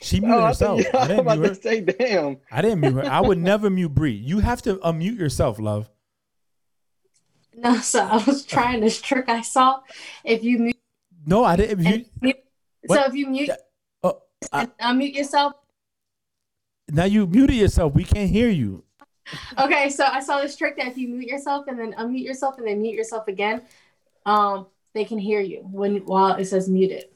She 0.00 0.20
muted 0.20 0.38
oh, 0.38 0.46
herself. 0.46 0.80
I, 0.94 0.98
I 0.98 1.08
didn't 1.08 1.26
mute 1.26 1.48
her. 1.48 1.54
say, 1.54 1.80
damn. 1.80 2.38
I 2.50 2.62
didn't 2.62 2.80
mute 2.80 2.92
her. 2.94 3.06
I 3.06 3.20
would 3.20 3.38
never 3.38 3.70
mute 3.70 3.94
Bree. 3.94 4.12
You 4.12 4.40
have 4.40 4.62
to 4.62 4.76
unmute 4.76 5.18
yourself, 5.18 5.58
love. 5.58 5.88
No, 7.54 7.78
so 7.78 8.00
I 8.04 8.22
was 8.24 8.44
trying 8.44 8.80
this 8.80 9.00
trick 9.00 9.28
I 9.28 9.40
saw. 9.40 9.80
If 10.24 10.44
you 10.44 10.58
mute, 10.58 10.76
no, 11.24 11.42
I 11.42 11.56
didn't 11.56 11.82
mute. 11.82 12.06
mute 12.20 12.36
so 12.86 13.02
if 13.04 13.14
you 13.14 13.26
mute, 13.28 13.50
oh, 14.02 14.22
I, 14.52 14.66
unmute 14.80 15.14
yourself. 15.14 15.54
Now 16.88 17.04
you 17.04 17.26
muted 17.26 17.56
yourself. 17.56 17.94
We 17.94 18.04
can't 18.04 18.30
hear 18.30 18.48
you. 18.48 18.84
Okay, 19.58 19.90
so 19.90 20.04
I 20.04 20.20
saw 20.20 20.40
this 20.40 20.54
trick 20.56 20.76
that 20.76 20.86
if 20.86 20.96
you 20.96 21.08
mute 21.08 21.28
yourself 21.28 21.66
and 21.66 21.78
then 21.78 21.94
unmute 21.94 22.22
yourself 22.22 22.58
and 22.58 22.66
then 22.66 22.80
mute 22.80 22.94
yourself 22.94 23.26
again, 23.26 23.62
um, 24.24 24.66
they 24.94 25.04
can 25.04 25.18
hear 25.18 25.40
you 25.40 25.66
when 25.70 25.96
while 26.04 26.36
it 26.36 26.44
says 26.44 26.68
muted. 26.68 27.06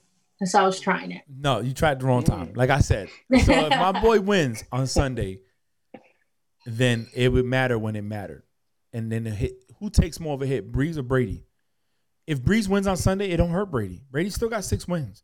So 0.43 0.59
I 0.59 0.65
was 0.65 0.81
trying 0.81 1.13
it. 1.13 1.23
No, 1.29 1.61
you 1.61 1.75
tried 1.75 2.01
the 2.01 2.07
wrong 2.07 2.23
time. 2.23 2.49
Mm. 2.49 2.57
Like 2.57 2.71
I 2.71 2.81
said. 2.81 3.09
So 3.45 3.53
if 3.53 3.71
my 3.71 4.01
boy 4.01 4.21
wins 4.21 4.65
on 4.73 4.87
Sunday, 4.87 5.41
then 6.65 7.09
it 7.15 7.31
would 7.31 7.45
matter 7.45 7.79
when 7.79 7.95
it 7.97 8.03
mattered. 8.03 8.45
And 8.93 9.13
then 9.13 9.25
the 9.25 9.31
hit 9.31 9.53
who 9.79 9.91
takes 9.91 10.19
more 10.19 10.35
of 10.35 10.43
a 10.43 10.47
hit, 10.47 10.73
Brees 10.73 10.97
or 10.97 11.03
Brady? 11.03 11.45
If 12.27 12.43
Brees 12.43 12.69
wins 12.69 12.87
on 12.87 12.97
Sunday, 12.97 13.31
it 13.31 13.39
don't 13.39 13.51
hurt 13.51 13.71
Brady. 13.71 14.03
Brady 14.11 14.31
still 14.31 14.49
got 14.49 14.65
six 14.65 14.87
wins. 14.87 15.23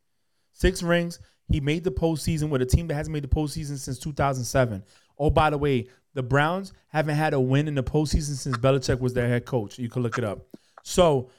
Six 0.53 0.83
rings. 0.83 1.19
He 1.49 1.61
made 1.61 1.85
the 1.85 1.91
postseason 1.91 2.49
with 2.49 2.62
a 2.62 2.67
team 2.67 2.89
that 2.89 2.95
hasn't 2.95 3.12
made 3.12 3.23
the 3.25 3.29
postseason 3.29 3.79
since 3.79 3.99
2007. 3.99 4.83
Oh, 5.19 5.31
by 5.31 5.51
the 5.51 5.59
way, 5.59 5.89
the 6.14 6.23
Browns 6.23 6.73
haven't 6.89 7.14
had 7.14 7.35
a 7.35 7.41
win 7.41 7.69
in 7.69 7.75
the 7.75 7.83
postseason 7.83 8.35
since 8.35 8.57
Belichick 8.57 9.01
was 9.01 9.14
their 9.14 9.29
head 9.29 9.45
coach. 9.45 9.79
You 9.79 9.89
can 9.89 10.03
look 10.03 10.19
it 10.19 10.25
up. 10.25 10.47
So 10.83 11.31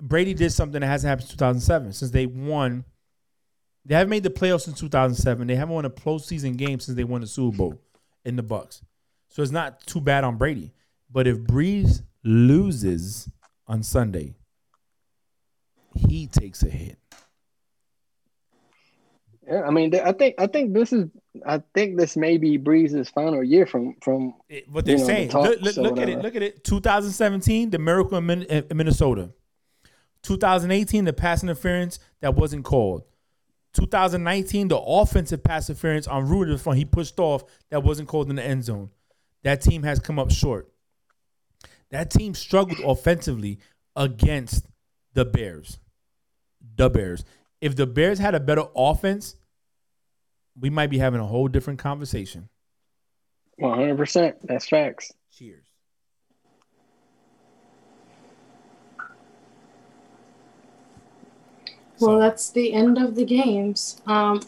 Brady 0.00 0.34
did 0.34 0.52
something 0.52 0.80
that 0.80 0.86
hasn't 0.86 1.08
happened 1.08 1.28
since 1.28 1.38
2007 1.38 1.92
since 1.92 2.10
they 2.10 2.26
won 2.26 2.84
they 3.88 3.94
haven't 3.94 4.10
made 4.10 4.22
the 4.22 4.30
playoffs 4.30 4.62
since 4.62 4.78
2007. 4.78 5.46
They 5.46 5.56
haven't 5.56 5.74
won 5.74 5.86
a 5.86 5.90
postseason 5.90 6.58
game 6.58 6.78
since 6.78 6.94
they 6.94 7.04
won 7.04 7.22
the 7.22 7.26
Super 7.26 7.56
Bowl 7.56 7.80
in 8.24 8.36
the 8.36 8.42
Bucks. 8.42 8.82
So 9.28 9.42
it's 9.42 9.50
not 9.50 9.80
too 9.86 10.02
bad 10.02 10.24
on 10.24 10.36
Brady. 10.36 10.72
But 11.10 11.26
if 11.26 11.38
Brees 11.38 12.02
loses 12.22 13.30
on 13.66 13.82
Sunday, 13.82 14.34
he 15.94 16.26
takes 16.26 16.62
a 16.62 16.68
hit. 16.68 16.98
Yeah, 19.46 19.62
I 19.62 19.70
mean, 19.70 19.94
I 19.94 20.12
think 20.12 20.34
I 20.36 20.46
think 20.46 20.74
this 20.74 20.92
is 20.92 21.06
I 21.46 21.62
think 21.74 21.96
this 21.96 22.14
may 22.14 22.36
be 22.36 22.58
Brees's 22.58 23.08
final 23.08 23.42
year 23.42 23.64
from 23.64 23.96
from 24.02 24.34
what 24.70 24.84
they're 24.84 24.98
know, 24.98 25.06
saying. 25.06 25.28
The 25.28 25.38
look, 25.38 25.62
look, 25.62 25.76
look 25.76 25.98
at 25.98 26.10
it. 26.10 26.18
Look 26.18 26.36
at 26.36 26.42
it. 26.42 26.62
2017, 26.64 27.70
the 27.70 27.78
miracle 27.78 28.18
in 28.18 28.26
Minnesota. 28.26 29.30
2018, 30.24 31.06
the 31.06 31.14
pass 31.14 31.42
interference 31.42 31.98
that 32.20 32.34
wasn't 32.34 32.66
called. 32.66 33.04
2019, 33.74 34.68
the 34.68 34.78
offensive 34.78 35.44
pass 35.44 35.68
interference 35.68 36.06
on 36.06 36.28
Rudolph, 36.28 36.74
he 36.74 36.84
pushed 36.84 37.18
off 37.20 37.44
that 37.70 37.82
wasn't 37.82 38.08
called 38.08 38.30
in 38.30 38.36
the 38.36 38.44
end 38.44 38.64
zone. 38.64 38.90
That 39.44 39.60
team 39.60 39.82
has 39.82 39.98
come 39.98 40.18
up 40.18 40.30
short. 40.30 40.72
That 41.90 42.10
team 42.10 42.34
struggled 42.34 42.80
offensively 42.80 43.58
against 43.96 44.66
the 45.14 45.24
Bears. 45.24 45.78
The 46.76 46.90
Bears. 46.90 47.24
If 47.60 47.76
the 47.76 47.86
Bears 47.86 48.18
had 48.18 48.34
a 48.34 48.40
better 48.40 48.64
offense, 48.76 49.36
we 50.58 50.70
might 50.70 50.90
be 50.90 50.98
having 50.98 51.20
a 51.20 51.26
whole 51.26 51.48
different 51.48 51.78
conversation. 51.78 52.48
100%. 53.60 54.34
That's 54.44 54.68
facts. 54.68 55.12
Cheers. 55.32 55.67
Well, 62.00 62.16
so. 62.16 62.18
that's 62.20 62.50
the 62.50 62.72
end 62.72 62.98
of 62.98 63.14
the 63.14 63.24
games. 63.24 64.00
Um, 64.06 64.40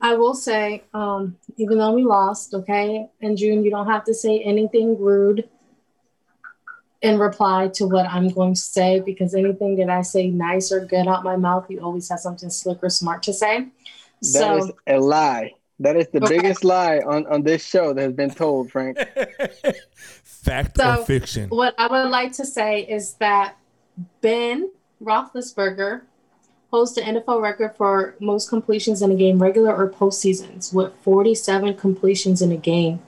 I 0.00 0.14
will 0.14 0.34
say, 0.34 0.84
um, 0.92 1.36
even 1.56 1.78
though 1.78 1.92
we 1.92 2.04
lost, 2.04 2.54
okay, 2.54 3.08
and 3.20 3.36
June, 3.36 3.64
you 3.64 3.70
don't 3.70 3.86
have 3.86 4.04
to 4.04 4.14
say 4.14 4.40
anything 4.40 4.98
rude 4.98 5.48
in 7.02 7.18
reply 7.18 7.68
to 7.74 7.86
what 7.86 8.06
I'm 8.06 8.28
going 8.28 8.54
to 8.54 8.60
say 8.60 9.00
because 9.00 9.34
anything 9.34 9.76
that 9.76 9.90
I 9.90 10.02
say 10.02 10.28
nice 10.28 10.72
or 10.72 10.84
good 10.84 11.06
out 11.06 11.24
my 11.24 11.36
mouth, 11.36 11.66
you 11.70 11.80
always 11.80 12.08
have 12.08 12.20
something 12.20 12.50
slick 12.50 12.78
or 12.82 12.90
smart 12.90 13.22
to 13.24 13.32
say. 13.32 13.68
That 14.22 14.26
so, 14.26 14.56
is 14.58 14.72
a 14.86 14.98
lie. 14.98 15.52
That 15.78 15.96
is 15.96 16.08
the 16.08 16.24
okay. 16.24 16.36
biggest 16.36 16.64
lie 16.64 16.98
on, 16.98 17.26
on 17.26 17.42
this 17.42 17.64
show 17.64 17.92
that 17.92 18.00
has 18.00 18.12
been 18.14 18.30
told, 18.30 18.70
Frank. 18.70 18.98
Fact 20.24 20.78
so, 20.78 21.00
or 21.00 21.04
fiction? 21.04 21.48
What 21.50 21.74
I 21.78 21.86
would 21.86 22.10
like 22.10 22.32
to 22.34 22.46
say 22.46 22.82
is 22.82 23.14
that 23.14 23.56
Ben 24.22 24.70
Roethlisberger 25.02 26.02
holds 26.70 26.94
the 26.94 27.00
NFL 27.00 27.40
record 27.40 27.74
for 27.76 28.14
most 28.20 28.48
completions 28.48 29.02
in 29.02 29.10
a 29.10 29.14
game, 29.14 29.38
regular 29.38 29.74
or 29.74 29.90
postseasons, 29.90 30.72
with 30.72 30.92
47 31.02 31.74
completions 31.76 32.42
in 32.42 32.52
a 32.52 32.56
game. 32.56 33.00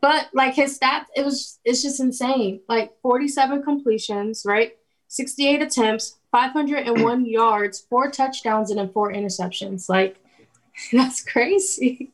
But 0.00 0.28
like 0.32 0.54
his 0.54 0.78
stats, 0.78 1.06
it 1.16 1.24
was 1.24 1.58
it's 1.64 1.82
just 1.82 1.98
insane. 1.98 2.60
Like 2.68 2.92
47 3.02 3.62
completions, 3.62 4.44
right? 4.46 4.76
68 5.08 5.62
attempts, 5.62 6.18
501 6.30 7.26
yards, 7.26 7.80
four 7.90 8.10
touchdowns, 8.10 8.70
and 8.70 8.78
then 8.78 8.90
four 8.92 9.12
interceptions. 9.12 9.88
Like, 9.88 10.16
that's 10.92 11.24
crazy. 11.24 12.12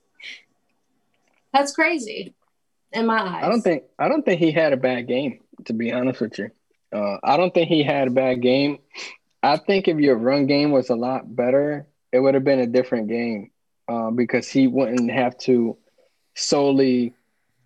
That's 1.52 1.74
crazy 1.74 2.34
in 2.92 3.06
my 3.06 3.20
eyes. 3.20 3.44
I 3.44 3.48
don't 3.48 3.62
think 3.62 3.84
I 3.98 4.08
don't 4.08 4.24
think 4.24 4.40
he 4.40 4.52
had 4.52 4.72
a 4.72 4.76
bad 4.76 5.06
game, 5.06 5.40
to 5.66 5.72
be 5.72 5.92
honest 5.92 6.20
with 6.20 6.38
you. 6.38 6.50
Uh, 6.92 7.18
I 7.22 7.36
don't 7.36 7.52
think 7.54 7.68
he 7.68 7.82
had 7.82 8.08
a 8.08 8.10
bad 8.12 8.42
game. 8.42 8.78
I 9.42 9.56
think 9.56 9.88
if 9.88 9.98
your 9.98 10.16
run 10.16 10.46
game 10.46 10.70
was 10.70 10.90
a 10.90 10.96
lot 10.96 11.34
better, 11.34 11.86
it 12.12 12.20
would 12.20 12.34
have 12.34 12.44
been 12.44 12.60
a 12.60 12.66
different 12.66 13.08
game 13.08 13.50
uh, 13.88 14.10
because 14.10 14.48
he 14.48 14.66
wouldn't 14.66 15.10
have 15.10 15.36
to 15.38 15.76
solely 16.34 17.14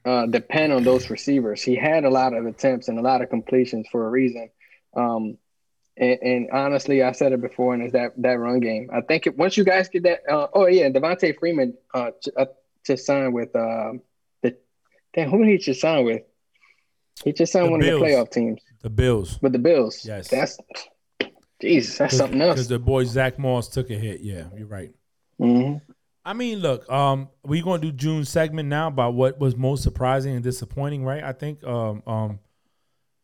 uh, 0.05 0.27
depend 0.27 0.73
on 0.73 0.85
those 0.85 1.11
receivers. 1.11 1.63
He 1.63 1.75
had 1.75 2.05
a 2.05 2.11
lot 2.11 2.33
of 2.33 2.47
attempts 2.47 2.89
and 2.89 2.99
a 2.99 3.03
lot 3.03 3.23
of 3.23 3.29
completions 3.29 3.89
for 3.91 4.07
a 4.07 4.11
reason. 4.11 4.51
Um, 4.97 5.37
and, 5.97 6.19
and, 6.23 6.51
honestly, 6.53 7.03
I 7.03 7.13
said 7.13 7.33
it 7.33 7.41
before, 7.41 7.75
and 7.75 7.83
it's 7.83 7.93
that 7.95 8.13
that 8.19 8.39
run 8.39 8.61
game. 8.61 8.91
I 8.93 9.01
think 9.01 9.27
it, 9.27 9.37
once 9.37 9.57
you 9.57 9.65
guys 9.65 9.89
get 9.89 10.03
that, 10.05 10.21
uh, 10.31 10.47
oh 10.53 10.67
yeah, 10.67 10.91
Devonta 10.91 11.37
Freeman 11.39 11.75
uh, 11.95 12.11
uh, 12.37 12.47
just 12.87 13.07
signed 13.07 13.33
with 13.33 13.55
uh, 13.57 13.93
the 14.43 14.57
damn 15.15 15.31
who 15.31 15.45
did 15.45 15.53
he 15.53 15.59
just 15.59 15.81
sign 15.81 16.05
with? 16.05 16.23
He 17.25 17.33
just 17.33 17.53
signed 17.53 17.69
the 17.69 17.71
one 17.71 17.81
Bills. 17.81 18.01
of 18.01 18.07
the 18.07 18.15
playoff 18.15 18.31
teams. 18.31 18.61
The 18.83 18.91
Bills. 18.91 19.39
With 19.43 19.53
the 19.53 19.59
Bills. 19.59 20.05
Yes. 20.05 20.29
That's 20.29 20.59
Jesus, 21.61 21.97
that's 21.97 22.17
something 22.17 22.41
else. 22.41 22.55
Because 22.55 22.69
the 22.69 22.79
boy 22.79 23.05
Zach 23.05 23.39
Moss 23.39 23.69
took 23.69 23.91
a 23.91 23.95
hit. 23.95 24.21
Yeah, 24.21 24.45
you're 24.57 24.67
right. 24.67 24.93
Mm-hmm. 25.41 25.79
I 26.25 26.33
mean, 26.33 26.59
look, 26.59 26.91
um, 26.91 27.29
we're 27.45 27.63
gonna 27.63 27.81
do 27.81 27.93
June 27.93 28.25
segment 28.25 28.69
now 28.69 28.89
about 28.89 29.15
what 29.15 29.39
was 29.39 29.57
most 29.57 29.83
surprising 29.83 30.35
and 30.35 30.43
disappointing, 30.43 31.05
right? 31.05 31.23
I 31.23 31.33
think, 31.33 31.65
um, 31.65 32.03
um, 32.07 32.41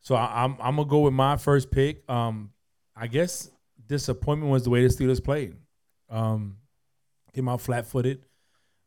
so 0.00 0.14
I, 0.14 0.44
am 0.44 0.52
I'm, 0.52 0.68
I'm 0.68 0.76
gonna 0.76 0.88
go 0.88 1.00
with 1.00 1.12
my 1.12 1.36
first 1.36 1.70
pick. 1.70 2.08
Um, 2.08 2.52
I 2.96 3.06
guess 3.06 3.50
disappointment 3.86 4.50
was 4.50 4.64
the 4.64 4.70
way 4.70 4.82
the 4.82 4.88
Steelers 4.88 5.22
played. 5.22 5.56
Um, 6.08 6.58
came 7.34 7.48
out 7.48 7.60
flat 7.60 7.86
footed. 7.86 8.24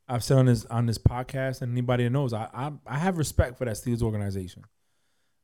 I've 0.07 0.23
said 0.23 0.37
on 0.37 0.45
this 0.45 0.65
on 0.65 0.85
this 0.85 0.97
podcast, 0.97 1.61
and 1.61 1.71
anybody 1.71 2.05
that 2.05 2.11
knows, 2.11 2.33
I, 2.33 2.47
I 2.53 2.71
I 2.87 2.97
have 2.97 3.17
respect 3.17 3.57
for 3.57 3.65
that 3.65 3.75
Steelers 3.75 4.01
organization. 4.01 4.63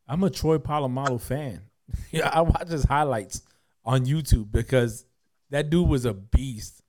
I'm 0.08 0.24
a 0.24 0.30
Troy 0.30 0.58
Polamalu 0.58 1.22
fan. 1.22 1.62
yeah, 2.12 2.30
I 2.30 2.41
watch 2.41 2.70
his 2.70 2.84
highlights 2.84 3.41
on 3.86 4.06
YouTube 4.06 4.52
because 4.52 5.06
that 5.49 5.70
dude 5.70 5.88
was 5.88 6.06
a 6.06 6.14
beast. 6.14 6.82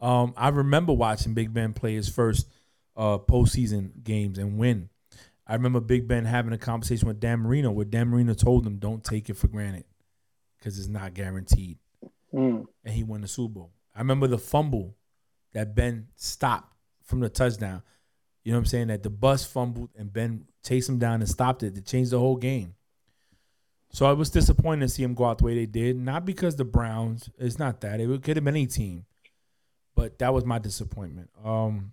Um, 0.00 0.32
I 0.36 0.48
remember 0.48 0.92
watching 0.92 1.34
Big 1.34 1.52
Ben 1.52 1.72
play 1.72 1.94
his 1.94 2.08
first 2.08 2.48
uh, 2.96 3.18
postseason 3.18 4.02
games 4.02 4.38
and 4.38 4.58
win. 4.58 4.88
I 5.46 5.54
remember 5.54 5.80
Big 5.80 6.06
Ben 6.06 6.24
having 6.24 6.52
a 6.52 6.58
conversation 6.58 7.08
with 7.08 7.20
Dan 7.20 7.40
Marino 7.40 7.70
where 7.70 7.84
Dan 7.84 8.08
Marino 8.08 8.34
told 8.34 8.66
him, 8.66 8.76
"Don't 8.76 9.02
take 9.02 9.28
it 9.28 9.36
for 9.36 9.48
granted 9.48 9.84
because 10.58 10.78
it's 10.78 10.88
not 10.88 11.12
guaranteed," 11.12 11.78
mm. 12.32 12.66
and 12.84 12.94
he 12.94 13.02
won 13.02 13.20
the 13.20 13.28
Super 13.28 13.54
Bowl. 13.54 13.72
I 13.94 13.98
remember 13.98 14.28
the 14.28 14.38
fumble 14.38 14.96
that 15.52 15.74
Ben 15.74 16.08
stopped 16.16 16.72
from 17.02 17.20
the 17.20 17.28
touchdown. 17.28 17.82
You 18.44 18.52
know 18.52 18.58
what 18.58 18.62
I'm 18.62 18.66
saying? 18.66 18.86
That 18.88 19.02
the 19.02 19.10
bus 19.10 19.44
fumbled 19.44 19.90
and 19.98 20.12
Ben 20.12 20.46
chased 20.64 20.88
him 20.88 20.98
down 20.98 21.20
and 21.20 21.28
stopped 21.28 21.62
it 21.62 21.74
to 21.74 21.82
change 21.82 22.10
the 22.10 22.18
whole 22.18 22.36
game. 22.36 22.74
So 23.92 24.06
I 24.06 24.12
was 24.12 24.30
disappointed 24.30 24.86
to 24.86 24.88
see 24.88 25.02
him 25.02 25.14
go 25.14 25.24
out 25.24 25.38
the 25.38 25.44
way 25.44 25.54
they 25.54 25.66
did. 25.66 25.96
Not 25.96 26.24
because 26.24 26.56
the 26.56 26.64
Browns, 26.64 27.28
it's 27.38 27.58
not 27.58 27.80
that. 27.80 28.00
It 28.00 28.22
could 28.22 28.36
have 28.36 28.44
been 28.44 28.54
any 28.54 28.66
team. 28.66 29.06
But 29.96 30.18
that 30.20 30.32
was 30.32 30.44
my 30.44 30.58
disappointment. 30.58 31.30
Um 31.44 31.92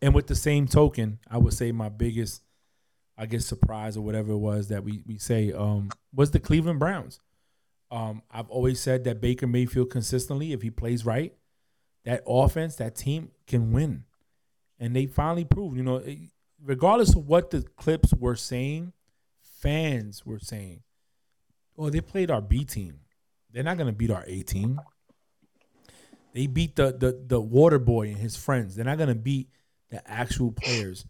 and 0.00 0.14
with 0.14 0.26
the 0.26 0.34
same 0.34 0.66
token, 0.66 1.20
I 1.30 1.38
would 1.38 1.52
say 1.52 1.70
my 1.70 1.88
biggest, 1.88 2.42
I 3.16 3.26
guess, 3.26 3.46
surprise 3.46 3.96
or 3.96 4.00
whatever 4.00 4.32
it 4.32 4.38
was 4.38 4.68
that 4.68 4.82
we 4.82 5.02
we 5.06 5.18
say 5.18 5.52
um 5.52 5.90
was 6.14 6.30
the 6.30 6.40
Cleveland 6.40 6.80
Browns. 6.80 7.20
Um, 7.92 8.22
I've 8.30 8.48
always 8.48 8.80
said 8.80 9.04
that 9.04 9.20
Baker 9.20 9.46
Mayfield 9.46 9.90
consistently, 9.90 10.54
if 10.54 10.62
he 10.62 10.70
plays 10.70 11.04
right, 11.04 11.34
that 12.06 12.22
offense, 12.26 12.76
that 12.76 12.96
team 12.96 13.30
can 13.46 13.70
win. 13.70 14.04
And 14.80 14.96
they 14.96 15.04
finally 15.04 15.44
proved, 15.44 15.76
you 15.76 15.82
know, 15.82 16.02
regardless 16.64 17.14
of 17.14 17.26
what 17.26 17.50
the 17.50 17.62
clips 17.62 18.12
were 18.14 18.36
saying, 18.36 18.92
fans 19.40 20.24
were 20.24 20.38
saying, 20.38 20.82
"Oh, 21.76 21.90
they 21.90 22.00
played 22.00 22.30
our 22.30 22.40
B 22.40 22.64
team. 22.64 23.00
They're 23.50 23.62
not 23.62 23.78
gonna 23.78 23.92
beat 23.92 24.10
our 24.10 24.24
A 24.26 24.42
team. 24.42 24.80
They 26.32 26.46
beat 26.46 26.76
the 26.76 26.92
the 26.92 27.22
the 27.26 27.40
water 27.40 27.78
boy 27.78 28.08
and 28.08 28.16
his 28.18 28.36
friends. 28.36 28.74
They're 28.74 28.84
not 28.84 28.98
gonna 28.98 29.14
beat 29.14 29.50
the 29.90 30.08
actual 30.10 30.52
players." 30.52 31.06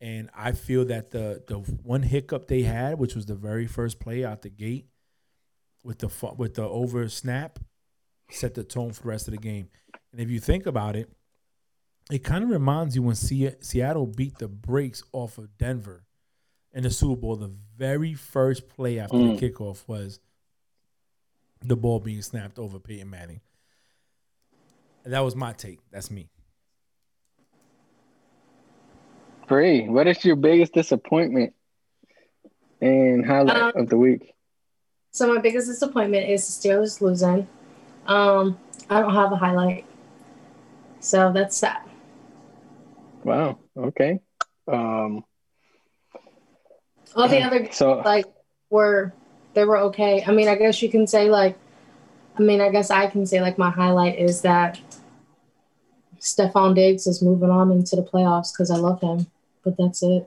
And 0.00 0.30
I 0.34 0.52
feel 0.52 0.84
that 0.86 1.10
the 1.10 1.42
the 1.46 1.58
one 1.58 2.02
hiccup 2.02 2.46
they 2.46 2.62
had, 2.62 2.98
which 2.98 3.14
was 3.14 3.26
the 3.26 3.34
very 3.34 3.66
first 3.66 3.98
play 4.00 4.24
out 4.24 4.42
the 4.42 4.50
gate, 4.50 4.88
with 5.82 5.98
the 5.98 6.34
with 6.36 6.54
the 6.54 6.62
over 6.62 7.08
snap, 7.08 7.58
set 8.30 8.54
the 8.54 8.64
tone 8.64 8.92
for 8.92 9.02
the 9.02 9.08
rest 9.08 9.28
of 9.28 9.32
the 9.32 9.38
game. 9.38 9.68
And 10.12 10.20
if 10.20 10.30
you 10.30 10.40
think 10.40 10.66
about 10.66 10.96
it, 10.96 11.10
it 12.10 12.24
kind 12.24 12.42
of 12.42 12.50
reminds 12.50 12.96
you 12.96 13.02
when 13.02 13.14
Seattle 13.14 14.06
beat 14.06 14.38
the 14.38 14.48
brakes 14.48 15.02
off 15.12 15.38
of 15.38 15.58
Denver 15.58 16.04
in 16.72 16.82
the 16.82 16.90
Super 16.90 17.20
Bowl. 17.20 17.36
The 17.36 17.52
very 17.76 18.14
first 18.14 18.68
play 18.68 18.98
after 18.98 19.16
mm. 19.16 19.38
the 19.38 19.50
kickoff 19.50 19.86
was 19.86 20.20
the 21.62 21.76
ball 21.76 22.00
being 22.00 22.22
snapped 22.22 22.58
over 22.58 22.78
Peyton 22.78 23.10
Manning. 23.10 23.40
And 25.04 25.12
that 25.12 25.20
was 25.20 25.36
my 25.36 25.52
take. 25.52 25.80
That's 25.90 26.10
me. 26.10 26.28
Bree, 29.46 29.88
what 29.88 30.06
is 30.06 30.24
your 30.24 30.36
biggest 30.36 30.74
disappointment 30.74 31.54
and 32.80 33.24
highlight 33.24 33.56
um, 33.56 33.72
of 33.74 33.88
the 33.88 33.96
week? 33.96 34.34
So 35.10 35.32
my 35.34 35.40
biggest 35.40 35.66
disappointment 35.66 36.28
is 36.28 36.46
the 36.46 36.68
Steelers 36.68 37.00
losing. 37.00 37.48
Um, 38.06 38.58
I 38.90 39.00
don't 39.00 39.14
have 39.14 39.32
a 39.32 39.36
highlight. 39.36 39.86
So 41.00 41.32
that's 41.32 41.60
that. 41.60 41.87
Wow. 43.28 43.58
Okay. 43.76 44.20
Um, 44.66 45.22
all 47.14 47.28
the 47.28 47.42
other 47.42 47.68
so 47.72 48.00
like 48.04 48.24
were 48.70 49.12
they 49.52 49.64
were 49.64 49.76
okay. 49.78 50.24
I 50.26 50.32
mean, 50.32 50.48
I 50.48 50.54
guess 50.54 50.80
you 50.80 50.88
can 50.88 51.06
say 51.06 51.28
like, 51.28 51.58
I 52.38 52.42
mean, 52.42 52.62
I 52.62 52.70
guess 52.70 52.90
I 52.90 53.06
can 53.06 53.26
say 53.26 53.42
like 53.42 53.58
my 53.58 53.68
highlight 53.68 54.18
is 54.18 54.40
that 54.42 54.80
Stefon 56.20 56.74
Diggs 56.74 57.06
is 57.06 57.20
moving 57.20 57.50
on 57.50 57.70
into 57.70 57.96
the 57.96 58.02
playoffs 58.02 58.52
because 58.52 58.70
I 58.70 58.76
love 58.76 59.00
him, 59.02 59.26
but 59.62 59.76
that's 59.76 60.02
it. 60.02 60.26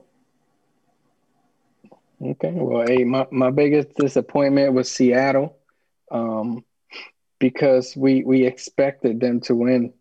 Okay. 2.24 2.52
Well, 2.52 2.86
hey, 2.86 3.02
my, 3.02 3.26
my 3.32 3.50
biggest 3.50 3.96
disappointment 3.96 4.74
was 4.74 4.88
Seattle, 4.88 5.58
um, 6.12 6.64
because 7.40 7.96
we 7.96 8.22
we 8.22 8.46
expected 8.46 9.18
them 9.18 9.40
to 9.40 9.56
win. 9.56 9.92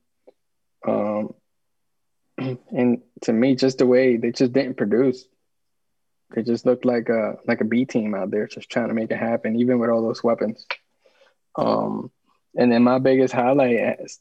Um, 0.87 1.33
and 2.71 3.01
to 3.21 3.33
me, 3.33 3.55
just 3.55 3.77
the 3.77 3.85
way 3.85 4.17
they 4.17 4.31
just 4.31 4.53
didn't 4.53 4.77
produce. 4.77 5.25
They 6.33 6.43
just 6.43 6.65
looked 6.65 6.85
like 6.85 7.09
a 7.09 7.35
like 7.45 7.61
a 7.61 7.65
B 7.65 7.85
team 7.85 8.15
out 8.15 8.31
there, 8.31 8.47
just 8.47 8.69
trying 8.69 8.87
to 8.87 8.93
make 8.93 9.11
it 9.11 9.17
happen, 9.17 9.57
even 9.57 9.79
with 9.79 9.89
all 9.89 10.01
those 10.01 10.23
weapons. 10.23 10.65
Um, 11.55 12.09
and 12.55 12.71
then 12.71 12.83
my 12.83 12.99
biggest 12.99 13.33
highlight 13.33 13.99
is 13.99 14.19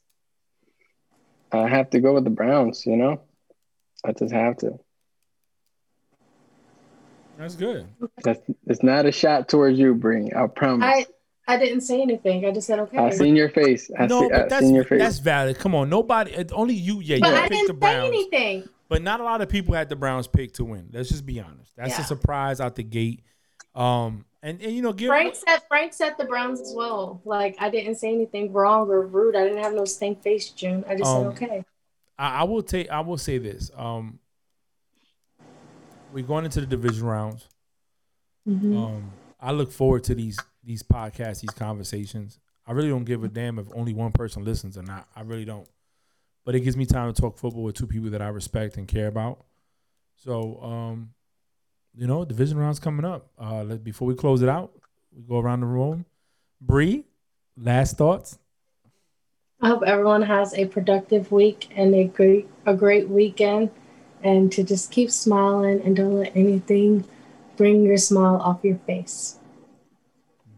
I 1.53 1.69
have 1.69 1.91
to 1.91 2.01
go 2.01 2.15
with 2.15 2.25
the 2.25 2.31
Browns. 2.31 2.85
You 2.85 2.97
know, 2.97 3.21
I 4.05 4.13
just 4.13 4.33
have 4.33 4.57
to. 4.59 4.79
That's 7.39 7.55
good. 7.55 7.87
That's 8.23 8.41
it's 8.67 8.83
not 8.83 9.07
a 9.07 9.13
shot 9.13 9.49
towards 9.49 9.79
you, 9.79 9.95
Bree. 9.95 10.31
I 10.35 10.47
promise. 10.49 10.89
I 10.89 11.07
I 11.51 11.57
didn't 11.57 11.81
say 11.81 12.01
anything. 12.01 12.47
I 12.47 12.53
just 12.53 12.69
said 12.69 12.79
okay. 12.79 12.99
I 12.99 13.11
seen 13.11 13.35
your 13.35 13.49
face. 13.49 13.91
I 13.99 14.07
no, 14.07 14.23
see, 14.23 14.29
but 14.29 14.49
that's, 14.49 14.71
your 14.71 14.85
face. 14.85 15.01
That's 15.01 15.19
valid. 15.19 15.59
Come 15.59 15.75
on, 15.75 15.91
nobody. 15.91 16.33
Only 16.53 16.75
you. 16.75 17.01
Yeah, 17.01 17.19
but 17.21 17.31
you 17.31 17.35
I 17.35 17.49
didn't 17.49 17.67
the 17.67 17.75
Browns. 17.75 18.03
say 18.03 18.07
anything. 18.07 18.69
But 18.89 19.03
not 19.03 19.21
a 19.21 19.25
lot 19.25 19.41
of 19.41 19.49
people 19.49 19.75
had 19.75 19.89
the 19.89 19.97
Browns 19.97 20.29
pick 20.29 20.53
to 20.55 20.65
win. 20.65 20.91
Let's 20.93 21.09
just 21.09 21.27
be 21.27 21.41
honest. 21.41 21.75
That's 21.77 21.91
yeah. 21.91 22.03
a 22.03 22.05
surprise 22.05 22.61
out 22.61 22.77
the 22.77 22.85
gate. 22.85 23.23
Um, 23.75 24.25
and, 24.43 24.63
and 24.63 24.73
you 24.73 24.81
know, 24.81 24.93
give 24.93 25.09
Frank 25.09 25.35
said 25.35 25.59
Frank 25.67 25.93
said 25.93 26.15
the 26.19 26.25
Browns 26.25 26.61
as 26.61 26.73
well. 26.75 27.21
Like 27.25 27.57
I 27.59 27.69
didn't 27.69 27.97
say 27.97 28.15
anything 28.15 28.53
wrong 28.53 28.89
or 28.89 29.05
rude. 29.05 29.35
I 29.35 29.43
didn't 29.43 29.63
have 29.63 29.75
no 29.75 29.85
stink 29.85 30.23
face, 30.23 30.51
June. 30.51 30.85
I 30.89 30.97
just 30.97 31.11
um, 31.11 31.37
said 31.37 31.43
okay. 31.43 31.65
I, 32.17 32.41
I, 32.41 32.45
will 32.45 32.63
take. 32.63 32.89
I 32.91 33.01
will 33.01 33.19
say 33.19 33.39
this. 33.39 33.73
Um, 33.77 34.21
we're 36.13 36.25
going 36.25 36.45
into 36.45 36.61
the 36.61 36.67
division 36.67 37.05
rounds. 37.05 37.49
Mm-hmm. 38.49 38.77
Um, 38.77 39.11
I 39.41 39.53
look 39.53 39.73
forward 39.73 40.05
to 40.05 40.15
these 40.15 40.39
these 40.63 40.83
podcasts, 40.83 41.41
these 41.41 41.51
conversations. 41.51 42.39
I 42.67 42.73
really 42.73 42.89
don't 42.89 43.05
give 43.05 43.25
a 43.25 43.29
damn 43.29 43.59
if 43.59 43.67
only 43.75 43.95
one 43.95 44.13
person 44.13 44.45
listens 44.45 44.77
or 44.77 44.83
not. 44.83 45.09
I 45.17 45.23
really 45.23 45.45
don't. 45.45 45.69
But 46.45 46.55
it 46.55 46.61
gives 46.61 46.77
me 46.77 46.87
time 46.87 47.13
to 47.13 47.21
talk 47.21 47.39
football 47.39 47.65
with 47.65 47.77
two 47.77 47.87
people 47.87 48.11
that 48.11 48.23
I 48.23 48.29
respect 48.29 48.77
and 48.77 48.87
care 48.87 49.09
about. 49.09 49.45
So, 50.17 50.61
um, 50.63 51.11
you 51.95 52.07
know, 52.07 52.25
division 52.25 52.59
rounds 52.59 52.79
coming 52.79 53.05
up. 53.05 53.31
Uh, 53.41 53.65
let, 53.65 53.85
before 53.85 54.07
we 54.07 54.15
close 54.15 54.43
it 54.43 54.49
out, 54.49 54.73
we 55.15 55.23
go 55.23 55.39
around 55.39 55.61
the 55.61 55.67
room. 55.67 56.05
Bree, 56.61 57.05
last 57.57 57.97
thoughts. 57.97 58.39
I 59.63 59.69
hope 59.69 59.83
everyone 59.87 60.23
has 60.23 60.55
a 60.55 60.67
productive 60.67 61.33
week 61.33 61.69
and 61.77 61.95
a 61.95 62.05
great 62.05 62.49
a 62.65 62.75
great 62.75 63.09
weekend, 63.09 63.71
and 64.23 64.51
to 64.53 64.63
just 64.63 64.91
keep 64.91 65.11
smiling 65.11 65.83
and 65.83 65.95
don't 65.95 66.19
let 66.19 66.35
anything 66.35 67.05
bring 67.57 67.85
your 67.85 67.99
smile 67.99 68.37
off 68.37 68.61
your 68.63 68.79
face. 68.87 69.40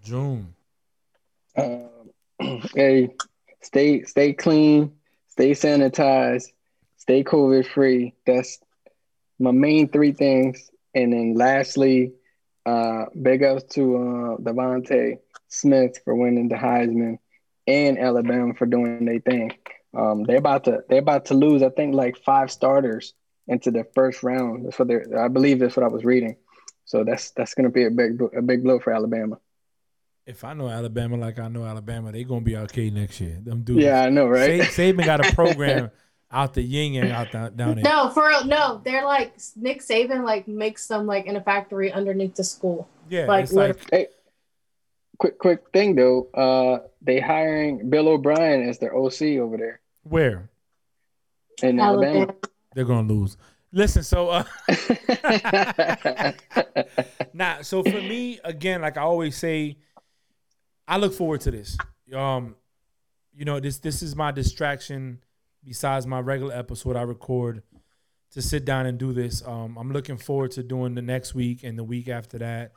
June. 0.02 0.54
Um, 1.56 2.10
hey, 2.74 3.10
stay 3.60 4.02
stay 4.02 4.32
clean, 4.32 4.92
stay 5.28 5.52
sanitized, 5.52 6.52
stay 6.96 7.24
COVID 7.24 7.66
free. 7.66 8.14
That's 8.26 8.58
my 9.38 9.50
main 9.52 9.88
three 9.88 10.12
things. 10.12 10.70
And 10.94 11.12
then 11.12 11.34
lastly, 11.34 12.12
uh, 12.66 13.06
big 13.20 13.42
ups 13.42 13.64
to 13.74 14.38
uh, 14.40 15.16
Smith 15.48 15.98
for 16.04 16.14
winning 16.14 16.48
the 16.48 16.56
Heisman 16.56 17.18
and 17.66 17.98
Alabama 17.98 18.54
for 18.54 18.66
doing 18.66 19.04
their 19.04 19.20
thing. 19.20 19.52
Um, 19.94 20.24
they're 20.24 20.38
about 20.38 20.64
to 20.64 20.82
they're 20.88 20.98
about 20.98 21.26
to 21.26 21.34
lose, 21.34 21.62
I 21.62 21.68
think, 21.68 21.94
like 21.94 22.16
five 22.24 22.50
starters 22.50 23.14
into 23.46 23.70
the 23.70 23.84
first 23.94 24.22
round. 24.22 24.64
That's 24.64 24.78
what 24.78 24.88
they're. 24.88 25.06
I 25.18 25.28
believe 25.28 25.58
that's 25.58 25.76
what 25.76 25.84
I 25.84 25.88
was 25.88 26.04
reading. 26.04 26.36
So 26.84 27.04
that's 27.04 27.30
that's 27.32 27.54
to 27.54 27.68
be 27.68 27.84
a 27.84 27.90
big 27.90 28.20
a 28.36 28.42
big 28.42 28.64
blow 28.64 28.78
for 28.78 28.92
Alabama. 28.92 29.38
If 30.24 30.44
I 30.44 30.54
know 30.54 30.68
Alabama 30.68 31.16
like 31.16 31.38
I 31.38 31.48
know 31.48 31.64
Alabama, 31.64 32.12
they 32.12 32.22
gonna 32.24 32.42
be 32.42 32.56
okay 32.56 32.90
next 32.90 33.20
year. 33.20 33.38
Them 33.42 33.62
dudes. 33.62 33.82
Yeah, 33.82 34.02
I 34.04 34.08
know, 34.08 34.26
right? 34.28 34.62
Sa- 34.62 34.82
Saban 34.82 35.04
got 35.04 35.26
a 35.26 35.34
program 35.34 35.90
out 36.30 36.54
the 36.54 36.62
yin 36.62 37.02
and 37.02 37.12
out 37.12 37.32
the, 37.32 37.50
down 37.54 37.74
there. 37.74 37.84
No, 37.84 38.08
for 38.10 38.28
real, 38.28 38.44
no. 38.44 38.80
They're 38.84 39.04
like 39.04 39.34
Nick 39.56 39.80
Saban 39.82 40.24
like 40.24 40.46
makes 40.46 40.86
them 40.86 41.06
like 41.06 41.26
in 41.26 41.36
a 41.36 41.40
factory 41.42 41.90
underneath 41.92 42.36
the 42.36 42.44
school. 42.44 42.88
Yeah, 43.08 43.26
Like, 43.26 43.44
it's 43.44 43.52
like 43.52 43.76
Hey, 43.90 44.06
quick 45.18 45.38
quick 45.38 45.64
thing 45.72 45.96
though. 45.96 46.28
Uh, 46.32 46.86
they 47.02 47.18
hiring 47.18 47.90
Bill 47.90 48.08
O'Brien 48.08 48.68
as 48.68 48.78
their 48.78 48.96
OC 48.96 49.22
over 49.40 49.56
there 49.56 49.80
where 50.04 50.48
in 51.62 51.80
Alabama. 51.80 52.18
Alabama. 52.20 52.38
they're 52.74 52.84
gonna 52.84 53.08
lose. 53.12 53.36
Listen, 53.72 54.02
so 54.02 54.28
uh, 54.28 54.44
Nah, 57.32 57.62
so 57.62 57.82
for 57.82 58.00
me, 58.00 58.38
again, 58.44 58.82
like 58.82 58.96
I 58.98 59.02
always 59.02 59.36
say, 59.36 59.78
I 60.92 60.98
look 60.98 61.14
forward 61.14 61.40
to 61.42 61.50
this. 61.50 61.78
Um, 62.14 62.54
you 63.32 63.46
know, 63.46 63.60
this 63.60 63.78
this 63.78 64.02
is 64.02 64.14
my 64.14 64.30
distraction 64.30 65.22
besides 65.64 66.06
my 66.06 66.20
regular 66.20 66.54
episode 66.54 66.96
I 66.96 67.02
record 67.02 67.62
to 68.32 68.42
sit 68.42 68.66
down 68.66 68.84
and 68.84 68.98
do 68.98 69.14
this. 69.14 69.42
Um, 69.46 69.78
I'm 69.78 69.90
looking 69.90 70.18
forward 70.18 70.50
to 70.50 70.62
doing 70.62 70.94
the 70.94 71.00
next 71.00 71.34
week 71.34 71.64
and 71.64 71.78
the 71.78 71.82
week 71.84 72.08
after 72.10 72.36
that. 72.40 72.72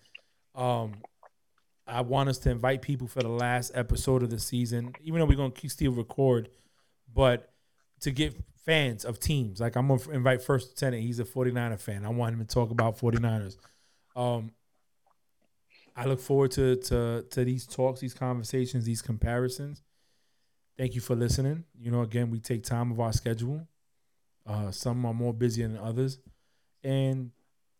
Um, 0.56 0.94
I 1.86 2.00
want 2.02 2.30
us 2.30 2.38
to 2.40 2.52
invite 2.52 2.82
people 2.82 3.06
for 3.06 3.20
the 3.20 3.28
last 3.28 3.74
episode 3.76 4.24
of 4.24 4.30
the 4.30 4.40
season, 4.40 4.94
even 5.04 5.20
though 5.20 5.26
we're 5.26 5.36
gonna 5.36 5.52
still 5.68 5.92
record, 5.92 6.48
but 7.14 7.52
to 8.00 8.12
get 8.12 8.34
fans 8.64 9.04
of 9.04 9.20
teams. 9.20 9.60
Like 9.60 9.76
I'm 9.76 9.90
gonna 9.90 10.10
invite 10.12 10.42
First 10.42 10.70
Lieutenant. 10.70 11.04
He's 11.04 11.20
a 11.20 11.26
49er 11.26 11.82
fan. 11.82 12.06
I 12.06 12.10
want 12.12 12.36
him 12.36 12.40
to 12.40 12.46
talk 12.46 12.72
about 12.72 12.98
49ers. 12.98 13.58
Um, 14.16 14.52
I 15.95 16.05
look 16.05 16.19
forward 16.19 16.51
to 16.51 16.76
to 16.76 17.26
to 17.30 17.45
these 17.45 17.65
talks, 17.65 18.01
these 18.01 18.13
conversations, 18.13 18.85
these 18.85 19.01
comparisons. 19.01 19.81
Thank 20.77 20.93
you 20.93 21.01
for 21.01 21.15
listening. 21.15 21.63
You 21.80 21.91
know, 21.91 22.01
again, 22.01 22.30
we 22.30 22.39
take 22.39 22.63
time 22.63 22.91
of 22.91 22.99
our 22.99 23.13
schedule. 23.13 23.65
Uh, 24.45 24.72
some 24.72 25.05
are 25.05 25.13
more 25.13 25.34
busy 25.34 25.63
than 25.63 25.77
others, 25.77 26.19
and 26.84 27.31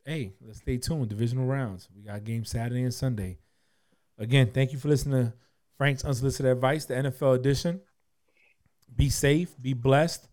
hey, 0.05 0.33
let's 0.41 0.59
stay 0.59 0.77
tuned. 0.77 1.09
Divisional 1.09 1.45
rounds. 1.45 1.89
We 1.95 2.03
got 2.03 2.23
games 2.23 2.49
Saturday 2.49 2.83
and 2.83 2.93
Sunday. 2.93 3.37
Again, 4.17 4.51
thank 4.51 4.71
you 4.71 4.79
for 4.79 4.87
listening 4.87 5.25
to 5.25 5.33
Frank's 5.77 6.05
Unsolicited 6.05 6.51
Advice, 6.51 6.85
the 6.85 6.95
NFL 6.95 7.35
edition. 7.35 7.81
Be 8.95 9.09
safe, 9.09 9.53
be 9.61 9.73
blessed, 9.73 10.27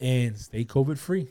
and 0.00 0.36
stay 0.36 0.64
COVID 0.64 0.98
free. 0.98 1.28